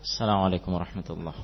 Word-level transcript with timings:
السلام 0.00 0.38
عليكم 0.48 0.72
ورحمة 0.72 1.08
الله. 1.10 1.36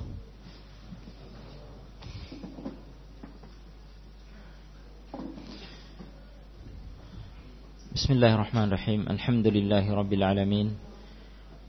بسم 7.92 8.11
الله 8.16 8.32
الرحمن 8.34 8.64
الرحيم. 8.72 9.00
الحمد 9.12 9.46
لله 9.46 9.84
رب 9.84 10.12
العالمين 10.12 10.72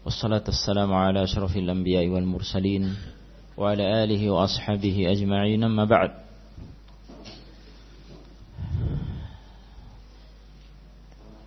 والصلاة 0.07 0.47
والسلام 0.47 0.93
على 0.93 1.23
أشرف 1.27 1.57
الأنبياء 1.59 2.07
والمرسلين 2.07 2.95
وعلى 3.59 4.03
آله 4.03 4.23
وأصحابه 4.31 5.11
أجمعين. 5.11 5.63
أما 5.63 5.83
بعد 5.83 6.11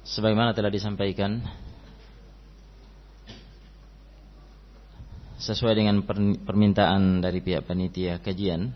Sebagaimana 0.05 0.53
telah 0.53 0.69
disampaikan 0.69 1.41
sesuai 5.51 5.75
dengan 5.75 6.07
permintaan 6.47 7.19
dari 7.19 7.43
pihak 7.43 7.67
panitia 7.67 8.23
kajian. 8.23 8.71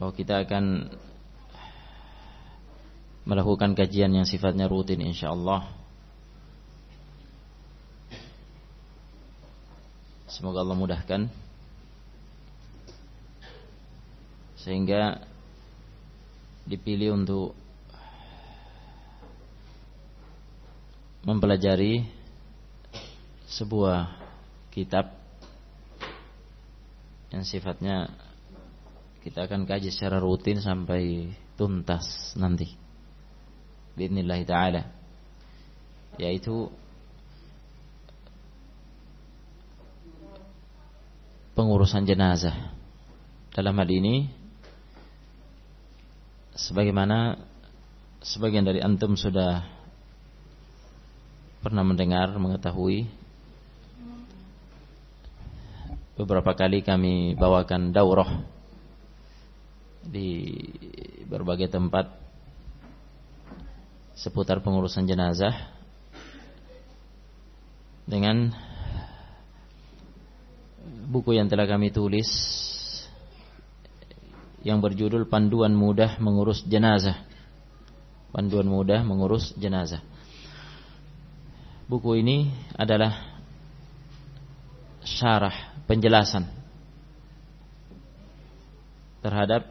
Bahwa 0.00 0.12
kita 0.16 0.40
akan 0.40 0.88
melakukan 3.28 3.76
kajian 3.76 4.16
yang 4.16 4.24
sifatnya 4.24 4.72
rutin 4.72 5.04
insyaallah. 5.04 5.68
Semoga 10.32 10.64
Allah 10.64 10.80
mudahkan. 10.80 11.28
Sehingga 14.64 15.20
dipilih 16.64 17.20
untuk 17.20 17.52
mempelajari 21.28 22.15
sebuah 23.46 24.10
kitab 24.74 25.14
yang 27.30 27.42
sifatnya 27.46 28.10
kita 29.26 29.46
akan 29.50 29.66
kaji 29.66 29.90
secara 29.90 30.22
rutin 30.22 30.62
sampai 30.62 31.34
tuntas 31.58 32.34
nanti. 32.38 32.70
Bismillah 33.98 34.38
taala. 34.46 34.82
Yaitu 36.20 36.70
pengurusan 41.58 42.06
jenazah. 42.06 42.54
Dalam 43.56 43.72
hal 43.80 43.88
ini 43.88 44.28
sebagaimana 46.54 47.40
sebagian 48.20 48.68
dari 48.68 48.84
antum 48.84 49.16
sudah 49.16 49.64
pernah 51.64 51.82
mendengar 51.82 52.36
mengetahui 52.36 53.25
beberapa 56.16 56.56
kali 56.56 56.80
kami 56.80 57.36
bawakan 57.36 57.92
daurah 57.92 58.40
di 60.00 60.48
berbagai 61.28 61.68
tempat 61.68 62.08
seputar 64.16 64.64
pengurusan 64.64 65.04
jenazah 65.04 65.52
dengan 68.08 68.48
buku 71.12 71.36
yang 71.36 71.52
telah 71.52 71.68
kami 71.68 71.92
tulis 71.92 72.26
yang 74.64 74.80
berjudul 74.80 75.28
Panduan 75.28 75.76
Mudah 75.76 76.18
Mengurus 76.18 76.64
Jenazah. 76.66 77.22
Panduan 78.34 78.66
Mudah 78.66 79.06
Mengurus 79.06 79.54
Jenazah. 79.54 80.02
Buku 81.86 82.18
ini 82.18 82.50
adalah 82.74 83.35
syarah 85.06 85.54
penjelasan 85.86 86.50
terhadap 89.22 89.70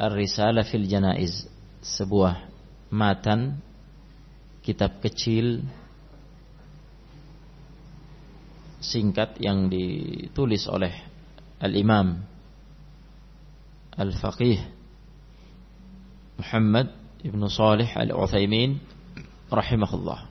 Ar-Risalah 0.00 0.64
fil 0.64 0.88
Janaiz, 0.88 1.44
sebuah 1.84 2.48
matan 2.88 3.60
kitab 4.64 5.04
kecil 5.04 5.60
singkat 8.80 9.36
yang 9.36 9.68
ditulis 9.68 10.64
oleh 10.72 10.92
Al-Imam 11.60 12.24
Al-Faqih 14.00 14.56
Muhammad 16.40 16.96
Ibn 17.20 17.42
Salih 17.52 17.92
Al-Uthaymin 17.92 18.80
rahimahullah 19.52 20.29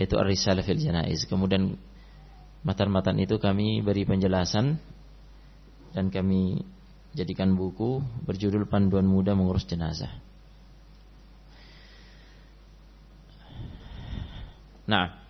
yaitu 0.00 0.16
Ar-Risalah 0.16 0.64
fil 0.64 0.80
Janaiz. 0.80 1.28
Kemudian 1.28 1.76
matan-matan 2.64 3.20
itu 3.20 3.36
kami 3.36 3.84
beri 3.84 4.08
penjelasan 4.08 4.80
dan 5.92 6.08
kami 6.08 6.64
jadikan 7.12 7.52
buku 7.52 8.00
berjudul 8.24 8.64
Panduan 8.64 9.04
Muda 9.04 9.36
Mengurus 9.36 9.68
Jenazah. 9.68 10.08
Nah, 14.88 15.20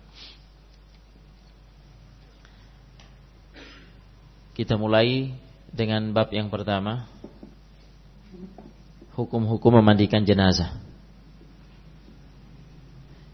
kita 4.55 4.79
mulai 4.79 5.35
dengan 5.69 6.15
bab 6.15 6.33
yang 6.33 6.49
pertama, 6.49 7.05
hukum-hukum 9.13 9.77
memandikan 9.77 10.25
jenazah. 10.25 10.90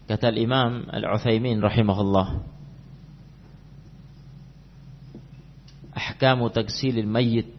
Kata 0.08 0.32
Imam 0.32 0.88
Al-Utsaimin 0.88 1.60
rahimahullah 1.60 2.40
Ahkamu 5.92 6.48
tagsilil 6.48 7.04
mayyit 7.04 7.52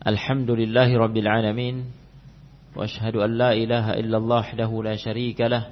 Alhamdulillahi 0.00 0.96
rabbil 0.96 1.28
alamin 1.28 1.76
wa 2.72 2.88
ashhadu 2.88 3.20
an 3.20 3.36
la 3.36 3.52
ilaha 3.52 3.92
illallah 4.00 4.48
wahdahu 4.48 4.80
la 4.80 4.96
syarika 4.96 5.52
lah 5.52 5.68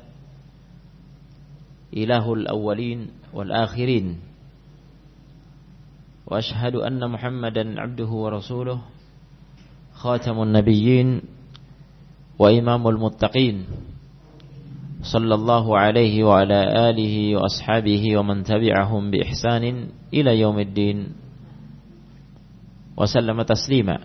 ilahul 1.88 2.44
awwalin 2.44 3.08
wal 3.32 3.48
akhirin 3.48 4.20
anna 6.28 7.06
muhammadan 7.08 7.80
abduhu 7.80 8.28
wa 8.28 8.36
rasuluh 8.36 8.84
khatamun 9.96 10.52
nabiyyin 10.52 11.37
وإمام 12.38 12.88
المتقين 12.88 13.66
صلى 15.02 15.34
الله 15.34 15.78
عليه 15.78 16.24
وعلى 16.24 16.90
آله 16.90 17.36
وأصحابه 17.36 18.16
ومن 18.18 18.44
تبعهم 18.44 19.10
بإحسان 19.10 19.88
إلى 20.14 20.40
يوم 20.40 20.58
الدين 20.58 21.08
وسلم 22.96 23.42
تسليما. 23.42 23.98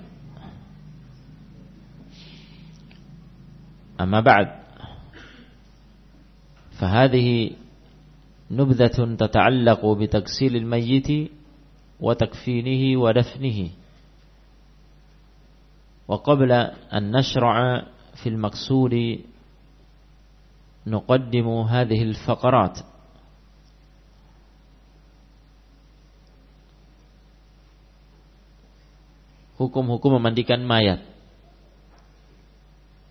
أما 4.01 4.19
بعد 4.19 4.47
فهذه 6.79 7.51
نبذة 8.51 9.15
تتعلق 9.15 9.81
بتغسيل 9.85 10.55
الميت 10.55 11.31
وتكفينه 11.99 13.01
ودفنه. 13.01 13.69
وقبل 16.07 16.51
أن 16.93 17.11
نشرع 17.17 17.83
في 18.22 18.28
المقصود 18.28 18.94
نقدم 20.86 21.48
هذه 21.48 22.00
الفقرات 22.02 22.76
hukum-hukum 29.58 30.22
memandikan 30.22 30.62
mayat. 30.62 31.02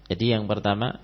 Jadi 0.08 0.32
yang 0.32 0.48
pertama 0.48 0.96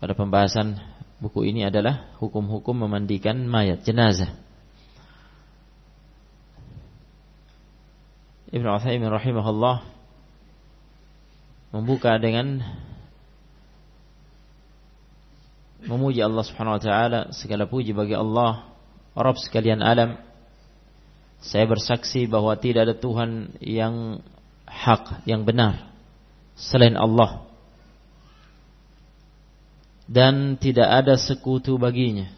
pada 0.00 0.16
pembahasan 0.16 0.80
buku 1.20 1.44
ini 1.44 1.68
adalah 1.68 2.08
hukum-hukum 2.18 2.88
memandikan 2.88 3.36
mayat 3.44 3.84
jenazah. 3.84 4.32
Ibnu 8.52 8.68
Utsaimin 8.68 9.08
rahimahullah 9.12 9.84
membuka 11.77 12.17
dengan 12.17 12.65
memuji 15.85 16.25
Allah 16.25 16.41
Subhanahu 16.41 16.81
wa 16.81 16.83
taala 16.83 17.19
segala 17.37 17.69
puji 17.69 17.93
bagi 17.93 18.17
Allah 18.17 18.65
Rabb 19.13 19.37
sekalian 19.37 19.85
alam. 19.85 20.17
Saya 21.37 21.69
bersaksi 21.69 22.25
bahwa 22.25 22.57
tidak 22.57 22.89
ada 22.89 22.95
Tuhan 22.97 23.61
yang 23.61 24.25
hak 24.65 25.29
yang 25.29 25.45
benar 25.45 25.93
selain 26.57 26.97
Allah. 26.97 27.45
Dan 30.09 30.57
tidak 30.57 30.87
ada 30.87 31.13
sekutu 31.19 31.77
baginya. 31.77 32.31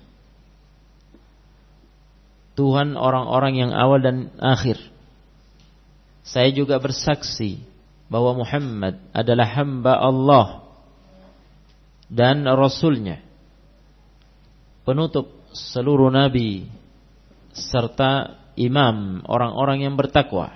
Tuhan 2.60 3.00
orang-orang 3.00 3.56
yang 3.56 3.72
awal 3.72 4.04
dan 4.04 4.36
akhir. 4.42 4.82
Saya 6.28 6.52
juga 6.52 6.76
bersaksi 6.82 7.64
bahwa 8.10 8.42
Muhammad 8.42 8.98
adalah 9.14 9.48
hamba 9.54 9.94
Allah 10.02 10.48
dan 12.10 12.44
Rasulnya. 12.44 13.22
Penutup 14.84 15.30
seluruh 15.54 16.10
nabi 16.10 16.66
serta 17.54 18.34
imam 18.58 19.22
orang-orang 19.30 19.86
yang 19.86 19.94
bertakwa. 19.94 20.50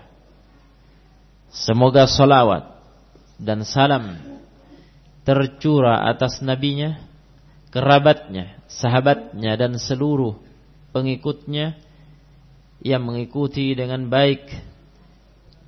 Semoga 1.54 2.10
salawat 2.10 2.74
dan 3.38 3.62
salam 3.62 4.18
tercurah 5.22 6.10
atas 6.10 6.42
nabinya 6.42 6.98
kerabatnya 7.70 8.58
sahabatnya 8.66 9.54
dan 9.54 9.78
seluruh 9.78 10.42
pengikutnya 10.94 11.78
yang 12.82 13.06
mengikuti 13.06 13.78
dengan 13.78 14.10
baik 14.10 14.73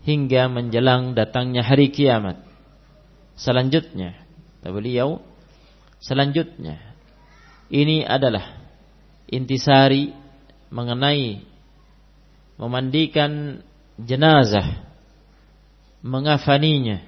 hingga 0.06 0.48
menjelang 0.48 1.18
datangnya 1.18 1.66
hari 1.66 1.90
kiamat. 1.90 2.40
Selanjutnya, 3.36 4.16
beliau 4.62 5.20
selanjutnya 6.00 6.80
ini 7.74 8.06
adalah 8.06 8.62
intisari 9.26 10.14
mengenai 10.70 11.42
memandikan 12.56 13.60
jenazah, 13.98 14.86
mengafaninya 16.06 17.02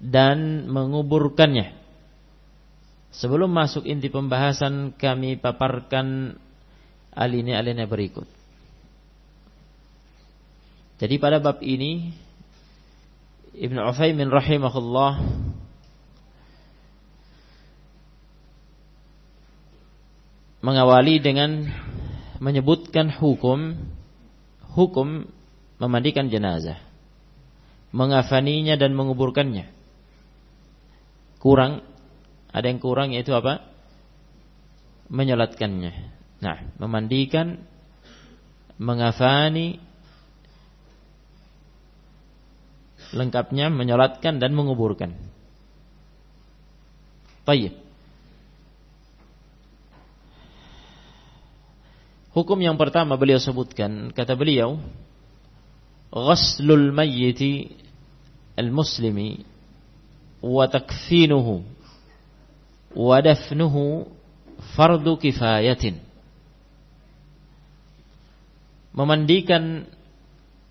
dan 0.00 0.66
menguburkannya. 0.66 1.76
Sebelum 3.12 3.50
masuk 3.52 3.84
inti 3.88 4.08
pembahasan 4.12 4.96
kami 4.96 5.36
paparkan 5.40 6.36
alinea-alinea 7.12 7.88
berikut. 7.88 8.37
Jadi 10.98 11.14
pada 11.22 11.38
bab 11.38 11.62
ini 11.62 12.10
Ibn 13.54 13.78
Uthaymin 13.86 14.30
rahimahullah 14.30 15.22
mengawali 20.58 21.22
dengan 21.22 21.70
menyebutkan 22.42 23.14
hukum 23.14 23.78
hukum 24.74 25.26
memandikan 25.78 26.30
jenazah, 26.30 26.78
mengafaninya 27.94 28.74
dan 28.74 28.94
menguburkannya. 28.98 29.70
Kurang 31.38 31.86
ada 32.50 32.66
yang 32.66 32.82
kurang 32.82 33.14
yaitu 33.14 33.30
apa? 33.34 33.62
Menyolatkannya. 35.08 35.92
Nah, 36.42 36.58
memandikan, 36.78 37.62
mengafani 38.78 39.82
lengkapnya 43.12 43.72
menyolatkan 43.72 44.36
dan 44.36 44.52
menguburkan. 44.52 45.16
Baik. 47.48 47.72
Hukum 52.36 52.60
yang 52.60 52.76
pertama 52.76 53.16
beliau 53.16 53.40
sebutkan, 53.40 54.12
kata 54.12 54.36
beliau, 54.36 54.76
ghaslul 56.12 56.92
mayyiti 56.92 57.72
al-muslimi 58.54 59.42
wa 60.44 60.68
takfinuhu 60.68 61.64
wa 62.94 63.16
dafnuhu 63.24 64.06
fardu 64.76 65.18
kifayatin. 65.18 65.98
Memandikan 68.92 69.86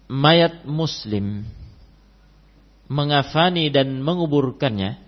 mayat 0.07 0.63
muslim 0.63 1.47
mengafani 2.87 3.67
dan 3.67 3.99
menguburkannya 3.99 4.99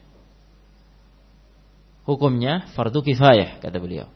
hukumnya 2.03 2.67
fardu 2.75 2.99
kifayah 3.03 3.63
kata 3.63 3.77
beliau. 3.79 4.07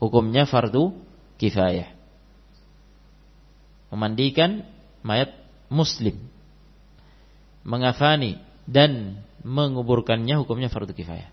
Hukumnya 0.00 0.48
fardu 0.48 0.96
kifayah. 1.36 1.92
Memandikan 3.92 4.64
mayat 5.04 5.34
muslim. 5.68 6.16
Mengafani 7.66 8.40
dan 8.64 9.20
menguburkannya 9.44 10.40
hukumnya 10.40 10.72
fardu 10.72 10.94
kifayah. 10.96 11.28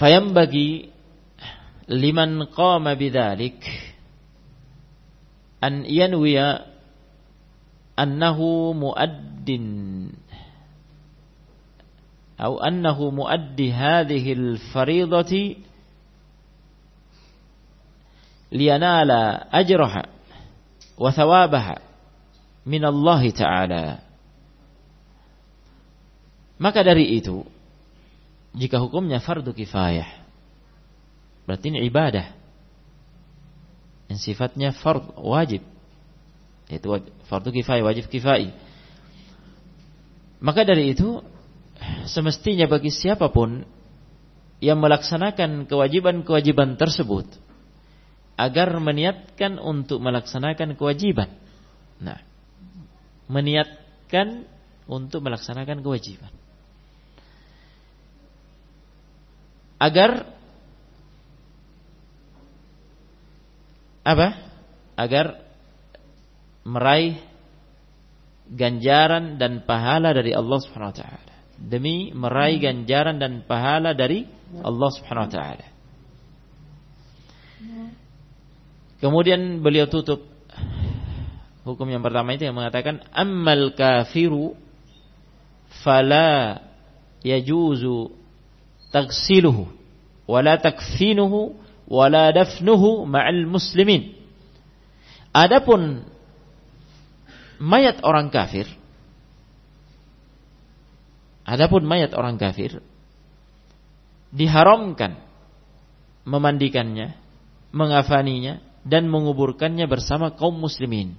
Fayam 0.00 0.32
bagi 0.32 0.88
liman 1.90 2.48
qama 2.54 2.94
bidzalik 2.94 3.60
an 5.60 5.84
yanwiya 5.84 6.69
annahu 8.00 8.72
muaddin. 8.72 9.66
Atau 12.40 12.56
annahu 12.56 13.12
muaddi 13.12 13.68
hadhihi 13.68 14.32
al-fariidati 14.32 15.60
liyanala 18.48 19.52
ajraha 19.52 20.08
wa 20.96 21.10
thawabaha 21.12 21.84
min 22.64 22.80
maka 26.60 26.80
dari 26.84 27.16
itu 27.16 27.44
jika 28.52 28.76
hukumnya 28.80 29.20
fardu 29.20 29.52
kifayah 29.56 30.20
berarti 31.48 31.72
ini 31.72 31.82
ibadah. 31.88 32.30
Yang 34.06 34.20
sifatnya 34.30 34.70
fard 34.70 35.18
wajib 35.18 35.66
itu 36.78 36.86
fardu 37.26 37.50
kifayah, 37.50 37.82
wajib 37.82 38.06
kifai. 38.06 38.54
Maka 40.40 40.62
dari 40.62 40.94
itu 40.94 41.20
semestinya 42.06 42.70
bagi 42.70 42.88
siapa 42.94 43.28
pun 43.32 43.66
yang 44.60 44.78
melaksanakan 44.78 45.66
kewajiban-kewajiban 45.66 46.76
tersebut 46.76 47.26
agar 48.36 48.72
meniatkan 48.80 49.60
untuk 49.60 50.00
melaksanakan 50.00 50.76
kewajiban. 50.76 51.28
Nah, 52.00 52.20
meniatkan 53.28 54.48
untuk 54.88 55.20
melaksanakan 55.20 55.84
kewajiban. 55.84 56.32
Agar 59.80 60.28
apa? 64.04 64.28
Agar 64.96 65.49
meraih 66.66 67.18
ganjaran 68.50 69.38
dan 69.38 69.62
pahala 69.62 70.10
dari 70.10 70.34
Allah 70.34 70.58
Subhanahu 70.60 70.92
wa 70.92 70.98
taala. 70.98 71.32
Demi 71.60 72.10
meraih 72.16 72.58
ganjaran 72.58 73.20
dan 73.20 73.44
pahala 73.46 73.94
dari 73.94 74.26
Allah 74.60 74.90
Subhanahu 74.90 75.26
wa 75.28 75.32
taala. 75.32 75.66
Kemudian 79.00 79.64
beliau 79.64 79.88
tutup 79.88 80.28
hukum 81.64 81.88
yang 81.88 82.04
pertama 82.04 82.36
itu 82.36 82.44
yang 82.44 82.56
mengatakan 82.56 83.00
ammal 83.16 83.72
kafiru 83.72 84.56
fala 85.80 86.60
yajuzu 87.24 88.12
tagsiluhu 88.92 89.68
wala 90.28 90.60
takfinuhu 90.60 91.56
wala 91.90 92.30
dafnuhu 92.30 93.08
ma'al 93.08 93.48
muslimin. 93.48 94.14
Adapun 95.34 96.06
mayat 97.60 98.00
orang 98.00 98.32
kafir 98.32 98.66
Adapun 101.50 101.82
mayat 101.82 102.14
orang 102.14 102.38
kafir 102.38 102.78
diharamkan 104.30 105.18
memandikannya, 106.22 107.18
mengafaninya 107.74 108.62
dan 108.86 109.10
menguburkannya 109.10 109.90
bersama 109.90 110.30
kaum 110.38 110.54
muslimin. 110.54 111.18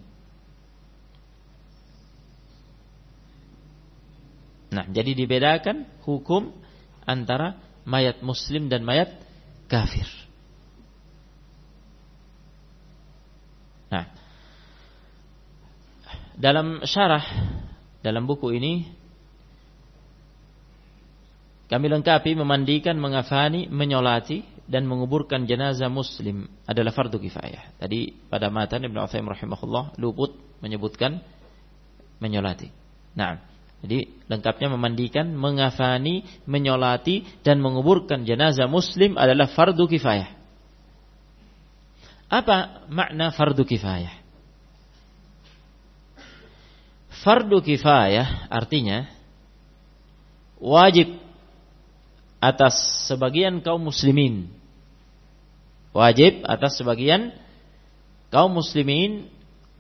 Nah, 4.71 4.88
jadi 4.88 5.12
dibedakan 5.12 5.83
hukum 6.07 6.55
antara 7.03 7.60
mayat 7.83 8.24
muslim 8.24 8.71
dan 8.71 8.88
mayat 8.88 9.12
kafir. 9.67 10.07
Nah, 13.91 14.07
dalam 16.41 16.81
syarah 16.81 17.21
dalam 18.01 18.25
buku 18.25 18.57
ini 18.57 18.89
kami 21.71 21.88
lengkapi 21.88 22.36
memandikan, 22.36 23.00
mengafani, 23.00 23.71
menyolati 23.71 24.43
dan 24.67 24.83
menguburkan 24.91 25.48
jenazah 25.48 25.88
muslim 25.88 26.51
adalah 26.67 26.91
fardu 26.91 27.15
kifayah. 27.15 27.79
Tadi 27.79 28.12
pada 28.27 28.51
matan 28.51 28.83
Ibnu 28.83 29.00
Utsaimin 29.00 29.31
rahimahullah 29.31 29.95
luput 29.95 30.36
menyebutkan 30.60 31.24
menyolati. 32.19 32.67
Nah, 33.15 33.39
jadi 33.79 34.03
lengkapnya 34.27 34.67
memandikan, 34.67 35.31
mengafani, 35.31 36.27
menyolati 36.43 37.24
dan 37.39 37.63
menguburkan 37.63 38.27
jenazah 38.27 38.67
muslim 38.67 39.15
adalah 39.15 39.48
fardu 39.48 39.88
kifayah. 39.88 40.27
Apa 42.27 42.88
makna 42.91 43.31
fardu 43.31 43.63
kifayah? 43.63 44.20
Fardu 47.21 47.61
kifayah 47.61 48.49
artinya 48.49 49.05
wajib 50.57 51.17
atas 52.41 53.05
sebagian 53.05 53.61
kaum 53.61 53.85
muslimin. 53.85 54.49
Wajib 55.93 56.41
atas 56.49 56.81
sebagian 56.81 57.35
kaum 58.33 58.57
muslimin 58.57 59.29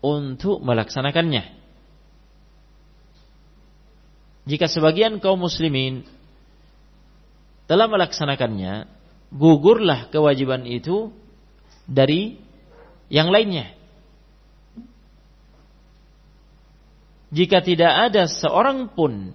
untuk 0.03 0.61
melaksanakannya. 0.61 1.57
Jika 4.45 4.69
sebagian 4.69 5.17
kaum 5.17 5.41
muslimin 5.41 6.05
telah 7.65 7.87
melaksanakannya, 7.87 8.85
gugurlah 9.31 10.11
kewajiban 10.11 10.67
itu 10.67 11.09
dari 11.87 12.37
yang 13.07 13.31
lainnya. 13.31 13.80
Jika 17.31 17.63
tidak 17.63 18.11
ada 18.11 18.27
seorang 18.27 18.91
pun 18.91 19.31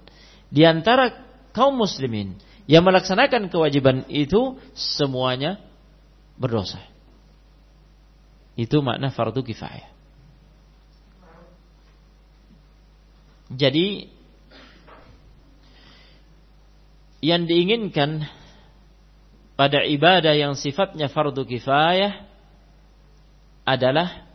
di 0.52 0.62
antara 0.68 1.16
kaum 1.56 1.80
muslimin 1.80 2.36
yang 2.68 2.84
melaksanakan 2.84 3.48
kewajiban 3.48 4.04
itu, 4.12 4.60
semuanya 4.76 5.56
berdosa. 6.36 6.82
Itu 8.56 8.84
makna 8.84 9.08
fardu 9.08 9.40
kifayah. 9.40 9.96
Jadi 13.46 14.10
yang 17.22 17.46
diinginkan 17.46 18.26
pada 19.54 19.86
ibadah 19.86 20.34
yang 20.34 20.58
sifatnya 20.58 21.06
fardu 21.06 21.46
kifayah 21.46 22.26
adalah 23.62 24.25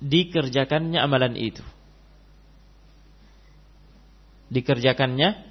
dikerjakannya 0.00 0.98
amalan 0.98 1.36
itu. 1.36 1.62
Dikerjakannya 4.50 5.46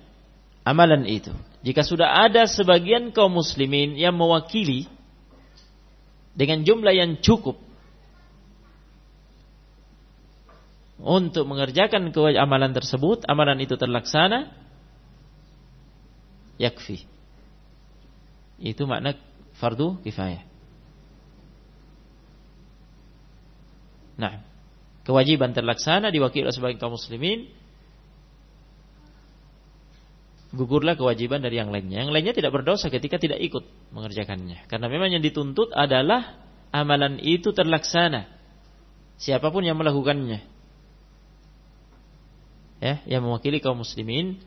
amalan 0.66 1.06
itu. 1.08 1.32
Jika 1.64 1.86
sudah 1.86 2.28
ada 2.28 2.50
sebagian 2.50 3.14
kaum 3.16 3.32
muslimin 3.32 3.96
yang 3.96 4.18
mewakili 4.18 4.90
dengan 6.36 6.66
jumlah 6.66 6.92
yang 6.92 7.20
cukup 7.20 7.60
untuk 11.00 11.48
mengerjakan 11.48 12.12
amalan 12.36 12.76
tersebut, 12.76 13.24
amalan 13.24 13.64
itu 13.64 13.80
terlaksana, 13.80 14.52
yakfi. 16.60 17.08
Itu 18.60 18.84
makna 18.84 19.16
fardu 19.56 20.04
kifayah. 20.04 20.49
Nah, 24.20 24.44
kewajiban 25.08 25.56
terlaksana 25.56 26.12
diwakili 26.12 26.44
oleh 26.44 26.56
sebagian 26.56 26.78
kaum 26.78 27.00
muslimin, 27.00 27.48
gugurlah 30.52 31.00
kewajiban 31.00 31.40
dari 31.40 31.56
yang 31.56 31.72
lainnya. 31.72 32.04
Yang 32.04 32.12
lainnya 32.12 32.34
tidak 32.36 32.52
berdosa 32.52 32.92
ketika 32.92 33.16
tidak 33.16 33.40
ikut 33.40 33.64
mengerjakannya. 33.96 34.68
Karena 34.68 34.92
memang 34.92 35.16
yang 35.16 35.24
dituntut 35.24 35.72
adalah 35.72 36.36
amalan 36.76 37.16
itu 37.24 37.56
terlaksana. 37.56 38.28
Siapa 39.16 39.48
pun 39.50 39.64
yang 39.64 39.80
melakukannya 39.80 40.60
ya 42.80 43.04
yang 43.06 43.22
mewakili 43.28 43.60
kaum 43.60 43.84
muslimin 43.84 44.40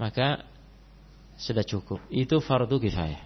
maka 0.00 0.42
sudah 1.36 1.62
cukup 1.62 2.00
itu 2.08 2.40
fardu 2.40 2.80
kifayah 2.80 3.20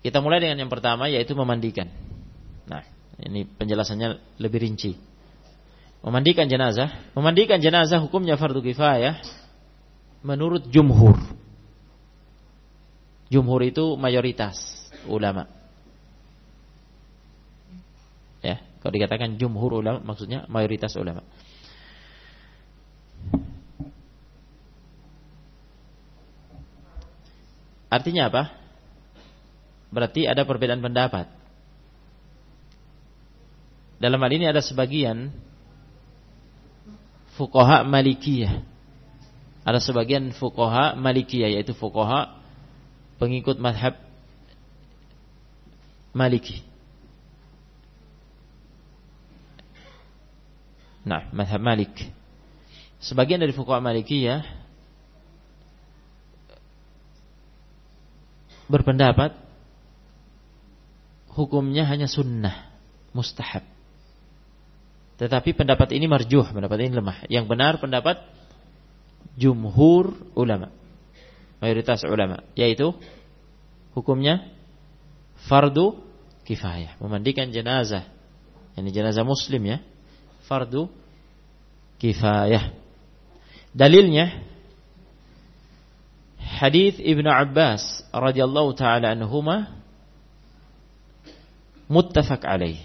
Kita 0.00 0.24
mulai 0.24 0.40
dengan 0.40 0.64
yang 0.64 0.72
pertama 0.72 1.12
yaitu 1.12 1.36
memandikan. 1.36 1.88
Nah, 2.64 2.80
ini 3.20 3.44
penjelasannya 3.44 4.40
lebih 4.40 4.64
rinci 4.64 5.10
memandikan 6.00 6.48
jenazah, 6.48 7.12
memandikan 7.12 7.60
jenazah 7.60 8.00
hukumnya 8.00 8.40
fardu 8.40 8.64
kifayah 8.64 9.20
menurut 10.24 10.68
jumhur. 10.72 11.16
Jumhur 13.30 13.60
itu 13.62 13.94
mayoritas 13.94 14.88
ulama. 15.06 15.46
Ya, 18.40 18.64
kalau 18.80 18.92
dikatakan 18.96 19.36
jumhur 19.36 19.84
ulama 19.84 20.00
maksudnya 20.02 20.48
mayoritas 20.48 20.96
ulama. 20.96 21.22
Artinya 27.90 28.30
apa? 28.30 28.42
Berarti 29.90 30.26
ada 30.26 30.46
perbedaan 30.46 30.78
pendapat. 30.78 31.26
Dalam 34.00 34.22
hal 34.22 34.32
ini 34.32 34.46
ada 34.48 34.62
sebagian 34.62 35.34
fuqaha 37.34 37.84
Malikiyah. 37.84 38.64
Ada 39.66 39.82
sebagian 39.82 40.32
fuqaha 40.32 40.96
Malikiyah 40.96 41.52
yaitu 41.58 41.76
fuqaha 41.76 42.38
pengikut 43.20 43.60
madhab 43.60 43.98
Maliki. 46.16 46.64
Nah, 51.04 51.28
madhab 51.30 51.60
Malik. 51.62 51.92
Sebagian 53.02 53.42
dari 53.42 53.52
fuqaha 53.52 53.84
Malikiyah 53.84 54.42
berpendapat 58.70 59.49
hukumnya 61.34 61.86
hanya 61.86 62.10
sunnah, 62.10 62.70
mustahab. 63.14 63.62
Tetapi 65.20 65.52
pendapat 65.52 65.92
ini 65.92 66.08
marjuh, 66.08 66.48
pendapat 66.48 66.80
ini 66.80 66.96
lemah. 66.96 67.28
Yang 67.28 67.44
benar 67.44 67.76
pendapat 67.76 68.24
jumhur 69.36 70.16
ulama. 70.32 70.72
Mayoritas 71.60 72.00
ulama. 72.08 72.40
Yaitu 72.56 72.96
hukumnya 73.92 74.48
fardu 75.44 76.00
kifayah. 76.48 76.96
Memandikan 77.04 77.52
jenazah. 77.52 78.08
Ini 78.80 78.88
jenazah 78.88 79.20
muslim 79.20 79.60
ya. 79.68 79.84
Fardu 80.48 80.88
kifayah. 82.00 82.72
Dalilnya 83.76 84.40
hadis 86.40 86.96
Ibnu 86.96 87.28
Abbas 87.28 88.08
radhiyallahu 88.08 88.72
taala 88.72 89.12
anhuma 89.12 89.79
muttafaq 91.90 92.46
alaih 92.46 92.78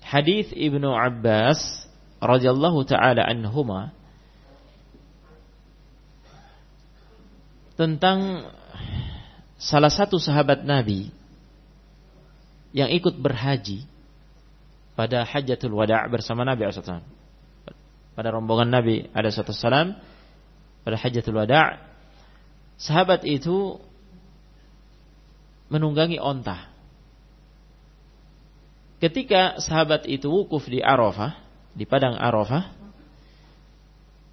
hadis 0.00 0.48
Ibnu 0.56 0.88
Abbas 0.88 1.84
radhiyallahu 2.18 2.88
taala 2.88 3.28
anhuma 3.28 3.92
tentang 7.78 8.50
salah 9.60 9.92
satu 9.92 10.18
sahabat 10.18 10.66
Nabi 10.66 11.14
yang 12.74 12.90
ikut 12.90 13.14
berhaji 13.20 13.86
pada 14.98 15.22
Hajatul 15.22 15.78
Wada' 15.78 16.10
bersama 16.10 16.42
Nabi 16.42 16.66
SAW. 16.66 17.06
Pada 18.18 18.28
rombongan 18.34 18.66
Nabi 18.66 19.06
SAW 19.14 19.94
pada 20.82 20.96
Hajatul 20.98 21.38
Wada' 21.38 21.78
sahabat 22.82 23.22
itu 23.22 23.78
menunggangi 25.70 26.18
onta 26.18 26.66
Ketika 28.98 29.62
sahabat 29.62 30.10
itu 30.10 30.26
wukuf 30.26 30.66
di 30.66 30.82
Arafah, 30.82 31.38
di 31.70 31.86
padang 31.86 32.18
Arafah, 32.18 32.74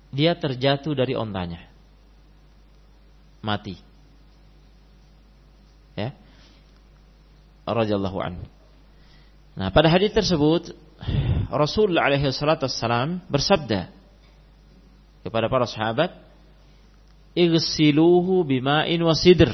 dia 0.10 0.34
terjatuh 0.34 0.98
dari 0.98 1.14
ontanya. 1.14 1.62
Mati. 3.46 3.78
Ya. 5.94 6.18
Radhiyallahu 7.70 8.18
anhu. 8.18 8.46
Nah, 9.54 9.70
pada 9.70 9.88
hadis 9.88 10.12
tersebut 10.12 10.74
Rasul 11.54 11.94
alaihi 11.96 12.26
salatu 12.34 12.66
wassalam 12.66 13.22
bersabda 13.30 13.94
kepada 15.22 15.46
para 15.46 15.70
sahabat, 15.70 16.12
"Igsiluhu 17.38 18.42
bima'in 18.42 19.00
wasidr." 19.06 19.54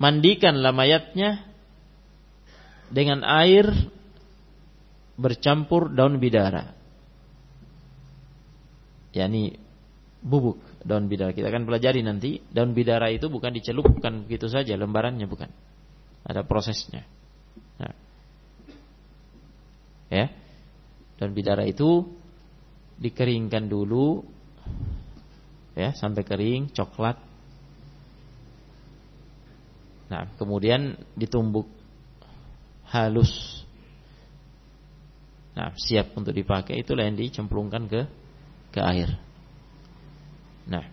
Mandikanlah 0.00 0.72
mayatnya 0.72 1.51
dengan 2.92 3.24
air 3.24 3.64
bercampur 5.16 5.88
daun 5.88 6.20
bidara. 6.20 6.76
yakni 9.12 9.60
bubuk 10.24 10.60
daun 10.84 11.08
bidara. 11.08 11.36
Kita 11.36 11.48
akan 11.48 11.68
pelajari 11.68 12.00
nanti 12.04 12.40
daun 12.52 12.76
bidara 12.76 13.08
itu 13.12 13.28
bukan 13.32 13.52
dicelup 13.52 13.88
bukan 13.88 14.28
begitu 14.28 14.48
saja 14.52 14.76
lembarannya 14.76 15.24
bukan. 15.24 15.48
Ada 16.22 16.44
prosesnya. 16.44 17.02
Nah. 17.80 17.96
Ya. 20.12 20.26
Daun 21.16 21.32
bidara 21.32 21.64
itu 21.64 22.08
dikeringkan 23.00 23.66
dulu 23.66 24.22
ya 25.72 25.96
sampai 25.96 26.22
kering, 26.24 26.72
coklat. 26.72 27.16
Nah, 30.12 30.28
kemudian 30.36 31.00
ditumbuk 31.16 31.64
halus. 32.92 33.64
Nah, 35.52 35.72
siap 35.76 36.16
untuk 36.16 36.32
dipakai 36.32 36.80
itulah 36.80 37.04
yang 37.04 37.16
dicemplungkan 37.16 37.88
ke 37.88 38.00
ke 38.72 38.80
air. 38.80 39.12
Nah, 40.64 40.84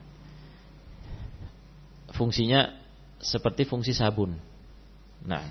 fungsinya 2.16 2.76
seperti 3.20 3.64
fungsi 3.68 3.96
sabun. 3.96 4.36
Nah, 5.24 5.44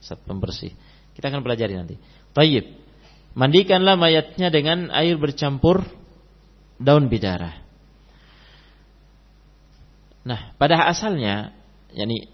saat 0.00 0.20
pembersih. 0.24 0.72
Kita 1.16 1.32
akan 1.32 1.40
pelajari 1.40 1.76
nanti. 1.76 1.96
Tayyib. 2.36 2.64
Mandikanlah 3.36 4.00
mayatnya 4.00 4.48
dengan 4.48 4.88
air 4.92 5.20
bercampur 5.20 5.84
daun 6.80 7.08
bidara. 7.12 7.60
Nah, 10.24 10.56
pada 10.56 10.88
asalnya, 10.88 11.52
yakni 11.92 12.28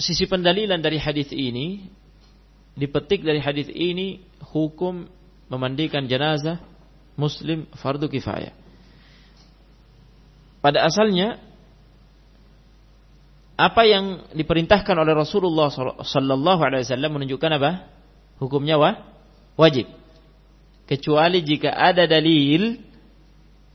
sisi 0.00 0.24
pendalilan 0.24 0.80
dari 0.80 0.96
hadis 0.96 1.28
ini 1.32 1.92
dipetik 2.78 3.26
dari 3.26 3.42
hadis 3.42 3.66
ini 3.70 4.22
hukum 4.52 5.06
memandikan 5.50 6.06
jenazah 6.06 6.62
muslim 7.18 7.66
fardu 7.74 8.06
kifayah. 8.06 8.54
Pada 10.60 10.84
asalnya 10.84 11.40
apa 13.60 13.84
yang 13.84 14.24
diperintahkan 14.32 14.96
oleh 14.96 15.12
Rasulullah 15.12 15.68
sallallahu 16.00 16.60
alaihi 16.64 16.88
wasallam 16.88 17.12
menunjukkan 17.20 17.50
apa? 17.60 17.70
Hukumnya 18.40 18.80
wa? 18.80 19.10
wajib. 19.60 19.84
Kecuali 20.88 21.44
jika 21.44 21.68
ada 21.68 22.08
dalil 22.08 22.80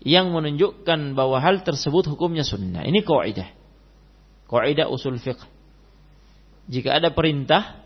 yang 0.02 0.34
menunjukkan 0.34 1.14
bahwa 1.14 1.38
hal 1.38 1.62
tersebut 1.62 2.10
hukumnya 2.10 2.42
sunnah. 2.42 2.82
Ini 2.82 3.06
kaidah. 3.06 3.50
Kaidah 4.50 4.90
usul 4.90 5.22
fiqh. 5.22 5.42
Jika 6.66 6.98
ada 6.98 7.14
perintah 7.14 7.85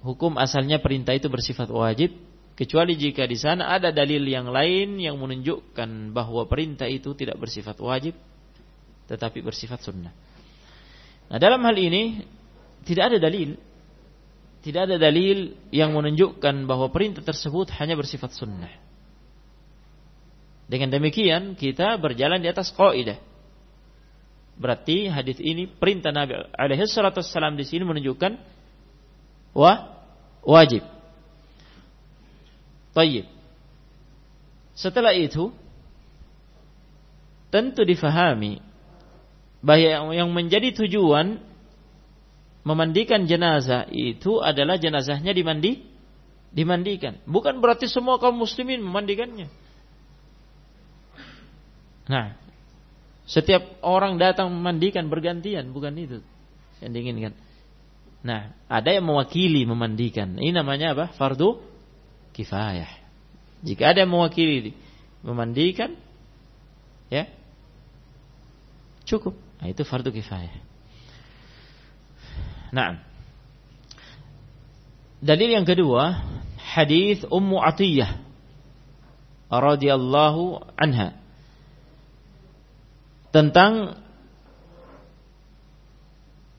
hukum 0.00 0.36
asalnya 0.40 0.80
perintah 0.80 1.12
itu 1.12 1.28
bersifat 1.28 1.68
wajib 1.68 2.16
kecuali 2.56 2.96
jika 2.96 3.24
di 3.24 3.36
sana 3.36 3.72
ada 3.72 3.88
dalil 3.92 4.20
yang 4.24 4.48
lain 4.48 5.00
yang 5.00 5.16
menunjukkan 5.16 6.12
bahwa 6.12 6.44
perintah 6.44 6.88
itu 6.88 7.16
tidak 7.16 7.40
bersifat 7.40 7.76
wajib 7.80 8.16
tetapi 9.08 9.42
bersifat 9.42 9.82
sunnah. 9.82 10.14
Nah, 11.30 11.38
dalam 11.38 11.62
hal 11.66 11.76
ini 11.78 12.22
tidak 12.84 13.14
ada 13.14 13.18
dalil 13.18 13.58
tidak 14.60 14.92
ada 14.92 14.96
dalil 15.00 15.56
yang 15.72 15.96
menunjukkan 15.96 16.68
bahwa 16.68 16.92
perintah 16.92 17.24
tersebut 17.24 17.72
hanya 17.80 17.96
bersifat 17.96 18.36
sunnah. 18.36 18.68
Dengan 20.68 20.92
demikian 20.92 21.56
kita 21.56 21.96
berjalan 21.96 22.44
di 22.44 22.48
atas 22.52 22.68
kaidah. 22.70 23.16
Berarti 24.60 25.08
hadis 25.08 25.40
ini 25.40 25.64
perintah 25.64 26.12
Nabi 26.12 26.36
alaihi 26.52 26.84
salatu 26.84 27.24
di 27.56 27.64
sini 27.64 27.88
menunjukkan 27.88 28.59
wa 29.56 30.02
wajib. 30.44 30.82
Tayyib. 32.90 33.26
Setelah 34.74 35.14
itu 35.14 35.52
tentu 37.52 37.82
difahami 37.84 38.62
bahwa 39.60 40.14
yang 40.16 40.30
menjadi 40.32 40.72
tujuan 40.84 41.42
memandikan 42.64 43.28
jenazah 43.28 43.88
itu 43.92 44.40
adalah 44.40 44.80
jenazahnya 44.80 45.36
dimandi 45.36 45.84
dimandikan. 46.50 47.20
Bukan 47.28 47.62
berarti 47.62 47.86
semua 47.86 48.18
kaum 48.18 48.34
muslimin 48.34 48.82
memandikannya. 48.82 49.46
Nah, 52.10 52.34
setiap 53.30 53.62
orang 53.86 54.18
datang 54.18 54.50
memandikan 54.50 55.06
bergantian, 55.06 55.70
bukan 55.70 55.94
itu 55.94 56.18
yang 56.82 56.90
diinginkan. 56.90 57.32
Nah, 58.20 58.52
ada 58.68 58.92
yang 58.92 59.08
mewakili 59.08 59.64
memandikan. 59.64 60.36
Ini 60.36 60.52
namanya 60.52 60.92
apa? 60.92 61.06
Fardu 61.16 61.56
kifayah. 62.36 62.88
Jika 63.64 63.92
ada 63.92 64.04
yang 64.04 64.12
mewakili 64.12 64.76
memandikan, 65.24 65.96
ya, 67.08 67.28
cukup. 69.08 69.36
Nah, 69.60 69.68
itu 69.68 69.84
fardu 69.84 70.12
kifayah. 70.12 70.52
Nah, 72.70 73.00
dalil 75.20 75.50
yang 75.56 75.66
kedua, 75.66 76.20
hadis 76.56 77.24
Ummu 77.26 77.58
Atiyah 77.60 78.20
radhiyallahu 79.50 80.62
anha 80.78 81.18
tentang 83.34 83.98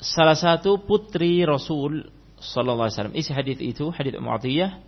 salah 0.02 0.36
satu 0.36 0.82
putri 0.82 1.46
Rasul 1.46 2.10
sallallahu 2.42 2.90
alaihi 2.90 2.98
wasallam. 2.98 3.16
Isi 3.16 3.32
hadis 3.32 3.58
itu, 3.62 3.94
hadis 3.94 4.18
Ummu 4.18 4.34
Atiyah 4.34 4.82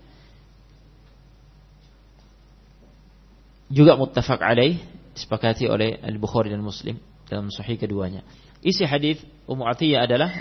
juga 3.69 3.93
muttafaq 3.95 4.41
alaih 4.41 4.81
disepakati 5.13 5.69
oleh 5.69 6.01
Al-Bukhari 6.01 6.49
dan 6.49 6.65
Muslim 6.65 6.97
dalam 7.29 7.53
sahih 7.53 7.77
keduanya. 7.77 8.25
Isi 8.65 8.83
hadis 8.83 9.21
Ummu 9.45 9.69
Atiyah 9.69 10.09
adalah 10.09 10.33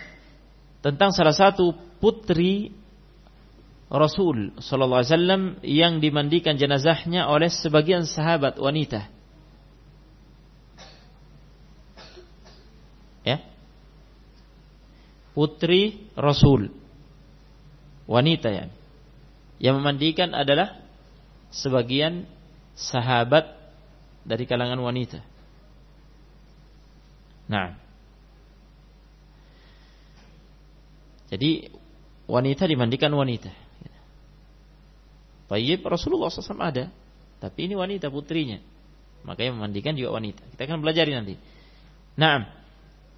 tentang 0.80 1.12
salah 1.12 1.36
satu 1.36 1.76
putri 2.00 2.72
Rasul 3.92 4.56
sallallahu 4.56 5.04
alaihi 5.04 5.12
wasallam 5.12 5.42
yang 5.60 6.00
dimandikan 6.00 6.56
jenazahnya 6.56 7.28
oleh 7.28 7.52
sebagian 7.52 8.08
sahabat 8.08 8.56
wanita. 8.56 9.04
Ya. 13.20 13.44
Putri 15.32 16.12
Rasul 16.12 16.68
wanita 18.04 18.48
ya. 18.52 18.66
Yang 19.62 19.74
memandikan 19.78 20.34
adalah 20.34 20.82
sebagian 21.54 22.26
sahabat 22.74 23.48
dari 24.26 24.44
kalangan 24.44 24.80
wanita. 24.82 25.22
Nah. 27.48 27.78
Jadi 31.32 31.72
wanita 32.28 32.68
dimandikan 32.68 33.12
wanita. 33.14 33.48
Tayyib 35.48 35.84
Rasulullah 35.84 36.32
SAW 36.32 36.60
ada. 36.60 36.88
Tapi 37.40 37.68
ini 37.68 37.74
wanita 37.76 38.08
putrinya. 38.08 38.56
Makanya 39.28 39.52
memandikan 39.52 39.92
juga 39.92 40.16
wanita. 40.16 40.40
Kita 40.54 40.64
akan 40.64 40.80
belajar 40.80 41.04
nanti. 41.08 41.36
Nah, 42.16 42.61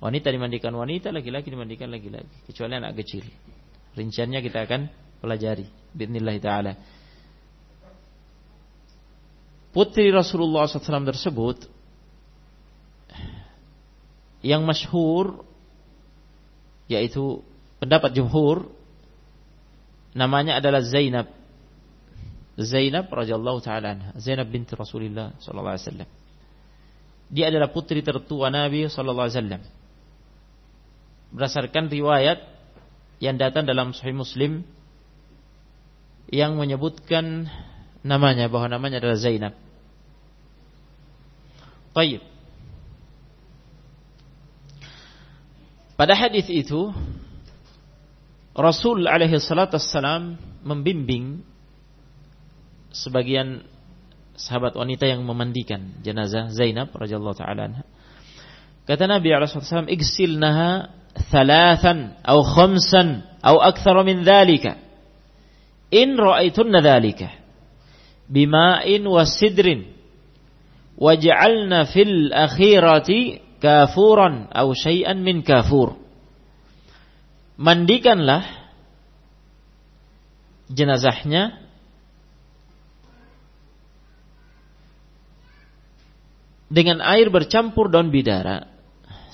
wanita 0.04 0.28
dimandikan 0.28 0.76
wanita, 0.76 1.08
laki-laki 1.08 1.48
dimandikan 1.48 1.88
laki-laki. 1.88 2.28
Kecuali 2.52 2.76
anak 2.76 2.92
kecil. 3.00 3.24
Rinciannya 3.96 4.44
kita 4.44 4.68
akan 4.68 4.92
pelajari. 5.24 5.64
Bismillah 5.96 6.36
ta'ala. 6.44 6.72
Putri 9.72 10.12
Rasulullah 10.12 10.68
SAW 10.68 11.08
tersebut 11.08 11.66
yang 14.44 14.62
masyhur 14.62 15.42
yaitu 16.86 17.40
pendapat 17.80 18.12
jumhur 18.12 18.70
namanya 20.12 20.60
adalah 20.60 20.84
Zainab 20.84 21.32
Zainab 22.54 23.08
radhiyallahu 23.10 23.58
taala 23.64 24.14
Zainab 24.20 24.46
binti 24.52 24.76
Rasulullah 24.76 25.32
sallallahu 25.42 25.74
alaihi 25.74 25.86
wasallam 25.88 26.10
dia 27.32 27.48
adalah 27.50 27.72
putri 27.72 28.04
tertua 28.04 28.52
Nabi 28.52 28.86
sallallahu 28.86 29.26
alaihi 29.26 29.38
wasallam 29.40 29.62
berdasarkan 31.34 31.90
riwayat 31.90 32.38
yang 33.18 33.34
datang 33.34 33.66
dalam 33.66 33.90
Sahih 33.90 34.14
Muslim 34.14 34.62
yang 36.30 36.54
menyebutkan 36.54 37.50
namanya 38.06 38.46
bahwa 38.46 38.70
namanya 38.70 39.02
adalah 39.02 39.18
Zainab. 39.18 39.54
Baik. 41.90 42.22
Pada 45.94 46.14
hadis 46.14 46.50
itu 46.50 46.90
Rasul 48.54 49.06
alaihi 49.06 49.38
salatu 49.38 49.78
wassalam 49.78 50.38
membimbing 50.62 51.42
sebagian 52.94 53.62
sahabat 54.34 54.74
wanita 54.74 55.06
yang 55.06 55.22
memandikan 55.22 55.98
jenazah 56.02 56.50
Zainab 56.50 56.90
radhiyallahu 56.94 57.38
taala. 57.38 57.86
Kata 58.84 59.08
Nabi 59.08 59.32
wassalam, 59.32 59.88
"Igsilnaha 59.88 60.92
thalathan 61.30 62.18
aw 62.26 62.38
khamsan 62.42 63.22
aw 63.40 63.56
akthar 63.62 64.02
min 64.04 64.26
dhalika. 64.26 64.76
In 65.94 66.18
ra'aytunna 66.18 66.82
dhalika 66.82 67.30
bima'in 68.26 69.04
wa 69.06 69.22
sidrin 69.22 69.94
waj'alna 70.98 71.86
fil 71.86 72.34
akhirati 72.34 73.44
kafuran 73.62 74.50
atau 74.50 74.74
syai'an 74.74 75.22
min 75.22 75.46
kafur. 75.46 75.94
Mandikanlah 77.54 78.42
jenazahnya 80.66 81.62
dengan 86.66 86.98
air 86.98 87.30
bercampur 87.30 87.86
daun 87.86 88.10
bidara 88.10 88.73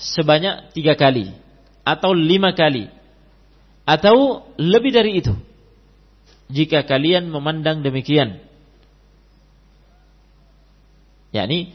sebanyak 0.00 0.72
tiga 0.72 0.96
kali 0.96 1.28
atau 1.84 2.16
lima 2.16 2.56
kali 2.56 2.88
atau 3.84 4.48
lebih 4.56 4.90
dari 4.90 5.20
itu. 5.20 5.36
Jika 6.50 6.82
kalian 6.82 7.30
memandang 7.30 7.84
demikian 7.84 8.42
yakni 11.30 11.70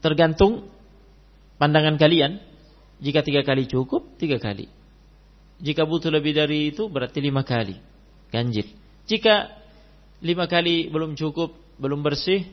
tergantung 0.00 0.70
pandangan 1.60 2.00
kalian. 2.00 2.40
Jika 3.00 3.24
tiga 3.24 3.40
kali 3.44 3.64
cukup 3.64 4.16
tiga 4.20 4.36
kali. 4.36 4.68
Jika 5.60 5.84
butuh 5.84 6.12
lebih 6.12 6.36
dari 6.36 6.72
itu 6.72 6.88
berarti 6.88 7.20
lima 7.20 7.44
kali. 7.44 7.76
Ganjil. 8.32 8.68
Jika 9.04 9.52
lima 10.20 10.44
kali 10.48 10.88
belum 10.88 11.16
cukup 11.16 11.52
belum 11.80 12.04
bersih 12.04 12.44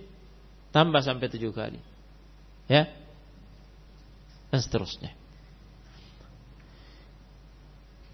tambah 0.72 1.04
sampai 1.04 1.28
tujuh 1.32 1.52
kali. 1.52 1.80
Ya. 2.68 2.88
Dan 4.48 4.60
seterusnya. 4.64 5.12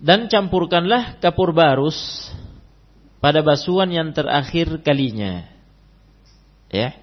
Dan 0.03 0.27
campurkanlah 0.27 1.23
kapur 1.23 1.55
barus 1.55 2.27
pada 3.23 3.39
basuhan 3.39 3.87
yang 3.87 4.11
terakhir 4.11 4.83
kalinya. 4.83 5.47
Ya. 6.67 6.97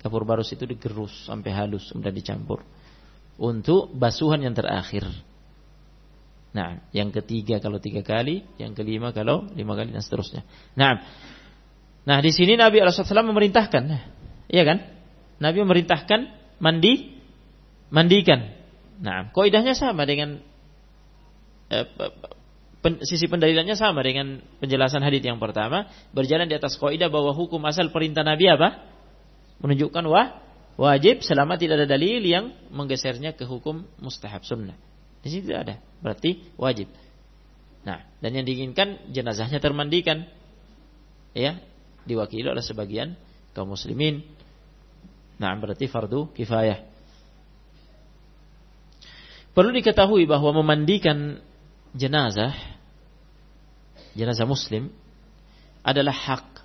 Kapur 0.00 0.24
barus 0.24 0.54
itu 0.54 0.64
digerus 0.64 1.12
sampai 1.26 1.50
halus 1.50 1.90
kemudian 1.90 2.14
dicampur 2.14 2.62
untuk 3.36 3.92
basuhan 3.92 4.40
yang 4.40 4.56
terakhir. 4.56 5.04
Nah, 6.56 6.80
yang 6.96 7.12
ketiga 7.12 7.60
kalau 7.60 7.76
tiga 7.76 8.00
kali, 8.00 8.40
yang 8.56 8.72
kelima 8.72 9.12
kalau 9.12 9.44
lima 9.52 9.76
kali 9.76 9.92
dan 9.92 10.00
seterusnya. 10.00 10.40
Nah, 10.72 11.04
nah 12.08 12.18
di 12.24 12.32
sini 12.32 12.56
Nabi 12.56 12.80
Rasulullah 12.80 13.28
memerintahkan, 13.28 13.82
iya 14.48 14.64
kan? 14.64 14.78
Nabi 15.36 15.60
memerintahkan 15.60 16.20
mandi 16.56 17.12
mandikan. 17.92 18.56
Nah, 18.96 19.28
kaidahnya 19.32 19.76
sama 19.76 20.08
dengan 20.08 20.40
eh, 21.68 21.86
pen, 22.80 23.02
sisi 23.04 23.28
pendalilannya 23.28 23.76
sama 23.76 24.00
dengan 24.00 24.40
penjelasan 24.62 25.04
hadis 25.04 25.20
yang 25.20 25.36
pertama, 25.36 25.90
berjalan 26.16 26.48
di 26.48 26.56
atas 26.56 26.80
kaidah 26.80 27.12
bahwa 27.12 27.36
hukum 27.36 27.60
asal 27.68 27.92
perintah 27.92 28.24
Nabi 28.24 28.48
apa? 28.48 28.84
Menunjukkan 29.60 30.04
wah 30.08 30.40
wajib 30.76 31.24
selama 31.24 31.56
tidak 31.56 31.84
ada 31.84 31.88
dalil 31.88 32.20
yang 32.24 32.52
menggesernya 32.72 33.36
ke 33.36 33.44
hukum 33.44 33.84
mustahab 34.00 34.44
sunnah. 34.44 34.76
Di 35.20 35.32
sini 35.32 35.42
tidak 35.48 35.60
ada, 35.68 35.74
berarti 36.00 36.30
wajib. 36.56 36.88
Nah, 37.84 38.02
dan 38.20 38.30
yang 38.34 38.44
diinginkan 38.44 39.12
jenazahnya 39.12 39.62
termandikan. 39.62 40.26
Ya, 41.36 41.60
diwakili 42.08 42.48
oleh 42.48 42.64
sebagian 42.64 43.12
kaum 43.52 43.68
muslimin 43.68 44.24
Nah, 45.36 45.52
berarti 45.60 45.84
fardu 45.88 46.32
kifayah. 46.32 46.80
Perlu 49.56 49.72
diketahui 49.72 50.28
bahwa 50.28 50.60
memandikan 50.60 51.40
jenazah 51.96 52.52
jenazah 54.12 54.44
muslim 54.44 54.92
adalah 55.80 56.12
hak 56.12 56.60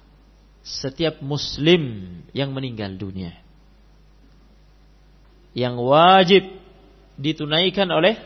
setiap 0.59 1.23
muslim 1.23 2.11
yang 2.35 2.51
meninggal 2.51 2.91
dunia. 2.99 3.31
Yang 5.55 5.75
wajib 5.79 6.43
ditunaikan 7.15 7.87
oleh 7.91 8.19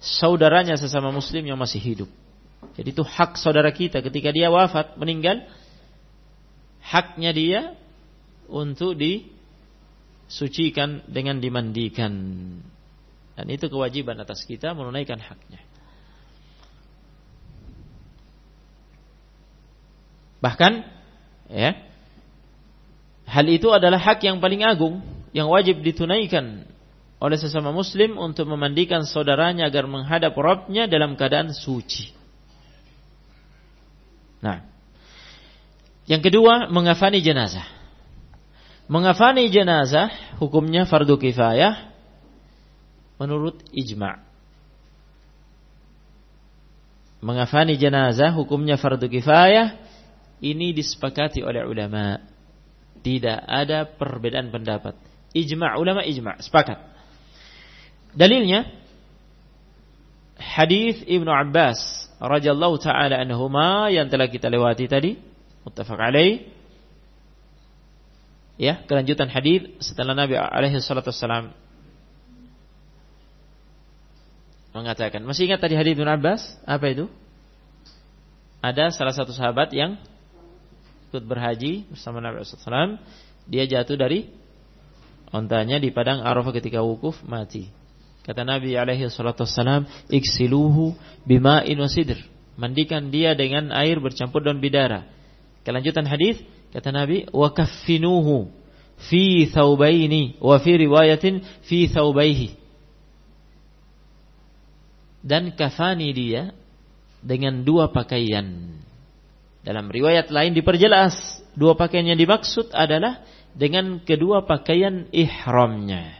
saudaranya 0.00 0.76
sesama 0.76 1.08
muslim 1.08 1.44
yang 1.44 1.56
masih 1.56 1.80
hidup. 1.80 2.10
Jadi 2.76 2.92
itu 2.92 3.00
hak 3.00 3.40
saudara 3.40 3.72
kita 3.72 4.04
ketika 4.04 4.32
dia 4.32 4.52
wafat, 4.52 5.00
meninggal, 5.00 5.44
haknya 6.84 7.32
dia 7.32 7.60
untuk 8.48 8.96
di 8.96 9.28
sucikan 10.28 11.04
dengan 11.08 11.40
dimandikan. 11.40 12.12
Dan 13.40 13.48
itu 13.48 13.72
kewajiban 13.72 14.20
atas 14.20 14.44
kita 14.44 14.76
menunaikan 14.76 15.16
haknya. 15.16 15.64
Bahkan 20.44 20.84
ya 21.48 21.72
hal 23.24 23.46
itu 23.48 23.72
adalah 23.72 23.96
hak 23.96 24.20
yang 24.28 24.44
paling 24.44 24.60
agung 24.60 25.00
yang 25.32 25.48
wajib 25.48 25.80
ditunaikan 25.80 26.68
oleh 27.16 27.40
sesama 27.40 27.72
muslim 27.72 28.20
untuk 28.20 28.44
memandikan 28.44 29.08
saudaranya 29.08 29.72
agar 29.72 29.88
menghadap 29.88 30.36
Rabbnya 30.36 30.84
dalam 30.84 31.16
keadaan 31.16 31.56
suci. 31.56 32.12
Nah, 34.44 34.68
yang 36.04 36.20
kedua 36.20 36.68
mengafani 36.68 37.24
jenazah. 37.24 37.64
Mengafani 38.84 39.48
jenazah 39.48 40.12
hukumnya 40.36 40.84
fardu 40.84 41.16
kifayah 41.16 41.89
menurut 43.20 43.60
ijma'. 43.68 44.24
Mengafani 47.20 47.76
jenazah 47.76 48.32
hukumnya 48.32 48.80
fardu 48.80 49.04
kifayah 49.04 49.76
ini 50.40 50.72
disepakati 50.72 51.44
oleh 51.44 51.68
ulama. 51.68 52.16
Tidak 53.04 53.44
ada 53.44 53.84
perbedaan 53.84 54.48
pendapat. 54.48 54.96
Ijma' 55.36 55.76
ulama 55.76 56.00
ijma' 56.00 56.40
sepakat. 56.40 56.80
Dalilnya 58.16 58.66
hadis 60.40 61.04
Ibnu 61.04 61.28
Abbas 61.28 62.08
radhiyallahu 62.16 62.80
taala 62.80 63.20
anhuma 63.20 63.92
yang 63.92 64.08
telah 64.08 64.26
kita 64.26 64.48
lewati 64.48 64.88
tadi 64.88 65.20
muttafaq 65.62 66.00
alaih 66.00 66.48
ya 68.56 68.80
kelanjutan 68.88 69.28
hadis 69.28 69.68
setelah 69.80 70.16
Nabi 70.16 70.36
alaihi 70.36 70.80
salatu 70.80 71.12
mengatakan. 74.72 75.22
Masih 75.22 75.50
ingat 75.50 75.60
tadi 75.62 75.74
hadis 75.74 75.94
Ibnu 75.94 76.06
Abbas? 76.06 76.42
Apa 76.66 76.90
itu? 76.90 77.06
Ada 78.60 78.92
salah 78.92 79.16
satu 79.16 79.32
sahabat 79.32 79.72
yang 79.72 79.96
ikut 81.08 81.24
berhaji 81.24 81.88
bersama 81.90 82.20
Nabi 82.20 82.44
SAW 82.44 83.00
dia 83.48 83.64
jatuh 83.66 83.96
dari 83.98 84.30
ontanya 85.32 85.80
di 85.80 85.90
padang 85.90 86.22
Arafah 86.22 86.54
ketika 86.54 86.84
wukuf 86.84 87.18
mati. 87.24 87.72
Kata 88.20 88.44
Nabi 88.44 88.76
alaihi 88.76 89.08
salatu 89.08 89.48
iksiluhu 90.12 90.92
bima'in 91.24 91.80
wasidr 91.80 92.20
mandikan 92.60 93.08
dia 93.08 93.32
dengan 93.32 93.72
air 93.72 93.96
bercampur 93.96 94.44
daun 94.44 94.60
bidara. 94.60 95.08
Kelanjutan 95.64 96.04
hadis 96.04 96.36
Kata 96.70 96.94
Nabi, 96.94 97.26
wa 97.34 97.50
kaffinuhu 97.50 98.46
fi 99.10 99.46
thawbaini 99.46 100.38
wa 100.40 100.58
fi 100.58 100.76
riwayatin 100.78 101.42
fi 101.66 101.90
thawbaihi. 101.90 102.54
Dan 105.20 105.52
kafani 105.52 106.16
dia 106.16 106.56
dengan 107.20 107.60
dua 107.60 107.92
pakaian. 107.92 108.76
Dalam 109.60 109.92
riwayat 109.92 110.32
lain 110.32 110.56
diperjelas, 110.56 111.44
dua 111.52 111.76
pakaian 111.76 112.08
yang 112.08 112.16
dimaksud 112.16 112.72
adalah 112.72 113.20
dengan 113.52 114.00
kedua 114.00 114.48
pakaian 114.48 115.04
ihramnya. 115.12 116.16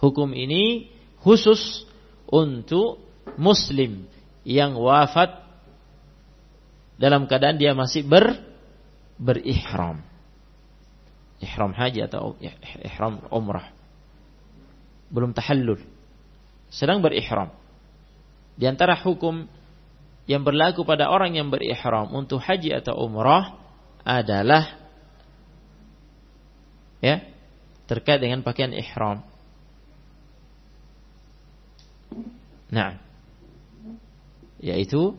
Hukum 0.00 0.32
ini 0.32 0.88
khusus 1.20 1.84
untuk 2.26 2.98
muslim 3.36 4.08
yang 4.42 4.74
wafat 4.74 5.44
dalam 6.96 7.28
keadaan 7.28 7.60
dia 7.60 7.76
masih 7.76 8.02
ber 8.02 8.40
berihram. 9.20 10.02
Ihram 11.42 11.74
haji 11.74 12.06
atau 12.06 12.38
ihram 12.86 13.20
umrah. 13.28 13.68
Belum 15.10 15.34
tahallul. 15.34 15.91
Sedang 16.72 17.04
berihram. 17.04 17.52
Di 18.56 18.64
antara 18.64 18.96
hukum 18.96 19.44
yang 20.24 20.40
berlaku 20.40 20.88
pada 20.88 21.12
orang 21.12 21.36
yang 21.36 21.52
berihram 21.52 22.08
untuk 22.16 22.40
haji 22.40 22.72
atau 22.72 22.96
umrah 23.04 23.60
adalah 24.02 24.80
ya 27.04 27.20
terkait 27.84 28.24
dengan 28.24 28.40
pakaian 28.40 28.72
ihram. 28.72 29.20
Nah, 32.72 32.96
yaitu 34.62 35.12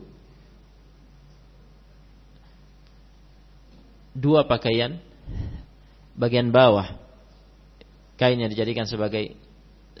dua 4.16 4.48
pakaian 4.48 4.98
bagian 6.18 6.50
bawah 6.50 6.98
kain 8.18 8.38
yang 8.42 8.50
dijadikan 8.50 8.86
sebagai 8.86 9.38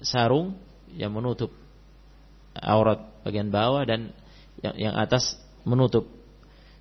sarung 0.02 0.58
yang 0.94 1.12
menutup 1.12 1.50
aurat 2.54 3.02
bagian 3.26 3.50
bawah 3.50 3.82
dan 3.82 4.14
yang, 4.62 4.90
yang 4.90 4.94
atas 4.94 5.36
menutup 5.66 6.06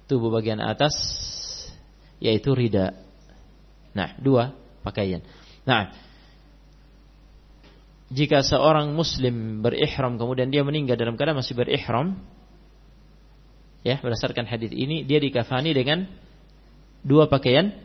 tubuh 0.05 0.29
bagian 0.29 0.61
atas 0.61 0.93
yaitu 2.21 2.53
rida. 2.53 2.93
Nah, 3.93 4.15
dua 4.21 4.53
pakaian. 4.85 5.21
Nah, 5.65 5.93
jika 8.13 8.45
seorang 8.45 8.93
muslim 8.93 9.65
berihram 9.65 10.21
kemudian 10.21 10.53
dia 10.53 10.61
meninggal 10.61 10.95
dalam 10.95 11.17
keadaan 11.17 11.41
masih 11.41 11.57
berihram, 11.57 12.21
Ya, 13.83 13.99
berdasarkan 13.99 14.47
hadis 14.47 14.71
ini 14.71 15.03
dia 15.03 15.19
dikafani 15.19 15.75
dengan 15.75 16.07
dua 17.03 17.27
pakaian 17.27 17.75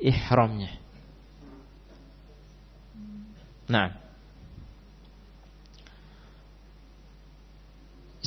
ihramnya. 0.00 0.72
Nah. 3.68 4.07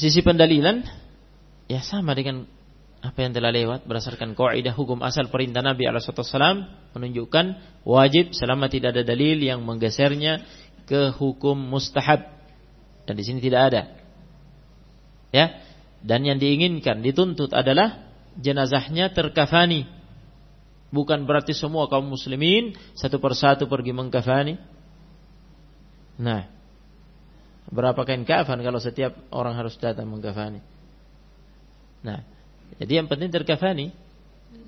Sisi 0.02 0.26
pendalilan 0.26 0.82
ya 1.70 1.86
sama 1.86 2.18
dengan 2.18 2.50
apa 3.06 3.22
yang 3.22 3.38
telah 3.38 3.54
lewat 3.54 3.86
berdasarkan 3.86 4.34
kaidah 4.34 4.74
hukum 4.74 4.98
asal 5.06 5.30
perintah 5.30 5.62
Nabi 5.62 5.86
alaihi 5.86 6.10
menunjukkan 6.98 7.46
wajib 7.86 8.34
selama 8.34 8.66
tidak 8.66 8.98
ada 8.98 9.06
dalil 9.06 9.38
yang 9.38 9.62
menggesernya 9.62 10.42
ke 10.90 11.14
hukum 11.14 11.54
mustahab 11.54 12.34
dan 13.06 13.14
di 13.14 13.24
sini 13.26 13.46
tidak 13.46 13.62
ada. 13.74 13.82
Ya. 15.30 15.62
Dan 16.02 16.26
yang 16.26 16.42
diinginkan 16.42 17.06
dituntut 17.06 17.54
adalah 17.54 18.02
jenazahnya 18.42 19.14
terkafani. 19.14 19.86
Bukan 20.90 21.30
berarti 21.30 21.54
semua 21.54 21.86
kaum 21.88 22.10
muslimin 22.10 22.74
satu 22.98 23.22
persatu 23.22 23.70
pergi 23.70 23.94
mengkafani. 23.94 24.58
Nah, 26.18 26.50
berapa 27.70 28.02
kain 28.08 28.26
kafan 28.26 28.64
kalau 28.66 28.82
setiap 28.82 29.14
orang 29.30 29.54
harus 29.54 29.78
datang 29.78 30.10
mengkafani? 30.10 30.64
Nah, 32.02 32.26
jadi 32.82 33.04
yang 33.04 33.08
penting 33.12 33.30
terkafani 33.30 33.94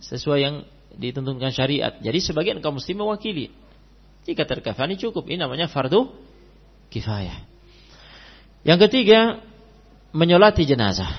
sesuai 0.03 0.39
yang 0.43 0.55
ditentukan 0.93 1.49
syariat. 1.49 1.97
Jadi 1.97 2.19
sebagian 2.21 2.61
kaum 2.61 2.77
muslim 2.77 3.01
mewakili. 3.01 3.49
Jika 4.23 4.45
terkafani 4.45 4.95
cukup, 4.95 5.27
ini 5.27 5.41
namanya 5.41 5.67
fardu 5.67 6.13
kifayah. 6.93 7.43
Yang 8.63 8.87
ketiga, 8.87 9.43
menyolati 10.15 10.63
jenazah. 10.63 11.09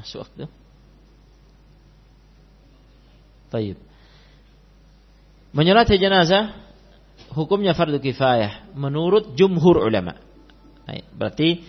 Masuk 0.00 0.24
waktu. 0.24 0.46
Taib. 3.52 3.78
Menyolati 5.54 6.02
jenazah 6.02 6.50
hukumnya 7.30 7.78
fardu 7.78 8.02
kifayah 8.02 8.74
menurut 8.74 9.38
jumhur 9.38 9.78
ulama. 9.78 10.18
berarti 11.14 11.62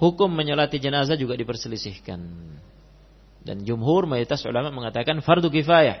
hukum 0.00 0.32
menyolati 0.32 0.80
jenazah 0.80 1.20
juga 1.20 1.36
diperselisihkan. 1.36 2.20
Dan 3.46 3.62
jumhur 3.62 4.08
mayoritas 4.08 4.40
ulama 4.48 4.72
mengatakan 4.72 5.20
fardu 5.20 5.52
kifayah. 5.52 6.00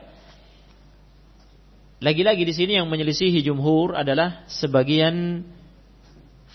Lagi-lagi 2.00 2.44
di 2.44 2.52
sini 2.56 2.72
yang 2.76 2.88
menyelisihi 2.88 3.40
jumhur 3.44 3.96
adalah 3.96 4.44
sebagian 4.48 5.44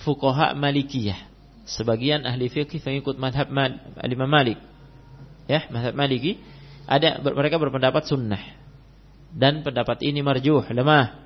fuqaha 0.06 0.54
Malikiyah, 0.54 1.18
sebagian 1.66 2.26
ahli 2.30 2.50
fikih 2.50 2.82
pengikut 2.82 3.18
madhab 3.18 3.50
Imam 3.50 4.30
Malik. 4.30 4.58
Ya, 5.50 5.66
madhab 5.74 5.98
Maliki 5.98 6.38
ada 6.86 7.18
mereka 7.22 7.58
berpendapat 7.58 8.06
sunnah. 8.06 8.61
Dan 9.32 9.64
pendapat 9.64 10.04
ini 10.04 10.20
marjuh, 10.20 10.64
lemah. 10.68 11.20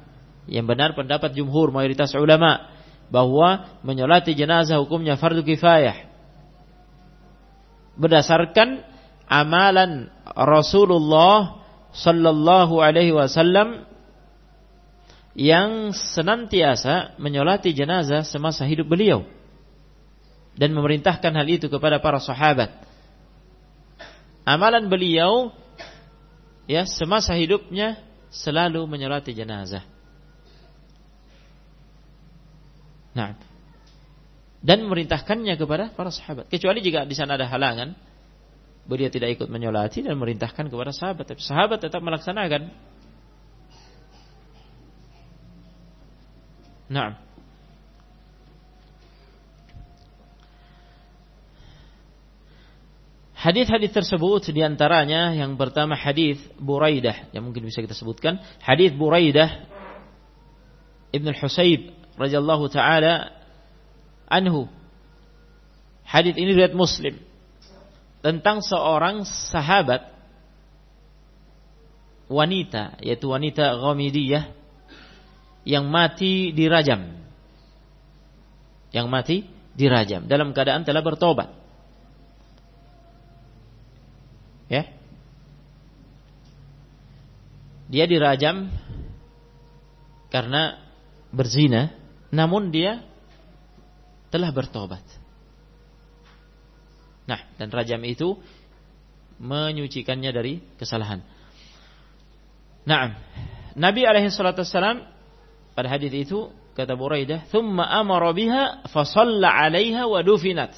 Yang 0.46 0.66
benar 0.70 0.90
pendapat 0.94 1.34
jumhur 1.34 1.74
mayoritas 1.74 2.14
ulama 2.14 2.70
bahwa 3.10 3.82
menyolati 3.82 4.38
jenazah 4.38 4.78
hukumnya 4.78 5.18
fardu 5.18 5.42
kifayah. 5.42 6.06
Berdasarkan 7.98 8.86
amalan 9.26 10.14
Rasulullah 10.38 11.66
sallallahu 11.96 12.78
alaihi 12.78 13.16
wasallam 13.16 13.88
yang 15.36 15.92
senantiasa 15.92 17.18
menyolati 17.20 17.76
jenazah 17.76 18.24
semasa 18.24 18.64
hidup 18.64 18.88
beliau 18.88 19.28
dan 20.56 20.72
memerintahkan 20.72 21.32
hal 21.36 21.48
itu 21.48 21.68
kepada 21.68 22.00
para 22.00 22.24
sahabat. 22.24 22.72
Amalan 24.48 24.88
beliau 24.88 25.52
ya 26.66 26.86
semasa 26.86 27.34
hidupnya 27.38 28.02
selalu 28.34 28.84
menyolati 28.90 29.32
jenazah. 29.32 29.86
Nah, 33.16 33.32
dan 34.60 34.84
memerintahkannya 34.84 35.56
kepada 35.56 35.94
para 35.94 36.12
sahabat. 36.12 36.52
Kecuali 36.52 36.84
jika 36.84 37.08
di 37.08 37.16
sana 37.16 37.40
ada 37.40 37.48
halangan, 37.48 37.96
beliau 38.90 39.08
tidak 39.08 39.40
ikut 39.40 39.48
menyolati 39.48 40.04
dan 40.04 40.20
memerintahkan 40.20 40.68
kepada 40.68 40.92
sahabat. 40.92 41.26
Tapi 41.30 41.40
sahabat 41.40 41.80
tetap 41.80 42.02
melaksanakan. 42.04 42.74
Nah, 46.92 47.18
Hadis-hadis 53.46 53.94
tersebut 53.94 54.50
di 54.50 54.66
antaranya 54.66 55.30
yang 55.38 55.54
pertama 55.54 55.94
hadis 55.94 56.42
Buraidah 56.58 57.30
yang 57.30 57.46
mungkin 57.46 57.62
bisa 57.62 57.78
kita 57.78 57.94
sebutkan 57.94 58.42
hadis 58.58 58.90
Buraidah 58.90 59.70
Ibn 61.14 61.28
Husayb 61.30 61.94
radhiyallahu 62.18 62.66
taala 62.74 63.38
anhu. 64.26 64.66
Hadis 66.02 66.34
ini 66.34 66.58
riwayat 66.58 66.74
Muslim 66.74 67.22
tentang 68.26 68.66
seorang 68.66 69.30
sahabat 69.30 70.10
wanita 72.26 72.98
yaitu 73.06 73.30
wanita 73.30 73.78
Ghamidiyah 73.78 74.50
yang 75.70 75.86
mati 75.86 76.50
dirajam. 76.50 77.14
Yang 78.90 79.06
mati 79.06 79.36
dirajam 79.78 80.26
dalam 80.26 80.50
keadaan 80.50 80.82
telah 80.82 81.06
bertobat. 81.06 81.65
Ya. 84.72 84.90
Dia 87.86 88.06
dirajam 88.10 88.74
karena 90.34 90.82
berzina 91.30 91.94
namun 92.34 92.74
dia 92.74 93.06
telah 94.34 94.50
bertobat. 94.52 95.06
Nah, 97.26 97.42
dan 97.58 97.72
rajam 97.72 98.02
itu 98.04 98.38
menyucikannya 99.40 100.32
dari 100.36 100.62
kesalahan. 100.76 101.24
Nah, 102.86 103.18
Nabi 103.76 104.06
alaihi 104.06 104.30
salatu 104.30 104.62
wassalam 104.62 105.04
pada 105.74 105.88
hadis 105.90 106.14
itu 106.14 106.54
kata 106.78 106.94
Buraidah, 106.94 107.48
"Tsumma 107.50 107.88
amara 107.88 108.32
biha 108.32 108.86
fa 108.88 109.04
'alaiha 109.04 110.06
wa 110.06 110.20
dufinat." 110.22 110.72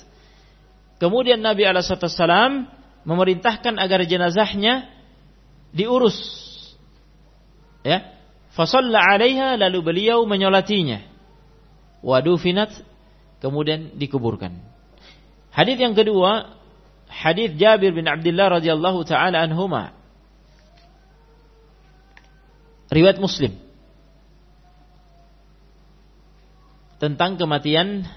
Kemudian 0.97 1.43
Nabi 1.43 1.67
alaihi 1.67 1.85
salatu 1.85 2.09
wassalam 2.09 2.69
memerintahkan 3.07 3.79
agar 3.79 4.03
jenazahnya 4.03 4.91
diurus. 5.71 6.19
Ya. 7.87 8.11
Fa 8.51 8.67
shalla 8.67 8.99
'alaiha 8.99 9.55
lalu 9.55 9.79
beliau 9.79 10.27
menyolatinya 10.27 11.07
wadufinat 12.03 12.75
kemudian 13.39 13.95
dikuburkan. 13.95 14.59
Hadis 15.55 15.79
yang 15.79 15.95
kedua, 15.95 16.53
hadis 17.09 17.55
Jabir 17.55 17.95
bin 17.95 18.05
Abdullah 18.05 18.59
radhiyallahu 18.59 19.07
taala 19.07 19.41
anhuma. 19.41 19.95
Riwayat 22.91 23.19
Muslim. 23.19 23.55
Tentang 26.97 27.37
kematian 27.37 28.09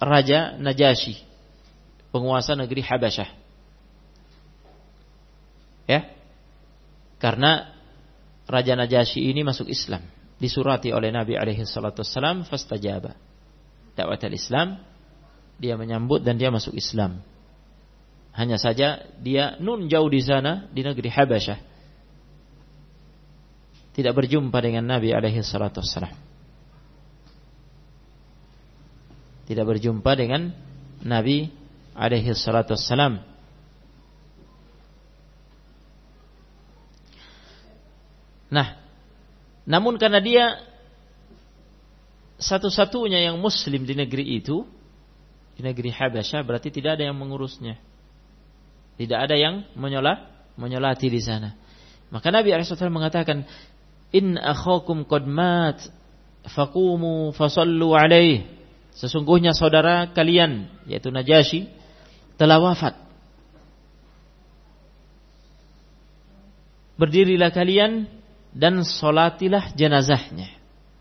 Raja 0.00 0.56
Najasyi, 0.56 1.20
penguasa 2.14 2.54
negeri 2.54 2.86
Habasyah. 2.86 3.26
Ya. 5.90 6.14
Karena 7.18 7.74
Raja 8.46 8.78
Najasyi 8.78 9.34
ini 9.34 9.42
masuk 9.42 9.66
Islam 9.66 10.06
disurati 10.38 10.94
oleh 10.94 11.10
Nabi 11.10 11.34
alaihi 11.34 11.66
salatu 11.66 12.06
wassalam 12.06 12.46
fastajaba. 12.46 13.18
Dakwah 13.98 14.18
Islam 14.30 14.78
dia 15.58 15.74
menyambut 15.74 16.22
dan 16.22 16.38
dia 16.38 16.50
masuk 16.54 16.74
Islam. 16.74 17.22
Hanya 18.34 18.58
saja 18.58 19.06
dia 19.22 19.54
nun 19.62 19.86
jauh 19.86 20.10
di 20.10 20.18
sana 20.22 20.66
di 20.70 20.82
negeri 20.82 21.10
Habasyah. 21.10 21.58
Tidak 23.94 24.10
berjumpa 24.10 24.58
dengan 24.58 24.90
Nabi 24.90 25.14
alaihi 25.14 25.38
salatu 25.46 25.78
wassalam. 25.78 26.10
Tidak 29.46 29.62
berjumpa 29.62 30.12
dengan 30.18 30.50
Nabi 31.04 31.63
alaihi 31.94 32.34
salatu 32.34 32.74
wassalam. 32.74 33.22
Nah, 38.54 38.78
namun 39.66 39.98
karena 39.98 40.22
dia 40.22 40.62
satu-satunya 42.38 43.30
yang 43.30 43.40
muslim 43.40 43.82
di 43.82 43.98
negeri 43.98 44.38
itu, 44.38 44.62
di 45.58 45.62
negeri 45.62 45.90
Habasyah 45.90 46.42
berarti 46.46 46.70
tidak 46.70 47.00
ada 47.00 47.10
yang 47.10 47.18
mengurusnya. 47.18 47.78
Tidak 48.94 49.18
ada 49.18 49.34
yang 49.34 49.66
menyolat, 49.74 50.22
menyolati 50.54 51.10
di 51.10 51.18
sana. 51.18 51.58
Maka 52.14 52.30
Nabi 52.30 52.54
SAW 52.54 52.94
mengatakan, 52.94 53.42
In 54.14 54.38
akhakum 54.38 55.02
qad 55.02 55.26
mat 55.26 55.82
faqumu 56.46 57.34
fasallu 57.34 57.96
alaih 57.96 58.46
sesungguhnya 58.94 59.56
saudara 59.56 60.12
kalian 60.12 60.68
yaitu 60.86 61.08
Najasyi 61.08 61.72
telah 62.34 62.58
wafat 62.58 63.04
berdirilah 66.94 67.50
kalian 67.50 68.06
dan 68.54 68.86
solatilah 68.86 69.74
jenazahnya. 69.74 70.50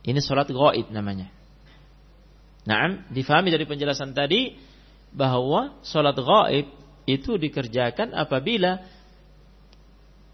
Ini 0.03 0.19
solat 0.19 0.49
gaib 0.49 0.89
namanya. 0.89 1.29
Nah, 2.67 3.07
difahami 3.07 3.53
dari 3.53 3.63
penjelasan 3.63 4.11
tadi 4.11 4.57
bahwa 5.13 5.77
solat 5.85 6.17
gaib 6.17 6.67
itu 7.05 7.37
dikerjakan 7.37 8.15
apabila 8.15 8.81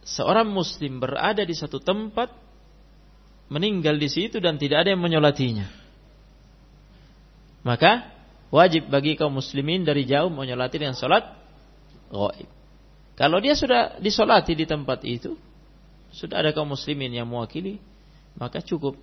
seorang 0.06 0.48
muslim 0.50 0.98
berada 1.02 1.44
di 1.44 1.54
satu 1.54 1.78
tempat 1.84 2.32
meninggal 3.50 3.98
di 3.98 4.10
situ 4.10 4.38
dan 4.40 4.56
tidak 4.58 4.88
ada 4.88 4.96
yang 4.96 5.02
menyolatinya. 5.02 5.68
Maka 7.66 8.08
wajib 8.50 8.90
bagi 8.90 9.14
kaum 9.16 9.34
muslimin 9.38 9.86
dari 9.86 10.06
jauh 10.06 10.30
menyolati 10.30 10.82
dengan 10.82 10.98
solat 10.98 11.26
gaib. 12.10 12.50
Kalau 13.14 13.38
dia 13.44 13.54
sudah 13.54 14.00
disolati 14.00 14.56
di 14.56 14.66
tempat 14.66 15.04
itu, 15.06 15.36
sudah 16.10 16.42
ada 16.42 16.50
kaum 16.56 16.74
muslimin 16.74 17.14
yang 17.14 17.30
mewakili, 17.30 17.78
maka 18.38 18.64
cukup. 18.64 18.98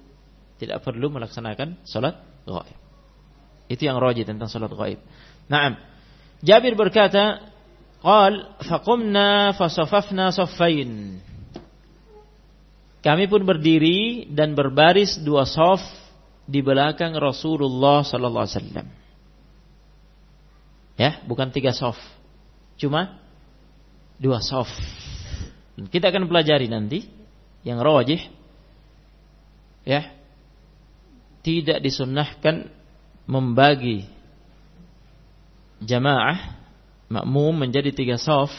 Tidak 0.57 0.81
perlu 0.81 1.13
melaksanakan 1.13 1.85
salat 1.85 2.17
gaib. 2.49 2.79
Itu 3.69 3.85
yang 3.85 4.01
roji 4.01 4.25
tentang 4.25 4.49
salat 4.49 4.73
gaib. 4.73 5.01
Naam. 5.53 5.77
Jabir 6.41 6.73
berkata, 6.73 7.45
"Qal 8.01 8.57
faqumna 8.65 9.53
fasafafna 9.53 10.33
saffain." 10.33 11.21
Kami 13.05 13.31
pun 13.31 13.47
berdiri 13.47 14.27
dan 14.33 14.59
berbaris 14.59 15.21
dua 15.23 15.47
saf 15.47 15.79
di 16.49 16.59
belakang 16.59 17.15
Rasulullah 17.15 18.03
sallallahu 18.03 18.45
alaihi 18.49 18.59
wasallam. 18.59 18.87
Ya, 20.97 21.21
bukan 21.29 21.53
tiga 21.53 21.77
saf. 21.77 21.97
Cuma 22.81 23.21
dua 24.17 24.41
saf. 24.41 24.69
Kita 25.93 26.09
akan 26.09 26.29
pelajari 26.29 26.73
nanti 26.73 27.05
yang 27.67 27.83
rajih 27.83 28.23
ya 29.83 30.15
tidak 31.43 31.83
disunnahkan 31.83 32.71
membagi 33.27 34.07
jamaah 35.83 36.59
makmum 37.11 37.67
menjadi 37.67 37.91
tiga 37.91 38.19
sof 38.19 38.51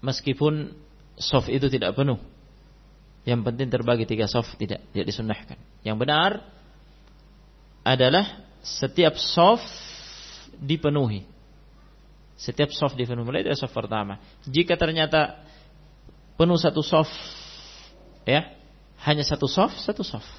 meskipun 0.00 0.72
sof 1.20 1.48
itu 1.52 1.68
tidak 1.68 1.92
penuh 1.92 2.16
yang 3.28 3.44
penting 3.44 3.68
terbagi 3.68 4.08
tiga 4.08 4.24
sof 4.24 4.48
tidak 4.56 4.80
tidak 4.92 5.06
disunnahkan 5.12 5.60
yang 5.84 6.00
benar 6.00 6.40
adalah 7.84 8.47
setiap 8.76 9.16
sof 9.16 9.64
dipenuhi 10.60 11.38
setiap 12.38 12.70
soft 12.70 12.94
penuh 12.94 13.26
mulai 13.26 13.42
dari 13.42 13.58
soft 13.58 13.74
pertama. 13.74 14.22
Jika 14.46 14.78
ternyata 14.78 15.42
penuh 16.38 16.54
satu 16.54 16.86
soft, 16.86 17.10
ya 18.22 18.54
hanya 19.02 19.26
satu 19.26 19.50
soft, 19.50 19.74
satu 19.82 20.06
soft. 20.06 20.30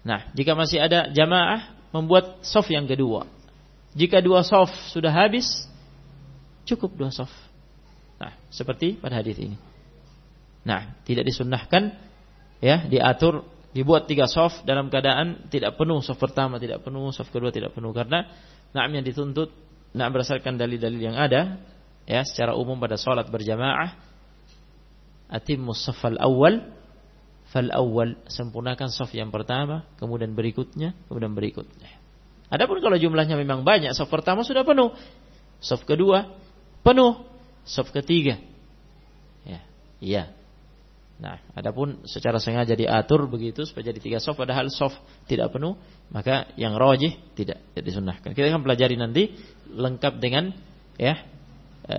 Nah, 0.00 0.32
jika 0.32 0.56
masih 0.56 0.80
ada 0.80 1.12
jamaah 1.12 1.76
membuat 1.92 2.40
soft 2.40 2.72
yang 2.72 2.88
kedua. 2.88 3.28
Jika 3.92 4.24
dua 4.24 4.40
soft 4.40 4.72
sudah 4.96 5.12
habis, 5.12 5.68
cukup 6.64 6.96
dua 6.96 7.12
soft. 7.12 7.36
Nah, 8.16 8.32
seperti 8.48 8.96
pada 8.96 9.20
hadis 9.20 9.36
ini. 9.36 9.60
Nah, 10.64 10.96
tidak 11.04 11.28
disunnahkan 11.28 11.92
ya 12.64 12.88
diatur 12.88 13.44
dibuat 13.74 14.06
tiga 14.06 14.30
soft 14.30 14.62
dalam 14.62 14.86
keadaan 14.88 15.50
tidak 15.50 15.74
penuh 15.74 15.98
soft 16.00 16.22
pertama 16.22 16.62
tidak 16.62 16.80
penuh 16.86 17.10
soft 17.10 17.28
kedua 17.34 17.50
tidak 17.50 17.74
penuh. 17.74 17.90
Karena 17.90 18.24
nah 18.70 18.86
yang 18.86 19.02
dituntut 19.02 19.64
Nah 19.94 20.10
berdasarkan 20.10 20.58
dalil-dalil 20.58 21.00
yang 21.00 21.16
ada 21.16 21.62
ya 22.04 22.26
secara 22.26 22.58
umum 22.58 22.76
pada 22.76 22.98
salat 22.98 23.30
berjamaah. 23.30 23.94
Atimmu 25.30 25.72
safal 25.72 26.18
awal 26.20 26.60
fal 27.48 27.70
awal 27.70 28.18
sempurnakan 28.26 28.90
saf 28.90 29.14
yang 29.14 29.30
pertama 29.30 29.86
kemudian 29.96 30.34
berikutnya 30.34 30.92
kemudian 31.06 31.32
berikutnya. 31.32 32.02
Adapun 32.50 32.82
kalau 32.82 32.98
jumlahnya 32.98 33.38
memang 33.38 33.62
banyak 33.62 33.94
saf 33.94 34.10
pertama 34.10 34.42
sudah 34.42 34.66
penuh. 34.66 34.92
Saf 35.62 35.86
kedua 35.86 36.28
penuh. 36.82 37.22
Saf 37.64 37.94
ketiga. 37.94 38.36
Ya 39.46 39.62
iya 40.02 40.22
Nah, 41.14 41.38
adapun 41.54 42.02
secara 42.10 42.42
sengaja 42.42 42.74
diatur 42.74 43.30
begitu 43.30 43.62
supaya 43.62 43.94
jadi 43.94 44.00
tiga 44.02 44.18
soft 44.18 44.34
padahal 44.34 44.66
soft 44.66 44.98
tidak 45.30 45.54
penuh, 45.54 45.78
maka 46.10 46.50
yang 46.58 46.74
rojih 46.74 47.14
tidak 47.38 47.62
jadi 47.70 47.86
disunahkan. 47.86 48.34
Kita 48.34 48.50
akan 48.50 48.66
pelajari 48.66 48.98
nanti 48.98 49.30
lengkap 49.70 50.18
dengan 50.18 50.50
ya 50.98 51.14
e, 51.86 51.96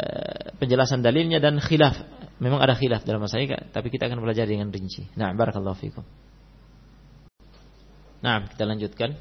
penjelasan 0.60 0.99
dalilnya 0.99 1.39
dan 1.39 1.63
khilaf. 1.63 1.95
Memang 2.43 2.60
ada 2.60 2.75
khilaf 2.75 3.08
dalam 3.08 3.23
masalah 3.23 3.71
tapi 3.71 3.88
kita 3.88 4.12
akan 4.12 4.19
pelajari 4.19 4.60
dengan 4.60 4.67
rinci. 4.67 5.08
Nah, 5.15 5.32
barakallahu 5.32 5.80
fikum. 5.80 6.04
Nah, 8.19 8.51
kita 8.51 8.67
lanjutkan. 8.67 9.15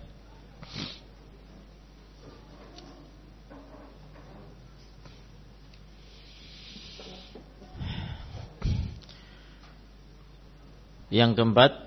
Yang 11.15 11.39
keempat, 11.39 11.79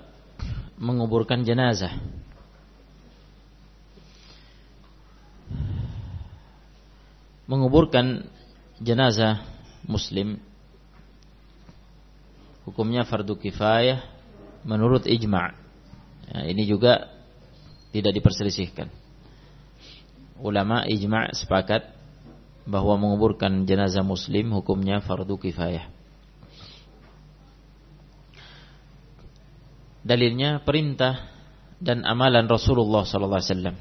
menguburkan 0.80 1.44
jenazah. 1.44 1.92
Menguburkan 7.44 8.24
jenazah 8.80 9.44
muslim 9.84 10.40
hukumnya 12.64 13.04
fardu 13.04 13.36
kifayah 13.36 14.00
menurut 14.64 15.04
ijma'. 15.04 15.52
Ya, 16.32 16.40
ini 16.48 16.64
juga 16.64 17.12
tidak 17.92 18.16
diperselisihkan. 18.16 18.88
Ulama 20.40 20.88
ijma' 20.88 21.36
sepakat 21.36 21.84
bahwa 22.64 22.96
menguburkan 22.96 23.68
jenazah 23.68 24.04
muslim 24.04 24.56
hukumnya 24.56 25.04
fardu 25.04 25.36
kifayah. 25.36 25.97
Dalilnya 30.08 30.64
perintah 30.64 31.28
dan 31.76 32.00
amalan 32.08 32.48
Rasulullah 32.48 33.04
sallallahu 33.04 33.36
alaihi 33.36 33.52
wasallam 33.52 33.76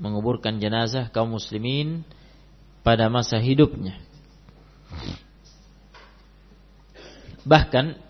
menguburkan 0.00 0.56
jenazah 0.56 1.12
kaum 1.12 1.36
muslimin 1.36 2.08
pada 2.80 3.12
masa 3.12 3.36
hidupnya. 3.36 4.00
Bahkan 7.44 8.00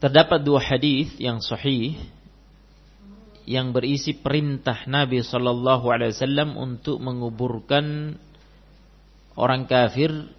terdapat 0.00 0.40
dua 0.40 0.64
hadis 0.64 1.12
yang 1.20 1.44
sahih 1.44 2.00
yang 3.44 3.76
berisi 3.76 4.16
perintah 4.16 4.88
Nabi 4.88 5.20
sallallahu 5.20 5.92
alaihi 5.92 6.16
wasallam 6.16 6.56
untuk 6.56 6.96
menguburkan 6.96 8.16
orang 9.36 9.68
kafir. 9.68 10.32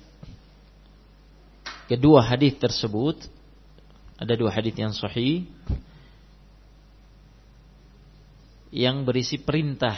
Kedua 1.85 2.23
hadis 2.25 2.57
tersebut 2.57 3.19
ada 4.21 4.37
dua 4.37 4.53
hadis 4.53 4.77
yang 4.77 4.93
sahih 4.93 5.49
yang 8.69 9.01
berisi 9.01 9.41
perintah 9.41 9.97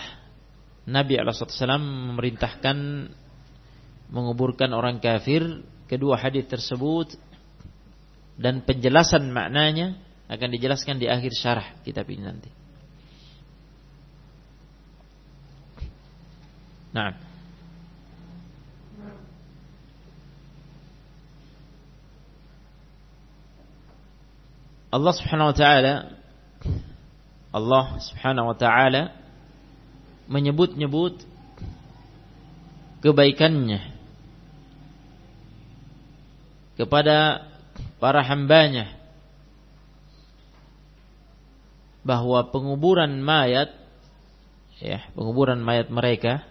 Nabi 0.88 1.20
SAW 1.20 1.84
memerintahkan 1.84 2.78
menguburkan 4.08 4.72
orang 4.72 5.04
kafir. 5.04 5.68
Kedua 5.92 6.16
hadis 6.16 6.48
tersebut 6.48 7.20
dan 8.40 8.64
penjelasan 8.64 9.30
maknanya 9.30 10.00
akan 10.32 10.50
dijelaskan 10.56 10.98
di 10.98 11.12
akhir 11.12 11.36
syarah 11.36 11.68
kitab 11.84 12.08
ini 12.10 12.24
nanti. 12.24 12.50
Nah, 16.96 17.33
Allah 24.94 25.14
Subhanahu 25.18 25.50
wa 25.50 25.58
taala 25.58 25.94
Allah 27.50 27.86
Subhanahu 27.98 28.54
wa 28.54 28.58
taala 28.58 29.10
menyebut-nyebut 30.30 31.26
kebaikannya 33.02 33.82
kepada 36.78 37.50
para 37.98 38.22
hambanya 38.22 38.94
bahwa 42.06 42.54
penguburan 42.54 43.18
mayat 43.18 43.74
ya 44.78 45.02
penguburan 45.18 45.66
mayat 45.66 45.90
mereka 45.90 46.46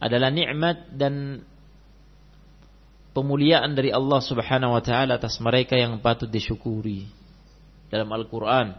adalah 0.00 0.32
nikmat 0.32 0.88
dan 0.96 1.44
pemuliaan 3.10 3.74
dari 3.74 3.90
Allah 3.90 4.20
Subhanahu 4.22 4.78
wa 4.78 4.82
taala 4.82 5.18
atas 5.18 5.38
mereka 5.42 5.74
yang 5.74 5.98
patut 5.98 6.30
disyukuri. 6.30 7.06
Dalam 7.90 8.06
Al-Qur'an 8.14 8.78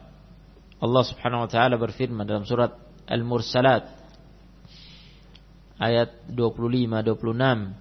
Allah 0.79 1.03
Subhanahu 1.03 1.45
wa 1.45 1.49
taala 1.51 1.75
berfirman 1.75 2.23
dalam 2.23 2.47
surat 2.47 2.73
Al-Mursalat 3.05 3.91
ayat 5.75 6.15
25 6.31 6.87
26 7.03 7.75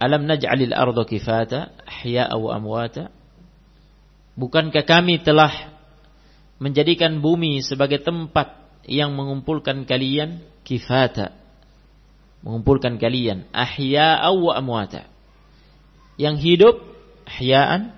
Alam 0.00 0.24
naj'alil 0.24 0.72
arda 0.72 1.04
kifata 1.04 1.76
ahya'a 1.84 2.32
wa 2.40 2.56
amwata? 2.56 3.12
Bukankah 4.32 4.88
kami 4.88 5.20
telah 5.20 5.52
menjadikan 6.56 7.20
bumi 7.20 7.60
sebagai 7.60 8.00
tempat 8.00 8.56
yang 8.88 9.12
mengumpulkan 9.12 9.84
kalian 9.84 10.40
kifata 10.64 11.39
mengumpulkan 12.40 12.96
kalian 12.96 13.48
ahya'a 13.52 14.30
wa 14.32 14.52
amwata. 14.56 15.08
Yang 16.16 16.36
hidup 16.44 16.76
ahya'an. 17.28 17.92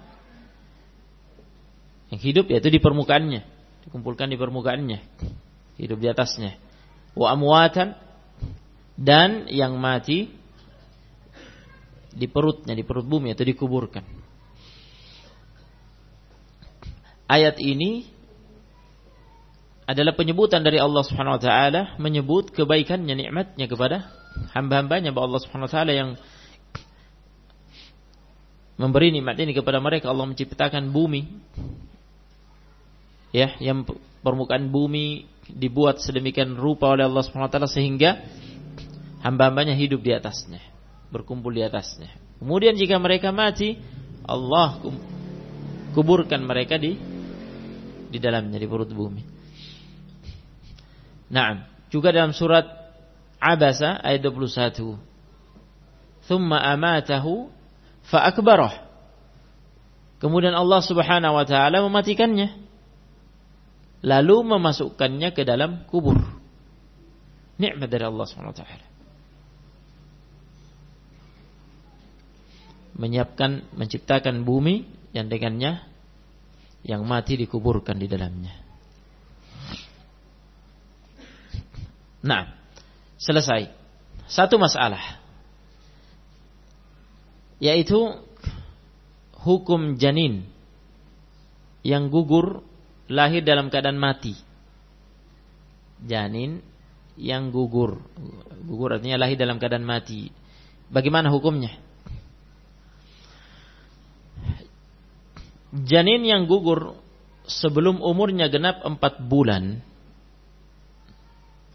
Yang 2.12 2.20
hidup 2.22 2.44
yaitu 2.52 2.68
di 2.68 2.80
permukaannya 2.82 3.42
dikumpulkan 3.82 4.30
di 4.30 4.38
permukaannya 4.38 4.98
hidup 5.80 5.98
di 5.98 6.08
atasnya. 6.08 6.56
Wa 7.18 7.34
amwatan 7.34 7.98
dan 8.96 9.50
yang 9.50 9.76
mati 9.76 10.30
di 12.12 12.26
perutnya 12.28 12.76
di 12.76 12.84
perut 12.84 13.08
bumi 13.08 13.32
atau 13.32 13.44
dikuburkan. 13.44 14.04
Ayat 17.26 17.56
ini 17.64 18.04
adalah 19.88 20.12
penyebutan 20.12 20.60
dari 20.60 20.76
Allah 20.76 21.00
Subhanahu 21.00 21.40
wa 21.40 21.42
taala 21.42 21.82
menyebut 21.96 22.52
kebaikannya 22.52 23.16
nikmatnya 23.16 23.66
kepada 23.66 24.12
hamba-hambanya 24.52 25.10
bahwa 25.10 25.32
Allah 25.32 25.42
Subhanahu 25.42 25.68
wa 25.68 25.74
taala 25.74 25.92
yang 25.92 26.10
memberi 28.76 29.12
nikmat 29.14 29.38
ini 29.38 29.52
kepada 29.52 29.78
mereka 29.78 30.10
Allah 30.10 30.26
menciptakan 30.26 30.90
bumi 30.90 31.28
ya 33.32 33.56
yang 33.60 33.84
permukaan 34.20 34.68
bumi 34.68 35.28
dibuat 35.48 35.98
sedemikian 35.98 36.54
rupa 36.54 36.92
oleh 36.92 37.08
Allah 37.08 37.24
Subhanahu 37.24 37.48
wa 37.48 37.52
taala 37.52 37.70
sehingga 37.70 38.22
hamba-hambanya 39.22 39.78
hidup 39.78 40.02
di 40.02 40.10
atasnya, 40.10 40.60
berkumpul 41.14 41.54
di 41.54 41.62
atasnya. 41.62 42.10
Kemudian 42.42 42.74
jika 42.74 42.98
mereka 42.98 43.30
mati, 43.30 43.78
Allah 44.26 44.82
kuburkan 45.94 46.42
mereka 46.42 46.74
di 46.78 46.98
di 48.12 48.18
dalamnya 48.18 48.58
di 48.58 48.66
perut 48.66 48.90
bumi. 48.90 49.22
Nah, 51.32 51.64
juga 51.88 52.12
dalam 52.12 52.36
surat 52.36 52.81
Abasa 53.42 53.98
ayat 53.98 54.22
21. 54.22 54.94
Thumma 56.30 56.62
amatahu 56.62 57.50
fa 58.06 58.22
akbarah. 58.30 58.86
Kemudian 60.22 60.54
Allah 60.54 60.78
Subhanahu 60.78 61.34
wa 61.34 61.42
taala 61.42 61.82
mematikannya 61.82 62.62
lalu 64.02 64.36
memasukkannya 64.54 65.34
ke 65.34 65.42
dalam 65.42 65.86
kubur. 65.90 66.18
Nikmat 67.58 67.86
dari 67.86 68.04
Allah 68.06 68.26
SWT. 68.26 68.62
Menyiapkan, 72.98 73.72
menciptakan 73.78 74.42
bumi 74.42 74.84
yang 75.14 75.30
dengannya 75.30 75.80
yang 76.82 77.06
mati 77.06 77.38
dikuburkan 77.38 77.94
di 77.96 78.10
dalamnya. 78.10 78.54
Nah, 82.26 82.61
selesai. 83.22 83.70
Satu 84.26 84.58
masalah. 84.58 85.22
Yaitu 87.62 88.18
hukum 89.38 89.94
janin 89.94 90.42
yang 91.86 92.10
gugur 92.10 92.66
lahir 93.06 93.46
dalam 93.46 93.70
keadaan 93.70 93.98
mati. 94.02 94.34
Janin 96.02 96.58
yang 97.14 97.54
gugur. 97.54 98.02
Gugur 98.66 98.98
artinya 98.98 99.22
lahir 99.22 99.38
dalam 99.38 99.62
keadaan 99.62 99.86
mati. 99.86 100.34
Bagaimana 100.90 101.30
hukumnya? 101.30 101.70
Janin 105.72 106.26
yang 106.26 106.50
gugur 106.50 106.98
sebelum 107.46 108.02
umurnya 108.02 108.50
genap 108.50 108.82
4 108.82 108.98
bulan. 109.24 109.80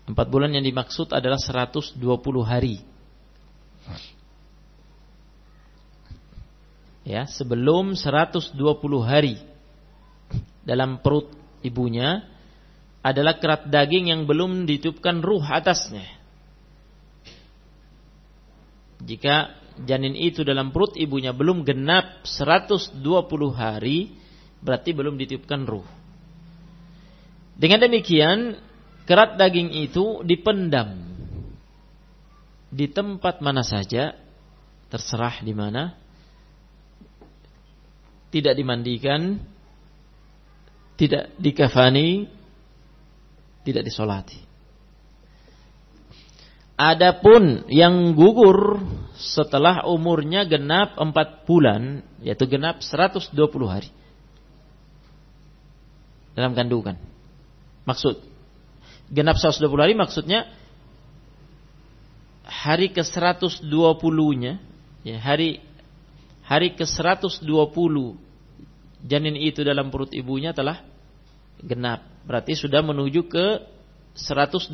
4 0.07 0.15
bulan 0.31 0.55
yang 0.55 0.63
dimaksud 0.63 1.11
adalah 1.11 1.35
120 1.35 1.99
hari. 2.47 2.79
Ya, 7.03 7.27
sebelum 7.27 7.95
120 7.95 8.55
hari 9.03 9.39
dalam 10.63 10.99
perut 10.99 11.31
ibunya 11.63 12.23
adalah 12.99 13.39
kerat 13.39 13.71
daging 13.71 14.11
yang 14.11 14.21
belum 14.27 14.67
ditiupkan 14.67 15.23
ruh 15.23 15.43
atasnya. 15.43 16.03
Jika 19.03 19.55
janin 19.87 20.15
itu 20.19 20.43
dalam 20.43 20.75
perut 20.75 20.95
ibunya 20.99 21.31
belum 21.31 21.63
genap 21.63 22.27
120 22.27 22.99
hari, 23.55 24.11
berarti 24.59 24.91
belum 24.91 25.15
ditiupkan 25.15 25.63
ruh. 25.63 25.87
Dengan 27.55 27.87
demikian, 27.87 28.59
kerat 29.07 29.39
daging 29.39 29.71
itu 29.71 30.21
dipendam 30.27 31.07
di 32.67 32.91
tempat 32.91 33.39
mana 33.39 33.63
saja, 33.63 34.11
terserah 34.91 35.39
di 35.39 35.55
mana, 35.55 35.95
tidak 38.27 38.53
dimandikan, 38.59 39.39
tidak 40.99 41.31
dikafani, 41.39 42.27
tidak 43.63 43.87
disolati. 43.87 44.43
Adapun 46.77 47.65
yang 47.73 48.13
gugur 48.13 48.77
setelah 49.17 49.89
umurnya 49.89 50.45
genap 50.45 50.93
4 50.99 51.47
bulan, 51.49 52.05
yaitu 52.21 52.45
genap 52.45 52.85
120 52.85 53.33
hari. 53.65 53.89
Dalam 56.37 56.53
kandungan. 56.53 57.01
Maksud 57.81 58.26
genap 59.11 59.39
120 59.39 59.71
hari 59.79 59.95
maksudnya 59.95 60.47
hari 62.47 62.91
ke-120-nya, 62.95 64.53
ya, 65.03 65.17
hari 65.19 65.59
hari 66.47 66.73
ke-120 66.79 67.95
janin 69.03 69.35
itu 69.35 69.61
dalam 69.67 69.91
perut 69.91 70.11
ibunya 70.15 70.55
telah 70.55 70.81
genap. 71.59 72.07
Berarti 72.23 72.55
sudah 72.55 72.79
menuju 72.83 73.27
ke 73.27 73.63
121. 74.15 74.73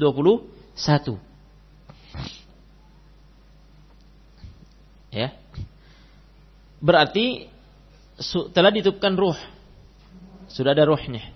Ya. 5.13 5.29
Berarti 6.81 7.49
telah 8.53 8.71
ditutupkan 8.73 9.13
ruh. 9.13 9.37
Sudah 10.49 10.73
ada 10.73 10.85
ruhnya. 10.89 11.33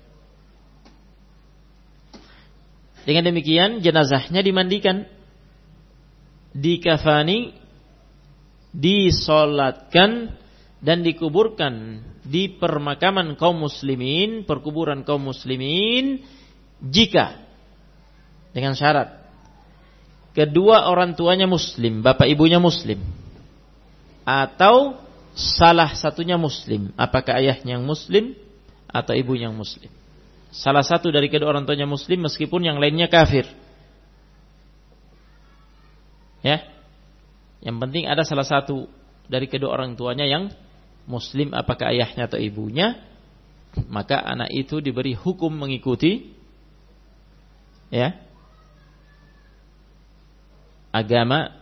Dengan 3.08 3.32
demikian 3.32 3.80
jenazahnya 3.80 4.43
dimandikan, 4.43 5.08
dikafani, 6.51 7.55
disolatkan 8.76 10.36
dan 10.84 11.08
dikuburkan 11.08 12.03
di 12.28 12.51
permakaman 12.51 13.39
kaum 13.39 13.64
muslimin, 13.64 14.43
perkuburan 14.43 15.08
kaum 15.08 15.24
muslimin 15.24 16.20
jika 16.84 17.39
dengan 18.51 18.76
syarat 18.76 19.18
kedua 20.38 20.91
orang 20.91 21.18
tuanya 21.18 21.49
muslim, 21.49 22.05
bapak 22.05 22.30
ibunya 22.30 22.62
muslim 22.62 23.01
atau 24.28 24.99
salah 25.34 25.95
satunya 25.97 26.36
muslim, 26.38 26.93
apakah 26.93 27.41
ayahnya 27.41 27.80
yang 27.80 27.86
muslim 27.88 28.38
atau 28.86 29.18
ibunya 29.18 29.49
yang 29.49 29.58
muslim. 29.58 29.89
Salah 30.58 30.82
satu 30.82 31.14
dari 31.14 31.30
kedua 31.30 31.53
orang 31.53 31.70
tuanya 31.70 31.86
muslim 31.86 32.26
meskipun 32.26 32.66
yang 32.66 32.82
lainnya 32.82 33.05
kafir. 33.05 33.45
Ya. 36.41 36.66
Yang 37.62 37.78
penting 37.78 38.03
ada 38.10 38.26
salah 38.26 38.45
satu 38.45 38.89
dari 39.30 39.45
kedua 39.45 39.78
orang 39.78 39.93
tuanya 39.93 40.26
yang 40.26 40.49
muslim 41.05 41.53
apakah 41.53 41.93
ayahnya 41.93 42.26
atau 42.26 42.41
ibunya 42.41 42.99
maka 43.86 44.18
anak 44.18 44.49
itu 44.51 44.82
diberi 44.82 45.14
hukum 45.14 45.53
mengikuti 45.53 46.34
ya 47.93 48.18
agama 50.89 51.53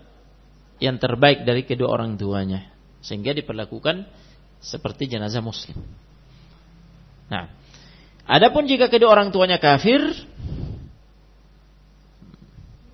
yang 0.80 0.96
terbaik 0.98 1.43
dari 1.43 1.68
kedua 1.68 1.91
orang 1.91 2.16
tuanya 2.16 2.72
sehingga 3.04 3.36
diperlakukan 3.36 4.08
seperti 4.64 5.12
jenazah 5.12 5.43
muslim. 5.43 5.78
Nah, 7.30 7.52
adapun 8.26 8.65
jika 8.65 8.89
kedua 8.89 9.13
orang 9.13 9.30
tuanya 9.30 9.57
kafir 9.61 10.01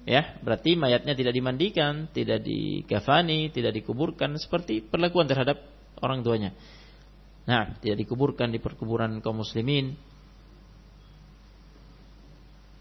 Ya, 0.02 0.34
berarti 0.42 0.74
mayatnya 0.74 1.14
tidak 1.14 1.32
dimandikan, 1.32 2.10
tidak 2.10 2.42
dikafani, 2.42 3.54
tidak 3.54 3.78
dikuburkan 3.78 4.34
seperti 4.42 4.82
perlakuan 4.82 5.30
terhadap 5.30 5.62
orang 6.02 6.26
tuanya. 6.26 6.52
Nah, 7.46 7.78
tidak 7.80 8.02
dikuburkan 8.02 8.50
di 8.50 8.58
perkuburan 8.58 9.22
kaum 9.22 9.46
muslimin. 9.46 9.94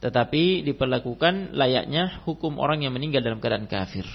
Tetapi 0.00 0.64
diperlakukan 0.64 1.52
layaknya 1.52 2.24
hukum 2.24 2.56
orang 2.56 2.88
yang 2.88 2.96
meninggal 2.96 3.20
dalam 3.20 3.36
keadaan 3.36 3.68
kafir. 3.68 4.08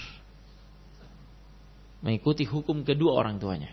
Mengikuti 2.02 2.42
hukum 2.42 2.82
kedua 2.82 3.22
orang 3.22 3.38
tuanya. 3.38 3.70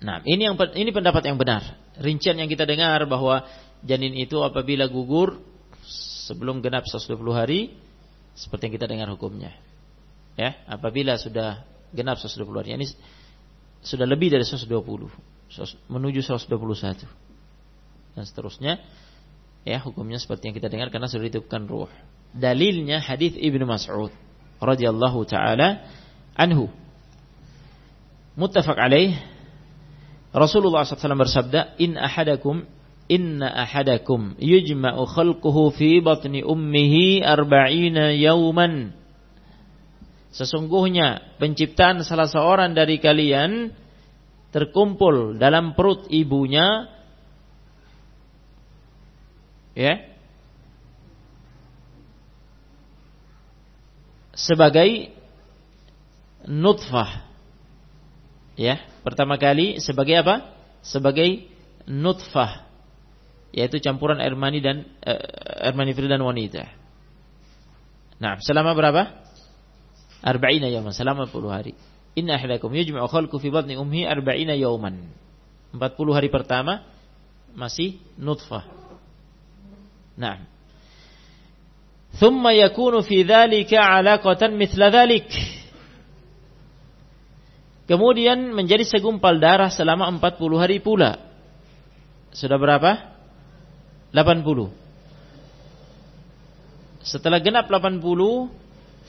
Nah, 0.00 0.24
ini 0.24 0.48
yang 0.48 0.56
ini 0.56 0.90
pendapat 0.94 1.28
yang 1.28 1.36
benar. 1.36 1.76
Rincian 2.00 2.40
yang 2.40 2.48
kita 2.48 2.64
dengar 2.64 3.04
bahwa 3.04 3.44
janin 3.84 4.16
itu 4.16 4.40
apabila 4.40 4.88
gugur 4.88 5.42
sebelum 6.24 6.64
genap 6.64 6.88
120 6.88 7.18
hari 7.36 7.76
seperti 8.32 8.72
yang 8.72 8.74
kita 8.80 8.86
dengar 8.88 9.08
hukumnya. 9.12 9.52
Ya, 10.40 10.56
apabila 10.64 11.20
sudah 11.20 11.60
genap 11.92 12.16
120 12.16 12.48
hari. 12.56 12.72
Ini 12.80 12.88
sudah 13.82 14.06
lebih 14.06 14.32
dari 14.32 14.46
120 14.46 14.70
menuju 15.90 16.20
121 16.24 17.04
dan 18.16 18.24
seterusnya 18.24 18.80
ya 19.66 19.78
hukumnya 19.82 20.16
seperti 20.16 20.48
yang 20.48 20.56
kita 20.56 20.68
dengar 20.70 20.88
karena 20.88 21.10
sudah 21.10 21.28
ditutupkan 21.28 21.66
ruh 21.66 21.90
dalilnya 22.32 23.02
hadis 23.02 23.36
Ibnu 23.36 23.66
Mas'ud 23.66 24.14
radhiyallahu 24.62 25.20
taala 25.28 25.82
anhu 26.38 26.70
muttafaq 28.38 28.78
alaih 28.78 29.18
Rasulullah 30.32 30.88
SAW 30.88 31.20
bersabda 31.20 31.76
in 31.76 32.00
ahadakum 32.00 32.64
inna 33.12 33.52
ahadakum 33.52 34.40
yujma'u 34.40 35.04
khalquhu 35.04 35.76
fi 35.76 36.00
batni 36.00 36.40
ummihi 36.40 37.20
arba'ina 37.20 38.16
yawman. 38.16 38.96
Sesungguhnya 40.32 41.36
penciptaan 41.36 42.00
salah 42.08 42.24
seorang 42.24 42.72
dari 42.72 42.96
kalian 42.96 43.76
terkumpul 44.48 45.36
dalam 45.36 45.76
perut 45.76 46.08
ibunya 46.08 46.88
ya 49.76 50.00
sebagai 54.36 55.12
nutfah 56.48 57.28
ya 58.56 58.80
pertama 59.02 59.38
kali 59.38 59.82
sebagai 59.82 60.18
apa 60.22 60.54
sebagai 60.82 61.46
nutfah 61.86 62.66
yaitu 63.52 63.78
campuran 63.84 64.18
air 64.18 64.32
mani 64.32 64.64
dan 64.64 64.88
uh, 65.04 65.68
air 65.68 65.76
mani 65.76 65.92
dan 65.92 66.22
wanita. 66.24 66.64
Nah, 68.16 68.40
selama 68.40 68.72
berapa? 68.72 69.02
Arba'ina 70.22 70.70
yawman, 70.70 70.94
selama 70.94 71.26
40 71.26 71.50
hari. 71.50 71.72
Inna 72.14 72.38
ahadakum 72.38 72.70
yujma'u 72.70 73.10
khalqu 73.10 73.36
fi 73.42 73.50
batni 73.50 73.74
umhi 73.74 74.06
arba'ina 74.06 74.54
yawman. 74.54 75.10
40 75.74 76.16
hari 76.16 76.30
pertama 76.30 76.86
masih 77.52 78.00
nutfah. 78.16 78.64
Nah. 80.16 80.44
Thumma 82.16 82.52
yakunu 82.52 83.02
fi 83.02 83.24
dhalika 83.24 83.80
'alaqatan 83.80 84.54
mithla 84.54 84.92
dhalik. 84.92 85.28
Kemudian 87.90 88.54
menjadi 88.54 88.86
segumpal 88.86 89.42
darah 89.42 89.68
selama 89.68 90.06
40 90.06 90.62
hari 90.62 90.78
pula. 90.78 91.18
Sudah 92.30 92.56
berapa? 92.56 93.12
80. 94.14 94.70
Setelah 97.02 97.42
genap 97.42 97.66
80, 97.66 97.98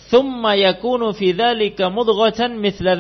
thumma 0.09 0.57
yakunu 0.57 1.13
fi 1.13 1.37
dzalika 1.37 1.93
mudghatan 1.93 2.57
mithla. 2.57 2.97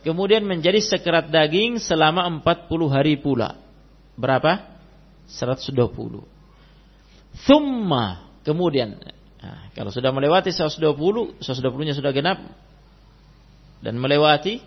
Kemudian 0.00 0.44
menjadi 0.44 0.80
sekerat 0.80 1.32
daging 1.32 1.80
selama 1.80 2.28
40 2.44 2.88
hari 2.92 3.16
pula. 3.16 3.56
Berapa? 4.20 4.68
120. 5.28 6.40
Thumma 7.46 8.26
kemudian 8.42 8.98
nah, 9.38 9.70
kalau 9.72 9.94
sudah 9.94 10.10
melewati 10.10 10.50
120, 10.50 11.38
120-nya 11.38 11.94
sudah 11.94 12.10
genap 12.10 12.42
dan 13.80 13.94
melewati 13.96 14.58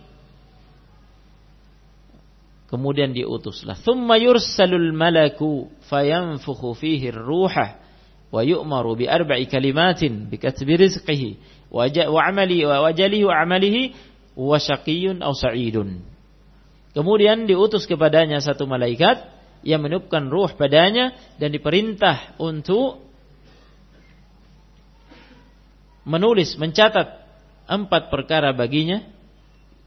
Kemudian 2.73 3.13
diutuslah. 3.13 3.77
Thumma 3.85 4.17
yursalul 4.17 4.97
malaku 4.97 5.69
fayanfukhu 5.93 6.73
fihi 6.73 7.13
ruha 7.13 7.77
wa 8.33 8.41
yu'maru 8.41 8.97
bi 8.97 9.05
arba'i 9.05 9.45
kalimatin 9.45 10.25
bi 10.25 10.41
katbi 10.41 10.81
rizqihi 10.81 11.37
wa 11.69 11.85
amali 12.25 12.65
wa 12.65 12.81
wajalihi 12.89 13.29
wa 13.29 13.45
amalihi 13.45 13.93
wa 14.33 14.57
syaqiyyun 14.57 15.21
aw 15.21 15.37
sa'idun. 15.37 16.01
Kemudian 16.97 17.45
diutus 17.45 17.85
kepadanya 17.85 18.41
satu 18.41 18.65
malaikat 18.65 19.21
yang 19.61 19.85
meniupkan 19.85 20.33
ruh 20.33 20.49
padanya 20.57 21.13
dan 21.37 21.53
diperintah 21.53 22.41
untuk 22.41 23.05
menulis, 26.09 26.57
mencatat 26.57 27.21
empat 27.69 28.09
perkara 28.09 28.49
baginya 28.49 29.12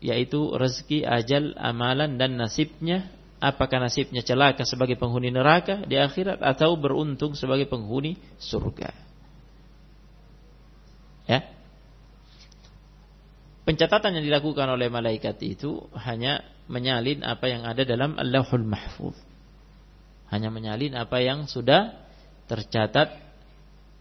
yaitu 0.01 0.53
rezeki, 0.53 1.05
ajal, 1.05 1.57
amalan 1.57 2.21
dan 2.21 2.37
nasibnya. 2.37 3.09
Apakah 3.37 3.85
nasibnya 3.85 4.25
celaka 4.25 4.65
sebagai 4.65 4.97
penghuni 4.97 5.29
neraka 5.29 5.85
di 5.85 6.01
akhirat 6.01 6.41
atau 6.41 6.73
beruntung 6.81 7.37
sebagai 7.37 7.69
penghuni 7.69 8.17
surga. 8.41 8.89
Ya. 11.29 11.45
Pencatatan 13.69 14.17
yang 14.17 14.25
dilakukan 14.25 14.73
oleh 14.73 14.89
malaikat 14.89 15.37
itu 15.45 15.85
hanya 16.01 16.49
menyalin 16.71 17.21
apa 17.27 17.51
yang 17.51 17.69
ada 17.69 17.85
dalam 17.85 18.17
Allahul 18.17 18.65
Mahfuz. 18.65 19.19
Hanya 20.33 20.49
menyalin 20.49 20.97
apa 20.97 21.21
yang 21.21 21.45
sudah 21.45 21.93
tercatat 22.49 23.21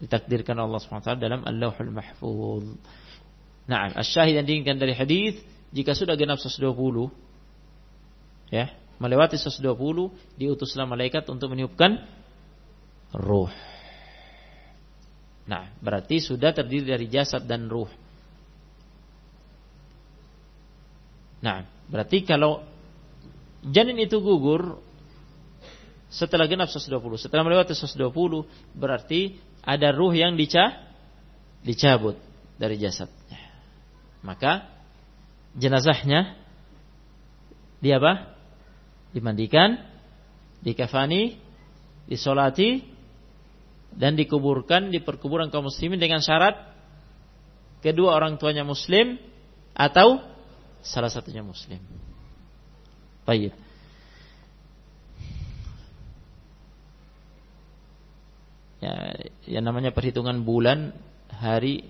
ditakdirkan 0.00 0.56
Allah 0.56 0.80
SWT 0.80 1.18
dalam 1.20 1.44
Allahul 1.44 1.92
Mahfuz. 1.92 2.64
Nah, 3.66 3.90
asyahid 3.98 4.38
yang 4.38 4.46
diinginkan 4.46 4.78
dari 4.78 4.94
hadis 4.94 5.34
jika 5.76 5.92
sudah 5.92 6.16
genap 6.16 6.40
120 6.40 7.12
ya, 8.48 8.72
melewati 8.96 9.36
120 9.36 9.60
diutuslah 10.40 10.88
malaikat 10.88 11.28
untuk 11.28 11.52
meniupkan 11.52 12.00
ruh. 13.12 13.52
Nah, 15.44 15.68
berarti 15.84 16.16
sudah 16.18 16.56
terdiri 16.56 16.96
dari 16.96 17.06
jasad 17.12 17.44
dan 17.44 17.68
ruh. 17.68 17.92
Nah, 21.44 21.68
berarti 21.92 22.24
kalau 22.24 22.64
janin 23.60 24.00
itu 24.00 24.16
gugur 24.18 24.80
setelah 26.08 26.48
genap 26.48 26.72
120, 26.72 27.20
setelah 27.20 27.44
melewati 27.44 27.76
120 27.76 28.48
berarti 28.72 29.36
ada 29.60 29.92
ruh 29.92 30.16
yang 30.16 30.40
dicah 30.40 30.72
dicabut 31.60 32.16
dari 32.56 32.80
jasadnya. 32.80 33.42
Maka 34.24 34.75
jenazahnya 35.56 36.36
di 37.80 37.90
apa? 37.92 38.36
Dimandikan, 39.10 39.80
dikafani, 40.60 41.40
disolati, 42.04 42.84
dan 43.96 44.12
dikuburkan 44.12 44.92
di 44.92 45.00
perkuburan 45.00 45.48
kaum 45.48 45.72
muslimin 45.72 45.96
dengan 45.96 46.20
syarat 46.20 46.76
kedua 47.80 48.12
orang 48.12 48.36
tuanya 48.36 48.60
muslim 48.60 49.16
atau 49.72 50.20
salah 50.84 51.08
satunya 51.08 51.40
muslim. 51.40 51.80
Baik. 53.24 53.56
Ya, 58.76 58.94
yang 59.48 59.64
namanya 59.64 59.90
perhitungan 59.90 60.44
bulan, 60.44 60.92
hari 61.32 61.88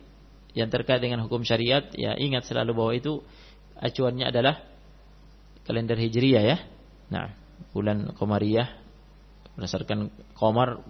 yang 0.57 0.73
terkait 0.73 1.03
dengan 1.03 1.21
hukum 1.27 1.45
syariat, 1.45 1.85
ya 1.93 2.17
ingat 2.17 2.49
selalu 2.49 2.73
bahwa 2.73 2.93
itu 2.97 3.12
acuannya 3.81 4.27
adalah 4.29 4.61
kalender 5.66 5.99
Hijriyah 5.99 6.45
ya. 6.45 6.59
Nah, 7.12 7.33
bulan 7.72 8.12
Qamariyah 8.16 8.68
berdasarkan 9.57 10.12
Qamar 10.37 10.81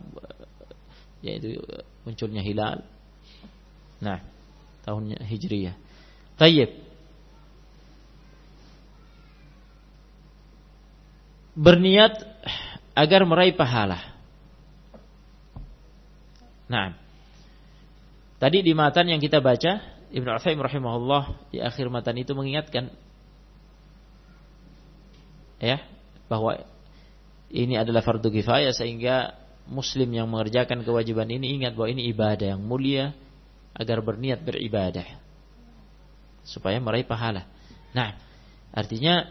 yaitu 1.23 1.59
munculnya 2.07 2.43
hilal. 2.45 2.83
Nah, 4.03 4.21
tahunnya 4.85 5.23
Hijriyah. 5.25 5.75
Tayyib. 6.37 6.71
Berniat 11.57 12.21
agar 12.93 13.25
meraih 13.25 13.57
pahala. 13.57 13.97
Nah, 16.69 16.93
tadi 18.37 18.61
di 18.61 18.77
matan 18.77 19.09
yang 19.09 19.23
kita 19.23 19.41
baca 19.41 19.96
Ibnu 20.17 20.33
Utsaimin 20.33 20.65
rahimahullah 20.65 21.53
di 21.53 21.61
akhir 21.61 21.93
matan 21.93 22.17
itu 22.17 22.33
mengingatkan 22.33 22.89
ya 25.61 25.77
bahwa 26.25 26.65
ini 27.53 27.77
adalah 27.77 28.01
fardu 28.01 28.33
kifayah 28.33 28.73
sehingga 28.73 29.37
muslim 29.69 30.09
yang 30.17 30.25
mengerjakan 30.33 30.81
kewajiban 30.89 31.29
ini 31.29 31.61
ingat 31.61 31.77
bahwa 31.77 31.93
ini 31.93 32.09
ibadah 32.09 32.57
yang 32.57 32.65
mulia 32.65 33.13
agar 33.77 34.01
berniat 34.01 34.41
beribadah 34.41 35.05
supaya 36.49 36.81
meraih 36.81 37.05
pahala. 37.05 37.45
Nah, 37.93 38.17
artinya 38.73 39.29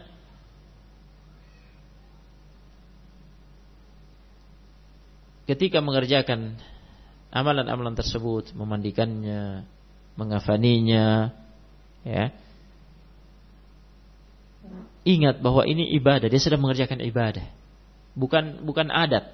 ketika 5.50 5.82
mengerjakan 5.82 6.54
amalan-amalan 7.34 7.98
tersebut, 7.98 8.54
memandikannya, 8.54 9.66
mengafaninya, 10.16 11.32
ya. 12.02 12.32
Ingat 15.06 15.38
bahwa 15.38 15.62
ini 15.62 15.94
ibadah, 15.94 16.26
dia 16.26 16.42
sedang 16.42 16.66
mengerjakan 16.66 16.98
ibadah. 16.98 17.46
Bukan 18.18 18.66
bukan 18.66 18.90
adat. 18.90 19.30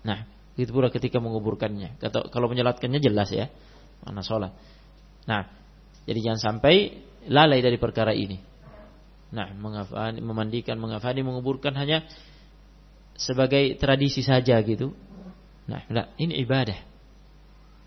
Nah, 0.00 0.24
itu 0.56 0.72
pula 0.72 0.88
ketika 0.88 1.20
menguburkannya. 1.20 2.00
Kalau 2.32 2.48
menyelatkannya 2.48 2.96
jelas 3.02 3.28
ya, 3.28 3.52
mana 4.00 4.24
sholat. 4.24 4.56
Nah, 5.28 5.44
jadi 6.08 6.32
jangan 6.32 6.40
sampai 6.40 6.96
lalai 7.28 7.60
dari 7.60 7.76
perkara 7.76 8.16
ini. 8.16 8.40
Nah, 9.30 9.52
mengafani, 9.52 10.18
memandikan, 10.24 10.80
mengafani, 10.80 11.20
menguburkan 11.22 11.76
hanya 11.76 12.02
sebagai 13.20 13.76
tradisi 13.76 14.24
saja 14.24 14.56
gitu. 14.64 14.96
Nah, 15.68 15.84
ini 16.16 16.40
ibadah. 16.40 16.89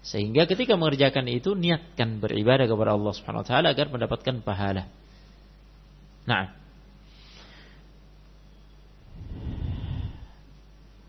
Sehingga 0.04 0.44
ketika 0.44 0.76
mengerjakan 0.76 1.32
itu 1.32 1.56
niatkan 1.56 2.20
beribadah 2.20 2.68
kepada 2.68 2.92
Allah 2.92 3.14
Subhanahu 3.16 3.48
wa 3.48 3.48
taala 3.48 3.68
agar 3.72 3.88
mendapatkan 3.88 4.36
pahala. 4.44 4.92
Nah. 6.28 6.52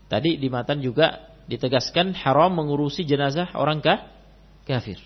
Tadi 0.07 0.39
di 0.39 0.47
matan 0.47 0.79
juga 0.79 1.27
ditegaskan 1.51 2.15
haram 2.15 2.55
mengurusi 2.55 3.03
jenazah 3.03 3.51
orang 3.59 3.83
kafir. 4.63 4.97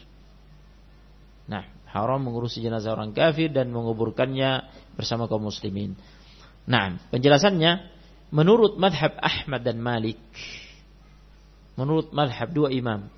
Nah, 1.49 1.65
haram 1.89 2.21
mengurusi 2.21 2.61
jenazah 2.61 2.93
orang 2.93 3.09
kafir 3.09 3.49
dan 3.49 3.73
menguburkannya 3.73 4.69
bersama 4.93 5.25
kaum 5.25 5.49
muslimin. 5.49 5.97
Nah, 6.69 7.01
penjelasannya 7.09 7.89
menurut 8.29 8.77
madhab 8.77 9.17
Ahmad 9.17 9.65
dan 9.65 9.81
Malik. 9.81 10.21
Menurut 11.73 12.13
madhab 12.13 12.53
dua 12.53 12.69
imam 12.69 13.09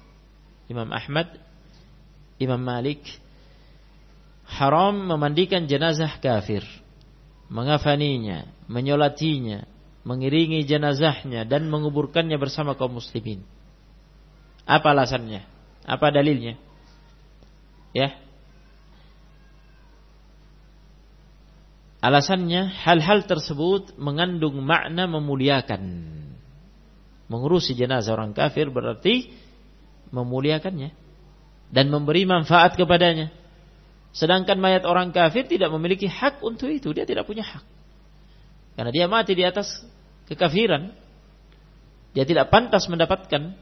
Imam 0.71 0.87
Ahmad, 0.87 1.35
Imam 2.39 2.63
Malik 2.63 3.03
haram 4.47 4.95
memandikan 4.95 5.67
jenazah 5.67 6.15
kafir, 6.23 6.63
mengafaninya, 7.51 8.47
menyolatinya, 8.71 9.67
mengiringi 10.07 10.63
jenazahnya 10.63 11.43
dan 11.43 11.67
menguburkannya 11.67 12.39
bersama 12.39 12.79
kaum 12.79 13.03
muslimin. 13.03 13.43
Apa 14.63 14.95
alasannya? 14.95 15.43
Apa 15.83 16.07
dalilnya? 16.15 16.55
Ya. 17.91 18.15
Alasannya 22.01 22.71
hal-hal 22.81 23.29
tersebut 23.29 23.93
mengandung 23.99 24.57
makna 24.63 25.05
memuliakan. 25.05 25.83
Mengurusi 27.29 27.77
jenazah 27.77 28.15
orang 28.17 28.33
kafir 28.33 28.73
berarti 28.73 29.29
memuliakannya 30.11 30.91
dan 31.71 31.85
memberi 31.87 32.27
manfaat 32.27 32.75
kepadanya. 32.75 33.31
Sedangkan 34.11 34.59
mayat 34.59 34.83
orang 34.83 35.15
kafir 35.15 35.47
tidak 35.47 35.71
memiliki 35.71 36.05
hak 36.05 36.43
untuk 36.43 36.67
itu, 36.67 36.91
dia 36.91 37.07
tidak 37.07 37.23
punya 37.23 37.47
hak. 37.47 37.63
Karena 38.75 38.91
dia 38.91 39.07
mati 39.07 39.31
di 39.31 39.43
atas 39.47 39.83
kekafiran. 40.27 40.91
Dia 42.11 42.27
tidak 42.27 42.51
pantas 42.51 42.91
mendapatkan 42.91 43.55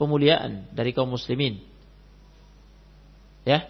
pemuliaan 0.00 0.72
dari 0.72 0.96
kaum 0.96 1.12
muslimin. 1.12 1.60
Ya. 3.44 3.68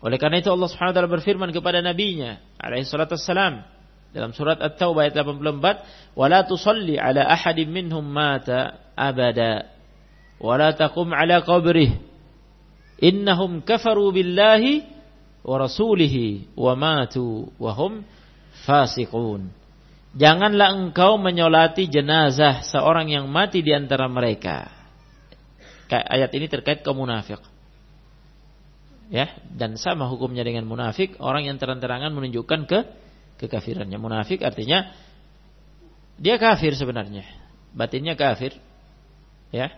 Oleh 0.00 0.16
karena 0.16 0.40
itu 0.40 0.48
Allah 0.48 0.68
Subhanahu 0.72 0.92
wa 0.92 0.96
taala 0.96 1.10
berfirman 1.12 1.50
kepada 1.52 1.84
nabinya 1.84 2.40
alaihi 2.56 2.88
salatu 2.88 3.14
wassalam 3.14 3.64
dalam 4.12 4.36
surat 4.36 4.60
At-Taubah 4.60 5.08
ayat 5.08 5.16
84, 5.20 6.16
"Wa 6.16 6.26
la 6.28 6.44
tusalli 6.44 7.00
ala 7.00 7.24
ahadin 7.24 7.72
minhum 7.72 8.04
mata 8.04 8.92
abada." 8.92 9.71
wala 10.42 10.74
taqum 10.74 11.14
ala 11.14 11.40
qabrih 11.46 11.96
innahum 12.98 13.62
kafaru 13.62 14.10
billahi 14.10 14.82
wa 15.46 15.56
rasulihi 15.62 16.52
wa 16.58 16.74
matu 16.74 17.48
wa 17.56 17.72
hum 17.72 18.02
fasiqun 18.66 19.62
janganlah 20.18 20.76
engkau 20.76 21.16
menyolati 21.16 21.88
jenazah 21.88 22.60
seorang 22.66 23.08
yang 23.08 23.26
mati 23.32 23.64
di 23.64 23.72
antara 23.72 24.06
mereka. 24.06 24.68
Ayat 25.92 26.32
ini 26.32 26.48
terkait 26.48 26.80
kaum 26.80 27.04
munafik 27.04 27.36
ya 29.12 29.28
dan 29.52 29.76
sama 29.76 30.08
hukumnya 30.08 30.40
dengan 30.40 30.64
munafik 30.64 31.20
orang 31.20 31.44
yang 31.44 31.60
terang-terangan 31.60 32.16
menunjukkan 32.16 32.64
ke 32.64 32.78
kekafirannya. 33.44 34.00
Munafik 34.00 34.40
artinya 34.40 34.88
dia 36.16 36.40
kafir 36.40 36.72
sebenarnya. 36.72 37.28
Batinnya 37.76 38.16
kafir. 38.16 38.56
Ya 39.52 39.76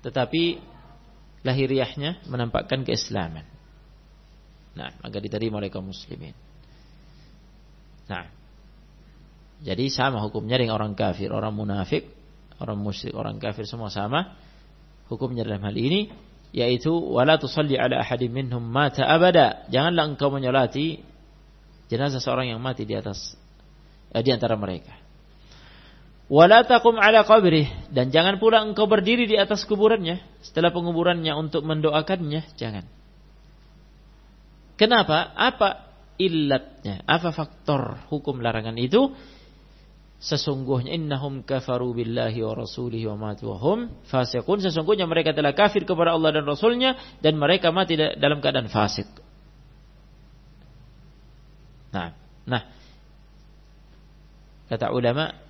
tetapi 0.00 0.60
lahiriahnya 1.44 2.24
menampakkan 2.28 2.84
keislaman. 2.84 3.44
Nah, 4.76 4.94
maka 5.02 5.18
diterima 5.18 5.58
oleh 5.58 5.72
kaum 5.72 5.90
muslimin. 5.90 6.36
Nah, 8.06 8.26
jadi 9.60 9.92
sama 9.92 10.24
hukumnya 10.24 10.56
dengan 10.56 10.80
orang 10.80 10.96
kafir, 10.96 11.28
orang 11.32 11.52
munafik, 11.52 12.08
orang 12.60 12.80
musyrik, 12.80 13.12
orang 13.16 13.36
kafir 13.36 13.68
semua 13.68 13.92
sama 13.92 14.36
hukumnya 15.10 15.42
dalam 15.42 15.64
hal 15.66 15.74
ini 15.74 16.12
yaitu 16.50 16.90
wala 16.90 17.38
tusalli 17.38 17.78
ala 17.78 18.02
ahadin 18.02 18.30
minhum 18.30 18.62
mata 18.62 19.06
abada. 19.06 19.66
Janganlah 19.70 20.14
engkau 20.14 20.30
menyolati 20.30 21.02
jenazah 21.90 22.22
seorang 22.22 22.50
yang 22.54 22.60
mati 22.62 22.86
di 22.86 22.94
atas 22.94 23.34
eh, 24.10 24.22
di 24.22 24.30
antara 24.30 24.54
mereka. 24.58 24.99
Wala 26.30 26.62
taqum 26.62 26.94
ala 26.94 27.26
qabrih 27.26 27.66
dan 27.90 28.14
jangan 28.14 28.38
pula 28.38 28.62
engkau 28.62 28.86
berdiri 28.86 29.26
di 29.26 29.34
atas 29.34 29.66
kuburannya 29.66 30.22
setelah 30.46 30.70
penguburannya 30.70 31.34
untuk 31.34 31.66
mendoakannya, 31.66 32.54
jangan. 32.54 32.86
Kenapa? 34.78 35.34
Apa 35.34 35.90
illatnya? 36.22 37.02
Apa 37.02 37.34
faktor 37.34 38.06
hukum 38.14 38.38
larangan 38.38 38.78
itu? 38.78 39.10
Sesungguhnya 40.22 40.94
innahum 40.94 41.42
kafaru 41.42 41.98
billahi 41.98 42.44
wa 42.46 42.54
rasulihi 42.54 43.10
wa 43.10 43.16
matu 43.18 43.50
wa 43.50 43.58
hum 43.58 43.90
fasiqun. 44.06 44.62
Sesungguhnya 44.62 45.10
mereka 45.10 45.34
telah 45.34 45.50
kafir 45.50 45.82
kepada 45.82 46.14
Allah 46.14 46.38
dan 46.38 46.46
Rasulnya 46.46 46.94
dan 47.18 47.42
mereka 47.42 47.74
mati 47.74 47.98
dalam 47.98 48.38
keadaan 48.38 48.70
fasik. 48.70 49.10
Nah, 51.90 52.14
nah 52.46 52.62
kata 54.70 54.94
ulama 54.94 55.49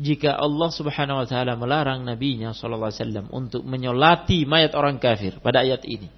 jika 0.00 0.32
Allah 0.32 0.70
Subhanahu 0.72 1.20
wa 1.20 1.26
taala 1.28 1.60
melarang 1.60 2.00
nabinya 2.08 2.56
sallallahu 2.56 2.88
alaihi 2.88 3.02
wasallam 3.04 3.26
untuk 3.28 3.62
menyolati 3.68 4.48
mayat 4.48 4.72
orang 4.72 4.96
kafir 4.96 5.36
pada 5.44 5.60
ayat 5.60 5.84
ini 5.84 6.08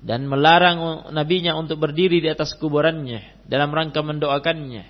dan 0.00 0.24
melarang 0.24 1.12
nabinya 1.12 1.52
untuk 1.60 1.76
berdiri 1.76 2.24
di 2.24 2.28
atas 2.32 2.56
kuburannya 2.56 3.44
dalam 3.44 3.68
rangka 3.68 4.00
mendoakannya 4.00 4.84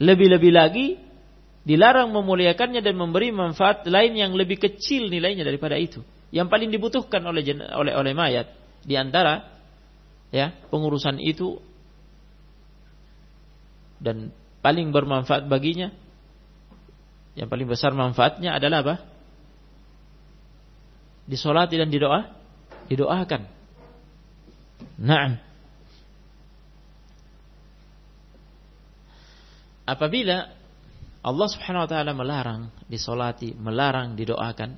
lebih-lebih 0.00 0.52
lagi 0.56 0.86
dilarang 1.60 2.08
memuliakannya 2.10 2.80
dan 2.80 2.96
memberi 2.96 3.30
manfaat 3.30 3.84
lain 3.84 4.16
yang 4.16 4.32
lebih 4.32 4.56
kecil 4.56 5.12
nilainya 5.12 5.44
daripada 5.44 5.76
itu. 5.76 6.00
Yang 6.32 6.48
paling 6.48 6.70
dibutuhkan 6.72 7.20
oleh 7.26 7.42
oleh 7.76 7.92
oleh 7.92 8.12
mayat 8.16 8.46
di 8.80 8.96
antara 8.96 9.60
ya 10.32 10.54
pengurusan 10.72 11.20
itu 11.20 11.60
dan 14.00 14.32
paling 14.64 14.88
bermanfaat 14.90 15.46
baginya 15.46 15.92
yang 17.38 17.46
paling 17.46 17.68
besar 17.68 17.94
manfaatnya 17.94 18.56
adalah 18.58 18.82
apa? 18.82 18.94
Disolati 21.30 21.78
dan 21.78 21.92
didoa, 21.92 22.26
didoakan. 22.90 23.42
Naam. 24.98 25.38
Apabila 29.86 30.50
Allah 31.20 31.48
Subhanahu 31.52 31.86
wa 31.86 31.90
taala 31.90 32.12
melarang 32.16 32.72
disolati, 32.90 33.54
melarang 33.54 34.18
didoakan, 34.18 34.70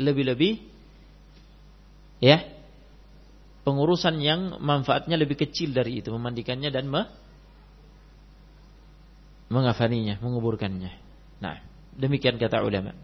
lebih-lebih 0.00 0.60
ya 2.22 2.40
pengurusan 3.64 4.16
yang 4.20 4.60
manfaatnya 4.62 5.20
lebih 5.20 5.36
kecil 5.36 5.76
dari 5.76 6.00
itu, 6.00 6.08
memandikannya 6.08 6.72
dan 6.72 6.88
mengafaninya, 9.50 10.22
menguburkannya. 10.22 10.94
Nah, 11.42 11.58
demikian 11.98 12.38
kata 12.38 12.62
ulama. 12.62 12.94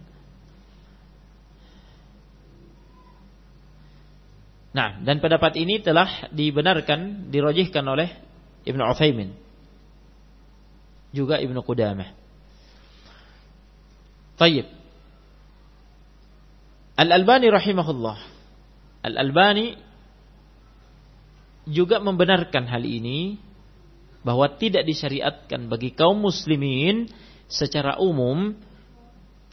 Nah, 4.77 5.01
dan 5.03 5.19
pendapat 5.19 5.57
ini 5.59 5.81
telah 5.81 6.29
dibenarkan, 6.31 7.33
dirojihkan 7.33 7.85
oleh 7.85 8.13
Ibn 8.69 8.81
Uthaymin. 8.93 9.31
juga 11.17 11.41
Ibnu 11.41 11.65
Qudamah. 11.65 12.13
Tayyib. 14.37 14.69
Al-Albani 17.01 17.49
rahimahullah. 17.49 18.19
Al-Albani 19.01 19.81
juga 21.65 22.05
membenarkan 22.05 22.69
hal 22.69 22.85
ini 22.85 23.41
bahwa 24.27 24.51
tidak 24.59 24.83
disyariatkan 24.83 25.71
bagi 25.71 25.95
kaum 25.95 26.19
muslimin 26.19 27.07
secara 27.47 28.03
umum 28.03 28.59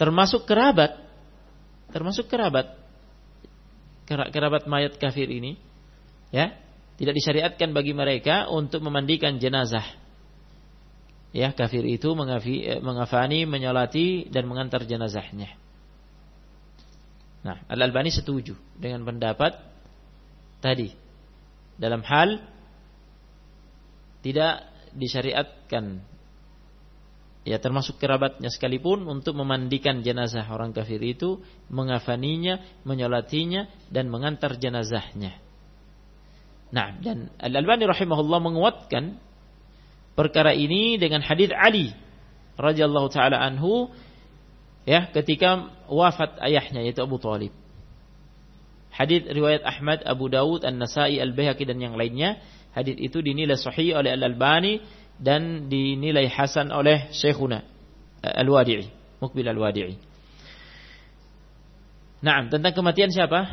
termasuk 0.01 0.49
kerabat 0.49 0.97
termasuk 1.93 2.25
kerabat 2.25 2.73
kerabat 4.09 4.65
mayat 4.65 4.97
kafir 4.97 5.29
ini 5.29 5.61
ya 6.33 6.57
tidak 6.97 7.13
disyariatkan 7.17 7.73
bagi 7.73 7.93
mereka 7.93 8.49
untuk 8.53 8.85
memandikan 8.85 9.41
jenazah. 9.41 9.85
Ya 11.33 11.49
kafir 11.49 11.81
itu 11.89 12.13
eh, 12.13 12.77
mengafani 12.77 13.49
menyolati 13.49 14.29
dan 14.29 14.45
mengantar 14.45 14.85
jenazahnya. 14.85 15.49
Nah 17.41 17.57
Al 17.65 17.81
Albani 17.81 18.13
setuju 18.13 18.53
dengan 18.77 19.01
pendapat 19.01 19.57
tadi. 20.61 20.93
Dalam 21.73 22.05
hal 22.05 22.37
tidak 24.23 24.65
disyariatkan 24.95 26.01
ya 27.43 27.59
termasuk 27.59 27.99
kerabatnya 27.99 28.47
sekalipun 28.47 29.03
untuk 29.03 29.35
memandikan 29.35 29.99
jenazah 29.99 30.47
orang 30.47 30.71
kafir 30.71 31.03
itu, 31.03 31.43
mengafaninya, 31.67 32.63
menyolatinya 32.87 33.67
dan 33.91 34.07
mengantar 34.07 34.55
jenazahnya. 34.55 35.35
Nah, 36.73 36.95
dan 37.03 37.29
Al-Albani 37.37 37.85
rahimahullah 37.85 38.39
menguatkan 38.41 39.19
perkara 40.17 40.55
ini 40.55 40.97
dengan 40.97 41.21
hadis 41.21 41.53
Ali 41.53 41.93
radhiyallahu 42.57 43.13
taala 43.13 43.41
anhu 43.41 43.93
ya 44.87 45.09
ketika 45.13 45.69
wafat 45.85 46.39
ayahnya 46.41 46.81
yaitu 46.81 47.03
Abu 47.03 47.21
Thalib. 47.21 47.53
Hadis 48.93 49.25
riwayat 49.25 49.65
Ahmad, 49.65 50.05
Abu 50.05 50.29
Dawud, 50.29 50.61
An-Nasai, 50.61 51.17
Al-Baihaqi 51.17 51.65
dan 51.65 51.81
yang 51.81 51.97
lainnya, 51.97 52.37
hadis 52.73 52.97
itu 52.97 53.21
dinilai 53.21 53.57
sahih 53.57 53.97
oleh 53.97 54.13
Al-Albani 54.13 54.81
dan 55.21 55.69
dinilai 55.69 56.27
hasan 56.27 56.73
oleh 56.73 57.09
Syekhuna 57.13 57.61
eh, 58.25 58.41
Al-Wadi'i, 58.41 58.89
Mukbil 59.21 59.45
Al-Wadi'i. 59.47 59.95
Nah, 62.23 62.47
tentang 62.47 62.71
kematian 62.71 63.11
siapa? 63.11 63.45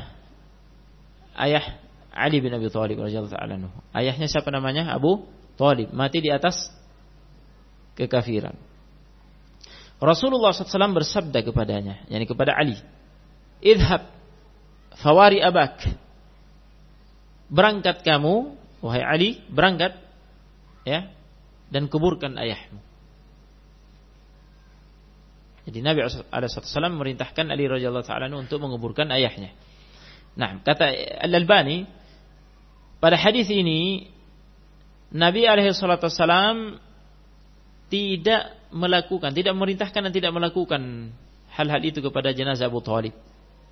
Ayah 1.35 1.79
Ali 2.11 2.43
bin 2.43 2.55
Abi 2.55 2.71
Thalib 2.71 2.99
radhiyallahu 3.03 3.35
taala 3.35 3.71
Ayahnya 3.95 4.27
siapa 4.27 4.51
namanya? 4.51 4.91
Abu 4.95 5.27
Thalib, 5.55 5.91
mati 5.95 6.23
di 6.23 6.31
atas 6.31 6.71
kekafiran. 7.99 8.55
Rasulullah 10.01 10.57
SAW 10.57 10.97
bersabda 10.97 11.45
kepadanya, 11.45 12.09
yakni 12.09 12.25
kepada 12.25 12.57
Ali, 12.57 12.81
"Idhab 13.61 14.09
fawari 14.97 15.45
abak." 15.45 15.77
Berangkat 17.53 18.01
kamu, 18.01 18.57
wahai 18.81 19.05
Ali, 19.05 19.31
berangkat 19.49 19.97
ya, 20.85 21.09
dan 21.71 21.87
kuburkan 21.87 22.37
ayahmu. 22.37 22.81
Jadi 25.71 25.79
Nabi 25.85 26.03
SAW 26.09 26.91
memerintahkan 26.97 27.47
Ali 27.53 27.69
radhiyallahu 27.69 28.03
taala 28.03 28.27
untuk 28.33 28.59
menguburkan 28.59 29.07
ayahnya. 29.15 29.53
Nah, 30.35 30.59
kata 30.65 30.89
Al-Albani 31.21 31.85
pada 32.99 33.15
hadis 33.15 33.47
ini 33.53 34.09
Nabi 35.11 35.47
alaihi 35.47 35.75
tidak 37.91 38.43
melakukan, 38.71 39.35
tidak 39.35 39.53
memerintahkan 39.59 40.01
dan 40.07 40.13
tidak 40.15 40.31
melakukan 40.31 41.11
hal-hal 41.51 41.83
itu 41.83 41.99
kepada 41.99 42.31
jenazah 42.31 42.71
Abu 42.71 42.79
Thalib. 42.79 43.15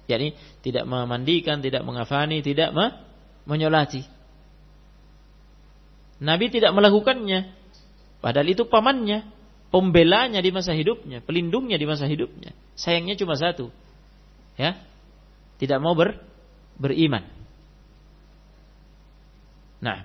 yakni 0.09 0.35
tidak 0.65 0.89
memandikan, 0.89 1.61
tidak 1.61 1.85
mengafani, 1.85 2.41
tidak 2.43 2.75
menyolati. 3.45 4.03
Nabi 6.19 6.51
tidak 6.51 6.75
melakukannya. 6.75 7.55
Padahal 8.19 8.49
itu 8.51 8.67
pamannya, 8.67 9.31
pembelanya 9.71 10.43
di 10.43 10.51
masa 10.51 10.75
hidupnya, 10.75 11.23
pelindungnya 11.23 11.79
di 11.79 11.87
masa 11.87 12.11
hidupnya. 12.11 12.51
Sayangnya 12.75 13.15
cuma 13.15 13.39
satu. 13.39 13.71
Ya. 14.59 14.83
Tidak 15.63 15.79
mau 15.79 15.95
ber, 15.95 16.19
beriman. 16.79 17.23
Nah. 19.79 20.03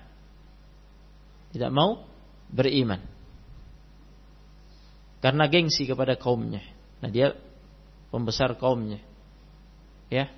Tidak 1.50 1.70
mau 1.70 2.06
beriman. 2.50 3.02
Karena 5.18 5.46
gengsi 5.50 5.86
kepada 5.86 6.14
kaumnya. 6.14 6.62
Nah, 7.02 7.10
dia 7.10 7.34
pembesar 8.14 8.54
kaumnya. 8.54 9.02
Ya. 10.10 10.30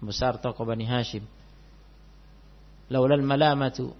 Pembesar 0.00 0.36
tokoh 0.36 0.68
Bani 0.68 0.84
Hashim. 0.84 1.24
Laulal 2.92 3.24
malamatu 3.24 3.96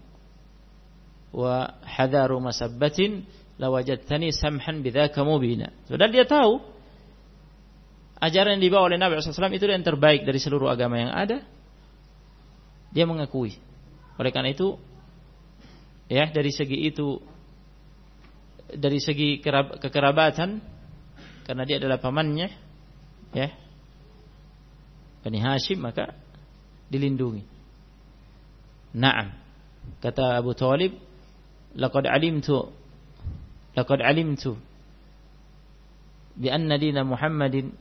wa 1.35 1.75
hadaru 1.83 2.39
masabbatin 2.43 3.27
lawajadtani 3.57 4.31
samhan 4.33 4.85
bidzaka 4.85 5.25
mubina. 5.25 5.73
Sudah 5.89 6.09
dia 6.13 6.29
tahu 6.29 6.61
ajaran 8.21 8.57
yang 8.57 8.63
dibawa 8.65 8.89
oleh 8.89 8.99
Nabi 9.01 9.21
SAW 9.21 9.53
itu 9.53 9.65
yang 9.69 9.85
terbaik 9.85 10.25
dari 10.25 10.41
seluruh 10.41 10.69
agama 10.69 11.01
yang 11.01 11.13
ada. 11.13 11.45
Dia 12.93 13.05
mengakui. 13.05 13.53
Oleh 14.17 14.33
karena 14.33 14.57
itu, 14.57 14.81
ya 16.09 16.33
dari 16.33 16.49
segi 16.49 16.89
itu, 16.89 17.21
dari 18.73 18.97
segi 18.97 19.45
kerab, 19.45 19.77
kekerabatan, 19.77 20.65
karena 21.45 21.63
dia 21.69 21.77
adalah 21.77 22.01
pamannya, 22.01 22.49
ya, 23.37 23.53
Bani 25.21 25.43
Hashim 25.43 25.83
maka 25.83 26.17
dilindungi. 26.89 27.45
Naam. 28.97 29.35
Kata 30.01 30.41
Abu 30.41 30.57
Talib, 30.57 30.97
laqad 31.77 32.09
alimtu 32.09 32.73
laqad 33.77 34.01
alimtu 34.01 34.57
bi 36.37 36.49
anna 36.49 36.81
dina 36.81 37.05
Muhammadin 37.05 37.73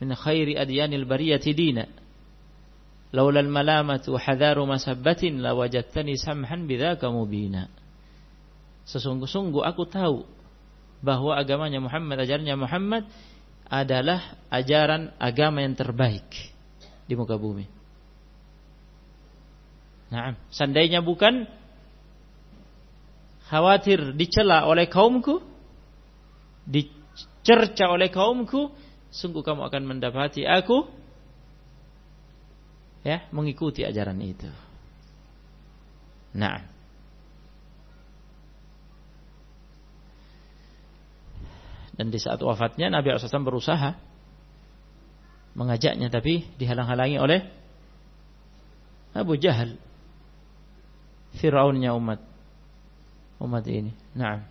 min 0.00 0.10
khairi 0.16 0.56
adyanil 0.56 1.04
bariyati 1.04 1.52
dina 1.56 1.84
laula 3.12 3.40
al-malamatu 3.42 4.16
hadaru 4.16 4.68
masabbatin 4.68 5.42
lawajadtani 5.42 6.14
samhan 6.16 6.68
bidzaka 6.68 7.08
mubina 7.10 7.66
sesungguh-sungguh 8.86 9.60
aku 9.64 9.84
tahu 9.88 10.24
bahwa 11.00 11.36
agamanya 11.36 11.80
Muhammad 11.80 12.22
ajarannya 12.24 12.56
Muhammad 12.60 13.04
adalah 13.70 14.36
ajaran 14.52 15.14
agama 15.16 15.62
yang 15.64 15.78
terbaik 15.78 16.26
di 17.06 17.14
muka 17.14 17.38
bumi. 17.38 17.70
Nah, 20.10 20.34
seandainya 20.50 21.06
bukan 21.06 21.46
khawatir 23.50 24.14
dicela 24.14 24.62
oleh 24.70 24.86
kaumku, 24.86 25.42
dicerca 26.62 27.90
oleh 27.90 28.06
kaumku, 28.06 28.70
sungguh 29.10 29.42
kamu 29.42 29.66
akan 29.66 29.82
mendapati 29.90 30.46
aku 30.46 30.86
ya 33.02 33.26
mengikuti 33.34 33.82
ajaran 33.82 34.22
itu. 34.22 34.46
Nah, 36.30 36.62
dan 41.98 42.06
di 42.14 42.22
saat 42.22 42.38
wafatnya 42.38 42.86
Nabi 42.86 43.10
SAW 43.18 43.50
berusaha 43.50 43.98
mengajaknya 45.58 46.06
tapi 46.06 46.46
dihalang-halangi 46.54 47.18
oleh 47.18 47.40
Abu 49.10 49.34
Jahal 49.34 49.74
Fir'aunnya 51.42 51.98
umat 51.98 52.29
umat 53.40 53.64
ini. 53.66 53.92
Nah, 54.12 54.44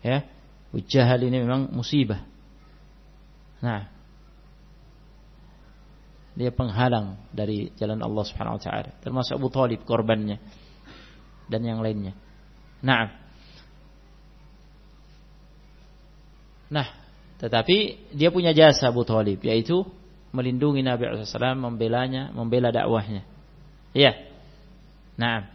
ya, 0.00 0.22
ujahal 0.70 1.20
ini 1.26 1.42
memang 1.42 1.68
musibah. 1.74 2.22
Nah, 3.62 3.90
dia 6.32 6.48
penghalang 6.48 7.20
dari 7.28 7.68
jalan 7.76 8.00
Allah 8.00 8.24
Subhanahu 8.24 8.56
Wa 8.56 8.62
Taala, 8.62 8.90
termasuk 9.04 9.36
Abu 9.36 9.48
Talib 9.52 9.84
korbannya 9.84 10.40
dan 11.50 11.60
yang 11.60 11.84
lainnya. 11.84 12.16
Nah, 12.80 13.12
nah, 16.72 16.88
tetapi 17.36 18.08
dia 18.16 18.32
punya 18.32 18.56
jasa 18.56 18.88
Abu 18.88 19.04
Talib, 19.04 19.38
yaitu 19.44 19.84
melindungi 20.32 20.80
Nabi 20.80 21.04
SAW, 21.12 21.54
membelanya, 21.60 22.32
membela 22.32 22.72
dakwahnya. 22.72 23.22
Iya. 23.92 24.16
Nah, 25.20 25.52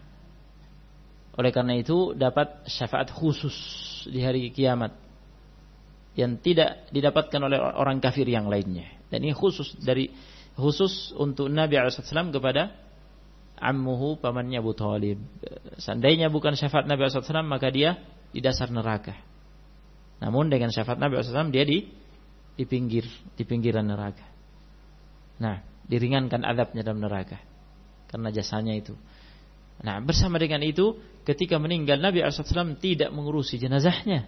oleh 1.38 1.52
karena 1.54 1.78
itu 1.78 2.18
dapat 2.18 2.66
syafaat 2.66 3.14
khusus 3.14 3.54
di 4.10 4.26
hari 4.26 4.50
kiamat 4.50 4.98
yang 6.18 6.42
tidak 6.42 6.90
didapatkan 6.90 7.38
oleh 7.38 7.62
orang 7.62 8.02
kafir 8.02 8.26
yang 8.26 8.50
lainnya. 8.50 8.90
Dan 9.14 9.22
ini 9.22 9.38
khusus 9.38 9.78
dari 9.78 10.10
khusus 10.58 11.14
untuk 11.14 11.46
Nabi 11.54 11.78
SAW 11.78 12.34
kepada 12.34 12.74
ammuhu 13.62 14.18
pamannya 14.18 14.58
Abu 14.58 14.74
Talib. 14.74 15.22
Seandainya 15.78 16.34
bukan 16.34 16.58
syafaat 16.58 16.90
Nabi 16.90 17.06
SAW 17.06 17.46
maka 17.46 17.70
dia 17.70 18.02
di 18.34 18.42
dasar 18.42 18.74
neraka. 18.74 19.14
Namun 20.18 20.50
dengan 20.50 20.74
syafaat 20.74 20.98
Nabi 20.98 21.22
SAW 21.22 21.54
dia 21.54 21.62
di 21.62 21.86
di 22.58 22.66
pinggir 22.66 23.06
di 23.38 23.46
pinggiran 23.46 23.86
neraka. 23.86 24.26
Nah, 25.38 25.62
diringankan 25.86 26.42
adabnya 26.42 26.82
dalam 26.82 27.06
neraka 27.06 27.38
karena 28.10 28.34
jasanya 28.34 28.74
itu. 28.74 28.98
Nah, 29.78 30.02
bersama 30.02 30.42
dengan 30.42 30.66
itu, 30.66 30.98
ketika 31.22 31.62
meninggal 31.62 32.02
Nabi 32.02 32.26
SAW 32.26 32.82
tidak 32.82 33.14
mengurusi 33.14 33.62
jenazahnya, 33.62 34.26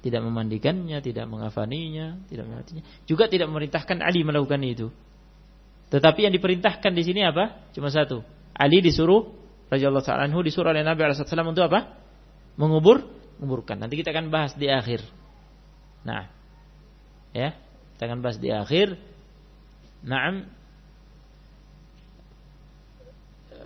tidak 0.00 0.24
memandikannya, 0.24 1.02
tidak 1.04 1.28
mengafaninya, 1.28 2.22
tidak 2.30 2.48
melatihnya, 2.48 2.84
juga 3.04 3.28
tidak 3.28 3.52
memerintahkan 3.52 4.00
Ali 4.00 4.24
melakukan 4.24 4.62
itu. 4.64 4.88
Tetapi 5.88 6.28
yang 6.28 6.32
diperintahkan 6.32 6.92
di 6.92 7.02
sini 7.04 7.24
apa? 7.24 7.68
Cuma 7.72 7.88
satu. 7.88 8.24
Ali 8.56 8.80
disuruh, 8.80 9.28
Rasulullah 9.68 10.04
SAW 10.04 10.44
disuruh 10.44 10.72
oleh 10.72 10.84
Nabi 10.84 11.04
SAW 11.12 11.52
untuk 11.52 11.68
apa? 11.68 11.96
Mengubur, 12.56 13.04
menguburkan. 13.40 13.80
Nanti 13.80 14.00
kita 14.00 14.12
akan 14.12 14.32
bahas 14.32 14.52
di 14.56 14.68
akhir. 14.68 15.04
Nah, 16.04 16.28
ya, 17.32 17.56
kita 17.96 18.02
akan 18.08 18.18
bahas 18.24 18.38
di 18.40 18.48
akhir. 18.52 18.96
Naam, 20.04 20.46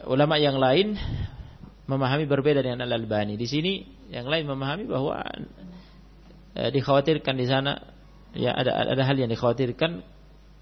ulama 0.06 0.38
yang 0.38 0.58
lain 0.58 0.98
memahami 1.86 2.24
berbeda 2.24 2.62
dengan 2.62 2.86
Al-Albani. 2.86 3.34
Di 3.34 3.46
sini 3.46 3.82
yang 4.08 4.26
lain 4.28 4.46
memahami 4.46 4.84
bahwa 4.86 5.22
eh, 6.56 6.70
dikhawatirkan 6.70 7.34
di 7.34 7.46
sana 7.48 7.78
ya 8.32 8.56
ada 8.56 8.96
ada 8.96 9.02
hal 9.04 9.16
yang 9.18 9.28
dikhawatirkan 9.28 10.00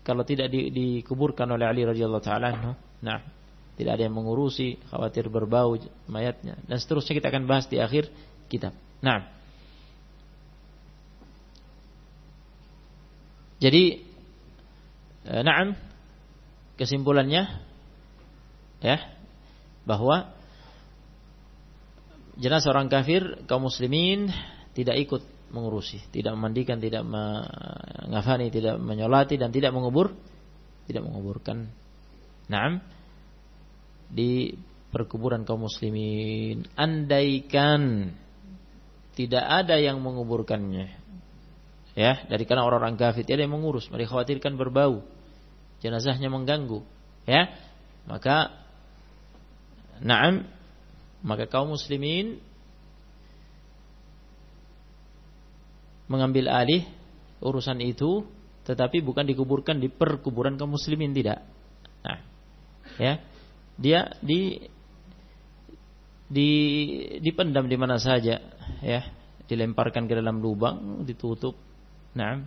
kalau 0.02 0.24
tidak 0.24 0.50
di, 0.50 0.72
dikuburkan 0.72 1.46
oleh 1.52 1.68
Ali 1.68 1.86
radhiyallahu 1.86 2.24
taala 2.24 2.74
Nah, 3.00 3.16
tidak 3.80 3.96
ada 3.96 4.02
yang 4.04 4.16
mengurusi, 4.16 4.76
khawatir 4.92 5.32
berbau 5.32 5.76
mayatnya 6.04 6.60
dan 6.68 6.76
seterusnya 6.76 7.16
kita 7.16 7.32
akan 7.32 7.48
bahas 7.48 7.64
di 7.64 7.80
akhir 7.80 8.12
kitab. 8.52 8.76
Nah. 9.00 9.24
Jadi 13.60 14.00
eh, 15.28 15.42
na'am 15.44 15.76
kesimpulannya 16.80 17.44
ya 18.80 19.19
bahwa 19.90 20.30
jenazah 22.38 22.70
orang 22.70 22.86
kafir 22.86 23.42
kaum 23.50 23.66
muslimin 23.66 24.30
tidak 24.78 25.02
ikut 25.02 25.22
mengurusi, 25.50 25.98
tidak 26.14 26.38
memandikan, 26.38 26.78
tidak 26.78 27.02
mengafani, 27.02 28.54
tidak 28.54 28.78
menyolati 28.78 29.34
dan 29.34 29.50
tidak 29.50 29.74
mengubur, 29.74 30.14
tidak 30.86 31.02
menguburkan. 31.02 31.66
Naam 32.46 32.78
di 34.10 34.54
perkuburan 34.90 35.46
kaum 35.46 35.70
muslimin 35.70 36.66
andaikan 36.74 38.10
tidak 39.14 39.44
ada 39.46 39.78
yang 39.78 40.02
menguburkannya 40.02 40.90
ya 41.94 42.26
dari 42.26 42.42
karena 42.42 42.66
orang-orang 42.66 42.98
kafir 42.98 43.22
tidak 43.22 43.38
ada 43.38 43.44
yang 43.46 43.54
mengurus 43.54 43.86
mereka 43.86 44.18
khawatirkan 44.18 44.58
berbau 44.58 45.06
jenazahnya 45.78 46.26
mengganggu 46.26 46.82
ya 47.22 47.54
maka 48.10 48.50
Naam, 50.00 50.48
maka 51.20 51.44
kaum 51.44 51.76
muslimin 51.76 52.40
mengambil 56.10 56.50
alih 56.50 56.82
urusan 57.38 57.78
itu 57.84 58.26
tetapi 58.64 59.00
bukan 59.00 59.24
dikuburkan 59.24 59.80
di 59.80 59.88
perkuburan 59.88 60.54
kaum 60.54 60.76
muslimin 60.76 61.10
tidak. 61.16 61.42
Nah, 62.04 62.18
ya. 63.00 63.18
Dia 63.80 64.12
di 64.20 64.60
di 66.30 66.48
dipendam 67.18 67.66
di 67.66 67.76
mana 67.80 67.96
saja, 67.96 68.38
ya. 68.84 69.00
Dilemparkan 69.48 70.06
ke 70.06 70.14
dalam 70.14 70.38
lubang, 70.38 71.02
ditutup. 71.02 71.58
Nah. 72.14 72.46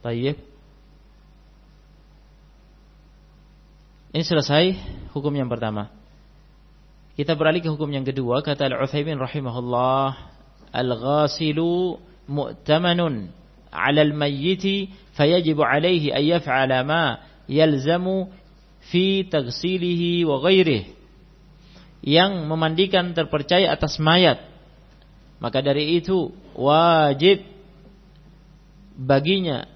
Tayyib. 0.00 0.55
Ini 4.16 4.24
selesai 4.24 4.64
hukum 5.12 5.28
yang 5.36 5.44
pertama. 5.44 5.92
Kita 7.20 7.36
beralih 7.36 7.60
ke 7.60 7.68
hukum 7.68 7.84
yang 7.92 8.00
kedua. 8.00 8.40
Kata 8.40 8.64
Al-Uthaymin 8.64 9.20
rahimahullah. 9.20 10.32
Al-ghasilu 10.72 12.00
mu'tamanun 12.24 13.28
ala 13.68 14.00
al-mayyiti 14.00 14.88
fayajibu 15.12 15.60
alaihi 15.60 16.16
an 16.16 16.24
yaf'ala 16.24 16.80
ma 16.80 17.20
yalzamu 17.44 18.32
fi 18.88 19.28
tagsilihi 19.28 20.24
wa 20.24 20.40
ghairih. 20.40 20.96
Yang 22.00 22.40
memandikan 22.48 23.12
terpercaya 23.12 23.68
atas 23.68 24.00
mayat. 24.00 24.40
Maka 25.44 25.60
dari 25.60 26.00
itu 26.00 26.32
wajib 26.56 27.44
baginya 28.96 29.68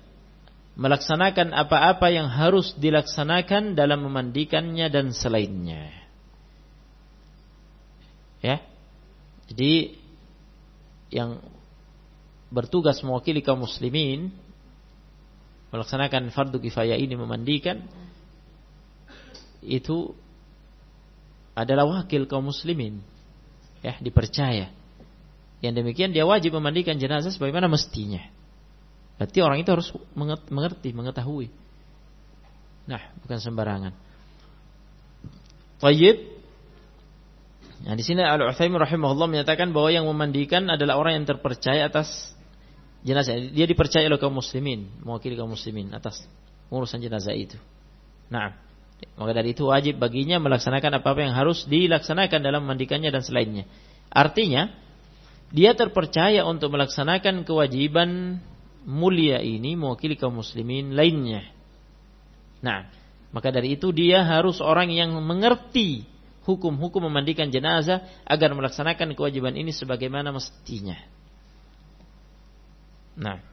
melaksanakan 0.78 1.50
apa-apa 1.54 2.08
yang 2.14 2.30
harus 2.30 2.72
dilaksanakan 2.78 3.74
dalam 3.74 4.06
memandikannya 4.06 4.86
dan 4.90 5.10
selainnya. 5.10 5.90
Ya. 8.40 8.62
Jadi 9.50 9.98
yang 11.10 11.42
bertugas 12.50 13.02
mewakili 13.02 13.42
kaum 13.42 13.62
muslimin 13.62 14.30
melaksanakan 15.70 16.34
fardu 16.34 16.58
kifayah 16.58 16.98
ini 16.98 17.14
memandikan 17.14 17.86
itu 19.62 20.14
adalah 21.54 21.86
wakil 21.86 22.26
kaum 22.26 22.50
muslimin 22.50 23.02
ya 23.82 23.94
dipercaya 24.02 24.70
yang 25.62 25.72
demikian 25.76 26.10
dia 26.10 26.26
wajib 26.26 26.58
memandikan 26.58 26.98
jenazah 26.98 27.30
sebagaimana 27.30 27.70
mestinya 27.70 28.24
Berarti 29.20 29.38
orang 29.44 29.60
itu 29.60 29.68
harus 29.68 29.92
mengerti, 30.48 30.96
mengetahui. 30.96 31.52
Nah, 32.88 33.04
bukan 33.20 33.36
sembarangan. 33.36 33.92
Tayyib. 35.76 36.16
Nah, 37.84 37.92
di 37.92 38.00
sini 38.00 38.24
Al-Utsaimin 38.24 38.80
rahimahullah 38.80 39.28
menyatakan 39.28 39.76
bahwa 39.76 39.92
yang 39.92 40.08
memandikan 40.08 40.64
adalah 40.72 40.96
orang 40.96 41.20
yang 41.20 41.28
terpercaya 41.28 41.92
atas 41.92 42.32
jenazah. 43.04 43.36
Dia 43.52 43.68
dipercaya 43.68 44.08
oleh 44.08 44.16
kaum 44.16 44.32
muslimin, 44.32 44.88
mewakili 45.04 45.36
kaum 45.36 45.52
muslimin 45.52 45.92
atas 45.92 46.24
urusan 46.72 47.04
jenazah 47.04 47.36
itu. 47.36 47.60
Nah, 48.32 48.56
maka 49.20 49.32
dari 49.36 49.52
itu 49.52 49.68
wajib 49.68 50.00
baginya 50.00 50.40
melaksanakan 50.40 51.00
apa-apa 51.04 51.28
yang 51.28 51.36
harus 51.36 51.68
dilaksanakan 51.68 52.40
dalam 52.40 52.64
memandikannya 52.64 53.12
dan 53.12 53.20
selainnya. 53.20 53.68
Artinya, 54.08 54.72
dia 55.52 55.76
terpercaya 55.76 56.44
untuk 56.48 56.72
melaksanakan 56.72 57.44
kewajiban 57.44 58.40
mulia 58.84 59.40
ini 59.40 59.76
mewakili 59.76 60.16
kaum 60.16 60.40
muslimin 60.40 60.96
lainnya. 60.96 61.44
Nah, 62.60 62.88
maka 63.32 63.48
dari 63.52 63.76
itu 63.76 63.92
dia 63.92 64.24
harus 64.24 64.60
orang 64.60 64.90
yang 64.92 65.12
mengerti 65.20 66.04
hukum-hukum 66.44 67.06
memandikan 67.08 67.52
jenazah 67.52 68.04
agar 68.24 68.52
melaksanakan 68.56 69.12
kewajiban 69.14 69.54
ini 69.56 69.70
sebagaimana 69.70 70.32
mestinya. 70.32 70.96
Nah, 73.20 73.49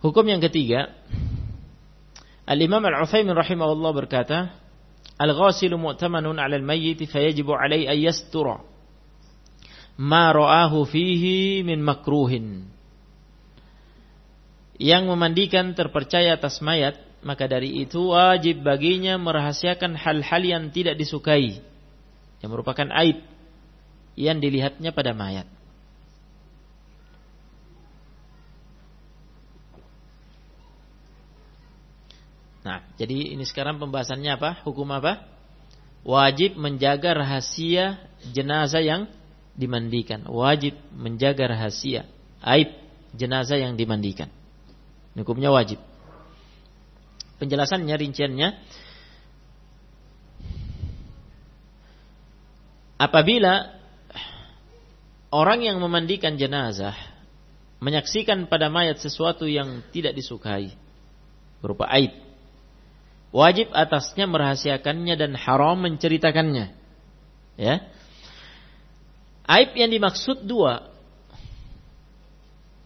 Hukum 0.00 0.24
yang 0.24 0.40
ketiga, 0.40 0.96
Al-Imam 2.48 2.80
Al-Utsaimin 2.80 3.36
rahimahullah 3.36 3.92
berkata, 3.92 4.56
Al-ghasilu 5.20 5.76
mu'tamanun 5.76 6.40
'ala 6.40 6.56
al-mayyit 6.56 7.04
fayajibu 7.04 7.52
'alaihi 7.52 7.84
an 7.84 7.98
yastura 8.00 8.64
ma 10.00 10.32
ra'ahu 10.32 10.88
fihi 10.88 11.60
min 11.60 11.84
makruhin. 11.84 12.64
Yang 14.80 15.04
memandikan 15.12 15.76
terpercaya 15.76 16.40
atas 16.40 16.64
mayat, 16.64 16.96
maka 17.20 17.44
dari 17.44 17.84
itu 17.84 18.16
wajib 18.16 18.64
baginya 18.64 19.20
merahasiakan 19.20 19.92
hal-hal 19.92 20.40
yang 20.40 20.72
tidak 20.72 20.96
disukai, 20.96 21.60
yang 22.40 22.48
merupakan 22.48 22.88
aib 23.04 23.20
yang 24.16 24.40
dilihatnya 24.40 24.96
pada 24.96 25.12
mayat. 25.12 25.44
Nah, 32.60 32.84
jadi 33.00 33.32
ini 33.32 33.44
sekarang 33.48 33.80
pembahasannya 33.80 34.36
apa? 34.36 34.50
Hukum 34.68 34.88
apa? 34.92 35.24
Wajib 36.04 36.56
menjaga 36.56 37.16
rahasia 37.16 38.00
jenazah 38.32 38.84
yang 38.84 39.08
dimandikan. 39.56 40.24
Wajib 40.28 40.76
menjaga 40.92 41.56
rahasia 41.56 42.08
aib 42.40 42.72
jenazah 43.12 43.60
yang 43.60 43.76
dimandikan. 43.76 44.32
Hukumnya 45.16 45.52
wajib. 45.52 45.76
Penjelasannya, 47.40 47.96
rinciannya, 47.96 48.48
apabila 53.00 53.80
orang 55.32 55.64
yang 55.64 55.76
memandikan 55.80 56.36
jenazah 56.36 56.92
menyaksikan 57.80 58.44
pada 58.44 58.68
mayat 58.68 59.00
sesuatu 59.00 59.48
yang 59.48 59.80
tidak 59.88 60.12
disukai 60.12 60.76
berupa 61.64 61.88
aib 61.96 62.12
wajib 63.30 63.70
atasnya 63.70 64.26
merahasiakannya 64.26 65.14
dan 65.14 65.32
haram 65.38 65.78
menceritakannya. 65.82 66.74
Ya. 67.58 67.74
Aib 69.50 69.74
yang 69.74 69.90
dimaksud 69.90 70.46
dua. 70.46 70.90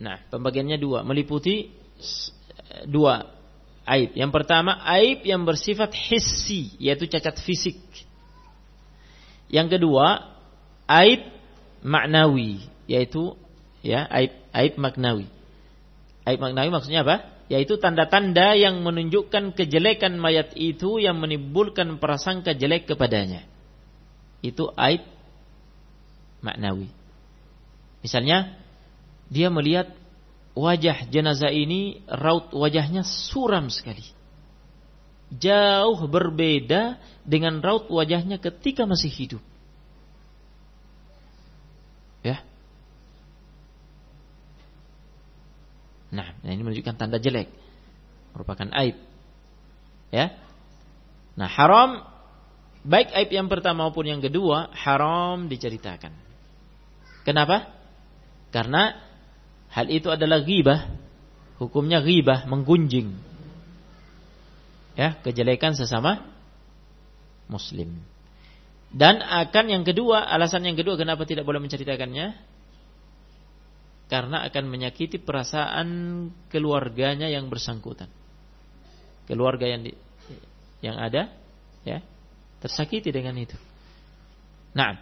Nah 0.01 0.21
pembagiannya 0.29 0.81
dua. 0.81 1.05
Meliputi 1.05 1.73
dua 2.89 3.29
aib. 3.85 4.17
Yang 4.17 4.31
pertama 4.33 4.81
aib 4.97 5.25
yang 5.25 5.45
bersifat 5.45 5.93
hissi 5.93 6.73
yaitu 6.81 7.05
cacat 7.09 7.37
fisik. 7.41 7.81
Yang 9.53 9.79
kedua 9.79 10.35
aib 10.89 11.29
maknawi 11.85 12.65
yaitu 12.89 13.37
ya 13.85 14.09
aib 14.09 14.33
aib 14.53 14.75
maknawi. 14.81 15.29
Aib 16.25 16.41
maknawi 16.41 16.73
maksudnya 16.73 17.05
apa? 17.05 17.34
Yaitu 17.55 17.79
tanda-tanda 17.79 18.59
yang 18.59 18.83
menunjukkan 18.83 19.55
kejelekan 19.55 20.19
mayat 20.19 20.59
itu 20.59 20.99
yang 20.99 21.23
menimbulkan 21.23 22.03
prasangka 22.03 22.51
jelek 22.51 22.91
kepadanya. 22.91 23.47
Itu 24.43 24.75
aib 24.75 25.07
maknawi. 26.43 26.91
Misalnya 28.03 28.59
dia 29.31 29.55
melihat 29.55 29.95
wajah 30.59 31.07
jenazah 31.07 31.55
ini 31.55 32.03
raut 32.11 32.51
wajahnya 32.51 33.07
suram 33.07 33.71
sekali. 33.71 34.03
Jauh 35.31 36.11
berbeda 36.11 36.99
dengan 37.23 37.63
raut 37.63 37.87
wajahnya 37.87 38.43
ketika 38.43 38.83
masih 38.83 39.15
hidup. 39.15 39.43
Ya. 42.27 42.43
Nah, 46.15 46.31
ini 46.47 46.63
menunjukkan 46.63 46.95
tanda 46.95 47.19
jelek. 47.19 47.51
Merupakan 48.31 48.71
aib. 48.79 48.95
Ya. 50.15 50.39
Nah, 51.35 51.51
haram 51.51 52.07
baik 52.87 53.11
aib 53.11 53.31
yang 53.35 53.51
pertama 53.51 53.91
maupun 53.91 54.07
yang 54.07 54.23
kedua 54.23 54.71
haram 54.71 55.51
diceritakan. 55.51 56.15
Kenapa? 57.27 57.67
Karena 58.55 58.95
hal 59.75 59.91
itu 59.91 60.13
adalah 60.15 60.39
ghibah. 60.47 60.87
Hukumnya 61.59 61.99
ghibah, 61.99 62.47
menggunjing. 62.47 63.11
Ya, 64.95 65.19
kejelekan 65.27 65.75
sesama 65.75 66.23
muslim. 67.51 67.99
Dan 68.95 69.19
akan 69.19 69.67
yang 69.67 69.83
kedua, 69.83 70.23
alasan 70.23 70.71
yang 70.71 70.79
kedua 70.79 70.95
kenapa 70.95 71.27
tidak 71.27 71.43
boleh 71.43 71.59
menceritakannya? 71.59 72.54
Karena 74.05 74.45
akan 74.45 74.65
menyakiti 74.69 75.17
perasaan 75.17 75.89
keluarganya 76.53 77.27
yang 77.27 77.49
bersangkutan. 77.49 78.09
Keluarga 79.25 79.65
yang 79.65 79.89
di, 79.89 79.93
yang 80.85 81.01
ada 81.01 81.33
ya, 81.89 82.05
tersakiti 82.61 83.09
dengan 83.09 83.33
itu. 83.41 83.57
Nah, 84.77 85.01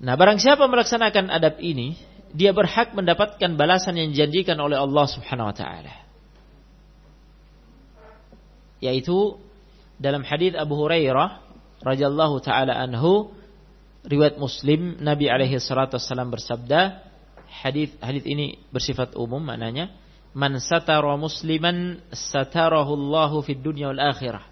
nah 0.00 0.14
barang 0.16 0.40
siapa 0.40 0.64
melaksanakan 0.64 1.28
adab 1.28 1.60
ini, 1.60 2.00
dia 2.32 2.50
berhak 2.56 2.96
mendapatkan 2.96 3.54
balasan 3.54 4.00
yang 4.00 4.08
dijanjikan 4.10 4.56
oleh 4.58 4.80
Allah 4.80 5.06
Subhanahu 5.06 5.52
wa 5.52 5.56
taala. 5.56 5.94
Yaitu 8.80 9.36
dalam 10.00 10.24
hadis 10.26 10.56
Abu 10.58 10.74
Hurairah 10.80 11.44
radhiyallahu 11.84 12.40
taala 12.42 12.74
anhu 12.74 13.30
riwayat 14.04 14.36
Muslim 14.36 14.98
Nabi 15.00 15.30
alaihi 15.30 15.56
salatu 15.62 15.96
bersabda 16.00 17.00
hadis 17.62 17.94
hadis 18.02 18.24
ini 18.26 18.58
bersifat 18.74 19.14
umum 19.14 19.38
maknanya 19.38 19.94
man 20.34 20.58
satara 20.58 21.14
musliman 21.14 22.02
satarahu 22.10 22.98
Allahu 22.98 23.46
fid 23.46 23.62
dunya 23.62 23.94
wal 23.94 24.02
akhirah 24.02 24.44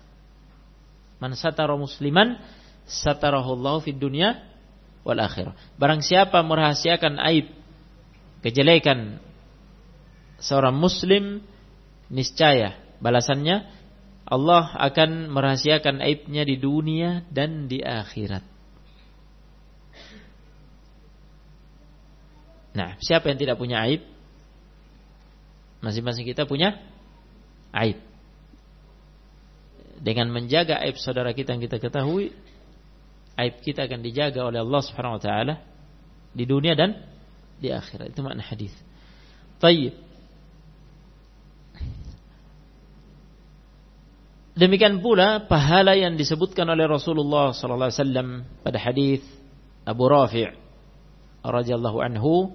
man 1.19 1.35
satara 1.35 1.75
musliman 1.75 2.39
satarahu 2.87 3.59
Allahu 3.59 3.83
fid 3.83 3.99
dunya 3.99 4.39
wal 5.03 5.19
akhirah 5.19 5.59
barang 5.79 6.03
siapa 6.07 6.39
merahasiakan 6.47 7.19
aib 7.33 7.51
kejelekan 8.47 9.19
seorang 10.39 10.75
muslim 10.75 11.43
niscaya 12.07 12.79
balasannya 13.03 13.83
Allah 14.33 14.73
akan 14.79 15.29
merahasiakan 15.35 15.99
aibnya 15.99 16.47
di 16.47 16.57
dunia 16.57 17.27
dan 17.29 17.67
di 17.67 17.83
akhirat. 17.83 18.47
Nah, 22.73 22.97
siapa 23.05 23.29
yang 23.29 23.39
tidak 23.39 23.61
punya 23.61 23.85
aib? 23.85 24.01
Masing-masing 25.85 26.25
kita 26.25 26.49
punya 26.49 26.81
aib. 27.77 28.01
Dengan 30.03 30.33
menjaga 30.33 30.81
aib 30.83 30.97
saudara 30.99 31.37
kita 31.37 31.55
yang 31.55 31.63
kita 31.63 31.79
ketahui, 31.79 32.33
aib 33.39 33.55
kita 33.61 33.85
akan 33.85 34.01
dijaga 34.01 34.41
oleh 34.43 34.65
Allah 34.65 34.83
Subhanahu 34.83 35.19
wa 35.21 35.23
taala 35.23 35.55
di 36.33 36.49
dunia 36.49 36.73
dan 36.73 36.97
di 37.61 37.69
akhirat. 37.69 38.11
Itu 38.11 38.25
makna 38.25 38.43
hadis. 38.43 38.73
Baik. 39.61 39.95
Demikian 44.53 45.01
pula 45.01 45.49
pahala 45.49 45.97
yang 45.97 46.13
disebutkan 46.13 46.69
oleh 46.69 46.85
Rasulullah 46.85 47.57
sallallahu 47.57 47.89
alaihi 47.89 48.01
wasallam 48.05 48.29
pada 48.61 48.77
hadis 48.77 49.25
Abu 49.89 50.05
Rafi' 50.05 50.62
radhiyallahu 51.45 51.99
anhu. 51.99 52.55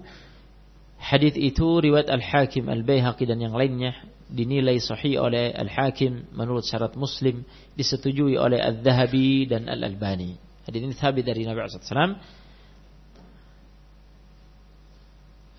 Hadis 0.98 1.38
itu 1.38 1.78
riwayat 1.78 2.10
Al-Hakim, 2.10 2.66
Al-Baihaqi 2.66 3.22
dan 3.28 3.38
yang 3.38 3.54
lainnya 3.54 3.94
dinilai 4.28 4.82
sahih 4.82 5.22
oleh 5.22 5.54
Al-Hakim 5.54 6.26
menurut 6.34 6.66
syarat 6.66 6.98
Muslim, 6.98 7.46
disetujui 7.78 8.34
oleh 8.34 8.58
Al-Dhahabi 8.58 9.46
dan 9.46 9.70
Al-Albani. 9.70 10.34
Hadis 10.66 10.80
ini 10.84 10.92
thabit 10.98 11.24
dari 11.24 11.46
Nabi 11.46 11.64
wasallam 11.64 12.18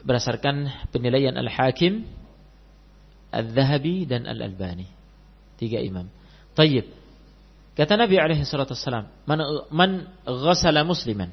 berdasarkan 0.04 0.90
penilaian 0.92 1.34
Al-Hakim, 1.40 2.04
Al-Dhahabi 3.32 4.06
dan 4.06 4.28
Al-Albani. 4.28 4.86
Tiga 5.56 5.80
imam. 5.80 6.12
Tayyib. 6.54 6.88
Kata 7.80 7.96
Nabi 7.96 8.20
alaihi 8.20 8.44
salatu 8.44 8.76
wassalam, 8.76 9.08
man, 9.24 9.40
man 9.72 9.92
ghasala 10.28 10.84
musliman 10.84 11.32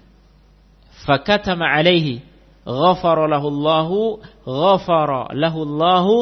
fakatama 1.05 1.69
alaihi 1.69 2.25
ghafara 2.65 3.29
lahu 3.29 3.47
Allahu 3.53 3.99
ghafara 4.43 5.35
lahu 5.37 5.59
Allahu 5.67 6.15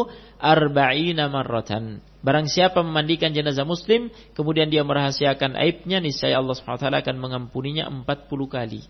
arba'ina 0.43 1.31
marratan. 1.31 2.03
Barang 2.25 2.49
siapa 2.49 2.81
memandikan 2.81 3.37
jenazah 3.37 3.69
muslim 3.69 4.09
kemudian 4.33 4.73
dia 4.73 4.81
merahasiakan 4.81 5.61
aibnya 5.61 6.01
niscaya 6.01 6.41
Allah 6.41 6.57
Subhanahu 6.57 6.89
wa 6.89 7.01
akan 7.01 7.17
mengampuninya 7.21 7.85
40 7.89 8.05
kali. 8.49 8.83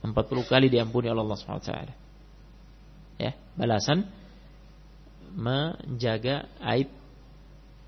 40 0.00 0.16
kali 0.48 0.66
diampuni 0.72 1.12
oleh 1.12 1.20
Allah 1.20 1.36
Subhanahu 1.36 1.68
wa. 1.68 1.94
Ya, 3.18 3.32
balasan 3.58 4.08
menjaga 5.36 6.48
aib 6.64 6.88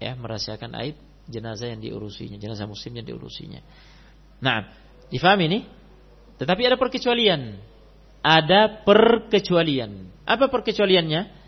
ya 0.02 0.12
merahasiakan 0.16 0.74
aib 0.84 0.96
jenazah 1.30 1.70
yang 1.70 1.80
diurusinya, 1.80 2.36
jenazah 2.36 2.66
muslim 2.66 2.98
yang 3.00 3.06
diurusinya. 3.06 3.62
Nah, 4.42 4.68
difahami 5.08 5.44
ini? 5.46 5.60
Tetapi 6.40 6.62
ada 6.64 6.80
perkecualian. 6.80 7.60
Ada 8.24 8.80
perkecualian. 8.84 10.24
Apa 10.24 10.48
perkecualiannya? 10.48 11.38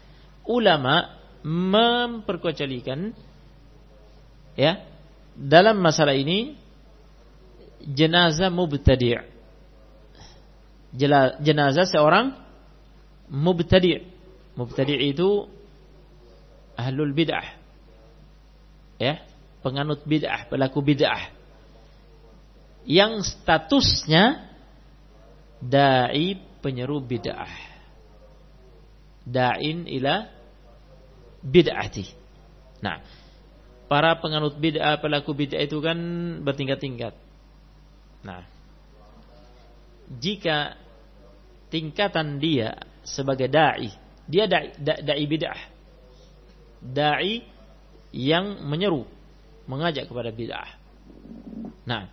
Ulama 0.44 1.22
memperkecualikan 1.42 3.10
ya 4.54 4.78
dalam 5.34 5.82
masalah 5.82 6.14
ini 6.14 6.54
jenazah 7.82 8.46
mubtadi' 8.52 9.18
jenazah 11.42 11.86
seorang 11.88 12.38
mubtadi' 13.26 14.06
mubtadi' 14.54 15.10
itu 15.10 15.50
ahlul 16.78 17.10
bid'ah 17.10 17.58
ya 19.02 19.18
penganut 19.66 20.06
bid'ah 20.06 20.46
pelaku 20.46 20.78
bid'ah 20.78 21.32
yang 22.86 23.18
statusnya 23.22 24.51
dai 25.62 26.34
penyeru 26.58 26.98
bid'ah. 26.98 27.70
Da'in 29.22 29.86
ila 29.86 30.26
bid'ati. 31.46 32.06
Nah 32.82 32.98
para 33.86 34.18
penganut 34.18 34.58
bid'ah 34.58 34.98
pelaku 34.98 35.30
bid'ah 35.32 35.62
itu 35.62 35.78
kan 35.78 35.98
bertingkat-tingkat. 36.42 37.14
Nah 38.26 38.42
jika 40.18 40.74
tingkatan 41.70 42.42
dia 42.42 42.76
sebagai 43.06 43.46
dai 43.46 43.94
dia 44.26 44.50
dai, 44.50 44.74
dai 44.82 45.24
bid'ah. 45.26 45.60
Dai 46.82 47.46
yang 48.12 48.66
menyeru, 48.66 49.06
mengajak 49.70 50.10
kepada 50.10 50.34
bid'ah. 50.34 50.70
Nah, 51.86 52.06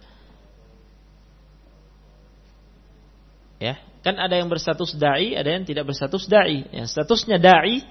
ya, 3.59 3.77
Kan 3.99 4.15
ada 4.15 4.39
yang 4.39 4.47
berstatus 4.47 4.95
dai, 4.95 5.35
ada 5.35 5.51
yang 5.51 5.67
tidak 5.67 5.91
berstatus 5.91 6.23
dai. 6.23 6.63
Yang 6.71 6.95
statusnya 6.95 7.35
dai, 7.35 7.83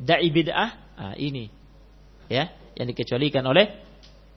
dai 0.00 0.28
bid'ah, 0.32 0.70
ah 0.96 1.14
ini. 1.20 1.52
Ya, 2.32 2.48
yang 2.72 2.88
dikecualikan 2.88 3.44
oleh 3.44 3.76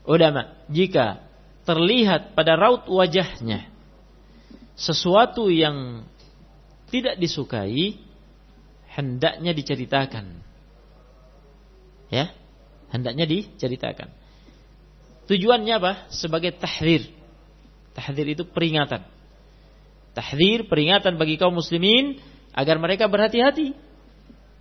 ulama. 0.04 0.52
Jika 0.68 1.24
terlihat 1.64 2.36
pada 2.36 2.60
raut 2.60 2.84
wajahnya 2.88 3.72
sesuatu 4.76 5.48
yang 5.48 6.04
tidak 6.92 7.16
disukai, 7.16 7.96
hendaknya 8.92 9.56
diceritakan. 9.56 10.44
Ya, 12.12 12.36
hendaknya 12.92 13.24
diceritakan. 13.24 14.12
Tujuannya 15.24 15.74
apa? 15.80 15.92
Sebagai 16.12 16.52
tahdir. 16.60 17.08
Tahdir 17.96 18.36
itu 18.36 18.44
peringatan. 18.44 19.08
Tahdir 20.12 20.68
peringatan 20.68 21.16
bagi 21.16 21.40
kaum 21.40 21.56
muslimin 21.56 22.20
agar 22.52 22.76
mereka 22.76 23.08
berhati-hati. 23.08 23.72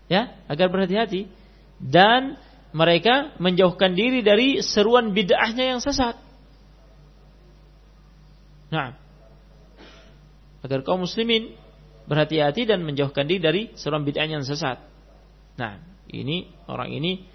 Ya, 0.08 0.36
agar 0.48 0.68
berhati-hati 0.68 1.28
dan 1.80 2.36
mereka 2.72 3.36
menjauhkan 3.40 3.96
diri 3.96 4.24
dari 4.24 4.64
seruan 4.64 5.12
bid'ahnya 5.12 5.76
yang 5.76 5.80
sesat. 5.84 6.16
Nah, 8.72 8.96
agar 10.64 10.80
kaum 10.88 11.04
muslimin 11.04 11.52
berhati-hati 12.08 12.64
dan 12.64 12.84
menjauhkan 12.88 13.28
diri 13.28 13.42
dari 13.44 13.62
seruan 13.76 14.08
bid'ahnya 14.08 14.40
yang 14.40 14.48
sesat. 14.48 14.80
Nah, 15.60 15.84
ini 16.08 16.48
orang 16.72 16.96
ini 16.96 17.28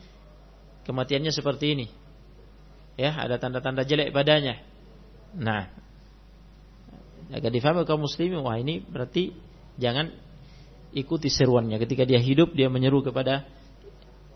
kematiannya 0.88 1.32
seperti 1.32 1.76
ini. 1.76 1.86
Ya, 2.96 3.12
ada 3.12 3.36
tanda-tanda 3.36 3.84
jelek 3.84 4.12
padanya. 4.12 4.56
Nah, 5.36 5.68
agar 7.32 7.50
difahami 7.50 7.82
kaum 7.86 8.06
muslimin, 8.06 8.42
wah 8.42 8.58
ini 8.58 8.82
berarti 8.82 9.34
jangan 9.78 10.14
ikuti 10.94 11.26
seruannya. 11.26 11.76
Ketika 11.82 12.06
dia 12.06 12.22
hidup, 12.22 12.54
dia 12.54 12.70
menyeru 12.70 13.02
kepada 13.02 13.46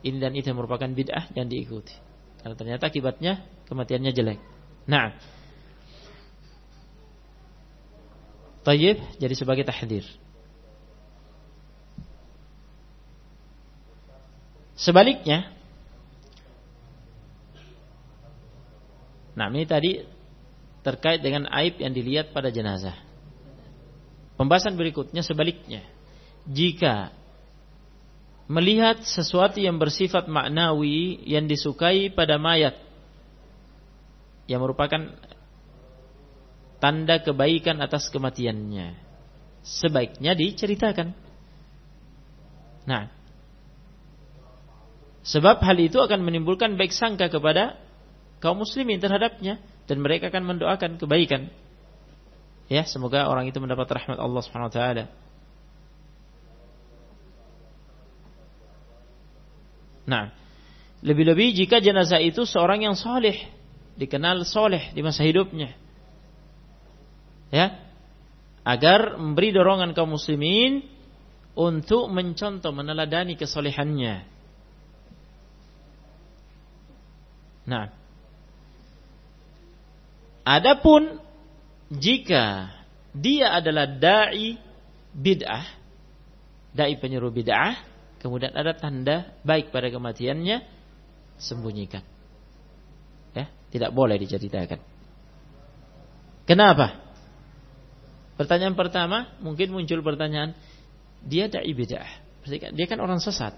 ini 0.02 0.18
dan 0.18 0.34
itu 0.34 0.50
merupakan 0.50 0.88
bid'ah 0.90 1.30
dan 1.30 1.46
diikuti. 1.46 1.94
Karena 2.40 2.56
ternyata 2.56 2.88
akibatnya 2.88 3.44
kematiannya 3.68 4.10
jelek. 4.10 4.40
Nah, 4.88 5.14
Tayyib 8.60 9.00
jadi 9.16 9.34
sebagai 9.36 9.64
tahdir. 9.64 10.04
Sebaliknya, 14.76 15.60
Nah 19.40 19.48
ini 19.48 19.64
tadi 19.64 19.96
terkait 20.80 21.20
dengan 21.20 21.48
aib 21.52 21.80
yang 21.80 21.92
dilihat 21.92 22.32
pada 22.32 22.48
jenazah. 22.48 22.96
Pembahasan 24.40 24.76
berikutnya 24.80 25.20
sebaliknya. 25.20 25.84
Jika 26.48 27.12
melihat 28.50 29.06
sesuatu 29.06 29.62
yang 29.62 29.78
bersifat 29.78 30.26
maknawi 30.26 31.22
yang 31.22 31.46
disukai 31.46 32.10
pada 32.10 32.34
mayat 32.34 32.74
yang 34.50 34.58
merupakan 34.58 35.14
tanda 36.82 37.22
kebaikan 37.22 37.78
atas 37.78 38.10
kematiannya 38.10 38.98
sebaiknya 39.62 40.34
diceritakan 40.34 41.14
nah 42.90 43.06
sebab 45.22 45.62
hal 45.62 45.78
itu 45.78 46.02
akan 46.02 46.18
menimbulkan 46.26 46.74
baik 46.74 46.90
sangka 46.90 47.30
kepada 47.30 47.78
kaum 48.42 48.58
muslimin 48.58 48.98
terhadapnya 48.98 49.62
dan 49.90 49.98
mereka 49.98 50.30
akan 50.30 50.54
mendoakan 50.54 51.02
kebaikan. 51.02 51.50
Ya, 52.70 52.86
semoga 52.86 53.26
orang 53.26 53.50
itu 53.50 53.58
mendapat 53.58 53.90
rahmat 53.90 54.22
Allah 54.22 54.42
Subhanahu 54.46 54.70
wa 54.70 54.76
taala. 54.78 55.04
Nah, 60.06 60.30
lebih-lebih 61.02 61.58
jika 61.58 61.82
jenazah 61.82 62.22
itu 62.22 62.46
seorang 62.46 62.86
yang 62.86 62.94
soleh, 62.94 63.50
dikenal 63.98 64.46
soleh 64.46 64.94
di 64.94 65.02
masa 65.02 65.26
hidupnya. 65.26 65.74
Ya, 67.50 67.82
agar 68.62 69.18
memberi 69.18 69.50
dorongan 69.50 69.90
kaum 69.90 70.14
muslimin 70.14 70.86
untuk 71.58 72.06
mencontoh 72.06 72.70
meneladani 72.70 73.34
kesolehannya. 73.34 74.22
Nah, 77.66 77.99
Adapun 80.44 81.20
jika 81.90 82.70
dia 83.10 83.50
adalah 83.50 83.86
dai 83.90 84.56
bid'ah, 85.10 85.66
dai 86.72 86.94
penyeru 86.96 87.34
bid'ah, 87.34 87.76
kemudian 88.22 88.54
ada 88.54 88.72
tanda 88.78 89.34
baik 89.42 89.74
pada 89.74 89.90
kematiannya, 89.90 90.62
sembunyikan. 91.36 92.04
Ya, 93.34 93.50
tidak 93.74 93.90
boleh 93.90 94.16
diceritakan. 94.22 94.78
Kenapa? 96.46 96.98
Pertanyaan 98.38 98.74
pertama, 98.78 99.36
mungkin 99.44 99.74
muncul 99.74 100.00
pertanyaan, 100.00 100.56
dia 101.26 101.50
dai 101.50 101.68
bid'ah. 101.68 102.10
Kan, 102.40 102.72
dia 102.72 102.86
kan 102.88 102.98
orang 103.02 103.20
sesat. 103.20 103.52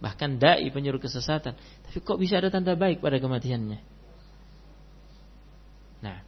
Bahkan 0.00 0.40
dai 0.40 0.64
penyeru 0.72 0.96
kesesatan. 0.96 1.58
Tapi 1.58 1.98
kok 2.00 2.16
bisa 2.16 2.40
ada 2.40 2.48
tanda 2.48 2.72
baik 2.78 3.04
pada 3.04 3.20
kematiannya? 3.20 3.99
Nah. 6.00 6.20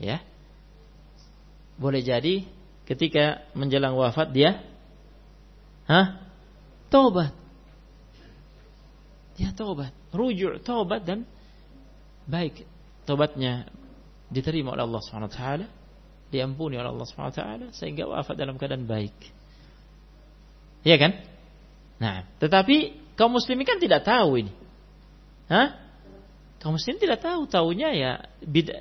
Ya. 0.00 0.24
Boleh 1.76 2.00
jadi 2.00 2.46
ketika 2.88 3.46
menjelang 3.54 3.94
wafat 3.94 4.32
dia 4.32 4.70
Hah? 5.90 6.22
Tobat. 6.86 7.34
Dia 9.34 9.50
tobat, 9.50 9.90
rujuk 10.14 10.62
tobat 10.62 11.02
dan 11.02 11.26
baik 12.30 12.62
tobatnya 13.08 13.66
diterima 14.30 14.76
oleh 14.76 14.86
Allah 14.86 15.02
Subhanahu 15.02 15.32
wa 15.32 15.34
taala, 15.34 15.66
diampuni 16.30 16.78
oleh 16.78 16.92
Allah 16.92 17.06
Subhanahu 17.10 17.32
wa 17.34 17.38
taala 17.40 17.66
sehingga 17.74 18.06
wafat 18.06 18.38
dalam 18.38 18.54
keadaan 18.54 18.86
baik. 18.86 19.16
Iya 20.86 20.96
kan? 21.00 21.12
Nah, 21.98 22.28
tetapi 22.38 22.94
kaum 23.18 23.34
muslimin 23.34 23.66
kan 23.66 23.82
tidak 23.82 24.06
tahu 24.06 24.46
ini. 24.46 24.52
Hah? 25.50 25.79
Kaum 26.60 26.76
muslim 26.76 27.00
tidak 27.00 27.24
tahu, 27.24 27.48
tahunya 27.48 27.88
ya 27.96 28.12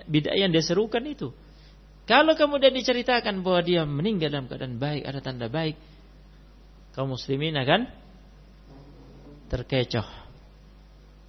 bid'ah 0.03 0.35
yang 0.35 0.51
dia 0.51 0.59
serukan 0.59 0.99
itu. 1.07 1.31
Kalau 2.03 2.35
kemudian 2.35 2.75
diceritakan 2.75 3.39
bahwa 3.39 3.61
dia 3.63 3.87
meninggal 3.87 4.33
dalam 4.33 4.51
keadaan 4.51 4.75
baik, 4.81 5.07
ada 5.07 5.23
tanda 5.23 5.47
baik, 5.47 5.79
kaum 6.91 7.15
muslimin 7.15 7.55
akan 7.55 7.87
terkecoh. 9.47 10.09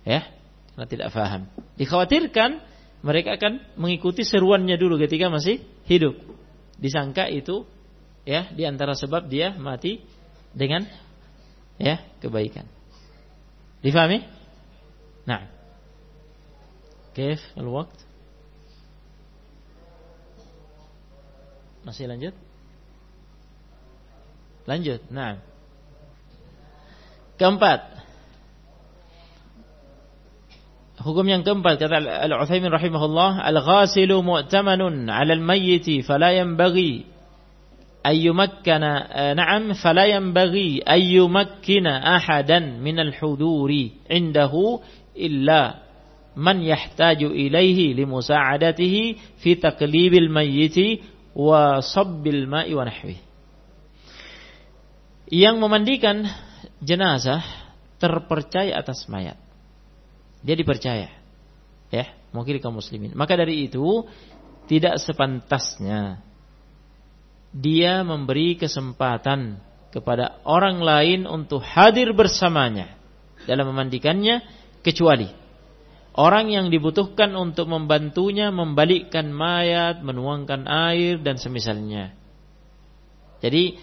Ya, 0.03 0.27
karena 0.75 0.87
tidak 0.89 1.09
faham. 1.13 1.47
Dikhawatirkan 1.77 2.65
mereka 3.05 3.37
akan 3.37 3.61
mengikuti 3.77 4.25
seruannya 4.25 4.75
dulu 4.81 4.99
ketika 4.99 5.29
masih 5.29 5.63
hidup. 5.87 6.17
Disangka 6.81 7.29
itu 7.29 7.69
ya 8.25 8.49
di 8.51 8.65
antara 8.65 8.97
sebab 8.97 9.29
dia 9.29 9.53
mati 9.55 10.01
dengan 10.57 10.89
ya 11.77 12.01
kebaikan. 12.19 12.65
Difahami? 13.85 14.25
Nah, 15.29 15.60
كيف 17.15 17.41
الوقت 17.59 18.11
masih 21.81 22.05
lanjut 22.13 22.37
lanjut 24.69 25.01
nah 25.09 25.41
keempat 27.41 27.81
hukum 31.01 31.25
yang 31.25 31.41
keempat 31.41 31.81
kata 31.81 31.97
Al-Utsaimin 32.29 32.69
rahimahullah 32.69 33.41
al-ghasilu 33.41 34.21
mu'tamanun 34.21 35.09
'ala 35.09 35.33
al-mayyit 35.33 36.05
fala 36.05 36.37
yanbaghi 36.37 37.09
ay 38.05 38.29
yumakkana 38.29 39.09
na'am 39.33 39.73
fala 39.73 40.05
yanbaghi 40.05 40.85
ay 40.85 41.17
yumakkina 41.17 42.21
ahadan 42.21 42.85
min 42.85 43.01
al-huduri 43.01 43.97
'indahu 44.05 44.85
illa 45.17 45.81
man 46.35 46.63
yahtaju 46.63 47.35
ilaihi 47.35 47.97
limusa'adatihi 47.99 49.03
fi 49.43 49.51
taqlibil 49.59 50.31
mayyiti 50.31 51.03
wa 51.35 51.83
sabbil 51.83 52.47
ma'i 52.47 52.75
wa 52.75 52.87
nahwi. 52.87 53.19
Yang 55.31 55.57
memandikan 55.63 56.27
jenazah 56.83 57.43
terpercaya 58.03 58.75
atas 58.79 59.07
mayat. 59.07 59.39
Dia 60.43 60.57
dipercaya. 60.59 61.11
Ya, 61.91 62.07
mungkin 62.35 62.59
kaum 62.59 62.79
muslimin. 62.79 63.15
Maka 63.15 63.39
dari 63.39 63.67
itu 63.67 64.07
tidak 64.67 64.99
sepantasnya 65.03 66.23
dia 67.51 68.07
memberi 68.07 68.55
kesempatan 68.55 69.59
kepada 69.91 70.39
orang 70.47 70.79
lain 70.79 71.21
untuk 71.27 71.67
hadir 71.67 72.15
bersamanya 72.15 72.95
dalam 73.51 73.75
memandikannya 73.75 74.47
kecuali 74.87 75.40
Orang 76.21 76.53
yang 76.53 76.69
dibutuhkan 76.69 77.33
untuk 77.33 77.65
membantunya 77.73 78.53
membalikkan 78.53 79.33
mayat, 79.33 80.05
menuangkan 80.05 80.69
air 80.69 81.17
dan 81.17 81.41
semisalnya. 81.41 82.13
Jadi 83.41 83.81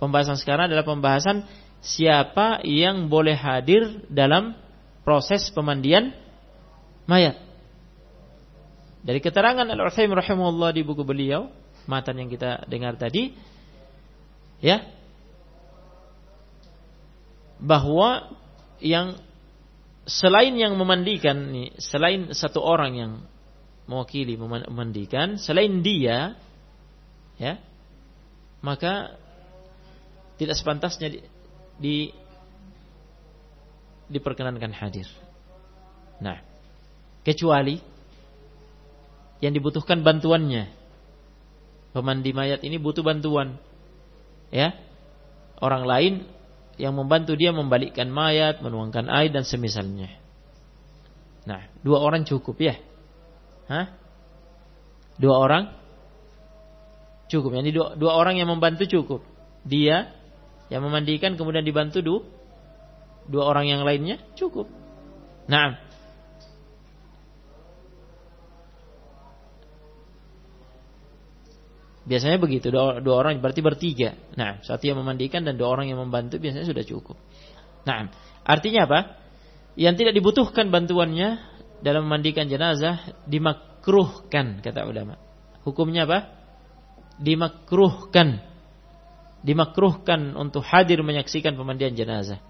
pembahasan 0.00 0.40
sekarang 0.40 0.72
adalah 0.72 0.88
pembahasan 0.88 1.44
siapa 1.84 2.64
yang 2.64 3.12
boleh 3.12 3.36
hadir 3.36 4.00
dalam 4.08 4.56
proses 5.04 5.52
pemandian 5.52 6.16
mayat. 7.04 7.36
Dari 9.04 9.20
keterangan 9.20 9.68
Al-Utsaimin 9.68 10.16
rahimahullah 10.16 10.72
di 10.72 10.80
buku 10.80 11.04
beliau, 11.04 11.52
matan 11.84 12.16
yang 12.16 12.32
kita 12.32 12.64
dengar 12.64 12.96
tadi, 12.96 13.36
ya, 14.64 14.80
bahwa 17.60 18.32
yang 18.80 19.20
selain 20.04 20.54
yang 20.56 20.76
memandikan 20.76 21.52
nih, 21.52 21.76
selain 21.80 22.32
satu 22.32 22.60
orang 22.60 22.92
yang 22.96 23.12
mewakili 23.84 24.36
memandikan, 24.40 25.36
selain 25.36 25.84
dia, 25.84 26.36
ya, 27.36 27.60
maka 28.64 29.16
tidak 30.40 30.56
sepantasnya 30.56 31.12
di, 31.12 31.20
di 31.76 31.96
diperkenankan 34.08 34.72
hadir. 34.72 35.08
Nah, 36.20 36.40
kecuali 37.24 37.80
yang 39.44 39.52
dibutuhkan 39.52 40.00
bantuannya. 40.00 40.70
Pemandi 41.94 42.30
mayat 42.34 42.60
ini 42.66 42.80
butuh 42.80 43.04
bantuan. 43.06 43.60
Ya. 44.50 44.74
Orang 45.60 45.86
lain 45.86 46.26
yang 46.80 46.94
membantu 46.96 47.38
dia 47.38 47.54
membalikkan 47.54 48.10
mayat, 48.10 48.58
menuangkan 48.58 49.06
air 49.06 49.30
dan 49.30 49.46
semisalnya. 49.46 50.10
Nah, 51.44 51.68
dua 51.84 52.00
orang 52.00 52.24
cukup 52.24 52.56
ya? 52.58 52.74
Hah? 53.68 53.92
Dua 55.20 55.36
orang 55.38 55.70
cukup. 57.28 57.54
Jadi 57.54 57.70
dua, 57.70 57.94
dua 57.94 58.16
orang 58.16 58.40
yang 58.40 58.48
membantu 58.50 58.88
cukup. 58.88 59.20
Dia 59.64 60.12
yang 60.72 60.82
memandikan 60.84 61.36
kemudian 61.36 61.64
dibantu 61.64 62.00
dua, 62.00 62.20
dua 63.28 63.44
orang 63.44 63.68
yang 63.68 63.84
lainnya 63.84 64.20
cukup. 64.34 64.68
Nah, 65.44 65.76
Biasanya 72.04 72.36
begitu, 72.36 72.68
dua, 72.68 73.00
dua 73.00 73.16
orang 73.16 73.40
berarti 73.40 73.64
bertiga. 73.64 74.12
Nah, 74.36 74.60
satu 74.60 74.84
yang 74.84 75.00
memandikan 75.00 75.40
dan 75.40 75.56
dua 75.56 75.72
orang 75.72 75.88
yang 75.88 75.96
membantu 75.96 76.36
biasanya 76.36 76.68
sudah 76.68 76.84
cukup. 76.84 77.16
Nah, 77.88 78.12
artinya 78.44 78.84
apa? 78.84 79.00
Yang 79.74 80.04
tidak 80.04 80.14
dibutuhkan 80.20 80.68
bantuannya 80.68 81.40
dalam 81.80 82.04
memandikan 82.04 82.44
jenazah 82.44 83.00
dimakruhkan 83.24 84.60
kata 84.60 84.84
ulama. 84.84 85.16
Hukumnya 85.64 86.04
apa? 86.04 86.28
Dimakruhkan. 87.16 88.44
Dimakruhkan 89.40 90.36
untuk 90.36 90.60
hadir 90.60 91.00
menyaksikan 91.00 91.56
pemandian 91.56 91.96
jenazah. 91.96 92.40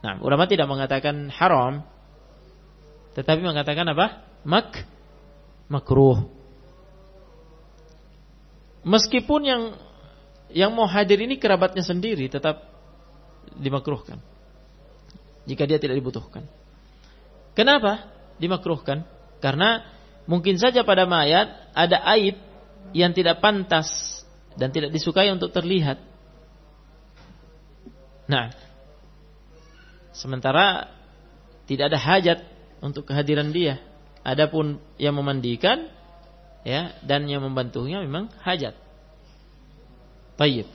Nah, 0.00 0.20
ulama 0.24 0.48
tidak 0.48 0.68
mengatakan 0.72 1.28
haram, 1.28 1.84
tetapi 3.12 3.44
mengatakan 3.44 3.88
apa? 3.92 4.24
Mak 4.46 4.86
makruh. 5.68 6.37
Meskipun 8.86 9.40
yang 9.42 9.62
yang 10.48 10.72
mau 10.72 10.88
hadir 10.88 11.20
ini 11.20 11.36
kerabatnya 11.36 11.84
sendiri 11.84 12.28
tetap 12.30 12.64
dimakruhkan. 13.58 14.20
Jika 15.48 15.64
dia 15.64 15.80
tidak 15.80 15.96
dibutuhkan. 15.96 16.44
Kenapa 17.56 18.06
dimakruhkan? 18.36 19.04
Karena 19.40 19.82
mungkin 20.28 20.60
saja 20.60 20.84
pada 20.84 21.08
mayat 21.08 21.72
ada 21.72 22.04
aib 22.16 22.36
yang 22.92 23.12
tidak 23.12 23.40
pantas 23.40 23.88
dan 24.56 24.72
tidak 24.72 24.92
disukai 24.92 25.28
untuk 25.32 25.52
terlihat. 25.52 26.00
Nah, 28.28 28.52
sementara 30.12 30.92
tidak 31.64 31.92
ada 31.92 31.98
hajat 32.00 32.38
untuk 32.84 33.08
kehadiran 33.08 33.48
dia. 33.52 33.80
Adapun 34.20 34.76
yang 35.00 35.16
memandikan 35.16 35.88
ya 36.68 36.92
dan 37.00 37.24
yang 37.24 37.40
membantunya 37.40 38.04
memang 38.04 38.28
hajat. 38.44 38.76
Baik. 40.36 40.68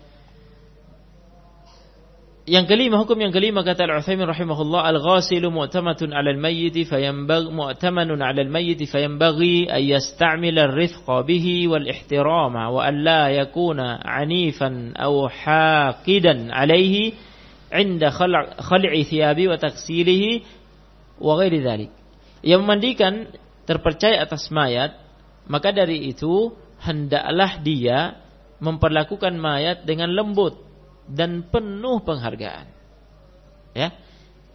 Yang 2.44 2.76
kelima 2.76 3.00
hukum 3.00 3.16
yang 3.24 3.32
kelima 3.32 3.64
kata 3.64 3.88
Al-Utsaimin 3.88 4.28
rahimahullah 4.28 4.84
al-ghasilu 4.92 5.48
mu'tamatun 5.48 6.12
'ala 6.12 6.28
al-mayyit 6.28 6.76
fayanbaghi 6.84 7.56
mu'tamanun 7.56 8.20
'ala 8.20 8.44
al-mayyit 8.44 8.84
fayanbaghi 8.84 9.72
an 9.72 9.80
yasta'mila 9.80 10.68
ar-rifqa 10.68 11.24
bihi 11.24 11.72
wal 11.72 11.88
ihtirama 11.88 12.68
wa 12.68 12.84
an 12.84 13.00
la 13.00 13.32
yakuna 13.32 14.04
'anifan 14.04 14.92
aw 15.00 15.32
haqidan 15.32 16.52
'alayhi 16.52 17.16
'inda 17.72 18.12
khal'i 18.12 19.08
thiyabi 19.08 19.48
wa 19.48 19.56
wa 21.24 21.34
ghairi 21.40 21.64
dhalik. 21.64 21.92
Yang 22.44 22.60
memandikan 22.60 23.14
terpercaya 23.64 24.20
atas 24.20 24.52
mayat 24.52 25.03
maka 25.48 25.76
dari 25.76 26.08
itu 26.08 26.56
hendaklah 26.80 27.60
dia 27.60 28.24
memperlakukan 28.64 29.36
mayat 29.36 29.84
dengan 29.84 30.16
lembut 30.16 30.60
dan 31.08 31.48
penuh 31.52 32.00
penghargaan. 32.04 32.68
Ya. 33.76 33.92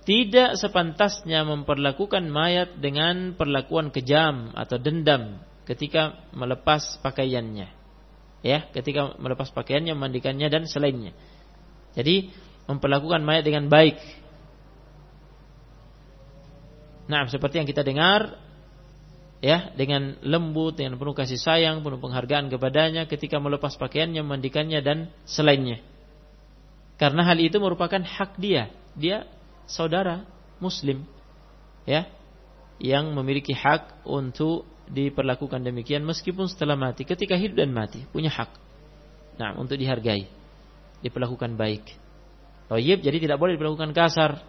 Tidak 0.08 0.56
sepantasnya 0.56 1.44
memperlakukan 1.44 2.32
mayat 2.32 2.80
dengan 2.80 3.36
perlakuan 3.36 3.92
kejam 3.92 4.56
atau 4.56 4.80
dendam 4.80 5.44
ketika 5.68 6.24
melepas 6.32 6.96
pakaiannya. 7.04 7.68
Ya, 8.40 8.64
ketika 8.72 9.20
melepas 9.20 9.52
pakaiannya, 9.52 9.92
memandikannya 9.92 10.48
dan 10.48 10.64
selainnya. 10.64 11.12
Jadi, 11.92 12.32
memperlakukan 12.64 13.20
mayat 13.20 13.44
dengan 13.44 13.68
baik. 13.68 14.00
Nah, 17.12 17.28
seperti 17.28 17.60
yang 17.60 17.68
kita 17.68 17.84
dengar 17.84 18.47
ya 19.38 19.70
dengan 19.78 20.18
lembut 20.26 20.74
dengan 20.74 20.98
penuh 20.98 21.14
kasih 21.14 21.38
sayang 21.38 21.86
penuh 21.86 22.02
penghargaan 22.02 22.50
kepadanya 22.50 23.06
ketika 23.06 23.38
melepas 23.38 23.78
pakaiannya 23.78 24.22
memandikannya 24.22 24.80
dan 24.82 24.98
selainnya. 25.22 25.78
Karena 26.98 27.22
hal 27.22 27.38
itu 27.38 27.62
merupakan 27.62 28.02
hak 28.02 28.34
dia. 28.42 28.74
Dia 28.98 29.30
saudara 29.70 30.26
muslim 30.58 31.06
ya 31.86 32.10
yang 32.82 33.14
memiliki 33.14 33.54
hak 33.54 34.02
untuk 34.02 34.66
diperlakukan 34.90 35.62
demikian 35.62 36.02
meskipun 36.02 36.50
setelah 36.50 36.74
mati 36.74 37.04
ketika 37.06 37.38
hidup 37.38 37.62
dan 37.62 37.70
mati 37.70 38.02
punya 38.10 38.32
hak. 38.34 38.50
Nah 39.38 39.54
untuk 39.54 39.78
dihargai 39.78 40.26
diperlakukan 40.98 41.54
baik. 41.54 41.94
Tayyib 42.66 43.00
jadi 43.06 43.18
tidak 43.22 43.38
boleh 43.38 43.54
diperlakukan 43.54 43.94
kasar 43.94 44.42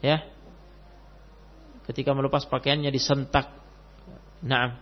ya. 0.00 0.24
Ketika 1.84 2.16
melepas 2.16 2.48
pakaiannya 2.48 2.90
disentak 2.90 3.65
Nah, 4.46 4.78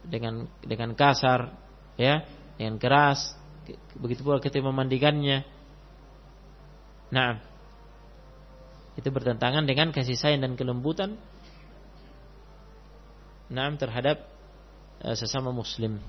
dengan 0.00 0.48
dengan 0.64 0.96
kasar, 0.96 1.52
ya, 2.00 2.24
dengan 2.56 2.80
keras, 2.80 3.36
begitu 4.00 4.24
pula 4.24 4.40
ketika 4.40 4.64
memandikannya. 4.64 5.44
Nah, 7.12 7.38
itu 8.96 9.08
bertentangan 9.12 9.68
dengan 9.68 9.92
kasih 9.92 10.16
sayang 10.16 10.40
dan 10.40 10.56
kelembutan. 10.56 11.20
Nah, 13.52 13.70
terhadap 13.76 14.26
uh, 15.04 15.14
sesama 15.14 15.52
muslim. 15.52 16.00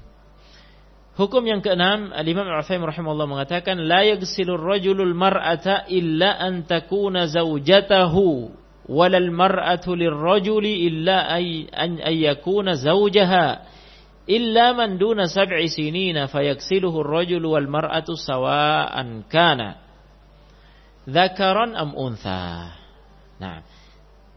Hukum 1.17 1.41
yang 1.49 1.65
keenam, 1.65 2.13
Al-Imam 2.13 2.45
Al-Utsaimin 2.45 2.85
rahimahullah 2.85 3.25
mengatakan 3.25 3.89
la 3.89 4.05
yaghsilur 4.05 4.61
rajulul 4.61 5.17
mar'ata 5.17 5.89
illa 5.89 6.37
an 6.37 6.69
takuna 6.69 7.25
walal 8.87 9.29
mar'atu 9.31 9.95
lirrajuli 9.95 10.87
illa 10.87 11.27
أن 11.37 11.99
يكون 12.03 12.67
زوجها 12.73 13.47
إلا 14.27 14.65
من 14.75 14.97
دون 14.97 15.27
سبع 15.27 15.55
سنين 15.71 16.25
فيكسله 16.25 16.93
الرجل 17.01 17.43
والمرأة 17.45 18.09
سواءا 18.27 19.03
كان 19.31 19.61
ذكرا 21.07 21.65
أم 21.81 21.89
أنثى. 21.95 22.47
Nah, 23.37 23.61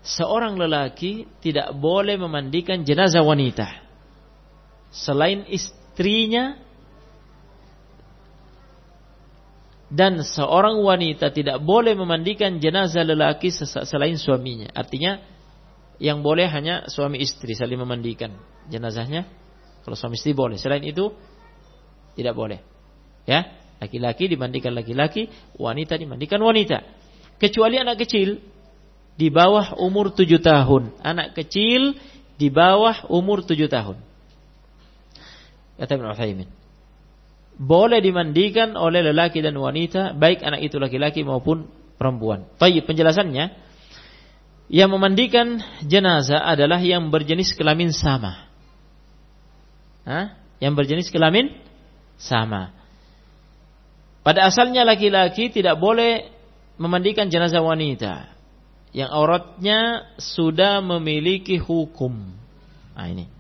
seorang 0.05 0.61
lelaki 0.61 1.27
tidak 1.41 1.73
boleh 1.73 2.21
memandikan 2.21 2.85
jenazah 2.85 3.25
wanita 3.25 3.81
selain 4.93 5.47
istrinya 5.49 6.59
dan 9.91 10.23
seorang 10.23 10.79
wanita 10.79 11.35
tidak 11.35 11.59
boleh 11.67 11.99
memandikan 11.99 12.63
jenazah 12.63 13.03
lelaki 13.03 13.51
selain 13.51 14.15
suaminya. 14.15 14.71
Artinya 14.71 15.19
yang 15.99 16.23
boleh 16.23 16.47
hanya 16.47 16.87
suami 16.87 17.19
istri 17.19 17.59
saling 17.59 17.77
memandikan 17.77 18.39
jenazahnya. 18.71 19.27
Kalau 19.83 19.99
suami 19.99 20.15
istri 20.15 20.31
boleh, 20.31 20.57
selain 20.57 20.87
itu 20.87 21.11
tidak 22.15 22.39
boleh. 22.39 22.63
Ya, 23.27 23.51
laki-laki 23.83 24.31
dimandikan 24.31 24.79
laki-laki, 24.79 25.27
wanita 25.59 25.99
dimandikan 25.99 26.39
wanita. 26.39 26.87
Kecuali 27.43 27.81
anak 27.81 28.07
kecil, 28.07 28.39
di 29.19 29.29
bawah 29.29 29.77
umur 29.77 30.15
tujuh 30.15 30.39
tahun. 30.39 30.97
Anak 31.05 31.37
kecil 31.37 31.99
di 32.41 32.49
bawah 32.49 33.11
umur 33.13 33.43
tujuh 33.45 33.69
tahun. 33.69 34.01
Kata 35.77 35.93
Ibn 35.97 36.07
Uthaymin. 36.13 36.60
Boleh 37.61 38.01
dimandikan 38.01 38.73
oleh 38.73 39.05
lelaki 39.05 39.45
dan 39.45 39.53
wanita, 39.61 40.17
baik 40.17 40.41
anak 40.41 40.65
itu 40.65 40.81
laki-laki 40.81 41.21
maupun 41.21 41.69
perempuan. 42.01 42.49
Baik, 42.57 42.89
penjelasannya, 42.89 43.53
yang 44.73 44.89
memandikan 44.89 45.61
jenazah 45.85 46.41
adalah 46.41 46.81
yang 46.81 47.13
berjenis 47.13 47.53
kelamin 47.53 47.93
sama. 47.93 48.49
Hah? 50.09 50.41
Yang 50.57 50.73
berjenis 50.73 51.09
kelamin 51.13 51.53
sama. 52.17 52.73
Pada 54.25 54.49
asalnya 54.49 54.89
laki-laki 54.89 55.53
tidak 55.53 55.77
boleh 55.77 56.33
memandikan 56.81 57.29
jenazah 57.29 57.61
wanita 57.61 58.31
yang 58.97 59.13
auratnya 59.13 60.09
sudah 60.17 60.81
memiliki 60.81 61.61
hukum. 61.61 62.31
Nah 62.97 63.07
ini. 63.09 63.40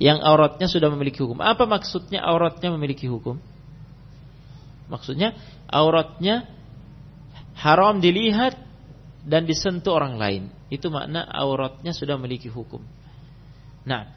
Yang 0.00 0.24
auratnya 0.24 0.66
sudah 0.66 0.88
memiliki 0.88 1.20
hukum. 1.20 1.44
Apa 1.44 1.68
maksudnya 1.68 2.24
auratnya 2.24 2.72
memiliki 2.72 3.04
hukum? 3.04 3.36
Maksudnya 4.88 5.36
auratnya 5.68 6.48
haram 7.60 8.00
dilihat 8.00 8.56
dan 9.28 9.44
disentuh 9.44 10.00
orang 10.00 10.16
lain. 10.16 10.42
Itu 10.72 10.88
makna 10.88 11.28
auratnya 11.28 11.92
sudah 11.92 12.16
memiliki 12.16 12.48
hukum. 12.48 12.80
Nah, 13.84 14.08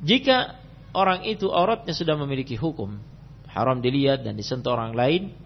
jika 0.00 0.56
orang 0.96 1.28
itu 1.28 1.52
auratnya 1.52 1.92
sudah 1.92 2.16
memiliki 2.16 2.56
hukum, 2.56 2.96
haram 3.52 3.84
dilihat 3.84 4.24
dan 4.24 4.32
disentuh 4.32 4.72
orang 4.72 4.96
lain, 4.96 5.36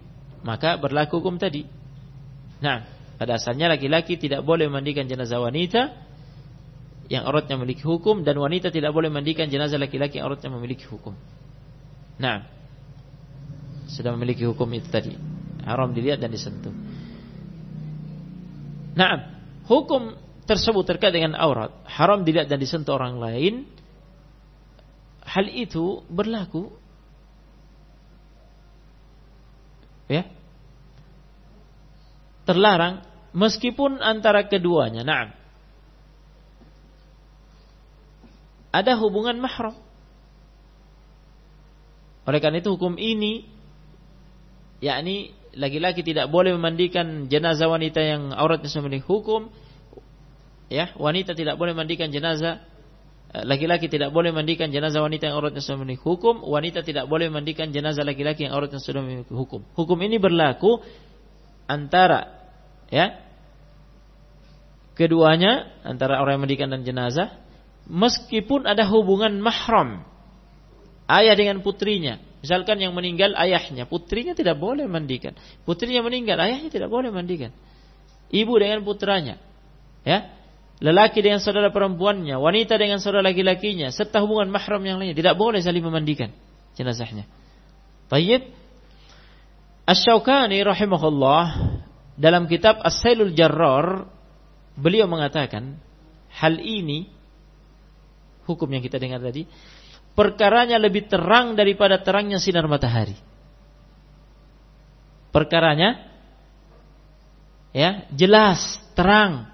maka 0.47 0.79
berlaku 0.79 1.19
hukum 1.19 1.35
tadi. 1.35 1.67
Nah, 2.63 2.87
pada 3.19 3.35
asalnya 3.35 3.67
laki-laki 3.67 4.15
tidak 4.15 4.47
boleh 4.47 4.71
mandikan 4.71 5.03
jenazah 5.03 5.43
wanita 5.43 6.06
yang 7.07 7.23
auratnya 7.23 7.55
memiliki 7.55 7.87
hukum 7.87 8.27
dan 8.27 8.35
wanita 8.35 8.67
tidak 8.67 8.91
boleh 8.91 9.07
mandikan 9.07 9.47
jenazah 9.47 9.79
laki-laki 9.79 10.19
yang 10.19 10.27
auratnya 10.27 10.51
memiliki 10.51 10.83
hukum. 10.87 11.15
Nah, 12.19 12.43
sudah 13.87 14.11
memiliki 14.15 14.43
hukum 14.43 14.67
itu 14.75 14.91
tadi. 14.91 15.15
Haram 15.63 15.95
dilihat 15.95 16.19
dan 16.19 16.31
disentuh. 16.31 16.71
Nah, 18.97 19.39
hukum 19.67 20.15
tersebut 20.47 20.83
terkait 20.87 21.15
dengan 21.15 21.35
aurat, 21.39 21.71
haram 21.87 22.23
dilihat 22.23 22.51
dan 22.51 22.59
disentuh 22.59 22.95
orang 22.95 23.19
lain. 23.19 23.67
Hal 25.27 25.51
itu 25.51 26.07
berlaku 26.07 26.71
ya 30.07 30.23
terlarang 32.47 33.03
meskipun 33.35 33.99
antara 33.99 34.47
keduanya. 34.47 35.03
Nah, 35.03 35.35
ada 38.71 38.93
hubungan 38.99 39.39
mahram. 39.39 39.75
Oleh 42.27 42.39
karena 42.43 42.59
itu 42.59 42.75
hukum 42.75 42.99
ini 42.99 43.47
yakni 44.83 45.31
laki-laki 45.57 46.05
tidak 46.05 46.29
boleh 46.29 46.53
memandikan 46.53 47.25
jenazah 47.31 47.65
wanita 47.65 47.97
yang 48.03 48.29
auratnya 48.35 48.69
memiliki 48.83 49.07
hukum 49.09 49.49
ya 50.69 50.93
wanita 50.99 51.33
tidak 51.33 51.57
boleh 51.57 51.73
memandikan 51.73 52.13
jenazah 52.13 52.61
eh, 53.33 53.43
laki-laki 53.47 53.89
tidak 53.89 54.13
boleh 54.13 54.29
memandikan 54.29 54.69
jenazah 54.69 55.01
wanita 55.01 55.31
yang 55.31 55.35
auratnya 55.39 55.63
sudah 55.65 55.81
memiliki 55.81 56.05
hukum 56.05 56.45
wanita 56.45 56.85
tidak 56.85 57.09
boleh 57.09 57.31
memandikan 57.31 57.73
jenazah 57.73 58.05
laki-laki 58.05 58.45
yang 58.45 58.53
auratnya 58.53 58.77
sudah 58.77 59.01
memiliki 59.01 59.33
hukum 59.33 59.65
hukum 59.73 59.97
ini 60.05 60.21
berlaku 60.21 60.77
antara 61.65 62.37
ya 62.93 63.17
keduanya 64.93 65.73
antara 65.81 66.21
orang 66.21 66.37
yang 66.37 66.43
mandikan 66.45 66.69
dan 66.69 66.85
jenazah 66.85 67.33
meskipun 67.87 68.67
ada 68.67 68.83
hubungan 68.85 69.39
mahram 69.39 70.03
ayah 71.07 71.33
dengan 71.33 71.63
putrinya. 71.63 72.19
Misalkan 72.37 72.77
yang 72.77 72.93
meninggal 72.93 73.33
ayahnya. 73.33 73.89
Putrinya 73.89 74.37
tidak 74.37 74.61
boleh 74.61 74.85
mandikan. 74.85 75.33
Putrinya 75.65 76.05
meninggal 76.05 76.37
ayahnya 76.37 76.69
tidak 76.69 76.91
boleh 76.91 77.09
mandikan. 77.09 77.49
Ibu 78.29 78.53
dengan 78.59 78.83
putranya 78.83 79.39
ya. 80.03 80.35
Lelaki 80.77 81.25
dengan 81.25 81.41
saudara 81.41 81.73
perempuannya 81.73 82.37
wanita 82.37 82.77
dengan 82.77 83.01
saudara 83.01 83.25
laki-lakinya 83.33 83.89
serta 83.89 84.21
hubungan 84.21 84.53
mahram 84.53 84.83
yang 84.85 85.01
lainnya. 85.01 85.17
Tidak 85.17 85.33
boleh 85.33 85.57
saling 85.63 85.81
memandikan 85.81 86.29
jenazahnya. 86.77 87.25
Tayyib. 88.11 88.53
Asy-Syaukani 89.87 90.59
rahimahullah 90.67 91.45
dalam 92.19 92.45
kitab 92.45 92.83
As-Sailul 92.83 93.31
Jarrar 93.33 94.05
beliau 94.75 95.07
mengatakan 95.09 95.79
hal 96.27 96.59
ini 96.59 97.16
hukum 98.47 98.71
yang 98.71 98.79
kita 98.79 98.95
dengar 98.95 99.19
tadi 99.19 99.43
perkaranya 100.17 100.81
lebih 100.81 101.05
terang 101.05 101.53
daripada 101.53 102.01
terangnya 102.01 102.41
sinar 102.41 102.65
matahari. 102.65 103.13
Perkaranya 105.29 106.09
ya, 107.69 108.09
jelas, 108.09 108.81
terang. 108.97 109.45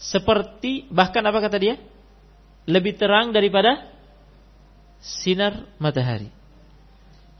Seperti 0.00 0.88
bahkan 0.88 1.20
apa 1.28 1.44
kata 1.44 1.60
dia? 1.60 1.76
Lebih 2.64 2.96
terang 2.96 3.36
daripada 3.36 3.84
sinar 5.04 5.68
matahari. 5.76 6.32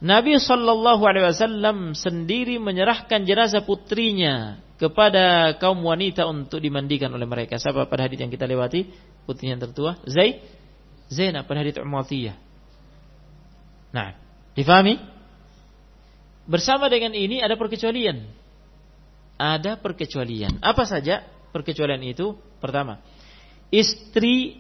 Nabi 0.05 0.37
Shallallahu 0.37 1.01
Alaihi 1.09 1.25
Wasallam 1.29 1.97
sendiri 1.97 2.61
menyerahkan 2.61 3.25
jenazah 3.25 3.65
putrinya 3.65 4.61
kepada 4.81 5.57
kaum 5.61 5.85
wanita 5.85 6.25
untuk 6.25 6.61
dimandikan 6.61 7.13
oleh 7.13 7.29
mereka. 7.29 7.61
Siapa 7.61 7.85
pada 7.85 8.09
hadis 8.09 8.21
yang 8.21 8.33
kita 8.33 8.49
lewati? 8.49 8.89
Putrinya 9.31 9.55
yang 9.55 9.63
tertua, 9.71 9.95
Zaid, 10.11 10.43
Zainab 11.07 11.47
pada 11.47 11.63
hadis 11.63 11.79
Umatiyah. 11.79 12.35
Nah, 13.95 14.19
difahami? 14.59 14.99
Bersama 16.51 16.91
dengan 16.91 17.15
ini 17.15 17.39
ada 17.39 17.55
perkecualian. 17.55 18.27
Ada 19.39 19.79
perkecualian. 19.79 20.59
Apa 20.59 20.83
saja 20.83 21.23
perkecualian 21.55 22.03
itu? 22.11 22.35
Pertama, 22.59 22.99
istri 23.71 24.59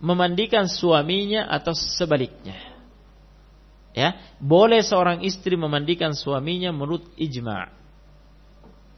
memandikan 0.00 0.64
suaminya 0.64 1.44
atau 1.52 1.76
sebaliknya. 1.76 2.56
Ya, 3.92 4.16
boleh 4.40 4.80
seorang 4.80 5.20
istri 5.28 5.60
memandikan 5.60 6.16
suaminya 6.16 6.72
menurut 6.72 7.04
ijma'. 7.20 7.68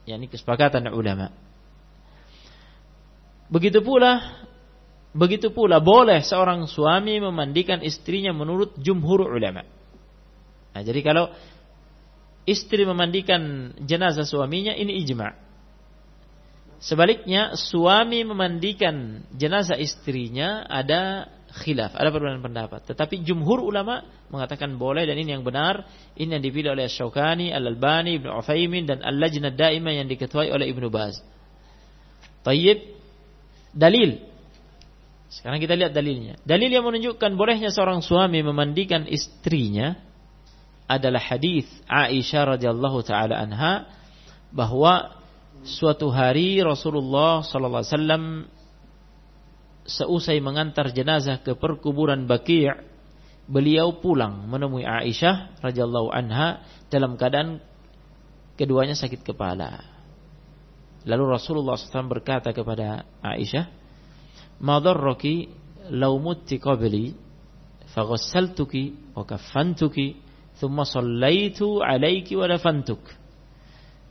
yakni 0.07 0.31
kesepakatan 0.31 0.95
ulama. 0.95 1.35
Begitu 3.51 3.83
pula 3.83 4.46
begitu 5.17 5.49
pula 5.51 5.81
boleh 5.81 6.21
seorang 6.21 6.69
suami 6.69 7.17
memandikan 7.19 7.81
istrinya 7.81 8.37
menurut 8.37 8.77
jumhur 8.77 9.25
ulama. 9.25 9.65
Nah, 10.77 10.83
jadi 10.85 11.01
kalau 11.01 11.33
istri 12.45 12.85
memandikan 12.85 13.73
jenazah 13.81 14.29
suaminya 14.29 14.77
ini 14.77 15.01
ijma'. 15.03 15.49
Sebaliknya 16.77 17.57
suami 17.57 18.21
memandikan 18.29 19.25
jenazah 19.33 19.81
istrinya 19.81 20.69
ada 20.69 21.33
khilaf, 21.65 21.97
ada 21.97 22.13
perbedaan 22.13 22.45
pendapat. 22.45 22.85
Tetapi 22.85 23.25
jumhur 23.25 23.65
ulama 23.65 24.05
mengatakan 24.29 24.77
boleh 24.77 25.09
dan 25.09 25.17
ini 25.17 25.33
yang 25.33 25.41
benar. 25.41 25.89
Ini 26.13 26.37
yang 26.37 26.45
dipilih 26.45 26.77
oleh 26.77 26.85
Syaukani, 26.93 27.49
Al-Albani, 27.49 28.21
Ibnu 28.21 28.29
Utsaimin 28.29 28.85
dan 28.85 29.01
Al-Lajnah 29.01 29.57
Daimah 29.57 29.93
yang 29.97 30.05
diketuai 30.05 30.53
oleh 30.53 30.69
Ibnu 30.69 30.93
Baz. 30.93 31.25
Tayyib 32.45 32.85
dalil. 33.73 34.36
Sekarang 35.27 35.59
kita 35.59 35.75
lihat 35.75 35.91
dalilnya. 35.91 36.39
Dalil 36.47 36.71
yang 36.71 36.87
menunjukkan 36.87 37.35
bolehnya 37.35 37.75
seorang 37.75 38.01
suami 38.03 38.47
memandikan 38.47 39.05
istrinya 39.11 39.99
adalah 40.87 41.19
hadis 41.19 41.67
Aisyah 41.91 42.57
radhiyallahu 42.57 43.03
taala 43.03 43.43
anha 43.43 43.91
bahwa 44.55 45.19
suatu 45.67 46.15
hari 46.15 46.63
Rasulullah 46.63 47.43
sallallahu 47.43 47.83
alaihi 47.83 47.95
wasallam 47.95 48.25
seusai 49.87 50.39
mengantar 50.39 50.95
jenazah 50.95 51.43
ke 51.43 51.59
perkuburan 51.59 52.31
Baqi' 52.31 52.71
beliau 53.51 53.99
pulang 53.99 54.47
menemui 54.47 54.87
Aisyah 54.87 55.59
radhiyallahu 55.63 56.11
anha 56.15 56.63
dalam 56.87 57.19
keadaan 57.19 57.59
keduanya 58.55 58.95
sakit 58.95 59.27
kepala. 59.27 59.83
Lalu 61.07 61.39
Rasulullah 61.39 61.79
SAW 61.79 62.11
berkata 62.11 62.51
kepada 62.51 63.07
Aisyah, 63.23 63.71
"Madarraki 64.61 65.51
law 65.93 66.17
mutti 66.17 66.57
qabli 66.57 67.13
faghassaltuki 67.93 69.15
wa 69.15 69.25
kaffantuki 69.25 70.17
thumma 70.57 70.85
sallaitu 70.89 71.81
'alaiki 71.81 72.37
wa 72.37 72.47
dafantuk." 72.49 73.01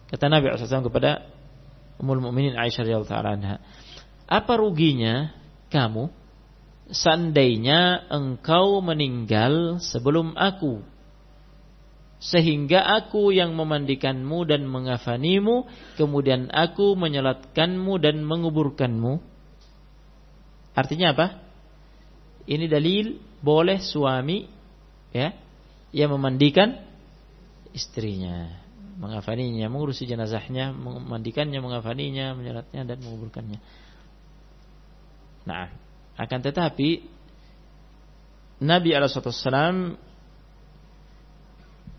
Kata 0.06 0.30
Nabi 0.30 0.54
SAW 0.54 0.86
kepada 0.86 1.26
Ummul 1.98 2.22
Mukminin 2.22 2.60
Aisyah 2.60 2.86
radhiyallahu 2.86 3.26
anha, 3.26 3.64
"Apa 4.28 4.54
ruginya 4.60 5.34
kamu 5.74 6.12
seandainya 6.92 8.06
engkau 8.14 8.82
meninggal 8.86 9.82
sebelum 9.82 10.38
aku 10.38 10.86
sehingga 12.22 12.82
aku 13.02 13.34
yang 13.36 13.54
memandikanmu 13.54 14.48
dan 14.48 14.66
mengafanimu 14.70 15.68
kemudian 16.00 16.50
aku 16.54 16.94
menyolatkanmu 16.96 17.94
dan 18.02 18.24
menguburkanmu 18.24 19.20
artinya 20.76 21.16
apa 21.16 21.28
ini 22.46 22.70
dalil 22.70 23.18
boleh 23.42 23.82
suami 23.82 24.46
ya 25.16 25.34
yang 25.96 26.12
memandikan 26.14 26.76
istrinya 27.72 28.52
mengafaninya 29.00 29.68
mengurusi 29.72 30.06
jenazahnya 30.06 30.72
memandikannya 30.76 31.60
mengafaninya 31.60 32.36
menyolatnya 32.36 32.84
dan 32.84 32.98
menguburkannya 33.02 33.60
nah 35.48 35.72
akan 36.16 36.40
tetapi 36.44 37.16
Nabi 38.64 38.96
Alaihissalam 38.96 40.00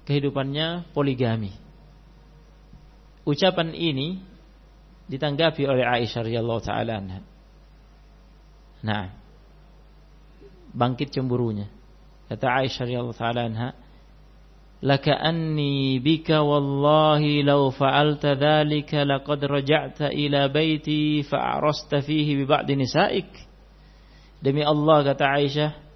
kehidupannya 0.08 0.88
poligami. 0.94 1.52
Ucapan 3.26 3.74
ini 3.74 4.22
ditanggapi 5.10 5.66
oleh 5.66 5.84
Aisyah 5.84 6.24
radhiyallahu 6.24 6.62
taala. 6.62 7.02
Nah, 8.84 9.12
bangkit 10.74 11.14
cemburunya. 11.14 11.70
Kata 12.26 12.64
Aisyah 12.64 12.82
radhiyallahu 12.84 13.16
taala 13.16 13.46
anha, 13.46 13.70
"Laka 14.82 15.14
anni 15.16 16.02
bika 16.02 16.42
wallahi 16.42 17.46
law 17.46 17.70
fa'alta 17.72 18.36
dhalika 18.36 19.06
laqad 19.06 19.40
raja'ta 19.46 20.12
ila 20.12 20.50
baiti 20.50 21.22
fa'arasta 21.22 22.02
fihi 22.02 22.42
bi 22.42 22.44
ba'di 22.44 22.74
nisa'ik." 22.76 23.30
Demi 24.42 24.60
Allah 24.60 25.00
kata 25.06 25.24
Aisyah, 25.24 25.86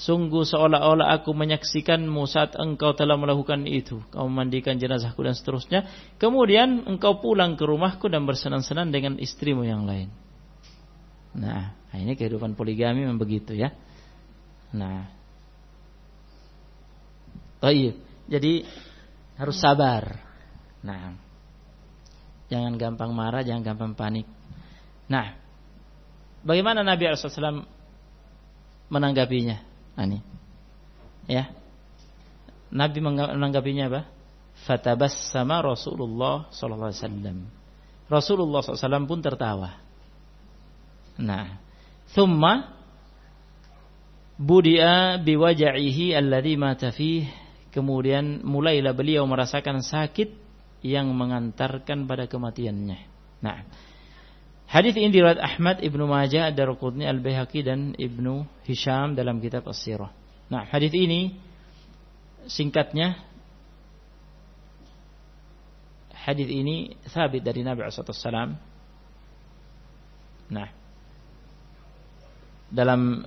Sungguh 0.00 0.48
seolah-olah 0.48 1.12
aku 1.20 1.36
menyaksikanmu 1.36 2.24
saat 2.24 2.56
engkau 2.56 2.96
telah 2.96 3.20
melakukan 3.20 3.68
itu. 3.68 4.00
Kau 4.08 4.32
memandikan 4.32 4.80
jenazahku 4.80 5.20
dan 5.20 5.36
seterusnya. 5.36 5.84
Kemudian 6.16 6.88
engkau 6.88 7.20
pulang 7.20 7.52
ke 7.60 7.68
rumahku 7.68 8.08
dan 8.08 8.24
bersenang-senang 8.24 8.88
dengan 8.88 9.20
istrimu 9.20 9.60
yang 9.60 9.84
lain. 9.84 10.08
Nah, 11.36 11.74
ini 11.94 12.18
kehidupan 12.18 12.58
poligami 12.58 13.06
memang 13.06 13.18
begitu 13.20 13.54
ya. 13.54 13.70
Nah. 14.74 15.06
Baik. 17.62 17.94
Jadi 18.26 18.66
harus 19.38 19.56
sabar. 19.58 20.18
Nah. 20.82 21.14
Jangan 22.50 22.74
gampang 22.74 23.14
marah, 23.14 23.46
jangan 23.46 23.62
gampang 23.62 23.94
panik. 23.94 24.26
Nah, 25.06 25.38
bagaimana 26.42 26.82
Nabi 26.82 27.06
SAW 27.14 27.62
menanggapinya? 28.90 29.62
Ini. 29.94 30.18
Ya. 31.30 31.54
Nabi 32.74 32.98
menanggapinya 32.98 33.86
apa? 33.86 34.02
Fatabassama 34.66 35.62
Rasulullah 35.62 36.50
sallallahu 36.50 36.90
alaihi 36.90 37.02
wasallam. 37.06 37.38
Rasulullah 38.10 38.60
SAW 38.66 39.06
pun 39.06 39.22
tertawa. 39.22 39.89
Nah, 41.20 41.60
thumma 42.16 42.74
budia 44.40 45.20
biwaja'ihi 45.20 46.16
alladhi 46.16 46.56
mata 46.56 46.90
fih. 46.90 47.28
Kemudian 47.70 48.42
mulailah 48.42 48.96
beliau 48.96 49.22
merasakan 49.30 49.84
sakit 49.84 50.34
yang 50.82 51.12
mengantarkan 51.14 52.08
pada 52.08 52.26
kematiannya. 52.26 52.98
Nah, 53.44 53.62
Hadis 54.70 54.94
ini 54.94 55.10
diriwayat 55.10 55.42
Ahmad, 55.42 55.82
Ibnu 55.82 56.06
Majah, 56.06 56.54
Ad-Darqutni, 56.54 57.02
Al-Baihaqi 57.02 57.66
dan 57.66 57.90
Ibnu 57.98 58.46
Hisham 58.62 59.18
dalam 59.18 59.42
kitab 59.42 59.66
As-Sirah. 59.66 60.14
Nah, 60.46 60.62
hadis 60.70 60.94
ini 60.94 61.34
singkatnya 62.46 63.18
hadis 66.14 66.46
ini 66.46 66.94
sabit 67.10 67.42
dari 67.42 67.66
Nabi 67.66 67.82
SAW. 67.90 68.54
Nah, 70.54 70.68
dalam 72.70 73.26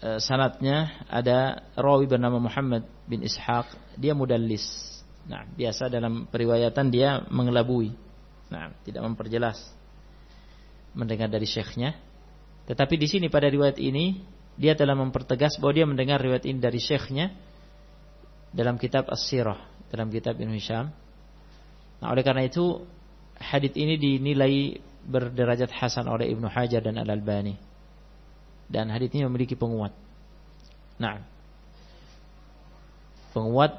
uh, 0.00 0.18
sanatnya 0.22 1.04
ada 1.10 1.66
rawi 1.74 2.06
bernama 2.06 2.38
Muhammad 2.38 2.86
bin 3.04 3.26
Ishaq, 3.26 3.98
dia 3.98 4.14
mudallis. 4.14 4.64
Nah, 5.26 5.44
biasa 5.44 5.90
dalam 5.90 6.30
periwayatan 6.30 6.86
dia 6.88 7.24
mengelabui. 7.28 7.92
Nah, 8.48 8.70
tidak 8.86 9.02
memperjelas 9.02 9.58
mendengar 10.94 11.26
dari 11.26 11.48
syekhnya. 11.48 11.98
Tetapi 12.64 12.94
di 12.96 13.10
sini 13.10 13.26
pada 13.28 13.50
riwayat 13.50 13.76
ini 13.82 14.22
dia 14.54 14.78
telah 14.78 14.94
mempertegas 14.94 15.58
bahwa 15.58 15.72
dia 15.74 15.86
mendengar 15.88 16.22
riwayat 16.22 16.46
ini 16.46 16.62
dari 16.62 16.78
syekhnya 16.78 17.34
dalam 18.54 18.78
kitab 18.78 19.10
As-Sirah, 19.10 19.90
dalam 19.90 20.08
kitab 20.14 20.38
Ibnu 20.38 20.54
Hisham. 20.54 20.94
Nah, 21.98 22.06
oleh 22.14 22.22
karena 22.22 22.46
itu 22.46 22.86
hadis 23.34 23.74
ini 23.74 23.98
dinilai 23.98 24.78
berderajat 25.04 25.74
hasan 25.74 26.06
oleh 26.06 26.30
Ibnu 26.30 26.46
Hajar 26.46 26.80
dan 26.80 26.96
Al-Albani. 27.02 27.73
Dan 28.74 28.90
hadis 28.90 29.14
ini 29.14 29.22
memiliki 29.22 29.54
penguat. 29.54 29.94
Nah, 30.98 31.22
penguat 33.30 33.78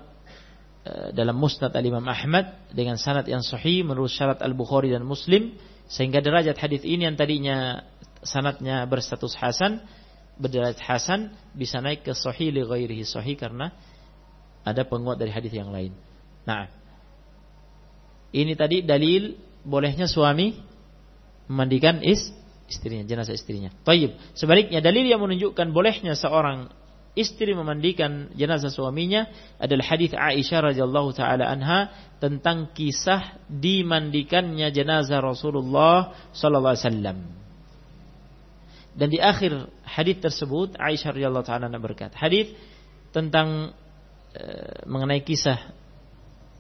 eh, 0.87 1.11
dalam 1.11 1.35
Musnad 1.35 1.75
Al-Imam 1.75 2.07
Ahmad 2.07 2.55
dengan 2.71 2.95
sanad 2.95 3.27
yang 3.27 3.43
sahih 3.43 3.83
menurut 3.83 4.07
syarat 4.07 4.39
Al-Bukhari 4.39 4.95
dan 4.95 5.03
Muslim 5.03 5.51
sehingga 5.91 6.23
derajat 6.23 6.55
hadis 6.55 6.87
ini 6.87 7.11
yang 7.11 7.19
tadinya 7.19 7.83
sanatnya 8.23 8.87
berstatus 8.87 9.35
hasan, 9.35 9.83
berderajat 10.39 10.79
hasan 10.79 11.35
bisa 11.51 11.83
naik 11.83 12.07
ke 12.07 12.15
sahih 12.15 12.55
li 12.55 12.63
ghairihi 12.63 13.03
sahih 13.03 13.35
karena 13.35 13.75
ada 14.63 14.87
penguat 14.87 15.19
dari 15.19 15.35
hadis 15.35 15.51
yang 15.51 15.75
lain. 15.75 15.91
Nah, 16.47 16.71
ini 18.31 18.55
tadi 18.55 18.79
dalil 18.81 19.35
bolehnya 19.61 20.07
suami 20.07 20.55
memandikan 21.51 22.01
is 22.01 22.33
istrinya, 22.65 23.05
jenazah 23.05 23.35
istrinya. 23.37 23.69
Taib. 23.85 24.17
Sebaliknya 24.33 24.81
dalil 24.81 25.05
yang 25.05 25.21
menunjukkan 25.21 25.69
bolehnya 25.71 26.17
seorang 26.17 26.69
istri 27.15 27.55
memandikan 27.55 28.29
jenazah 28.35 28.69
suaminya 28.69 29.31
adalah 29.55 29.87
hadis 29.87 30.11
Aisyah 30.11 30.75
radhiyallahu 30.75 31.15
taala 31.15 31.47
anha 31.47 31.89
tentang 32.19 32.75
kisah 32.75 33.39
dimandikannya 33.47 34.67
jenazah 34.75 35.23
Rasulullah 35.23 36.29
sallallahu 36.35 36.75
alaihi 36.75 36.85
wasallam. 36.85 37.17
Dan 38.95 39.07
di 39.11 39.19
akhir 39.19 39.71
hadis 39.87 40.19
tersebut 40.19 40.75
Aisyah 40.75 41.15
radhiyallahu 41.15 41.47
taala 41.47 41.71
berkata, 41.79 42.15
hadis 42.19 42.51
tentang 43.15 43.71
e, 44.35 44.43
mengenai 44.83 45.23
kisah 45.23 45.71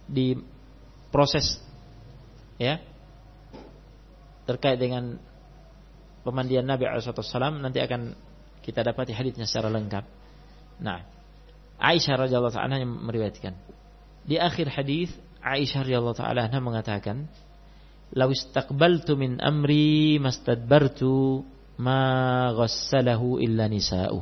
di 0.07 0.39
proses 1.11 1.59
ya 2.55 2.79
terkait 4.47 4.79
dengan 4.79 5.19
pemandian 6.25 6.65
Nabi 6.65 6.89
SAW 6.89 7.61
nanti 7.61 7.77
akan 7.77 8.17
kita 8.65 8.81
dapati 8.81 9.13
hadisnya 9.13 9.45
secara 9.45 9.69
lengkap. 9.69 10.03
Nah, 10.81 11.05
Aisyah 11.77 12.25
radhiyallahu 12.25 12.55
taala 12.55 12.81
yang 12.81 12.89
meriwayatkan. 12.89 13.53
Di 14.25 14.41
akhir 14.41 14.73
hadis 14.73 15.13
Aisyah 15.45 15.85
radhiyallahu 15.85 16.17
taala 16.17 16.49
mengatakan, 16.57 17.29
"Law 18.17 18.33
istaqbaltu 18.33 19.13
min 19.13 19.37
amri 19.37 20.17
mastadbartu 20.17 21.45
ma 21.77 22.49
ghassalahu 22.57 23.37
illa 23.37 23.69
nisa'u." 23.69 24.19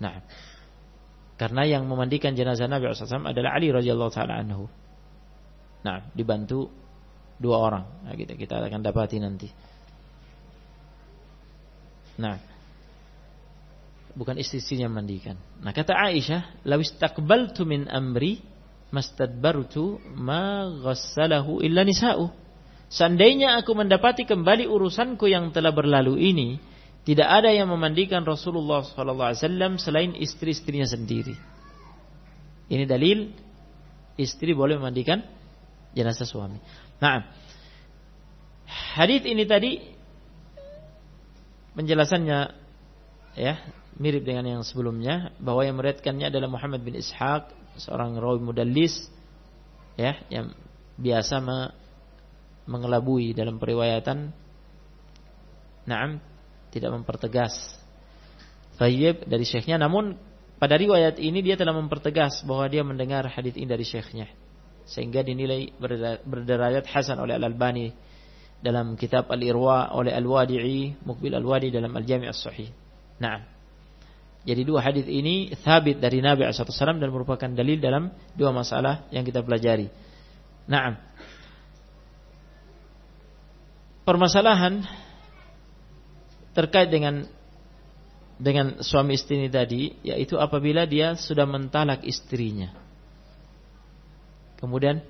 Nah, 0.00 0.24
karena 1.36 1.62
yang 1.68 1.84
memandikan 1.84 2.32
jenazah 2.32 2.70
Nabi 2.70 2.88
SAW 2.88 3.28
adalah 3.28 3.58
Ali 3.58 3.68
radhiyallahu 3.68 4.12
taala 4.14 4.40
anhu. 4.40 4.70
Nah, 5.84 6.08
dibantu 6.16 6.72
dua 7.44 7.60
orang. 7.60 7.84
Nah, 8.08 8.16
kita 8.16 8.40
kita 8.40 8.64
akan 8.64 8.80
dapati 8.80 9.20
nanti. 9.20 9.48
Nah, 12.16 12.40
bukan 14.16 14.40
istri-istrinya 14.40 14.88
mandikan. 14.88 15.36
Nah, 15.60 15.76
kata 15.76 15.92
Aisyah, 15.92 16.64
"Lawis 16.64 16.96
takbaltu 16.96 17.68
min 17.68 17.84
amri 17.90 18.40
mastadbartu 18.88 20.00
ma 20.16 20.64
ghassalahu 20.80 21.60
illa 21.60 21.84
nisa'u." 21.84 22.32
Seandainya 22.88 23.58
aku 23.58 23.74
mendapati 23.74 24.22
kembali 24.22 24.70
urusanku 24.70 25.26
yang 25.26 25.50
telah 25.50 25.74
berlalu 25.74 26.14
ini, 26.16 26.48
tidak 27.02 27.26
ada 27.26 27.50
yang 27.50 27.68
memandikan 27.68 28.22
Rasulullah 28.22 28.86
SAW 28.86 29.76
selain 29.82 30.14
istri-istrinya 30.14 30.86
sendiri. 30.86 31.34
Ini 32.70 32.88
dalil 32.88 33.28
istri 34.16 34.54
boleh 34.54 34.78
memandikan 34.78 35.20
jenazah 35.92 36.24
suami. 36.24 36.62
Nah, 37.04 37.20
hadis 38.96 39.28
ini 39.28 39.44
tadi 39.44 39.76
penjelasannya 41.76 42.38
ya 43.36 43.60
mirip 44.00 44.24
dengan 44.24 44.48
yang 44.48 44.62
sebelumnya 44.64 45.36
bahwa 45.36 45.68
yang 45.68 45.76
meriatkannya 45.76 46.32
adalah 46.32 46.48
Muhammad 46.48 46.80
bin 46.80 46.96
Ishaq 46.96 47.52
seorang 47.76 48.16
rawi 48.16 48.40
mudallis 48.40 49.12
ya 50.00 50.16
yang 50.32 50.56
biasa 50.96 51.44
me 51.44 51.76
mengelabui 52.64 53.36
dalam 53.36 53.60
periwayatan. 53.60 54.32
Naam 55.84 56.24
tidak 56.72 56.88
mempertegas. 56.96 57.52
Tayyib 58.80 59.28
dari 59.28 59.44
syekhnya. 59.44 59.76
Namun 59.76 60.16
pada 60.56 60.80
riwayat 60.80 61.20
ini 61.20 61.44
dia 61.44 61.60
telah 61.60 61.76
mempertegas 61.76 62.40
bahwa 62.48 62.64
dia 62.72 62.80
mendengar 62.80 63.28
hadis 63.28 63.52
ini 63.60 63.68
dari 63.68 63.84
syekhnya 63.84 64.32
sehingga 64.84 65.24
dinilai 65.24 65.72
berderajat 66.24 66.84
hasan 66.84 67.16
oleh 67.20 67.40
Al-Albani 67.40 67.88
dalam 68.60 68.96
kitab 68.96 69.28
Al-Irwa 69.32 69.92
oleh 69.96 70.12
Al-Wadi'i 70.12 71.04
Mukbil 71.04 71.32
Al-Wadi 71.36 71.72
dalam 71.72 71.92
Al-Jami' 71.92 72.28
As-Sahih. 72.28 72.68
Nah, 73.20 73.44
jadi 74.44 74.60
dua 74.64 74.84
hadis 74.84 75.08
ini 75.08 75.56
thabit 75.64 76.00
dari 76.00 76.20
Nabi 76.20 76.44
SAW 76.52 77.00
dan 77.00 77.08
merupakan 77.08 77.48
dalil 77.48 77.80
dalam 77.80 78.12
dua 78.36 78.52
masalah 78.52 79.08
yang 79.08 79.24
kita 79.24 79.40
pelajari. 79.40 79.88
Nah, 80.68 81.00
permasalahan 84.04 84.84
terkait 86.52 86.92
dengan 86.92 87.24
dengan 88.36 88.84
suami 88.84 89.16
istri 89.16 89.40
ini 89.40 89.48
tadi 89.48 89.96
yaitu 90.04 90.36
apabila 90.36 90.84
dia 90.84 91.16
sudah 91.16 91.46
mentalak 91.48 92.04
istrinya 92.04 92.83
kemudian 94.64 95.04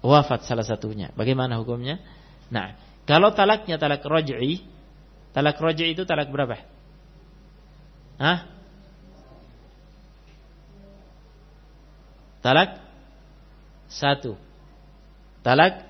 wafat 0.00 0.48
salah 0.48 0.64
satunya. 0.64 1.12
Bagaimana 1.12 1.60
hukumnya? 1.60 2.00
Nah 2.48 2.72
kalau 3.04 3.36
talaknya 3.36 3.76
talak 3.76 4.00
raj'i 4.00 4.64
talak 5.36 5.60
raj'i 5.60 5.92
itu 5.92 6.08
talak 6.08 6.32
berapa? 6.32 6.56
Hah? 8.16 8.48
talak 12.40 12.80
satu. 13.88 14.36
Talak 15.44 15.84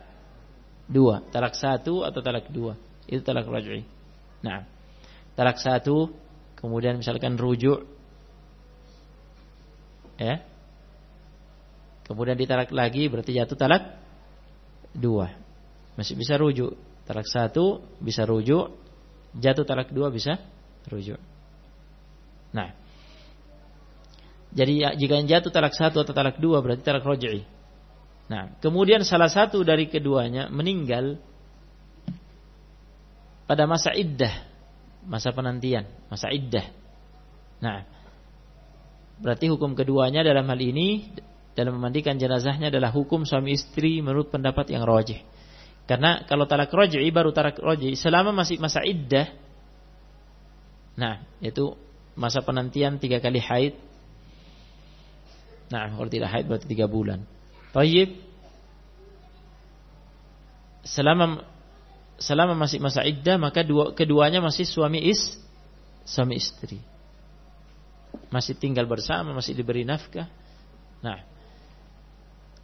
dua. 0.90 1.22
Talak 1.30 1.54
satu 1.54 2.02
atau 2.02 2.20
talak 2.22 2.50
dua? 2.50 2.74
Itu 3.06 3.22
talak 3.22 3.46
raj'i 3.46 3.86
nah 4.44 4.68
talak 5.34 5.58
satu, 5.58 6.12
kemudian 6.58 6.98
misalkan 6.98 7.34
rujuk, 7.34 7.82
ya, 10.18 10.44
kemudian 12.04 12.36
ditalak 12.38 12.70
lagi 12.70 13.08
berarti 13.08 13.36
jatuh 13.36 13.58
talak 13.58 13.98
dua, 14.94 15.32
masih 15.98 16.14
bisa 16.14 16.38
rujuk. 16.38 16.76
Talak 17.04 17.28
satu 17.28 17.84
bisa 18.00 18.24
rujuk, 18.24 18.72
jatuh 19.36 19.68
talak 19.68 19.92
dua 19.92 20.08
bisa 20.08 20.40
rujuk. 20.88 21.20
Nah, 22.56 22.72
jadi 24.56 24.72
ya, 24.72 24.88
jika 24.96 25.20
yang 25.20 25.28
jatuh 25.28 25.52
talak 25.52 25.76
satu 25.76 26.00
atau 26.00 26.16
talak 26.16 26.40
dua 26.40 26.64
berarti 26.64 26.80
talak 26.80 27.04
roj'i. 27.04 27.44
Nah, 28.24 28.56
kemudian 28.64 29.04
salah 29.04 29.28
satu 29.28 29.60
dari 29.60 29.84
keduanya 29.92 30.48
meninggal 30.48 31.20
pada 33.44 33.68
masa 33.68 33.92
iddah 33.92 34.54
masa 35.06 35.30
penantian, 35.30 35.84
masa 36.08 36.32
iddah. 36.32 36.64
Nah, 37.60 37.84
berarti 39.20 39.48
hukum 39.52 39.76
keduanya 39.76 40.24
dalam 40.24 40.48
hal 40.48 40.60
ini 40.60 41.12
dalam 41.54 41.78
memandikan 41.78 42.18
jenazahnya 42.18 42.68
adalah 42.68 42.90
hukum 42.90 43.22
suami 43.22 43.54
istri 43.54 44.02
menurut 44.02 44.30
pendapat 44.34 44.74
yang 44.74 44.82
rojih. 44.82 45.22
Karena 45.86 46.26
kalau 46.26 46.50
talak 46.50 46.74
rojih 46.74 47.00
baru 47.14 47.30
talak 47.30 47.62
rojih 47.62 47.94
selama 47.94 48.34
masih 48.34 48.58
masa 48.58 48.82
iddah. 48.82 49.30
Nah, 50.98 51.22
itu 51.38 51.78
masa 52.18 52.42
penantian 52.42 52.98
tiga 52.98 53.22
kali 53.22 53.38
haid. 53.38 53.74
Nah, 55.70 55.94
kalau 55.94 56.10
tidak 56.10 56.30
haid 56.34 56.44
berarti 56.50 56.66
tiga 56.66 56.86
bulan. 56.90 57.22
Tayyib. 57.70 58.10
Selama 60.84 61.42
selama 62.18 62.54
masih 62.54 62.78
masa 62.78 63.02
iddah 63.02 63.40
maka 63.40 63.64
dua, 63.64 63.96
keduanya 63.96 64.38
masih 64.42 64.66
suami 64.66 65.02
is 65.06 65.38
suami 66.06 66.38
istri. 66.38 66.80
Masih 68.30 68.54
tinggal 68.54 68.86
bersama, 68.86 69.34
masih 69.34 69.54
diberi 69.54 69.82
nafkah. 69.82 70.30
Nah, 71.02 71.33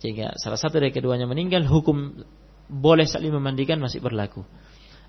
jika 0.01 0.32
salah 0.40 0.56
satu 0.56 0.81
dari 0.81 0.97
keduanya 0.97 1.28
meninggal, 1.28 1.60
hukum 1.68 2.24
boleh 2.72 3.05
saling 3.05 3.36
memandikan 3.36 3.77
masih 3.77 4.01
berlaku. 4.01 4.40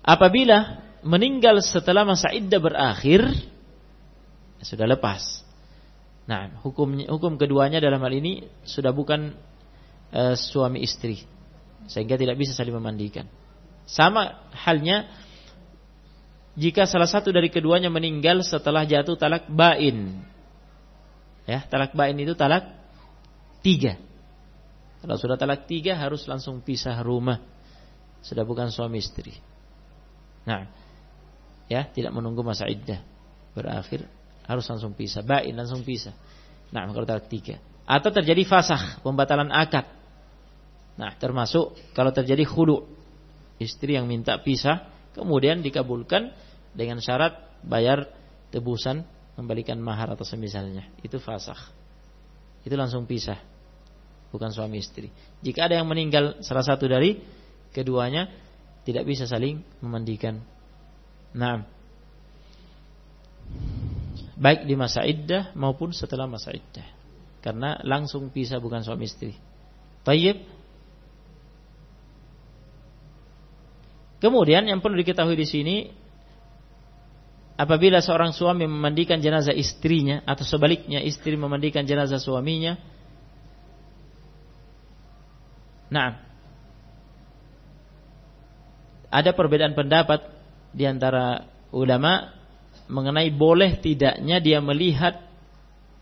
Apabila 0.04 0.84
meninggal 1.00 1.64
setelah 1.64 2.04
masa 2.04 2.28
iddah 2.28 2.60
berakhir, 2.60 3.24
sudah 4.60 4.84
lepas. 4.84 5.40
Nah, 6.28 6.60
hukum 6.60 7.08
hukum 7.08 7.40
keduanya 7.40 7.80
dalam 7.80 8.04
hal 8.04 8.12
ini 8.12 8.46
sudah 8.68 8.92
bukan 8.92 9.32
uh, 10.12 10.36
suami 10.36 10.84
istri, 10.84 11.24
sehingga 11.88 12.20
tidak 12.20 12.36
bisa 12.36 12.52
saling 12.52 12.76
memandikan. 12.76 13.26
Sama 13.88 14.44
halnya 14.52 15.08
jika 16.52 16.84
salah 16.84 17.08
satu 17.08 17.32
dari 17.32 17.48
keduanya 17.48 17.88
meninggal 17.88 18.44
setelah 18.44 18.84
jatuh 18.84 19.16
talak 19.16 19.48
bain. 19.48 20.20
Ya, 21.48 21.64
talak 21.66 21.96
bain 21.96 22.14
itu 22.20 22.36
talak 22.36 22.70
tiga. 23.64 23.98
Kalau 25.02 25.18
sudah 25.18 25.34
talak 25.34 25.66
tiga 25.66 25.98
harus 25.98 26.22
langsung 26.30 26.62
pisah 26.62 27.02
rumah. 27.02 27.42
Sudah 28.22 28.46
bukan 28.46 28.70
suami 28.70 29.02
istri. 29.02 29.34
Nah, 30.46 30.70
ya 31.66 31.90
tidak 31.90 32.14
menunggu 32.14 32.46
masa 32.46 32.70
iddah 32.70 33.02
berakhir 33.52 34.06
harus 34.46 34.62
langsung 34.70 34.94
pisah. 34.94 35.26
Bain 35.26 35.58
langsung 35.58 35.82
pisah. 35.82 36.14
Nah, 36.70 36.86
kalau 36.94 37.02
talak 37.02 37.26
tiga. 37.26 37.58
Atau 37.82 38.14
terjadi 38.14 38.46
fasah, 38.46 39.02
pembatalan 39.02 39.50
akad. 39.50 39.90
Nah, 40.94 41.18
termasuk 41.18 41.74
kalau 41.98 42.14
terjadi 42.14 42.46
khulu, 42.46 42.86
istri 43.58 43.98
yang 43.98 44.06
minta 44.06 44.38
pisah 44.38 44.86
kemudian 45.14 45.62
dikabulkan 45.62 46.34
dengan 46.72 46.98
syarat 46.98 47.36
bayar 47.62 48.10
tebusan 48.50 49.06
membalikan 49.38 49.78
mahar 49.78 50.12
atau 50.12 50.26
semisalnya 50.26 50.90
itu 51.00 51.16
fasah 51.22 51.56
itu 52.66 52.74
langsung 52.74 53.08
pisah 53.08 53.38
bukan 54.32 54.48
suami 54.48 54.80
istri. 54.80 55.12
Jika 55.44 55.68
ada 55.68 55.78
yang 55.78 55.86
meninggal 55.86 56.40
salah 56.40 56.64
satu 56.64 56.88
dari 56.88 57.20
keduanya 57.70 58.32
tidak 58.82 59.04
bisa 59.04 59.28
saling 59.28 59.60
memandikan. 59.84 60.40
Nah 61.36 61.62
baik 64.34 64.64
di 64.66 64.74
masa 64.74 65.04
iddah 65.04 65.52
maupun 65.54 65.92
setelah 65.92 66.24
masa 66.24 66.50
iddah. 66.50 66.88
Karena 67.44 67.78
langsung 67.84 68.32
pisah 68.32 68.58
bukan 68.58 68.80
suami 68.80 69.04
istri. 69.06 69.36
Tayyib. 70.02 70.38
Kemudian 74.22 74.66
yang 74.70 74.78
perlu 74.78 74.94
diketahui 75.02 75.34
di 75.34 75.46
sini 75.46 75.76
apabila 77.58 77.98
seorang 77.98 78.30
suami 78.30 78.70
memandikan 78.70 79.18
jenazah 79.18 79.50
istrinya 79.50 80.22
atau 80.22 80.46
sebaliknya 80.46 81.02
istri 81.02 81.34
memandikan 81.34 81.82
jenazah 81.82 82.22
suaminya 82.22 82.78
Nah 85.92 86.16
ada 89.12 89.30
perbedaan 89.36 89.76
pendapat 89.76 90.24
di 90.72 90.88
antara 90.88 91.44
ulama 91.68 92.32
mengenai 92.88 93.28
boleh 93.28 93.76
tidaknya 93.76 94.40
dia 94.40 94.64
melihat 94.64 95.20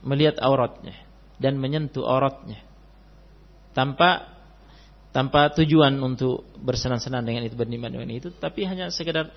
melihat 0.06 0.38
auratnya 0.38 0.94
dan 1.42 1.58
menyentuh 1.58 2.06
auratnya 2.06 2.62
tanpa 3.74 4.30
tanpa 5.10 5.50
tujuan 5.58 5.98
untuk 5.98 6.46
bersenang-senang 6.62 7.26
dengan 7.26 7.42
itu 7.42 7.58
bernikmat 7.58 7.90
dengan 7.90 8.14
itu 8.14 8.30
tapi 8.38 8.62
hanya 8.62 8.94
sekedar 8.94 9.34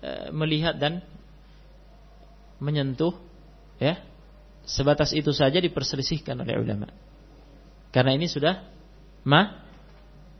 e, 0.00 0.32
melihat 0.32 0.80
dan 0.80 1.04
menyentuh 2.64 3.12
ya. 3.76 4.00
Sebatas 4.64 5.12
itu 5.12 5.28
saja 5.36 5.60
diperselisihkan 5.60 6.40
oleh 6.40 6.56
ulama. 6.56 6.88
Karena 7.92 8.16
ini 8.16 8.24
sudah 8.24 8.64
ma 9.28 9.63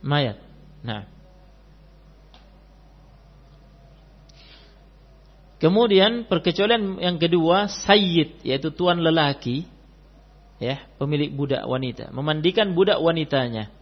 mayat. 0.04 0.36
Nah. 0.84 1.08
Kemudian 5.56 6.28
perkecualian 6.28 7.00
yang 7.00 7.16
kedua 7.16 7.72
sayyid 7.72 8.44
yaitu 8.44 8.68
tuan 8.68 9.00
lelaki 9.00 9.64
ya 10.60 10.84
pemilik 11.00 11.32
budak 11.32 11.64
wanita. 11.64 12.12
Memandikan 12.12 12.76
budak 12.76 13.00
wanitanya. 13.00 13.72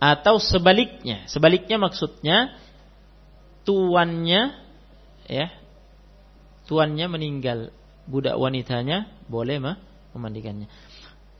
Atau 0.00 0.40
sebaliknya. 0.40 1.28
Sebaliknya 1.28 1.76
maksudnya 1.76 2.56
tuannya 3.68 4.56
ya 5.28 5.52
tuannya 6.64 7.06
meninggal 7.12 7.68
budak 8.08 8.40
wanitanya 8.40 9.12
boleh 9.28 9.60
mah 9.60 9.76
memandikannya. 10.16 10.72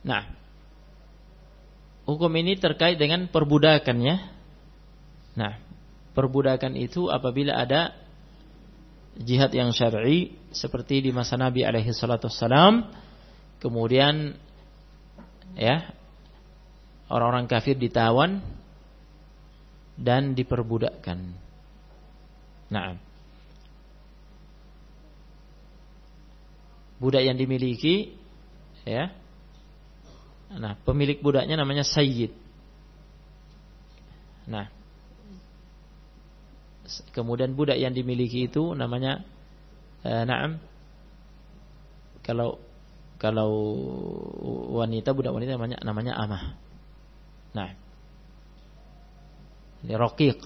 Nah, 0.05 0.29
hukum 2.11 2.33
ini 2.35 2.59
terkait 2.59 2.99
dengan 2.99 3.31
perbudakan 3.31 3.97
ya. 4.03 4.17
Nah, 5.39 5.63
perbudakan 6.19 6.75
itu 6.75 7.07
apabila 7.07 7.55
ada 7.55 7.95
jihad 9.15 9.55
yang 9.55 9.71
syar'i 9.71 10.35
seperti 10.51 11.07
di 11.07 11.11
masa 11.15 11.39
Nabi 11.39 11.63
alaihi 11.63 11.95
salatu 11.95 12.27
kemudian 13.61 14.35
ya 15.55 15.93
orang-orang 17.11 17.47
kafir 17.47 17.79
ditawan 17.79 18.43
dan 20.01 20.33
diperbudakkan. 20.33 21.37
Nah, 22.71 22.97
budak 27.03 27.23
yang 27.27 27.37
dimiliki 27.37 28.17
ya. 28.89 29.13
Nah, 30.51 30.75
pemilik 30.83 31.23
budaknya 31.23 31.55
namanya 31.55 31.87
sayyid. 31.87 32.35
Nah, 34.51 34.67
kemudian 37.15 37.55
budak 37.55 37.79
yang 37.79 37.95
dimiliki 37.95 38.51
itu 38.51 38.75
namanya 38.75 39.23
eh, 40.03 40.27
na'am 40.27 40.59
kalau 42.27 42.59
kalau 43.21 43.53
wanita 44.75 45.15
budak 45.15 45.31
wanita 45.31 45.55
namanya 45.55 45.79
namanya 45.87 46.13
amah. 46.19 46.45
Nah. 47.55 47.71
Ini 49.81 49.97
raqiq. 49.97 50.41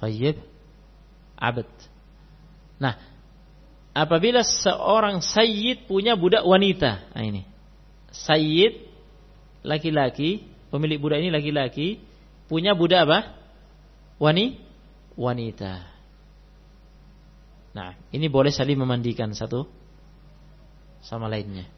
Tayyib 0.00 0.36
abad. 1.36 1.68
Nah, 2.80 2.96
apabila 3.94 4.42
seorang 4.46 5.22
sayyid 5.22 5.86
punya 5.90 6.14
budak 6.14 6.46
wanita, 6.46 7.10
nah 7.14 7.22
ini. 7.22 7.46
Sayyid 8.10 8.90
laki-laki, 9.62 10.46
pemilik 10.70 10.98
budak 10.98 11.22
ini 11.22 11.30
laki-laki, 11.30 12.02
punya 12.50 12.74
budak 12.74 13.06
apa? 13.06 13.18
Wani 14.18 14.58
wanita. 15.14 15.86
Nah, 17.70 17.94
ini 18.10 18.26
boleh 18.26 18.50
saling 18.50 18.74
memandikan 18.74 19.30
satu 19.30 19.66
sama 21.00 21.30
lainnya. 21.30 21.70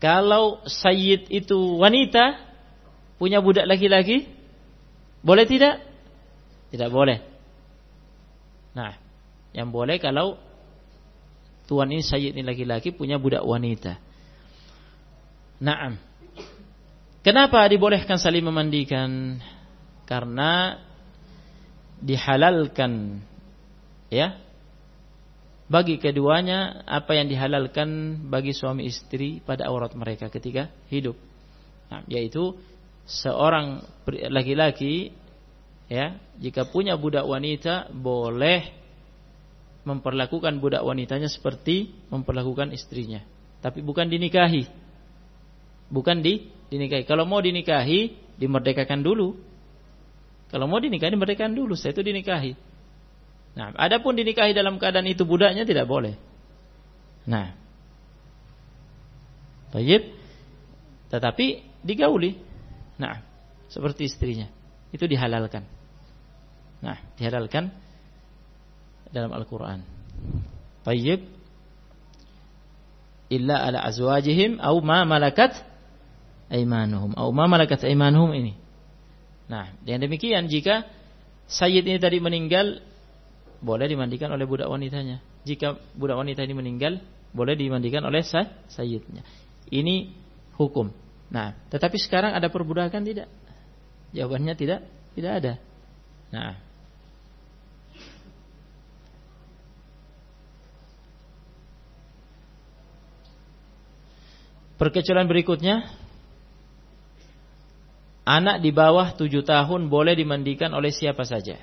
Kalau 0.00 0.64
sayyid 0.64 1.28
itu 1.28 1.76
wanita 1.76 2.40
punya 3.20 3.44
budak 3.44 3.68
laki-laki, 3.68 4.32
boleh 5.20 5.44
tidak? 5.44 5.84
Tidak 6.72 6.88
boleh. 6.88 7.20
Nah, 8.72 8.96
yang 9.52 9.68
boleh 9.68 10.00
kalau 10.00 10.40
tuan 11.70 11.94
ini 11.94 12.02
sayyid 12.02 12.34
ini 12.34 12.42
laki-laki 12.42 12.90
punya 12.90 13.14
budak 13.14 13.46
wanita. 13.46 13.94
Naam. 15.62 15.94
Kenapa 17.22 17.62
dibolehkan 17.70 18.18
saling 18.18 18.42
memandikan? 18.42 19.38
Karena 20.02 20.82
dihalalkan 22.02 23.22
ya 24.10 24.40
bagi 25.70 26.02
keduanya 26.02 26.82
apa 26.82 27.14
yang 27.14 27.30
dihalalkan 27.30 28.18
bagi 28.26 28.50
suami 28.50 28.90
istri 28.90 29.38
pada 29.38 29.70
aurat 29.70 29.94
mereka 29.94 30.32
ketika 30.32 30.72
hidup 30.90 31.14
nah, 31.92 32.02
yaitu 32.08 32.56
seorang 33.04 33.84
laki-laki 34.32 35.12
ya 35.86 36.16
jika 36.40 36.66
punya 36.66 36.96
budak 36.96 37.28
wanita 37.28 37.92
boleh 37.92 38.79
memperlakukan 39.86 40.60
budak 40.60 40.84
wanitanya 40.84 41.28
seperti 41.30 41.92
memperlakukan 42.12 42.72
istrinya 42.76 43.24
tapi 43.64 43.80
bukan 43.80 44.08
dinikahi 44.08 44.68
bukan 45.88 46.20
di 46.20 46.48
dinikahi 46.68 47.04
kalau 47.08 47.24
mau 47.24 47.40
dinikahi 47.40 48.14
dimerdekakan 48.36 49.00
dulu 49.00 49.36
kalau 50.52 50.66
mau 50.68 50.80
dinikahi 50.82 51.16
dimerdekakan 51.16 51.56
dulu 51.56 51.74
saya 51.76 51.96
itu 51.96 52.04
dinikahi 52.04 52.52
Nah, 53.50 53.74
adapun 53.74 54.14
dinikahi 54.14 54.54
dalam 54.54 54.78
keadaan 54.78 55.10
itu 55.10 55.26
budaknya 55.26 55.66
tidak 55.66 55.90
boleh. 55.90 56.14
Nah. 57.26 57.50
Baik. 59.74 60.14
Tetapi 61.10 61.46
digauli. 61.82 62.38
Nah, 63.02 63.18
seperti 63.66 64.06
istrinya. 64.06 64.46
Itu 64.94 65.10
dihalalkan. 65.10 65.66
Nah, 66.82 66.98
dihalalkan 67.18 67.74
dalam 69.10 69.30
Al-Qur'an. 69.34 69.82
Baik. 70.86 71.26
Illa 73.30 73.62
ala 73.62 73.86
azwajihim 73.86 74.58
au 74.58 74.82
ma 74.82 75.06
malakat 75.06 75.54
aimanuhum 76.50 77.14
au 77.14 77.30
ma 77.30 77.46
malakat 77.46 77.86
aimanuhum 77.86 78.34
ini. 78.34 78.58
Nah, 79.46 79.70
dengan 79.86 80.10
demikian 80.10 80.50
jika 80.50 80.86
sayyid 81.46 81.86
ini 81.86 81.98
tadi 82.02 82.18
meninggal 82.18 82.82
boleh 83.62 83.86
dimandikan 83.86 84.32
oleh 84.34 84.46
budak 84.48 84.66
wanitanya. 84.66 85.22
Jika 85.46 85.78
budak 85.94 86.18
wanita 86.18 86.42
ini 86.42 86.54
meninggal, 86.56 86.98
boleh 87.30 87.54
dimandikan 87.54 88.02
oleh 88.02 88.24
say 88.26 88.50
sayyidnya. 88.72 89.22
Ini 89.70 90.10
hukum. 90.58 90.90
Nah, 91.30 91.54
tetapi 91.70 91.96
sekarang 92.02 92.34
ada 92.34 92.50
perbudakan 92.50 93.06
tidak? 93.06 93.30
Jawabannya 94.10 94.54
tidak, 94.58 94.80
tidak 95.14 95.32
ada. 95.38 95.52
Nah, 96.34 96.58
Perkecualian 104.80 105.28
berikutnya 105.28 105.84
Anak 108.24 108.64
di 108.64 108.72
bawah 108.72 109.12
tujuh 109.12 109.44
tahun 109.44 109.92
boleh 109.92 110.16
dimandikan 110.16 110.72
oleh 110.72 110.88
siapa 110.88 111.28
saja 111.28 111.60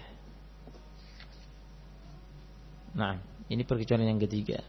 Nah, 2.97 3.21
ini 3.53 3.61
perkecualian 3.61 4.17
yang 4.17 4.21
ketiga. 4.25 4.65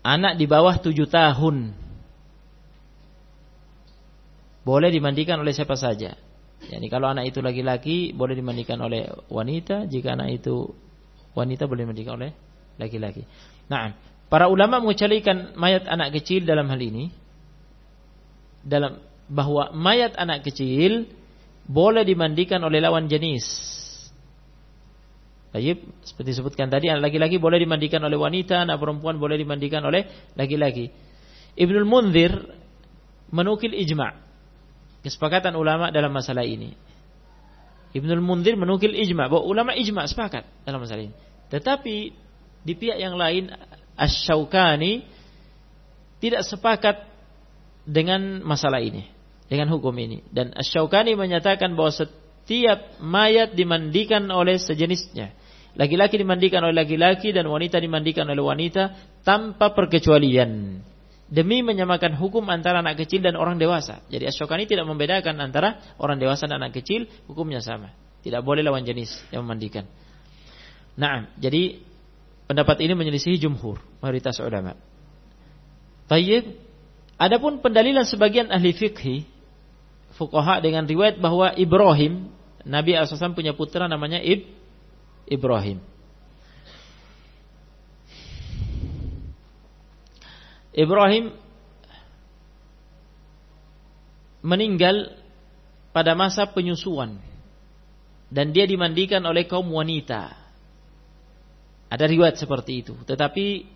Anak 0.00 0.40
di 0.40 0.48
bawah 0.48 0.80
tujuh 0.80 1.04
tahun 1.04 1.76
boleh 4.64 4.88
dimandikan 4.88 5.36
oleh 5.44 5.52
siapa 5.52 5.76
saja. 5.76 6.16
Yani 6.72 6.88
kalau 6.88 7.12
anak 7.12 7.28
itu 7.28 7.44
laki-laki 7.44 8.16
boleh 8.16 8.32
dimandikan 8.32 8.80
oleh 8.80 9.12
wanita, 9.28 9.84
jika 9.92 10.16
anak 10.16 10.40
itu 10.40 10.72
wanita 11.36 11.68
boleh 11.68 11.84
dimandikan 11.84 12.16
oleh 12.16 12.32
laki-laki. 12.80 13.28
Nah, 13.68 13.92
para 14.30 14.46
ulama 14.46 14.78
mengecualikan 14.78 15.58
mayat 15.58 15.84
anak 15.90 16.14
kecil 16.16 16.46
dalam 16.46 16.70
hal 16.70 16.80
ini 16.80 17.10
dalam 18.62 19.02
bahwa 19.26 19.74
mayat 19.74 20.14
anak 20.16 20.46
kecil 20.46 21.10
boleh 21.66 22.06
dimandikan 22.06 22.62
oleh 22.62 22.78
lawan 22.80 23.10
jenis 23.10 23.70
Baik, 25.50 25.82
seperti 26.06 26.30
disebutkan 26.30 26.70
tadi, 26.70 26.86
anak 26.86 27.10
laki-laki 27.10 27.42
boleh 27.42 27.58
dimandikan 27.58 27.98
oleh 28.06 28.14
wanita, 28.14 28.62
anak 28.62 28.78
perempuan 28.78 29.18
boleh 29.18 29.34
dimandikan 29.34 29.82
oleh 29.82 30.06
laki-laki. 30.38 30.94
Ibnul 31.58 31.86
Munzir 31.90 32.30
menukil 33.34 33.74
ijma' 33.74 34.14
kesepakatan 35.02 35.58
ulama 35.58 35.90
dalam 35.90 36.14
masalah 36.14 36.46
ini. 36.46 36.70
Ibnul 37.90 38.22
Munzir 38.22 38.54
menukil 38.54 38.94
ijma' 38.94 39.26
bahwa 39.26 39.42
ulama 39.42 39.74
ijma' 39.74 40.06
sepakat 40.06 40.46
dalam 40.62 40.86
masalah 40.86 41.10
ini. 41.10 41.14
Tetapi 41.50 41.96
di 42.62 42.72
pihak 42.78 43.02
yang 43.02 43.18
lain 43.18 43.50
Asy-Syaukani 44.00 45.04
tidak 46.24 46.48
sepakat 46.48 47.04
dengan 47.84 48.40
masalah 48.40 48.80
ini, 48.80 49.04
dengan 49.44 49.68
hukum 49.68 49.92
ini. 50.00 50.24
Dan 50.32 50.56
Asy-Syaukani 50.56 51.12
menyatakan 51.20 51.76
bahwa 51.76 51.92
setiap 51.92 52.96
mayat 53.04 53.52
dimandikan 53.52 54.24
oleh 54.32 54.56
sejenisnya. 54.56 55.36
Laki-laki 55.76 56.16
dimandikan 56.16 56.64
oleh 56.64 56.82
laki-laki 56.82 57.30
dan 57.30 57.46
wanita 57.46 57.78
dimandikan 57.78 58.26
oleh 58.26 58.42
wanita 58.42 58.96
tanpa 59.22 59.76
perkecualian. 59.76 60.82
Demi 61.30 61.62
menyamakan 61.62 62.18
hukum 62.18 62.42
antara 62.50 62.82
anak 62.82 63.06
kecil 63.06 63.22
dan 63.22 63.38
orang 63.38 63.54
dewasa. 63.54 64.02
Jadi 64.10 64.26
Asyokani 64.26 64.66
tidak 64.66 64.82
membedakan 64.90 65.38
antara 65.38 65.94
orang 66.02 66.18
dewasa 66.18 66.50
dan 66.50 66.58
anak 66.58 66.82
kecil, 66.82 67.06
hukumnya 67.30 67.62
sama. 67.62 67.94
Tidak 68.26 68.42
boleh 68.42 68.66
lawan 68.66 68.82
jenis 68.82 69.14
yang 69.30 69.46
memandikan. 69.46 69.86
Nah, 70.98 71.30
jadi 71.38 71.78
pendapat 72.50 72.82
ini 72.82 72.98
menyelisihi 72.98 73.38
jumhur, 73.38 73.78
mayoritas 74.02 74.42
ulama. 74.42 74.74
Tayyib, 76.10 76.50
adapun 77.14 77.62
pendalilan 77.62 78.02
sebagian 78.02 78.50
ahli 78.50 78.74
fikih, 78.74 79.22
fuqaha 80.18 80.58
dengan 80.58 80.82
riwayat 80.82 81.22
bahwa 81.22 81.54
Ibrahim, 81.54 82.26
Nabi 82.66 82.98
SAW 82.98 83.38
punya 83.38 83.54
putra 83.54 83.86
namanya 83.86 84.18
Ib, 84.18 84.50
Ibrahim. 85.30 85.78
Ibrahim 90.74 91.34
meninggal 94.42 95.14
pada 95.94 96.18
masa 96.18 96.50
penyusuan 96.50 97.18
dan 98.26 98.50
dia 98.50 98.66
dimandikan 98.66 99.22
oleh 99.22 99.46
kaum 99.46 99.70
wanita. 99.70 100.39
Ada 101.90 102.06
riwayat 102.06 102.38
seperti 102.38 102.86
itu, 102.86 102.94
tetapi 103.02 103.66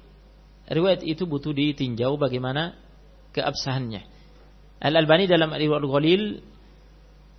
riwayat 0.71 1.03
itu 1.03 1.27
butuh 1.27 1.51
ditinjau 1.51 2.15
bagaimana 2.15 2.79
keabsahannya. 3.35 4.07
Al-Albani 4.79 5.27
dalam 5.27 5.51
Riwayat 5.51 5.83
Ghalil 5.83 6.23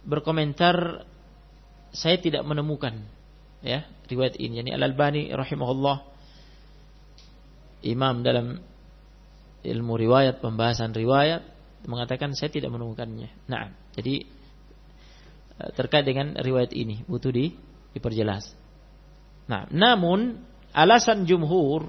berkomentar 0.06 1.07
saya 1.95 2.19
tidak 2.19 2.43
menemukan 2.43 3.07
ya 3.65 3.88
riwayat 4.06 4.38
ini 4.38 4.61
yani 4.61 4.72
Al-Albani 4.76 5.34
rahimahullah 5.34 5.97
imam 7.85 8.22
dalam 8.22 8.60
ilmu 9.65 9.93
riwayat 9.97 10.41
pembahasan 10.41 10.93
riwayat 10.93 11.41
mengatakan 11.85 12.34
saya 12.34 12.49
tidak 12.49 12.73
menemukannya. 12.73 13.30
Nah, 13.45 13.69
jadi 13.93 14.26
eh, 15.61 15.69
terkait 15.77 16.06
dengan 16.06 16.34
riwayat 16.38 16.73
ini 16.73 17.06
butuh 17.06 17.30
di 17.30 17.53
diperjelas. 17.93 18.52
Nah, 19.45 19.69
namun 19.69 20.41
alasan 20.76 21.23
jumhur 21.23 21.88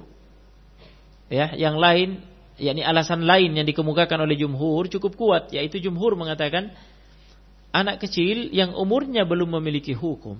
ya 1.27 1.51
yang 1.59 1.75
lain 1.77 2.23
yakni 2.57 2.87
alasan 2.87 3.27
lain 3.27 3.53
yang 3.59 3.67
dikemukakan 3.67 4.23
oleh 4.23 4.39
jumhur 4.39 4.87
cukup 4.87 5.19
kuat 5.19 5.51
yaitu 5.51 5.83
jumhur 5.83 6.15
mengatakan 6.15 6.71
anak 7.75 8.07
kecil 8.07 8.49
yang 8.55 8.73
umurnya 8.79 9.27
belum 9.27 9.59
memiliki 9.59 9.93
hukum 9.93 10.39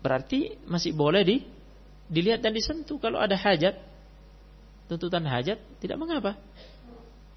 berarti 0.00 0.54
masih 0.70 0.94
boleh 0.94 1.26
di 1.26 1.36
dilihat 2.06 2.42
dan 2.42 2.54
disentuh 2.54 2.98
kalau 3.02 3.18
ada 3.18 3.34
hajat. 3.34 3.74
Tuntutan 4.86 5.26
hajat 5.26 5.58
tidak 5.82 5.98
mengapa. 5.98 6.38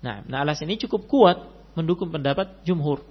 Nah 0.06 0.22
nah 0.30 0.46
alasan 0.46 0.70
ini 0.70 0.78
cukup 0.86 1.10
kuat 1.10 1.38
mendukung 1.74 2.14
pendapat 2.14 2.62
jumhur. 2.62 3.02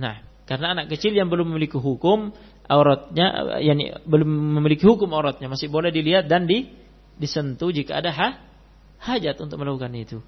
Nah 0.00 0.24
karena 0.48 0.72
anak 0.72 0.96
kecil 0.96 1.12
yang 1.12 1.28
belum 1.28 1.52
memiliki 1.52 1.76
hukum 1.76 2.32
auratnya 2.64 3.58
yakni 3.60 3.92
belum 4.08 4.60
memiliki 4.60 4.88
hukum 4.88 5.12
auratnya 5.12 5.52
masih 5.52 5.68
boleh 5.68 5.92
dilihat 5.92 6.28
dan 6.28 6.48
di 6.48 6.68
disentuh 7.20 7.70
jika 7.70 8.00
ada 8.00 8.10
ha, 8.10 8.28
hajat 8.98 9.38
untuk 9.38 9.60
melakukan 9.60 9.92
itu. 9.94 10.18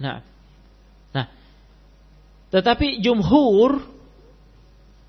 Nah, 0.00 0.24
nah, 1.12 1.26
tetapi 2.50 3.04
jumhur 3.04 3.84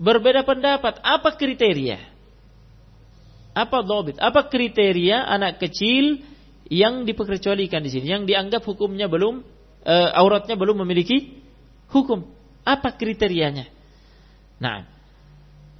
berbeda 0.01 0.41
pendapat. 0.41 0.97
Apa 1.05 1.37
kriteria? 1.37 2.01
Apa 3.53 3.85
dobit? 3.85 4.17
Apa 4.17 4.49
kriteria 4.49 5.27
anak 5.27 5.61
kecil 5.61 6.25
yang 6.71 7.03
diperkecualikan 7.03 7.83
di 7.85 7.91
sini, 7.93 8.09
yang 8.09 8.23
dianggap 8.23 8.63
hukumnya 8.63 9.05
belum, 9.11 9.43
e, 9.83 9.95
auratnya 10.15 10.55
belum 10.55 10.81
memiliki 10.81 11.37
hukum? 11.91 12.25
Apa 12.63 12.95
kriterianya? 12.95 13.67
Nah, 14.61 14.85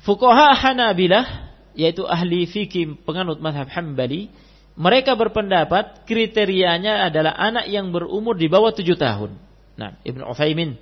fukoha 0.02 0.58
Hanabilah 0.58 1.53
yaitu 1.78 2.03
ahli 2.03 2.49
fikih 2.49 2.99
penganut 3.06 3.38
mazhab 3.40 3.70
Hambali, 3.72 4.28
mereka 4.76 5.14
berpendapat 5.14 6.03
kriterianya 6.10 7.08
adalah 7.08 7.38
anak 7.38 7.70
yang 7.70 7.94
berumur 7.94 8.36
di 8.36 8.49
bawah 8.49 8.74
tujuh 8.74 8.98
tahun. 8.98 9.38
Nah, 9.78 9.95
Ibnu 10.03 10.26
Utsaimin, 10.26 10.76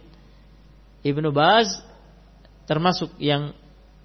Ibnu 1.06 1.30
Baz 1.30 1.78
termasuk 2.66 3.14
yang 3.22 3.54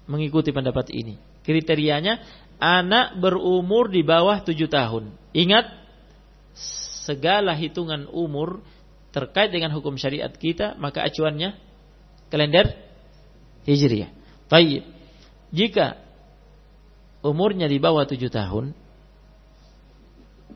mengikuti 0.05 0.53
pendapat 0.53 0.93
ini. 0.93 1.17
Kriterianya 1.41 2.21
anak 2.61 3.17
berumur 3.17 3.89
di 3.89 4.01
bawah 4.01 4.41
tujuh 4.41 4.69
tahun. 4.69 5.13
Ingat, 5.33 5.65
segala 7.05 7.53
hitungan 7.53 8.09
umur 8.09 8.61
terkait 9.13 9.53
dengan 9.53 9.73
hukum 9.73 9.95
syariat 9.97 10.33
kita, 10.33 10.73
maka 10.81 11.05
acuannya 11.05 11.53
kalender 12.29 12.84
Hijriah. 13.65 14.13
Baik. 14.47 14.85
Jika 15.49 15.97
umurnya 17.25 17.65
di 17.65 17.81
bawah 17.81 18.05
tujuh 18.05 18.29
tahun, 18.29 18.77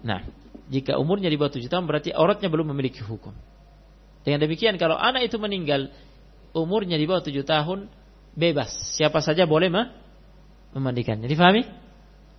nah, 0.06 0.22
jika 0.70 1.02
umurnya 1.02 1.34
di 1.34 1.38
bawah 1.38 1.58
tujuh 1.58 1.68
tahun 1.68 1.90
berarti 1.90 2.14
auratnya 2.14 2.48
belum 2.48 2.70
memiliki 2.70 3.02
hukum. 3.02 3.34
Dengan 4.22 4.46
demikian 4.46 4.78
kalau 4.78 4.94
anak 4.94 5.26
itu 5.26 5.42
meninggal 5.42 5.90
umurnya 6.54 6.96
di 7.02 7.10
bawah 7.10 7.26
tujuh 7.26 7.42
tahun, 7.42 7.90
bebas. 8.38 8.70
Siapa 8.94 9.20
saja 9.26 9.50
boleh 9.50 9.74
mah 9.74 9.90
memandikannya. 10.78 11.26
Difahami? 11.26 11.66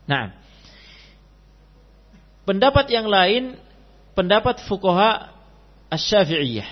Nah, 0.06 0.34
pendapat 2.46 2.86
yang 2.94 3.10
lain, 3.10 3.58
pendapat 4.14 4.62
fukoha 4.66 5.34
asy-syafi'iyah. 5.90 6.70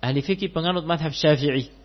Ahli 0.00 0.22
fikih 0.22 0.54
penganut 0.54 0.86
madhab 0.86 1.10
syafi'i. 1.10 1.79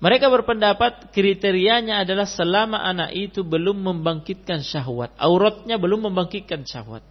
Mereka 0.00 0.32
berpendapat 0.32 1.12
kriterianya 1.12 2.00
adalah 2.00 2.24
selama 2.24 2.80
anak 2.80 3.12
itu 3.12 3.44
belum 3.44 3.84
membangkitkan 3.84 4.64
syahwat. 4.64 5.12
Auratnya 5.20 5.76
belum 5.76 6.08
membangkitkan 6.08 6.64
syahwat. 6.64 7.04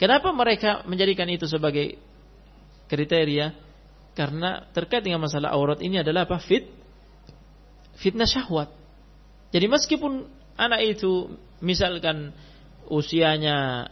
Kenapa 0.00 0.32
mereka 0.32 0.80
menjadikan 0.88 1.28
itu 1.28 1.44
sebagai 1.44 2.00
kriteria? 2.88 3.52
Karena 4.16 4.64
terkait 4.72 5.04
dengan 5.04 5.20
masalah 5.20 5.52
aurat 5.52 5.84
ini 5.84 6.00
adalah 6.00 6.24
apa? 6.24 6.40
Fit, 6.40 6.64
fitnah 8.00 8.24
syahwat. 8.24 8.72
Jadi 9.52 9.68
meskipun 9.68 10.24
anak 10.56 10.80
itu 10.96 11.28
misalkan 11.60 12.32
usianya 12.88 13.88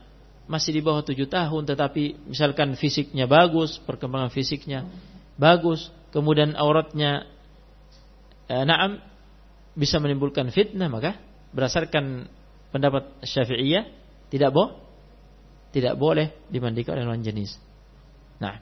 masih 0.49 0.73
di 0.73 0.81
bawah 0.81 1.05
tujuh 1.05 1.29
tahun, 1.29 1.69
tetapi 1.69 2.33
misalkan 2.33 2.73
fisiknya 2.81 3.29
bagus, 3.29 3.77
perkembangan 3.85 4.33
fisiknya 4.33 4.89
bagus, 5.37 5.93
kemudian 6.09 6.57
auratnya 6.57 7.29
eh, 8.49 8.65
naam 8.65 8.99
bisa 9.79 10.03
menimbulkan 10.03 10.51
fitnah 10.51 10.91
maka 10.91 11.21
berdasarkan 11.55 12.27
pendapat 12.75 13.09
Syafi'iyah 13.25 13.85
tidak 14.29 14.51
boh 14.53 14.89
tidak 15.73 15.95
boleh 16.01 16.33
dimandikan 16.49 16.97
oleh 16.97 17.05
lawan 17.05 17.23
jenis. 17.23 17.61
Nah, 18.41 18.57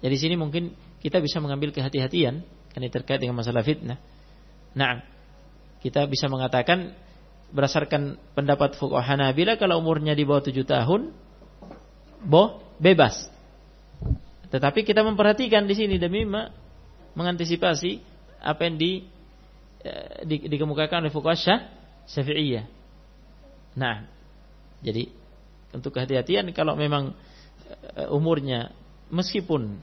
jadi 0.00 0.16
sini 0.16 0.34
mungkin 0.40 0.72
kita 1.04 1.20
bisa 1.20 1.40
mengambil 1.40 1.72
kehati-hatian 1.72 2.40
karena 2.72 2.88
terkait 2.88 3.20
dengan 3.20 3.36
masalah 3.36 3.60
fitnah. 3.60 4.00
Nah, 4.72 5.04
kita 5.84 6.08
bisa 6.08 6.28
mengatakan 6.32 6.96
berdasarkan 7.50 8.16
pendapat 8.32 8.78
fuqaha 8.78 9.16
Hanabila 9.16 9.58
kalau 9.58 9.82
umurnya 9.82 10.14
di 10.14 10.22
bawah 10.22 10.44
7 10.44 10.64
tahun 10.64 11.10
boh 12.24 12.62
bebas. 12.78 13.28
Tetapi 14.50 14.82
kita 14.82 15.02
memperhatikan 15.06 15.66
di 15.66 15.74
sini 15.74 15.96
demi 15.98 16.26
mengantisipasi 17.14 18.09
apa 18.40 18.60
yang 18.66 18.76
di, 18.80 19.04
eh, 19.84 20.24
di 20.24 20.36
dikemukakan 20.48 21.06
oleh 21.06 21.12
fuqaha 21.12 21.78
Syafi'iyah. 22.10 22.66
Nah, 23.78 24.02
jadi 24.82 25.06
untuk 25.70 25.94
kehati-hatian 25.94 26.50
kalau 26.50 26.74
memang 26.74 27.14
uh, 27.94 28.10
umurnya 28.10 28.74
meskipun 29.14 29.78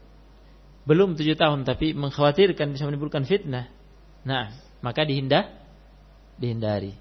belum 0.84 1.16
tujuh 1.16 1.40
tahun 1.40 1.64
tapi 1.64 1.96
mengkhawatirkan 1.96 2.76
bisa 2.76 2.84
menimbulkan 2.84 3.24
fitnah. 3.24 3.72
Nah, 4.28 4.52
maka 4.84 5.08
dihindah 5.08 5.48
dihindari. 6.36 6.92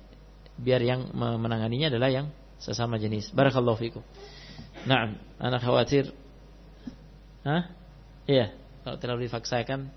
Biar 0.56 0.80
yang 0.80 1.10
menanganinya 1.12 1.90
adalah 1.90 2.08
yang 2.08 2.26
sesama 2.62 2.96
jenis. 2.96 3.34
Barakallahu 3.34 3.76
fikum. 3.76 4.02
Nah, 4.86 5.12
anak 5.42 5.60
khawatir. 5.60 6.10
Hah? 7.44 7.70
Iya, 8.26 8.54
kalau 8.82 8.96
terlalu 8.98 9.30
difaksakan 9.30 9.90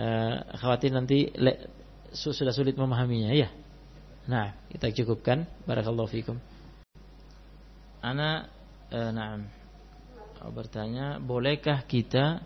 uh, 0.00 0.56
khawatir 0.56 0.96
nanti 0.96 1.28
le, 1.36 1.68
sudah 2.16 2.56
sulit 2.56 2.74
memahaminya 2.74 3.36
ya. 3.36 3.52
Nah, 4.24 4.56
kita 4.72 4.88
cukupkan. 4.96 5.44
Barakallahu 5.68 6.08
fikum. 6.08 6.40
Ana 8.00 8.48
uh, 8.88 9.10
na'am. 9.12 9.44
bertanya, 10.56 11.20
bolehkah 11.20 11.84
kita 11.84 12.40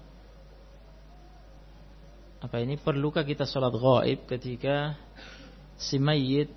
apa 2.44 2.60
ini 2.60 2.76
perlukah 2.76 3.24
kita 3.24 3.48
sholat 3.48 3.72
gaib 3.72 4.28
ketika 4.28 4.92
si 5.80 5.96
mayit 5.96 6.52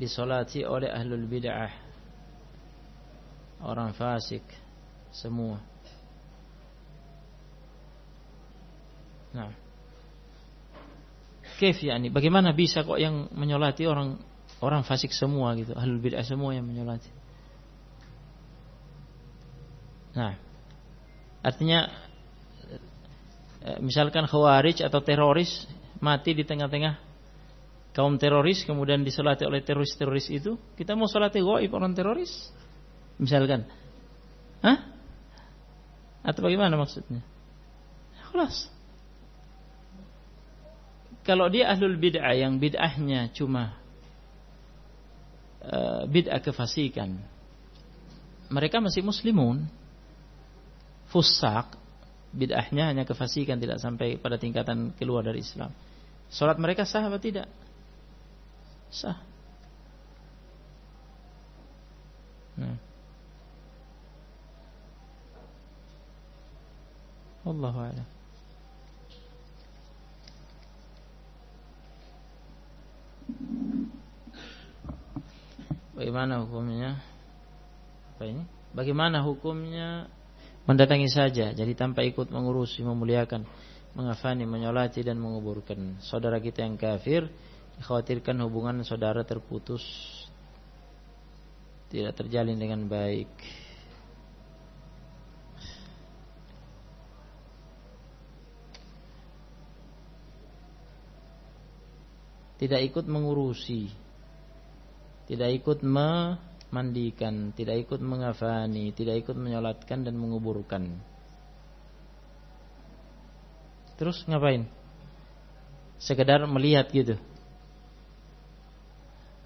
disolati 0.00 0.64
oleh 0.64 0.88
ahlul 0.88 1.28
bid'ah 1.28 1.68
orang 3.60 3.92
fasik 3.92 4.48
semua 5.12 5.60
Nah. 9.36 9.52
Kef 11.56 11.80
ini 11.84 12.12
Bagaimana 12.12 12.52
bisa 12.52 12.84
kok 12.84 13.00
yang 13.00 13.32
menyolati 13.32 13.88
orang 13.88 14.20
orang 14.60 14.84
fasik 14.84 15.12
semua 15.12 15.52
gitu, 15.56 15.76
ahlul 15.76 16.00
bid'ah 16.00 16.24
semua 16.24 16.56
yang 16.56 16.64
menyolati. 16.64 17.12
Nah, 20.16 20.32
artinya 21.44 21.92
eh, 23.60 23.78
misalkan 23.84 24.24
khawarij 24.24 24.80
atau 24.80 25.04
teroris 25.04 25.68
mati 26.00 26.32
di 26.32 26.44
tengah-tengah 26.44 26.96
kaum 27.92 28.16
teroris 28.20 28.64
kemudian 28.64 29.04
disolati 29.04 29.44
oleh 29.44 29.60
teroris-teroris 29.60 30.28
itu, 30.32 30.56
kita 30.76 30.96
mau 30.96 31.08
solati 31.08 31.40
gaib 31.40 31.72
orang 31.72 31.92
teroris? 31.92 32.52
Misalkan. 33.20 33.64
Hah? 34.60 34.84
Atau 36.24 36.44
bagaimana 36.44 36.76
maksudnya? 36.76 37.24
Kelas. 38.32 38.68
Kalau 41.26 41.50
dia 41.50 41.66
ahlul 41.74 41.98
bid'ah 41.98 42.38
yang 42.38 42.62
bid'ahnya 42.62 43.34
cuma 43.34 43.74
uh, 45.66 46.06
bid'ah 46.06 46.38
kefasikan, 46.38 47.18
mereka 48.46 48.78
masih 48.78 49.02
muslimun. 49.02 49.66
Fusak, 51.10 51.74
bid'ahnya 52.30 52.94
hanya 52.94 53.02
kefasikan 53.02 53.58
tidak 53.58 53.82
sampai 53.82 54.22
pada 54.22 54.38
tingkatan 54.38 54.94
keluar 54.94 55.26
dari 55.26 55.42
Islam. 55.42 55.74
Salat 56.30 56.62
mereka 56.62 56.86
sah 56.86 57.02
atau 57.02 57.18
tidak? 57.18 57.50
Sah. 58.90 59.18
Nah. 62.54 62.78
A'lam. 67.46 68.15
Bagaimana 75.96 76.44
hukumnya? 76.44 77.00
Apa 78.14 78.28
ini? 78.28 78.44
Bagaimana 78.76 79.24
hukumnya 79.24 80.12
mendatangi 80.68 81.08
saja, 81.08 81.56
jadi 81.56 81.72
tanpa 81.72 82.04
ikut 82.04 82.28
mengurusi, 82.28 82.84
memuliakan, 82.84 83.48
mengafani, 83.96 84.44
menyolati 84.44 85.00
dan 85.00 85.16
menguburkan 85.16 85.96
saudara 86.04 86.36
kita 86.36 86.60
yang 86.60 86.76
kafir, 86.76 87.30
dikhawatirkan 87.80 88.36
hubungan 88.44 88.84
saudara 88.84 89.24
terputus, 89.24 89.80
tidak 91.88 92.12
terjalin 92.18 92.60
dengan 92.60 92.84
baik. 92.84 93.30
Tidak 102.56 102.80
ikut 102.80 103.04
mengurusi. 103.04 103.92
Tidak 105.28 105.50
ikut 105.60 105.84
memandikan. 105.84 107.52
Tidak 107.52 107.76
ikut 107.84 108.00
mengafani. 108.00 108.96
Tidak 108.96 109.12
ikut 109.12 109.36
menyolatkan 109.36 110.08
dan 110.08 110.16
menguburkan. 110.16 110.96
Terus 114.00 114.24
ngapain? 114.24 114.64
Sekedar 116.00 116.44
melihat 116.48 116.88
gitu. 116.88 117.20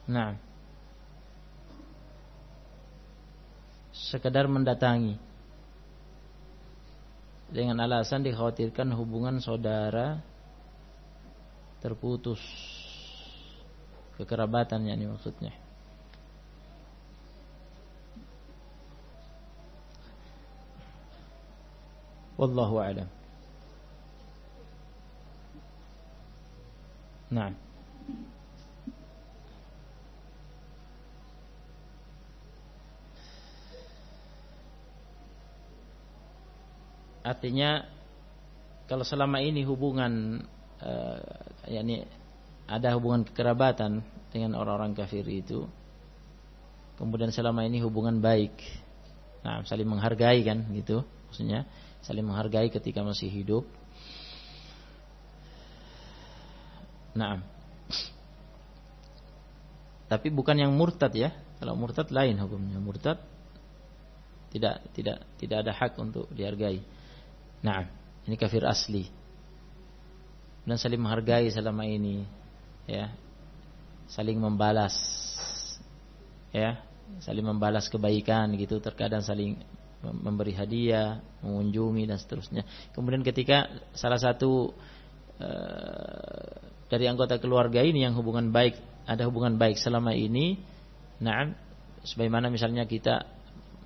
Nah. 0.06 0.38
Sekedar 3.90 4.46
mendatangi. 4.46 5.18
Dengan 7.50 7.82
alasan 7.82 8.22
dikhawatirkan 8.22 8.94
hubungan 8.94 9.42
saudara 9.42 10.22
Terputus 11.80 12.38
kekerabatan 14.20 14.84
yakni 14.84 15.08
maksudnya. 15.08 15.56
Wallahu 22.36 22.76
a'lam. 22.80 23.08
Nah. 27.32 27.52
Artinya 37.20 37.84
kalau 38.88 39.04
selama 39.04 39.38
ini 39.44 39.62
hubungan 39.62 40.42
uh, 40.82 41.20
yakni 41.68 42.08
ada 42.70 42.94
hubungan 42.94 43.26
kekerabatan 43.26 44.06
dengan 44.30 44.54
orang-orang 44.54 44.94
kafir 44.94 45.26
itu 45.26 45.66
kemudian 46.94 47.34
selama 47.34 47.66
ini 47.66 47.82
hubungan 47.82 48.22
baik. 48.22 48.54
Nah 49.42 49.66
saling 49.66 49.90
menghargai 49.90 50.46
kan 50.46 50.70
gitu 50.70 51.02
maksudnya. 51.26 51.66
Saling 52.06 52.22
menghargai 52.22 52.70
ketika 52.70 53.02
masih 53.02 53.26
hidup. 53.26 53.66
Nah 57.18 57.42
tapi 60.06 60.30
bukan 60.30 60.54
yang 60.54 60.70
murtad 60.70 61.10
ya. 61.10 61.34
Kalau 61.58 61.74
murtad 61.74 62.06
lain 62.14 62.38
hukumnya. 62.38 62.78
Murtad 62.78 63.18
tidak 64.54 64.84
tidak 64.94 65.26
tidak 65.42 65.66
ada 65.66 65.72
hak 65.74 65.98
untuk 65.98 66.30
dihargai. 66.30 66.84
Nah 67.66 67.88
ini 68.28 68.38
kafir 68.38 68.62
asli. 68.62 69.10
Dan 70.62 70.76
saling 70.76 71.00
menghargai 71.02 71.48
selama 71.48 71.88
ini 71.88 72.39
ya 72.90 73.06
saling 74.10 74.42
membalas 74.42 74.98
ya 76.50 76.82
saling 77.22 77.46
membalas 77.46 77.86
kebaikan 77.86 78.50
gitu 78.58 78.82
terkadang 78.82 79.22
saling 79.22 79.54
memberi 80.00 80.56
hadiah 80.56 81.20
mengunjungi 81.44 82.08
dan 82.08 82.16
seterusnya. 82.16 82.62
Kemudian 82.96 83.20
ketika 83.20 83.68
salah 83.92 84.16
satu 84.16 84.72
uh, 85.38 86.50
dari 86.90 87.04
anggota 87.06 87.36
keluarga 87.38 87.84
ini 87.84 88.02
yang 88.02 88.16
hubungan 88.18 88.50
baik 88.50 88.80
ada 89.06 89.28
hubungan 89.30 89.56
baik 89.56 89.78
selama 89.78 90.10
ini 90.16 90.58
nah 91.20 91.52
sebagaimana 92.02 92.48
misalnya 92.48 92.88
kita 92.88 93.28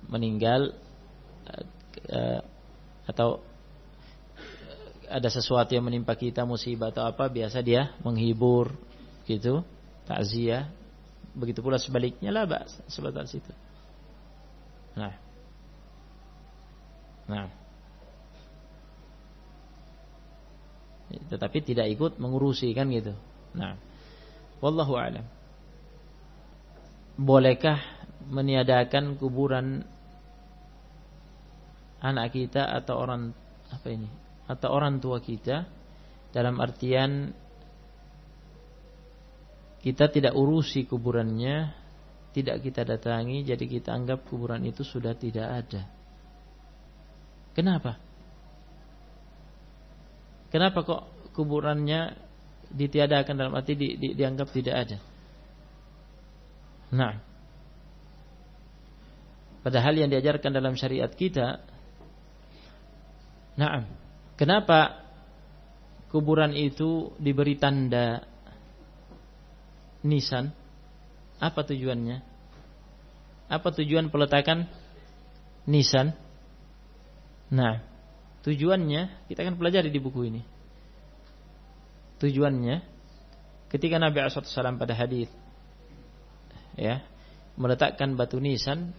meninggal 0.07 0.71
uh, 2.09 2.41
atau 3.05 3.43
ada 5.05 5.29
sesuatu 5.29 5.69
yang 5.77 5.85
menimpa 5.85 6.17
kita 6.17 6.47
musibah 6.47 6.89
atau 6.89 7.05
apa 7.05 7.29
biasa 7.29 7.61
dia 7.61 7.93
menghibur 8.01 8.73
gitu. 9.25 9.65
Takziah. 10.05 10.69
Begitu 11.35 11.59
pula 11.59 11.75
sebaliknya 11.75 12.31
lah 12.31 12.47
bas 12.47 12.71
sebatas 12.87 13.35
itu 13.35 13.51
nah. 14.95 15.13
Nah. 17.25 17.47
Tetapi 21.29 21.57
tidak 21.61 21.87
ikut 21.91 22.11
mengurusi 22.17 22.71
kan 22.71 22.89
gitu. 22.89 23.13
Nah. 23.53 23.77
Wallahu 24.63 24.93
alam. 24.97 25.25
Bolehkah 27.15 27.79
meniadakan 28.27 29.15
kuburan 29.15 29.85
anak 32.01 32.35
kita 32.35 32.65
atau 32.65 32.95
orang 32.99 33.31
apa 33.71 33.87
ini? 33.89 34.09
Atau 34.45 34.69
orang 34.69 35.01
tua 35.01 35.17
kita 35.21 35.65
dalam 36.29 36.59
artian 36.61 37.33
kita 39.85 40.09
tidak 40.09 40.33
urusi 40.33 40.89
kuburannya, 40.89 41.69
tidak 42.33 42.65
kita 42.65 42.81
datangi, 42.81 43.45
jadi 43.45 43.61
kita 43.69 43.93
anggap 43.93 44.25
kuburan 44.25 44.65
itu 44.65 44.81
sudah 44.81 45.13
tidak 45.13 45.45
ada. 45.45 45.85
Kenapa? 47.53 48.01
Kenapa 50.49 50.81
kok 50.81 51.01
kuburannya 51.37 52.17
ditiadakan 52.73 53.35
dalam 53.37 53.53
arti 53.53 53.77
di, 53.77 53.93
di, 54.01 54.17
dianggap 54.17 54.49
tidak 54.49 54.75
ada? 54.89 54.97
Nah, 56.89 57.13
padahal 59.61 60.01
yang 60.01 60.09
diajarkan 60.09 60.49
dalam 60.49 60.73
syariat 60.73 61.13
kita, 61.13 61.61
nah, 63.53 63.85
kenapa 64.33 65.05
kuburan 66.09 66.57
itu 66.57 67.13
diberi 67.21 67.61
tanda 67.61 68.34
nisan? 70.05 70.53
Apa 71.41 71.65
tujuannya? 71.65 72.21
Apa 73.49 73.73
tujuan 73.73 74.13
peletakan 74.13 74.69
nisan? 75.65 76.13
Nah, 77.49 77.81
tujuannya 78.45 79.29
kita 79.29 79.41
akan 79.41 79.57
pelajari 79.57 79.89
di 79.89 79.97
buku 79.97 80.29
ini. 80.29 80.41
Tujuannya 82.21 82.85
ketika 83.73 83.99
Nabi 83.99 84.23
SAW 84.23 84.79
pada 84.79 84.95
hadis 84.95 85.27
ya 86.79 87.03
meletakkan 87.59 88.15
batu 88.15 88.39
nisan, 88.39 88.95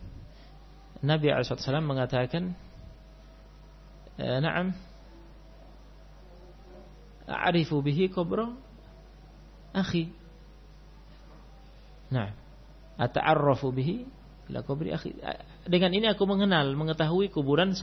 Nabi 1.05 1.28
SAW 1.28 1.85
mengatakan, 1.85 2.57
eh, 4.16 4.39
"Na'am, 4.41 4.73
a'rifu 7.28 7.85
bihi 7.85 8.09
kubra 8.09 8.53
akhi." 9.77 10.26
Nah, 12.12 12.31
ata'arrafu 12.97 13.70
bihi 13.74 14.07
la 14.53 14.62
kubri 14.62 14.95
akhi. 14.95 15.19
Dengan 15.66 15.91
ini 15.91 16.07
aku 16.07 16.23
mengenal, 16.24 16.70
mengetahui 16.78 17.31
kuburan 17.35 17.74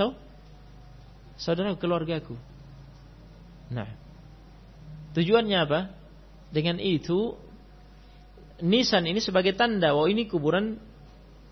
saudara 1.36 1.76
keluargaku. 1.76 2.40
Nah, 3.74 3.90
tujuannya 5.18 5.58
apa? 5.60 5.80
Dengan 6.54 6.78
itu 6.80 7.36
nisan 8.62 9.10
ini 9.10 9.20
sebagai 9.20 9.58
tanda 9.58 9.92
bahwa 9.92 10.08
ini 10.08 10.30
kuburan 10.30 10.78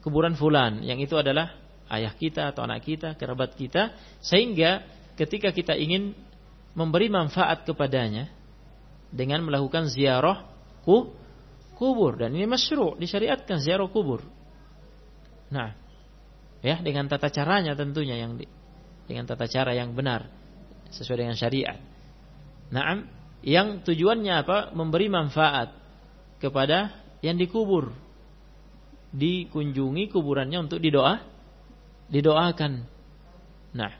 kuburan 0.05 0.37
fulan 0.37 0.85
yang 0.85 1.01
itu 1.01 1.17
adalah 1.17 1.53
ayah 1.91 2.13
kita 2.15 2.53
atau 2.53 2.63
anak 2.63 2.85
kita, 2.85 3.17
kerabat 3.17 3.57
kita 3.57 3.91
sehingga 4.23 4.85
ketika 5.19 5.51
kita 5.51 5.75
ingin 5.75 6.15
memberi 6.71 7.11
manfaat 7.11 7.67
kepadanya 7.67 8.31
dengan 9.11 9.43
melakukan 9.43 9.91
ziarah 9.91 10.47
kubur 11.81 12.13
dan 12.21 12.37
ini 12.37 12.45
masyru' 12.45 12.93
disyariatkan 13.01 13.57
ziarah 13.57 13.89
kubur. 13.89 14.21
Nah, 15.49 15.73
ya 16.61 16.77
dengan 16.77 17.09
tata 17.09 17.33
caranya 17.33 17.73
tentunya 17.73 18.21
yang 18.21 18.37
di, 18.37 18.45
dengan 19.09 19.25
tata 19.25 19.49
cara 19.49 19.73
yang 19.73 19.97
benar 19.97 20.29
sesuai 20.93 21.25
dengan 21.25 21.33
syariat. 21.33 21.81
Nah, 22.69 23.01
yang 23.41 23.81
tujuannya 23.81 24.45
apa? 24.45 24.57
Memberi 24.77 25.09
manfaat 25.09 25.73
kepada 26.37 26.93
yang 27.25 27.41
dikubur. 27.41 27.89
Dikunjungi 29.11 30.07
kuburannya 30.07 30.61
untuk 30.69 30.79
didoa, 30.79 31.19
didoakan. 32.07 32.85
Nah, 33.75 33.91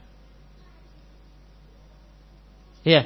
ya, 2.86 3.04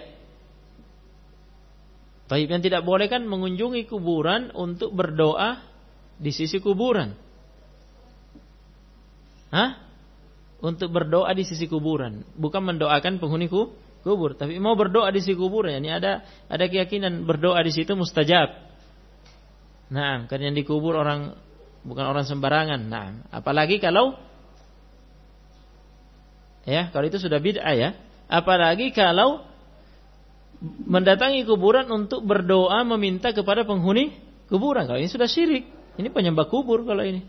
Taib 2.27 2.51
yang 2.51 2.63
tidak 2.63 2.83
boleh 2.83 3.07
kan 3.07 3.23
mengunjungi 3.23 3.87
kuburan 3.87 4.51
untuk 4.51 4.91
berdoa 4.91 5.63
di 6.19 6.35
sisi 6.35 6.59
kuburan. 6.59 7.15
Hah? 9.55 9.79
Untuk 10.59 10.91
berdoa 10.91 11.31
di 11.37 11.47
sisi 11.47 11.71
kuburan, 11.71 12.27
bukan 12.35 12.65
mendoakan 12.65 13.23
penghuni 13.23 13.47
kubur, 13.47 14.35
tapi 14.35 14.59
mau 14.59 14.75
berdoa 14.75 15.13
di 15.15 15.23
sisi 15.23 15.39
kuburan. 15.39 15.79
Ini 15.79 16.03
ada 16.03 16.27
ada 16.51 16.65
keyakinan 16.67 17.23
berdoa 17.29 17.63
di 17.63 17.71
situ 17.71 17.95
mustajab. 17.95 18.51
Nah, 19.87 20.27
karena 20.27 20.51
yang 20.51 20.57
dikubur 20.59 20.99
orang 20.99 21.39
bukan 21.87 22.05
orang 22.11 22.27
sembarangan. 22.27 22.81
Nah, 22.91 23.23
apalagi 23.31 23.79
kalau 23.79 24.19
ya, 26.67 26.91
kalau 26.91 27.07
itu 27.07 27.23
sudah 27.23 27.39
bid'ah 27.39 27.75
ya. 27.79 27.95
Apalagi 28.27 28.91
kalau 28.91 29.47
mendatangi 30.63 31.45
kuburan 31.45 31.89
untuk 31.93 32.25
berdoa 32.25 32.83
meminta 32.85 33.33
kepada 33.33 33.63
penghuni 33.67 34.17
kuburan. 34.49 34.89
Kalau 34.89 35.01
ini 35.01 35.11
sudah 35.11 35.29
syirik. 35.29 35.69
Ini 35.97 36.09
penyembah 36.13 36.49
kubur 36.49 36.85
kalau 36.85 37.05
ini. 37.05 37.25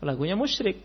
Pelakunya 0.00 0.34
musyrik. 0.34 0.80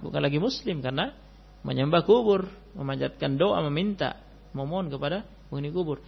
Bukan 0.00 0.20
lagi 0.22 0.40
muslim 0.40 0.80
karena 0.80 1.12
menyembah 1.60 2.06
kubur, 2.08 2.48
memanjatkan 2.72 3.36
doa, 3.36 3.60
meminta, 3.68 4.16
memohon 4.56 4.88
kepada 4.88 5.26
penghuni 5.50 5.70
kubur. 5.74 5.98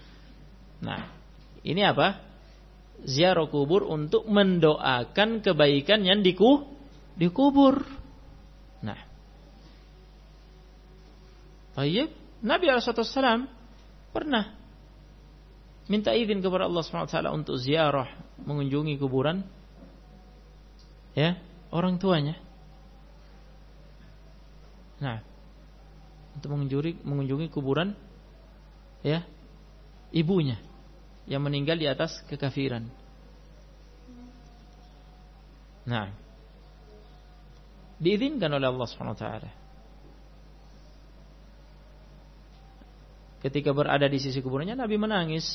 Nah, 0.81 1.13
ini 1.67 1.83
apa? 1.85 2.23
Ziarah 3.03 3.51
kubur 3.51 3.85
untuk 3.85 4.25
mendoakan 4.31 5.43
kebaikan 5.43 6.07
yang 6.07 6.23
diku 6.23 6.65
dikubur. 7.19 7.83
Nah, 8.81 8.99
Baik, 11.73 12.13
Nabi 12.45 12.69
Alaihissalam 12.69 13.49
pernah 14.13 14.53
minta 15.91 16.15
izin 16.15 16.39
kepada 16.43 16.71
Allah 16.71 16.83
SWT 16.83 17.17
untuk 17.35 17.59
ziarah 17.59 18.07
mengunjungi 18.43 18.95
kuburan 18.99 19.43
ya 21.15 21.39
orang 21.75 21.99
tuanya. 21.99 22.37
Nah, 25.03 25.19
untuk 26.39 26.55
mengunjungi 26.55 27.03
mengunjungi 27.03 27.49
kuburan 27.51 27.95
ya 29.03 29.27
ibunya 30.15 30.61
yang 31.27 31.43
meninggal 31.43 31.79
di 31.79 31.87
atas 31.91 32.23
kekafiran. 32.31 32.87
Nah, 35.83 36.15
diizinkan 37.99 38.51
oleh 38.55 38.71
Allah 38.71 38.87
Subhanahu 38.87 39.19
wa 39.19 39.23
taala. 39.23 39.51
Ketika 43.43 43.75
berada 43.75 44.07
di 44.07 44.23
sisi 44.23 44.39
kuburannya 44.39 44.79
Nabi 44.79 44.95
menangis. 44.97 45.47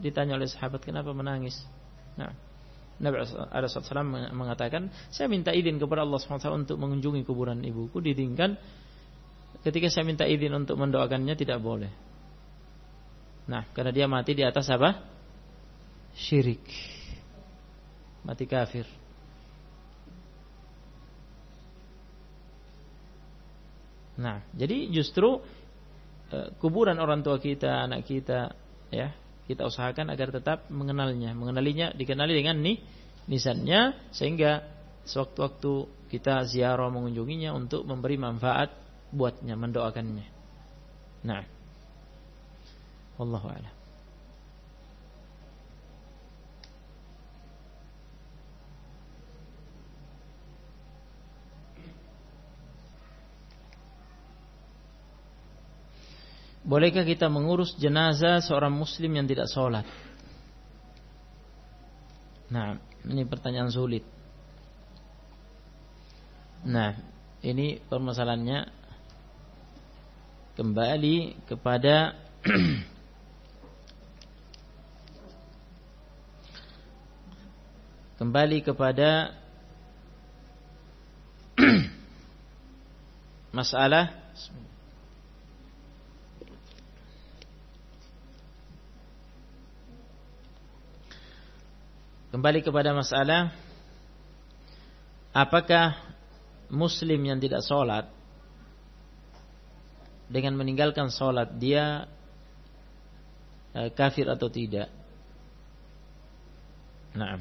Ditanya 0.00 0.40
oleh 0.40 0.48
sahabat 0.48 0.80
kenapa 0.80 1.12
menangis. 1.12 1.60
Nah, 2.16 2.32
Nabi 2.96 3.20
SAW 3.28 4.32
mengatakan, 4.32 4.88
saya 5.12 5.28
minta 5.28 5.52
izin 5.52 5.76
kepada 5.76 6.04
Allah 6.04 6.16
SWT 6.16 6.48
untuk 6.48 6.80
mengunjungi 6.80 7.28
kuburan 7.28 7.60
ibuku. 7.60 8.00
Diizinkan 8.00 8.56
ketika 9.60 9.92
saya 9.92 10.08
minta 10.08 10.24
izin 10.24 10.52
untuk 10.56 10.80
mendoakannya 10.80 11.36
tidak 11.36 11.60
boleh. 11.60 11.92
Nah, 13.46 13.68
karena 13.76 13.92
dia 13.92 14.08
mati 14.08 14.32
di 14.32 14.44
atas 14.44 14.66
apa? 14.72 15.04
Syirik. 16.16 16.64
Mati 18.24 18.48
kafir. 18.48 18.88
Nah, 24.16 24.40
jadi 24.56 24.88
justru 24.88 25.44
kuburan 26.58 26.98
orang 26.98 27.22
tua 27.22 27.38
kita, 27.38 27.86
anak 27.86 28.06
kita, 28.06 28.54
ya 28.90 29.14
kita 29.46 29.62
usahakan 29.62 30.10
agar 30.10 30.34
tetap 30.34 30.66
mengenalnya, 30.74 31.30
mengenalinya, 31.32 31.94
dikenali 31.94 32.34
dengan 32.34 32.58
nih 32.66 32.76
nisannya 33.30 34.10
sehingga 34.10 34.66
sewaktu-waktu 35.06 35.72
kita 36.10 36.46
ziarah 36.50 36.90
mengunjunginya 36.90 37.54
untuk 37.54 37.86
memberi 37.86 38.18
manfaat 38.18 38.74
buatnya, 39.14 39.54
mendoakannya. 39.54 40.26
Nah, 41.26 41.42
wallahu 43.18 43.46
a'lam. 43.50 43.75
Bolehkah 56.66 57.06
kita 57.06 57.30
mengurus 57.30 57.78
jenazah 57.78 58.42
seorang 58.42 58.74
muslim 58.74 59.14
yang 59.14 59.30
tidak 59.30 59.46
sholat? 59.46 59.86
Nah, 62.50 62.74
ini 63.06 63.22
pertanyaan 63.22 63.70
sulit. 63.70 64.02
Nah, 66.66 66.98
ini 67.46 67.78
permasalahannya 67.86 68.66
kembali 70.58 71.46
kepada 71.46 72.18
kembali 78.18 78.58
kepada 78.66 79.38
masalah 83.56 84.10
Kembali 92.36 92.60
kepada 92.60 92.92
masalah 92.92 93.48
Apakah 95.32 95.96
Muslim 96.68 97.16
yang 97.24 97.40
tidak 97.40 97.64
sholat 97.64 98.12
Dengan 100.28 100.60
meninggalkan 100.60 101.08
sholat 101.08 101.56
Dia 101.56 102.04
eh, 103.72 103.88
Kafir 103.88 104.28
atau 104.28 104.52
tidak? 104.52 104.92
Nah 107.16 107.40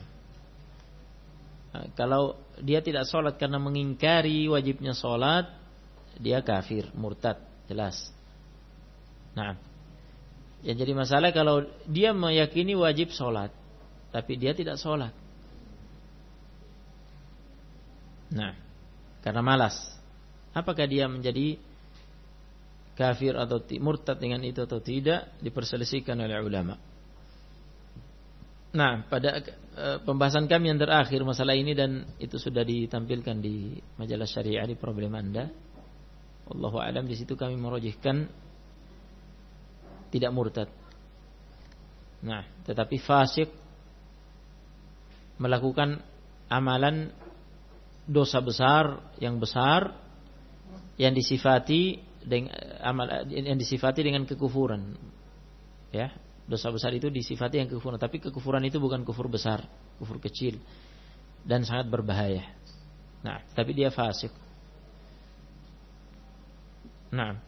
Kalau 1.99 2.39
dia 2.63 2.79
tidak 2.79 3.03
sholat 3.11 3.35
karena 3.35 3.59
mengingkari 3.59 4.47
wajibnya 4.47 4.95
sholat 4.95 5.51
Dia 6.23 6.39
kafir, 6.39 6.87
murtad 6.95 7.43
Jelas. 7.67 8.15
Nah 9.35 9.59
Yang 10.63 10.87
jadi 10.87 10.93
masalah 10.95 11.35
kalau 11.35 11.67
dia 11.83 12.15
meyakini 12.15 12.79
wajib 12.79 13.11
sholat 13.11 13.64
tapi 14.15 14.39
dia 14.39 14.55
tidak 14.55 14.79
sholat. 14.79 15.11
Nah, 18.31 18.55
karena 19.19 19.43
malas. 19.43 19.75
Apakah 20.55 20.87
dia 20.87 21.11
menjadi 21.11 21.59
kafir 22.95 23.35
atau 23.35 23.59
murtad 23.83 24.15
dengan 24.15 24.39
itu 24.47 24.63
atau 24.63 24.79
tidak 24.79 25.35
diperselisihkan 25.43 26.15
oleh 26.15 26.39
ulama. 26.39 26.79
Nah, 28.71 29.03
pada 29.07 29.43
e, 29.43 29.99
pembahasan 30.03 30.47
kami 30.47 30.71
yang 30.71 30.79
terakhir 30.79 31.19
masalah 31.27 31.59
ini 31.59 31.75
dan 31.75 32.07
itu 32.15 32.39
sudah 32.39 32.63
ditampilkan 32.63 33.35
di 33.43 33.75
majalah 33.99 34.27
syariah 34.27 34.63
di 34.63 34.79
problem 34.79 35.11
Anda. 35.11 35.51
Allahu 36.47 36.79
alam 36.79 37.03
di 37.03 37.19
situ 37.19 37.35
kami 37.35 37.59
merojihkan 37.59 38.31
tidak 40.07 40.31
murtad. 40.31 40.71
Nah, 42.23 42.47
tetapi 42.63 42.95
fasik 43.03 43.64
melakukan 45.37 45.99
amalan 46.47 47.11
dosa 48.05 48.39
besar 48.39 49.01
yang 49.17 49.41
besar 49.41 49.97
yang 50.95 51.11
disifati 51.11 51.99
dengan 52.23 52.53
amal 52.81 53.27
yang 53.29 53.59
disifati 53.59 54.01
dengan 54.01 54.23
kekufuran. 54.23 54.95
Ya, 55.91 56.11
dosa 56.45 56.69
besar 56.71 56.91
itu 56.93 57.07
disifati 57.07 57.61
yang 57.61 57.69
kekufuran, 57.69 58.01
tapi 58.01 58.19
kekufuran 58.19 58.63
itu 58.67 58.81
bukan 58.81 59.03
kufur 59.07 59.29
besar, 59.31 59.63
kufur 59.97 60.19
kecil 60.19 60.59
dan 61.45 61.63
sangat 61.63 61.87
berbahaya. 61.87 62.43
Nah, 63.21 63.41
tapi 63.53 63.73
dia 63.73 63.89
fasik. 63.89 64.33
Nah, 67.13 67.39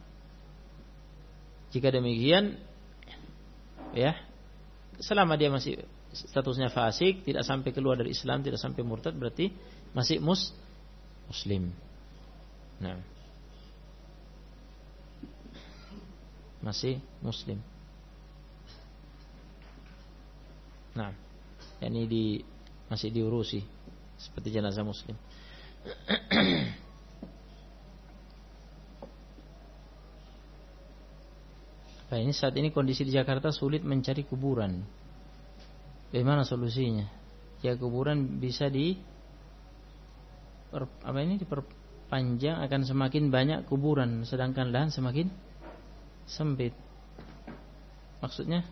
jika 1.74 1.92
demikian, 1.92 2.56
ya, 3.92 4.16
selama 4.98 5.36
dia 5.36 5.52
masih 5.52 5.84
statusnya 6.26 6.72
fasik, 6.72 7.22
tidak 7.22 7.46
sampai 7.46 7.70
keluar 7.70 7.94
dari 7.94 8.10
Islam, 8.10 8.42
tidak 8.42 8.58
sampai 8.58 8.82
murtad 8.82 9.14
berarti 9.14 9.54
masih 9.94 10.18
mus 10.18 10.50
muslim. 11.30 11.70
Nah. 12.82 12.98
Masih 16.58 16.98
muslim. 17.22 17.62
Nah, 20.98 21.14
ini 21.78 22.02
di 22.10 22.24
masih 22.90 23.14
diurusi 23.14 23.62
seperti 24.18 24.50
jenazah 24.50 24.82
muslim. 24.82 25.14
Nah, 32.08 32.16
ini 32.16 32.32
saat 32.32 32.56
ini 32.56 32.72
kondisi 32.72 33.04
di 33.04 33.12
Jakarta 33.12 33.52
sulit 33.52 33.84
mencari 33.84 34.24
kuburan. 34.24 34.80
Bagaimana 36.08 36.42
solusinya? 36.42 37.18
ya 37.58 37.74
kuburan 37.74 38.38
bisa 38.38 38.70
di 38.70 38.94
per, 40.70 40.86
apa 41.02 41.18
ini 41.24 41.40
diperpanjang 41.40 42.62
akan 42.62 42.80
semakin 42.86 43.24
banyak 43.32 43.60
kuburan 43.66 44.22
sedangkan 44.22 44.70
lahan 44.70 44.90
semakin 44.94 45.26
sempit. 46.28 46.76
Maksudnya 48.22 48.62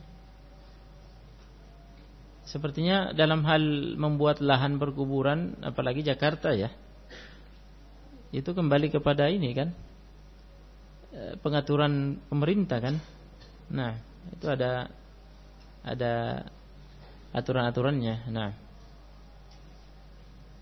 sepertinya 2.46 3.10
dalam 3.10 3.42
hal 3.42 3.62
membuat 3.98 4.38
lahan 4.38 4.78
perkuburan 4.78 5.58
apalagi 5.66 6.06
Jakarta 6.06 6.54
ya. 6.54 6.70
Itu 8.30 8.52
kembali 8.52 8.92
kepada 8.92 9.30
ini 9.32 9.50
kan 9.56 9.72
e, 11.10 11.40
pengaturan 11.40 12.20
pemerintah 12.28 12.78
kan. 12.78 13.00
Nah, 13.72 13.98
itu 14.30 14.46
ada 14.46 14.90
ada 15.86 16.44
aturan-aturannya. 17.36 18.32
Nah, 18.32 18.50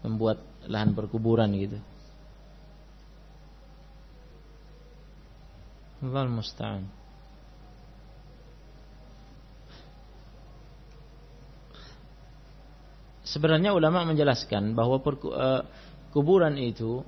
membuat 0.02 0.42
lahan 0.66 0.92
perkuburan 0.92 1.54
gitu. 1.54 1.78
Allah 6.04 6.28
musta'an. 6.28 6.84
Sebenarnya 13.24 13.72
ulama 13.72 14.04
menjelaskan 14.04 14.76
bahwa 14.76 15.00
perku, 15.00 15.32
uh, 15.32 15.64
kuburan 16.12 16.60
itu 16.60 17.00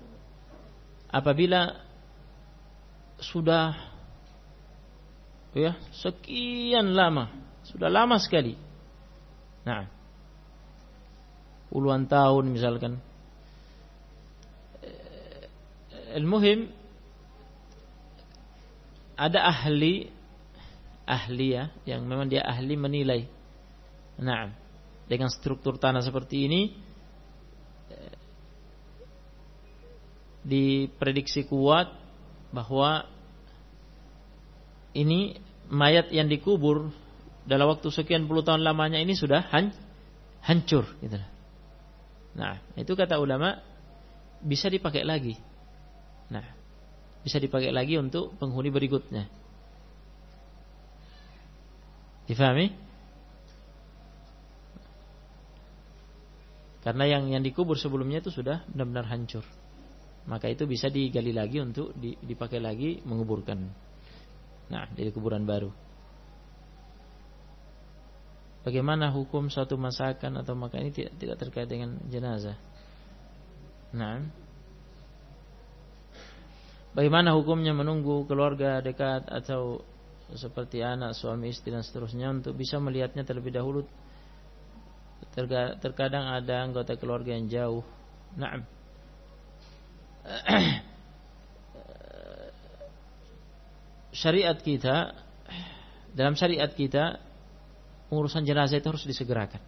apabila 1.13 1.77
sudah 3.21 3.77
ya 5.53 5.77
sekian 5.93 6.97
lama, 6.97 7.29
sudah 7.69 7.93
lama 7.93 8.17
sekali. 8.17 8.66
Nah, 9.67 9.91
puluhan 11.75 12.07
tahun 12.07 12.55
misalkan. 12.55 13.03
Al-muhim 16.15 16.71
ada 19.19 19.51
ahli 19.51 20.09
ahli 21.05 21.47
ya 21.59 21.69
yang 21.85 22.07
memang 22.07 22.31
dia 22.31 22.47
ahli 22.47 22.79
menilai. 22.79 23.27
Nah, 24.23 24.55
dengan 25.11 25.29
struktur 25.29 25.77
tanah 25.77 26.01
seperti 26.01 26.47
ini 26.47 26.63
diprediksi 30.47 31.43
kuat 31.51 31.91
bahwa 32.55 33.03
ini 34.95 35.35
mayat 35.67 36.15
yang 36.15 36.31
dikubur 36.31 36.95
dalam 37.47 37.71
waktu 37.71 37.89
sekian 37.95 38.27
puluh 38.27 38.43
tahun 38.43 38.67
lamanya 38.67 38.99
ini 38.99 39.15
sudah 39.15 39.47
hancur 40.43 40.85
gitu. 40.99 41.19
Nah, 42.37 42.61
itu 42.77 42.93
kata 42.93 43.17
ulama 43.17 43.63
bisa 44.43 44.69
dipakai 44.69 45.07
lagi. 45.07 45.39
Nah, 46.29 46.45
bisa 47.23 47.41
dipakai 47.41 47.73
lagi 47.73 47.97
untuk 47.97 48.35
penghuni 48.37 48.69
berikutnya. 48.69 49.25
Difahami? 52.27 52.75
Karena 56.83 57.07
yang 57.07 57.31
yang 57.31 57.43
dikubur 57.43 57.79
sebelumnya 57.79 58.23
itu 58.23 58.31
sudah 58.31 58.63
benar-benar 58.71 59.07
hancur. 59.11 59.43
Maka 60.27 60.51
itu 60.51 60.67
bisa 60.67 60.91
digali 60.91 61.31
lagi 61.31 61.63
untuk 61.63 61.95
dipakai 62.03 62.59
lagi 62.59 62.99
menguburkan. 63.07 63.59
Nah, 64.67 64.91
dari 64.91 65.15
kuburan 65.15 65.47
baru. 65.47 65.86
Bagaimana 68.67 69.15
hukum 69.15 69.47
suatu 69.47 69.79
masakan 69.79 70.43
atau 70.43 70.59
makan 70.59 70.83
ini 70.83 70.91
tidak, 70.91 71.15
tidak 71.23 71.39
terkait 71.39 71.71
dengan 71.71 72.03
jenazah? 72.11 72.59
Nah, 73.95 74.27
bagaimana 76.91 77.31
hukumnya 77.39 77.71
menunggu 77.71 78.27
keluarga 78.27 78.83
dekat 78.83 79.31
atau 79.31 79.87
seperti 80.35 80.83
anak, 80.83 81.15
suami, 81.15 81.55
istri 81.55 81.71
dan 81.71 81.87
seterusnya 81.87 82.27
untuk 82.35 82.59
bisa 82.59 82.83
melihatnya 82.83 83.23
terlebih 83.23 83.55
dahulu? 83.55 83.87
Terkadang 85.79 86.27
ada 86.27 86.67
anggota 86.67 86.99
keluarga 86.99 87.39
yang 87.39 87.47
jauh. 87.47 87.87
Nah, 88.35 88.67
syariat 94.27 94.59
kita 94.59 95.15
dalam 96.19 96.35
syariat 96.35 96.75
kita 96.75 97.23
pengurusan 98.09 98.47
jenazah 98.47 98.79
itu 98.79 98.89
harus 98.89 99.05
disegerakan. 99.07 99.63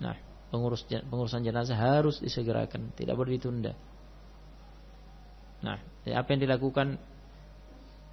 Nah, 0.00 0.16
pengurus 0.48 0.84
pengurusan 0.88 1.44
jenazah 1.44 1.76
harus 1.76 2.20
disegerakan, 2.20 2.92
tidak 2.96 3.16
boleh 3.16 3.36
ditunda. 3.36 3.72
Nah, 5.60 5.76
ya 6.08 6.24
apa 6.24 6.32
yang 6.32 6.40
dilakukan 6.48 6.96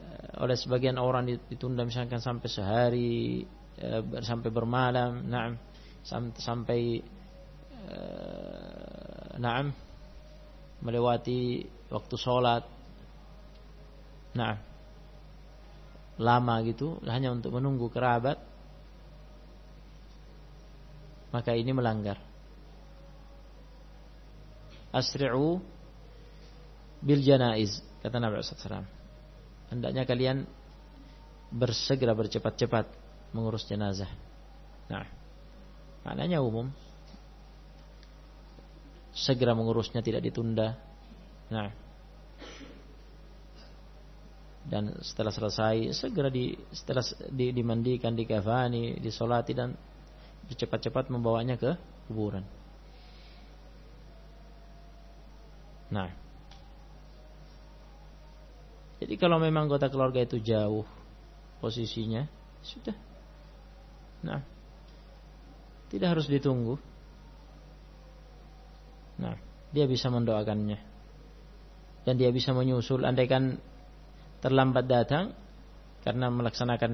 eh, 0.03 0.43
oleh 0.43 0.55
sebagian 0.59 0.99
orang 0.99 1.31
ditunda 1.47 1.87
misalkan 1.87 2.19
sampai 2.19 2.47
sehari, 2.51 3.47
eh, 3.79 4.01
sampai 4.23 4.49
bermalam, 4.51 5.23
nah, 5.27 5.55
sampai 6.39 7.01
nah, 9.39 9.63
melewati 10.83 11.63
waktu 11.87 12.15
sholat, 12.19 12.63
nah, 14.35 14.59
lama 16.17 16.55
gitu 16.65 16.97
hanya 17.05 17.29
untuk 17.29 17.53
menunggu 17.53 17.93
kerabat 17.93 18.41
maka 21.29 21.53
ini 21.53 21.69
melanggar. 21.75 22.17
Asri'u 24.89 25.61
bil 27.03 27.21
janaiz 27.21 27.83
kata 28.01 28.17
Nabi 28.17 28.41
SAW 28.41 28.87
hendaknya 29.69 30.07
kalian 30.07 30.47
bersegera 31.53 32.17
bercepat-cepat 32.17 32.89
mengurus 33.35 33.67
jenazah. 33.69 34.09
Nah 34.89 35.05
maknanya 36.07 36.41
umum. 36.41 36.71
Segera 39.17 39.57
mengurusnya 39.57 40.05
tidak 40.05 40.25
ditunda. 40.25 40.77
Nah 41.49 41.73
dan 44.67 44.99
setelah 44.99 45.31
selesai 45.31 45.95
segera 45.95 46.27
di 46.27 46.51
setelah 46.75 46.99
di, 47.31 47.55
dimandikan, 47.55 48.11
dikafani, 48.11 48.99
disolati 48.99 49.55
dan 49.55 49.71
bercepat-cepat 50.51 51.07
membawanya 51.07 51.55
ke 51.55 51.71
kuburan. 52.07 52.43
Nah, 55.87 56.11
jadi 58.99 59.15
kalau 59.15 59.39
memang 59.39 59.71
anggota 59.71 59.87
keluarga 59.87 60.19
itu 60.19 60.43
jauh 60.43 60.83
posisinya, 61.63 62.27
sudah. 62.59 62.95
Nah, 64.27 64.43
tidak 65.87 66.19
harus 66.19 66.27
ditunggu. 66.27 66.75
Nah, 69.23 69.39
dia 69.71 69.87
bisa 69.87 70.11
mendoakannya. 70.11 70.79
Dan 72.03 72.15
dia 72.19 72.31
bisa 72.31 72.51
menyusul 72.51 73.03
andaikan 73.03 73.59
terlambat 74.43 74.85
datang 74.85 75.33
karena 76.05 76.31
melaksanakan 76.31 76.91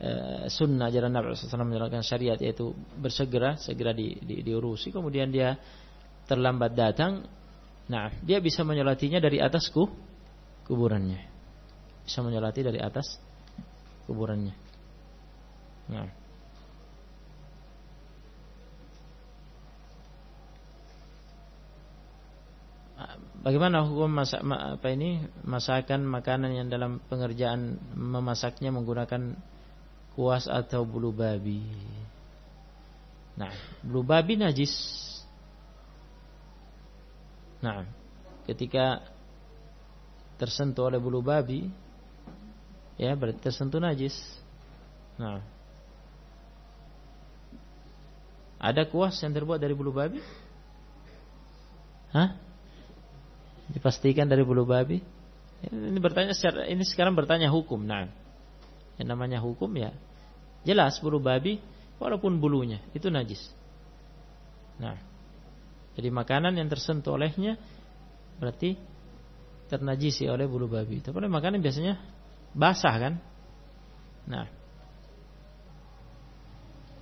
e, 0.00 0.10
sunnah 0.50 0.88
ajaran 0.88 1.12
Nabi 1.12 1.36
SAW 1.36 1.68
menjalankan 1.68 2.02
syariat 2.02 2.38
yaitu 2.40 2.72
bersegera 2.98 3.60
segera 3.60 3.92
di, 3.92 4.16
di, 4.22 4.40
diurusi. 4.42 4.90
Kemudian 4.90 5.30
dia 5.30 5.56
terlambat 6.26 6.72
datang. 6.72 7.22
Nah 7.90 8.10
dia 8.22 8.38
bisa 8.38 8.62
menyolatinya 8.62 9.18
dari 9.20 9.42
atas 9.42 9.68
ku, 9.68 9.86
kuburannya. 10.66 11.20
Bisa 12.02 12.24
menyolati 12.24 12.60
dari 12.64 12.80
atas 12.82 13.20
kuburannya. 14.08 14.54
Nah 15.92 16.21
Bagaimana 23.42 23.82
hukum 23.82 24.06
masak 24.06 24.38
apa 24.46 24.86
ini 24.94 25.18
masakan 25.42 26.06
makanan 26.06 26.54
yang 26.54 26.70
dalam 26.70 27.02
pengerjaan 27.10 27.74
memasaknya 27.98 28.70
menggunakan 28.70 29.34
kuas 30.14 30.46
atau 30.46 30.86
bulu 30.86 31.10
babi? 31.10 31.58
Nah, 33.34 33.50
bulu 33.82 34.06
babi 34.06 34.38
najis. 34.38 34.70
Nah, 37.58 37.82
ketika 38.46 39.02
tersentuh 40.38 40.86
oleh 40.86 41.02
bulu 41.02 41.18
babi, 41.18 41.66
ya 42.94 43.10
berarti 43.18 43.42
tersentuh 43.42 43.82
najis. 43.82 44.14
Nah, 45.18 45.42
ada 48.62 48.86
kuas 48.86 49.18
yang 49.18 49.34
terbuat 49.34 49.58
dari 49.58 49.74
bulu 49.74 49.90
babi? 49.90 50.22
Hah? 52.14 52.51
Dipastikan 53.70 54.26
dari 54.26 54.42
bulu 54.42 54.66
babi? 54.66 54.98
Ini 55.62 55.98
bertanya 56.02 56.34
secara, 56.34 56.66
ini 56.66 56.82
sekarang 56.82 57.14
bertanya 57.14 57.46
hukum. 57.46 57.86
Nah, 57.86 58.10
yang 58.98 59.08
namanya 59.14 59.38
hukum 59.38 59.70
ya 59.78 59.94
jelas 60.66 60.98
bulu 60.98 61.22
babi 61.22 61.62
walaupun 62.02 62.42
bulunya 62.42 62.82
itu 62.94 63.06
najis. 63.10 63.42
Nah, 64.82 64.98
jadi 65.94 66.08
makanan 66.10 66.58
yang 66.58 66.66
tersentuh 66.66 67.14
olehnya 67.14 67.60
berarti 68.42 68.74
ternajisi 69.70 70.26
oleh 70.26 70.50
bulu 70.50 70.66
babi. 70.66 70.98
Tapi 70.98 71.14
makanan 71.14 71.62
biasanya 71.62 72.00
basah 72.52 72.94
kan? 72.98 73.14
Nah, 74.26 74.46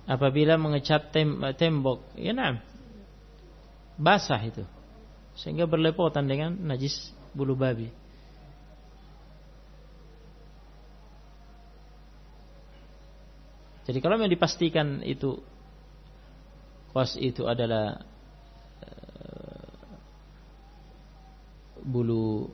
apabila 0.09 0.57
mengecat 0.57 1.13
tem 1.13 1.29
tembok, 1.57 2.13
ya 2.17 2.33
nah, 2.33 2.59
basah 3.97 4.41
itu, 4.41 4.63
sehingga 5.35 5.65
berlepotan 5.65 6.27
dengan 6.27 6.55
najis 6.59 7.11
bulu 7.31 7.55
babi. 7.55 7.89
Jadi 13.81 13.97
kalau 13.97 14.15
yang 14.21 14.31
dipastikan 14.31 15.01
itu 15.01 15.41
kos 16.93 17.17
itu 17.17 17.47
adalah 17.49 17.99
uh, 18.85 19.71
bulu 21.81 22.51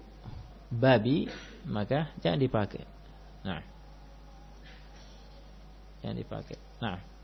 babi, 0.72 1.28
maka 1.68 2.16
jangan 2.24 2.40
dipakai. 2.40 2.84
Nah, 3.44 3.62
jangan 6.02 6.18
dipakai. 6.18 6.58
Nah. 6.80 7.17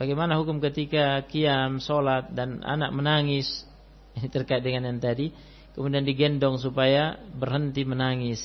Bagaimana 0.00 0.40
hukum 0.40 0.64
ketika 0.64 1.20
kiam, 1.28 1.76
sholat 1.76 2.32
dan 2.32 2.64
anak 2.64 2.88
menangis? 2.96 3.68
Ini 4.16 4.32
terkait 4.32 4.64
dengan 4.64 4.88
yang 4.88 4.96
tadi 4.96 5.28
kemudian 5.76 6.08
digendong 6.08 6.56
supaya 6.56 7.20
berhenti 7.36 7.84
menangis. 7.84 8.40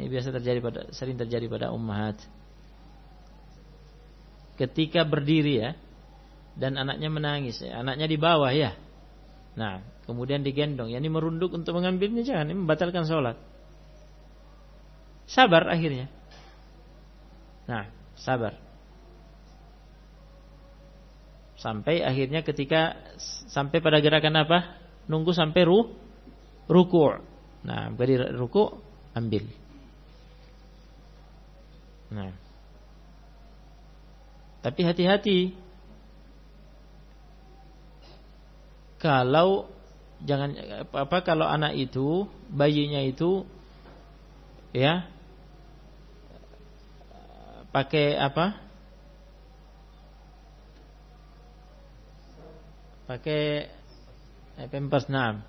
Ini 0.00 0.08
biasa 0.08 0.32
terjadi 0.32 0.58
pada 0.64 0.80
sering 0.96 1.20
terjadi 1.20 1.44
pada 1.44 1.76
ummahat. 1.76 2.16
Ketika 4.56 5.04
berdiri 5.04 5.60
ya 5.60 5.70
dan 6.56 6.80
anaknya 6.80 7.12
menangis, 7.12 7.60
ya, 7.60 7.84
anaknya 7.84 8.08
di 8.08 8.16
bawah 8.16 8.48
ya. 8.48 8.72
Nah, 9.60 9.84
kemudian 10.08 10.40
digendong, 10.40 10.88
ya 10.88 11.00
ini 11.00 11.12
merunduk 11.12 11.52
untuk 11.52 11.76
mengambilnya 11.76 12.24
jangan, 12.24 12.48
ini 12.48 12.56
membatalkan 12.64 13.04
sholat. 13.04 13.36
Sabar 15.28 15.68
akhirnya. 15.68 16.08
Nah, 17.68 17.86
sabar. 18.16 18.69
Sampai 21.60 22.00
akhirnya 22.00 22.40
ketika 22.40 22.96
sampai 23.52 23.84
pada 23.84 24.00
gerakan 24.00 24.40
apa? 24.40 24.80
nunggu 25.10 25.34
sampai 25.34 25.66
ru 25.66 25.90
ruku'. 26.70 27.18
Nah, 27.66 27.90
beri 27.92 28.14
ruku' 28.16 28.72
ambil. 29.12 29.44
Nah. 32.14 32.32
Tapi 34.62 34.80
hati-hati. 34.86 35.38
Kalau 39.00 39.66
jangan 40.22 40.52
apa 40.92 41.24
kalau 41.24 41.48
anak 41.48 41.72
itu, 41.74 42.28
bayinya 42.52 43.00
itu 43.00 43.48
ya 44.76 45.08
pakai 47.72 48.14
apa? 48.20 48.69
Pakai 53.10 53.66
eh, 54.54 54.68
pampers 54.70 55.10
nah 55.10 55.42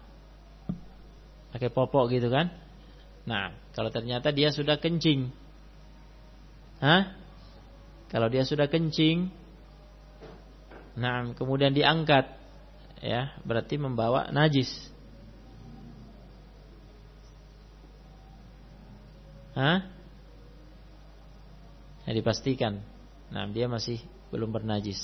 pakai 1.51 1.67
popok 1.67 2.15
gitu 2.15 2.31
kan 2.31 2.47
nah 3.27 3.53
kalau 3.75 3.91
ternyata 3.93 4.31
dia 4.33 4.49
sudah 4.49 4.79
kencing 4.79 5.29
Hah? 6.81 7.13
kalau 8.09 8.31
dia 8.31 8.47
sudah 8.47 8.65
kencing 8.65 9.29
nah 10.97 11.27
kemudian 11.37 11.75
diangkat 11.75 12.33
ya 13.03 13.35
berarti 13.45 13.77
membawa 13.77 14.31
najis 14.33 14.71
Hah? 19.51 19.83
Ya 22.07 22.11
dipastikan. 22.15 22.79
Nah, 23.35 23.51
dia 23.51 23.67
masih 23.67 23.99
belum 24.31 24.47
bernajis. 24.47 24.99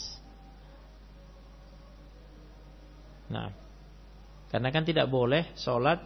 Nah, 3.27 3.51
karena 4.47 4.69
kan 4.71 4.87
tidak 4.87 5.11
boleh 5.11 5.51
sholat 5.59 5.99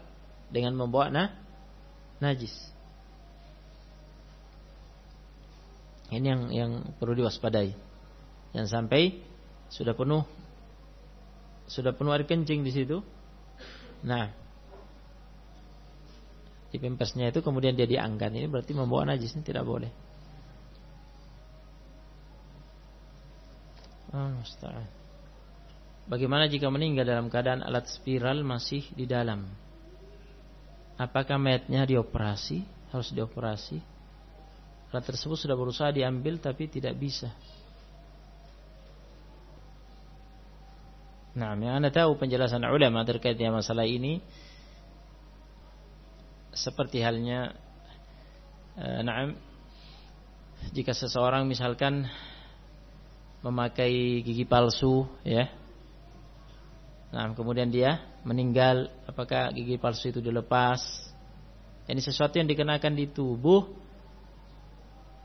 dengan 0.50 0.74
membawa 0.74 1.14
nah, 1.14 1.30
najis. 2.18 2.54
Ini 6.12 6.28
yang 6.28 6.42
yang 6.52 6.72
perlu 7.00 7.16
diwaspadai. 7.16 7.72
Yang 8.52 8.68
sampai 8.68 9.24
sudah 9.72 9.96
penuh 9.96 10.28
sudah 11.72 11.96
penuh 11.96 12.12
air 12.12 12.28
kencing 12.28 12.68
di 12.68 12.72
situ. 12.76 13.00
Nah, 14.04 14.28
di 16.68 16.78
pempesnya 16.82 17.32
itu 17.32 17.40
kemudian 17.40 17.80
dia 17.80 17.88
diangkat 17.88 18.32
ini 18.36 18.48
berarti 18.52 18.76
membawa 18.76 19.16
najis 19.16 19.32
ini 19.40 19.44
tidak 19.48 19.64
boleh. 19.64 19.92
Oh, 24.12 24.44
Bagaimana 26.10 26.50
jika 26.50 26.68
meninggal 26.74 27.06
dalam 27.06 27.30
keadaan 27.30 27.62
alat 27.62 27.86
spiral 27.90 28.42
masih 28.42 28.86
di 28.98 29.06
dalam? 29.06 29.46
Apakah 30.98 31.38
mayatnya 31.38 31.86
dioperasi? 31.86 32.62
Harus 32.94 33.10
dioperasi? 33.14 33.78
Alat 34.92 35.06
tersebut 35.08 35.38
sudah 35.40 35.56
berusaha 35.56 35.90
diambil 35.94 36.42
tapi 36.42 36.68
tidak 36.68 36.98
bisa. 36.98 37.32
Nah, 41.32 41.56
yang 41.56 41.80
anda 41.80 41.88
tahu 41.88 42.20
penjelasan 42.20 42.68
ulama 42.68 43.08
terkait 43.08 43.40
dengan 43.40 43.64
masalah 43.64 43.88
ini 43.88 44.20
seperti 46.52 47.00
halnya, 47.00 47.56
eh, 48.76 49.00
nah, 49.00 49.32
jika 50.76 50.92
seseorang 50.92 51.48
misalkan 51.48 52.04
memakai 53.40 54.20
gigi 54.28 54.44
palsu, 54.44 55.08
ya, 55.24 55.48
Nah, 57.12 57.36
kemudian 57.36 57.68
dia 57.68 58.00
meninggal, 58.24 58.88
apakah 59.04 59.52
gigi 59.52 59.76
palsu 59.76 60.16
itu 60.16 60.24
dilepas? 60.24 60.80
Ini 61.92 62.00
sesuatu 62.00 62.40
yang 62.40 62.48
dikenakan 62.48 62.96
di 62.96 63.12
tubuh 63.12 63.68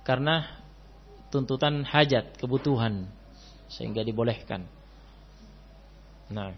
karena 0.03 0.63
tuntutan 1.31 1.87
hajat, 1.87 2.35
kebutuhan 2.43 3.07
sehingga 3.71 4.03
dibolehkan. 4.03 4.67
Nah, 6.27 6.51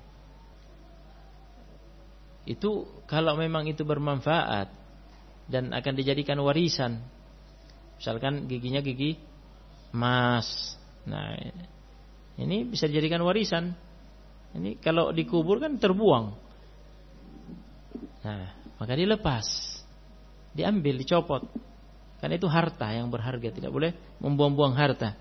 itu 2.48 2.88
kalau 3.04 3.36
memang 3.36 3.68
itu 3.68 3.84
bermanfaat 3.84 4.72
dan 5.52 5.76
akan 5.76 5.92
dijadikan 5.92 6.40
warisan. 6.40 7.04
Misalkan 8.00 8.48
giginya 8.48 8.80
gigi 8.80 9.20
emas. 9.92 10.76
Nah, 11.04 11.36
ini 12.40 12.64
bisa 12.64 12.88
dijadikan 12.88 13.20
warisan 13.20 13.76
ini 14.56 14.80
kalau 14.80 15.12
dikubur 15.12 15.60
kan 15.60 15.76
terbuang. 15.76 16.32
Nah, 18.24 18.48
maka 18.80 18.92
dilepas. 18.96 19.46
Diambil, 20.56 21.00
dicopot. 21.04 21.44
Karena 22.18 22.34
itu 22.34 22.48
harta 22.50 22.90
yang 22.90 23.12
berharga, 23.12 23.54
tidak 23.54 23.70
boleh 23.70 23.94
membuang-buang 24.18 24.74
harta 24.74 25.14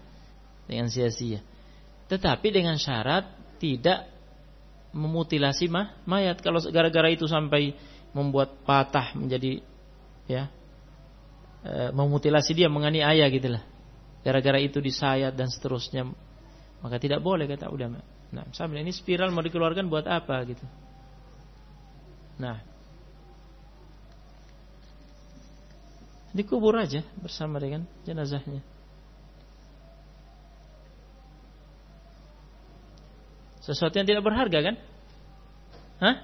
dengan 0.66 0.90
sia-sia. 0.90 1.44
Tetapi 2.10 2.48
dengan 2.50 2.80
syarat 2.80 3.28
tidak 3.62 4.10
memutilasi 4.96 5.70
mah, 5.70 6.02
mayat. 6.08 6.42
Kalau 6.42 6.58
gara-gara 6.74 7.12
itu 7.12 7.30
sampai 7.30 7.76
membuat 8.16 8.66
patah 8.66 9.14
menjadi 9.14 9.62
ya 10.26 10.50
e, 11.62 11.94
memutilasi 11.94 12.58
dia 12.58 12.72
menganiaya 12.72 13.30
gitulah. 13.30 13.62
Gara-gara 14.26 14.58
itu 14.58 14.82
disayat 14.82 15.38
dan 15.38 15.52
seterusnya 15.52 16.08
maka 16.82 16.98
tidak 16.98 17.22
boleh 17.22 17.46
kata 17.46 17.70
ulama. 17.70 18.02
Nah, 18.28 18.44
sambil 18.52 18.84
ini 18.84 18.92
spiral 18.92 19.32
mau 19.32 19.44
dikeluarkan 19.44 19.88
buat 19.88 20.04
apa 20.04 20.36
gitu. 20.48 20.66
Nah, 22.38 22.60
dikubur 26.36 26.76
aja 26.78 27.02
bersama 27.18 27.58
dengan 27.58 27.88
jenazahnya. 28.04 28.62
Sesuatu 33.64 34.00
yang 34.00 34.08
tidak 34.08 34.24
berharga 34.24 34.60
kan? 34.64 34.76
Hah? 36.00 36.16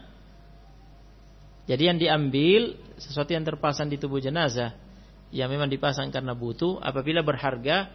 Jadi 1.68 1.84
yang 1.88 1.98
diambil 2.00 2.76
sesuatu 3.00 3.32
yang 3.32 3.44
terpasang 3.44 3.88
di 3.88 4.00
tubuh 4.00 4.20
jenazah 4.20 4.76
yang 5.34 5.50
memang 5.50 5.68
dipasang 5.68 6.14
karena 6.14 6.38
butuh 6.38 6.78
apabila 6.80 7.26
berharga 7.26 7.90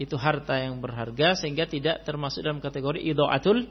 itu 0.00 0.16
harta 0.16 0.56
yang 0.56 0.80
berharga 0.80 1.36
sehingga 1.36 1.68
tidak 1.68 2.08
termasuk 2.08 2.40
dalam 2.40 2.64
kategori 2.64 3.04
idoatul 3.04 3.68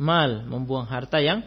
mal, 0.00 0.48
membuang 0.48 0.88
harta 0.88 1.20
yang 1.20 1.44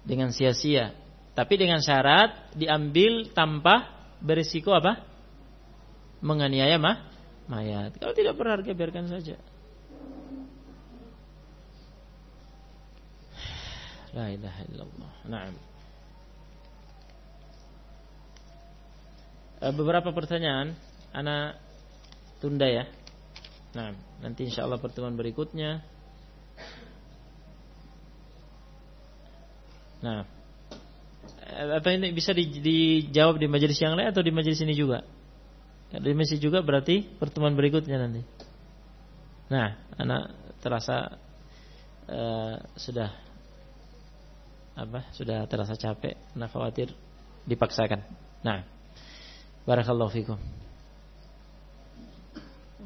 dengan 0.00 0.32
sia-sia. 0.32 0.96
Tapi 1.36 1.60
dengan 1.60 1.84
syarat 1.84 2.56
diambil 2.56 3.28
tanpa 3.36 3.92
berisiko 4.24 4.72
apa? 4.72 5.04
Menganiaya 6.24 6.80
mah 6.80 7.04
mayat. 7.52 8.00
Kalau 8.00 8.16
tidak 8.16 8.40
berharga 8.40 8.72
biarkan 8.72 9.12
saja. 9.12 9.36
La 14.16 14.26
ilaha 14.32 14.60
illallah. 14.72 15.12
Naam. 15.28 15.54
Eh, 19.60 19.72
beberapa 19.76 20.10
pertanyaan 20.10 20.74
Ana 21.10 21.58
tunda 22.38 22.70
ya. 22.70 22.86
Nah, 23.70 23.94
nanti 24.18 24.50
insya 24.50 24.66
Allah 24.66 24.82
pertemuan 24.82 25.14
berikutnya. 25.14 25.78
Nah, 30.00 30.24
eh, 31.44 31.76
atau 31.78 31.90
ini 31.92 32.10
bisa 32.10 32.34
di, 32.34 32.48
dijawab 32.48 33.38
di 33.38 33.46
majelis 33.46 33.78
yang 33.78 33.94
lain 33.94 34.10
atau 34.10 34.24
di 34.24 34.32
majelis 34.34 34.58
ini 34.64 34.74
juga? 34.74 35.04
Di 35.90 36.14
majelis 36.14 36.42
juga 36.42 36.62
berarti 36.62 37.02
pertemuan 37.18 37.54
berikutnya 37.54 37.98
nanti. 37.98 38.22
Nah, 39.50 39.74
anak 39.98 40.30
terasa 40.62 41.18
uh, 42.06 42.56
sudah 42.78 43.10
apa? 44.78 45.10
Sudah 45.10 45.50
terasa 45.50 45.74
capek, 45.74 46.14
anak 46.38 46.54
khawatir 46.54 46.94
dipaksakan. 47.50 48.06
Nah, 48.46 48.62
barakallahu 49.66 50.14
fikum. 50.14 50.38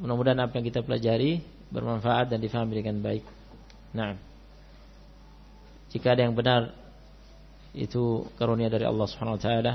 Mudah-mudahan 0.02 0.40
apa 0.42 0.58
yang 0.58 0.66
kita 0.66 0.80
pelajari 0.82 1.44
bermanfaat 1.70 2.30
dan 2.30 2.38
difahami 2.42 2.74
dengan 2.78 2.98
baik. 3.02 3.24
Nah, 3.94 4.18
jika 5.94 6.14
ada 6.18 6.26
yang 6.26 6.34
benar 6.34 6.74
itu 7.74 8.26
karunia 8.38 8.70
dari 8.70 8.86
Allah 8.86 9.06
Subhanahu 9.10 9.38
wa 9.38 9.42
taala. 9.42 9.74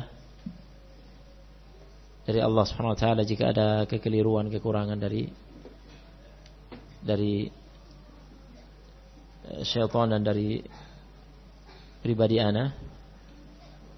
Dari 2.24 2.40
Allah 2.40 2.64
Subhanahu 2.68 2.96
wa 2.96 3.00
taala 3.00 3.22
jika 3.28 3.52
ada 3.52 3.84
kekeliruan, 3.88 4.48
kekurangan 4.48 5.00
dari 5.00 5.28
dari 7.04 7.48
eh, 9.48 9.62
syaitan 9.64 10.12
dan 10.12 10.24
dari 10.24 10.64
pribadi 12.00 12.40
ana. 12.40 12.72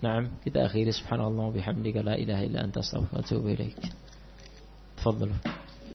Naam, 0.01 0.41
kita 0.41 0.65
akhiri 0.65 0.89
subhanallah 0.89 1.53
bihamdika 1.53 2.01
la 2.01 2.17
ilaha 2.17 2.41
illa 2.41 2.65
anta 2.65 2.81
astaghfiruka 2.81 3.13
wa 3.13 3.21
atubu 3.21 3.47
ilaik. 3.53 3.77
Tafadhalu. 4.97 5.37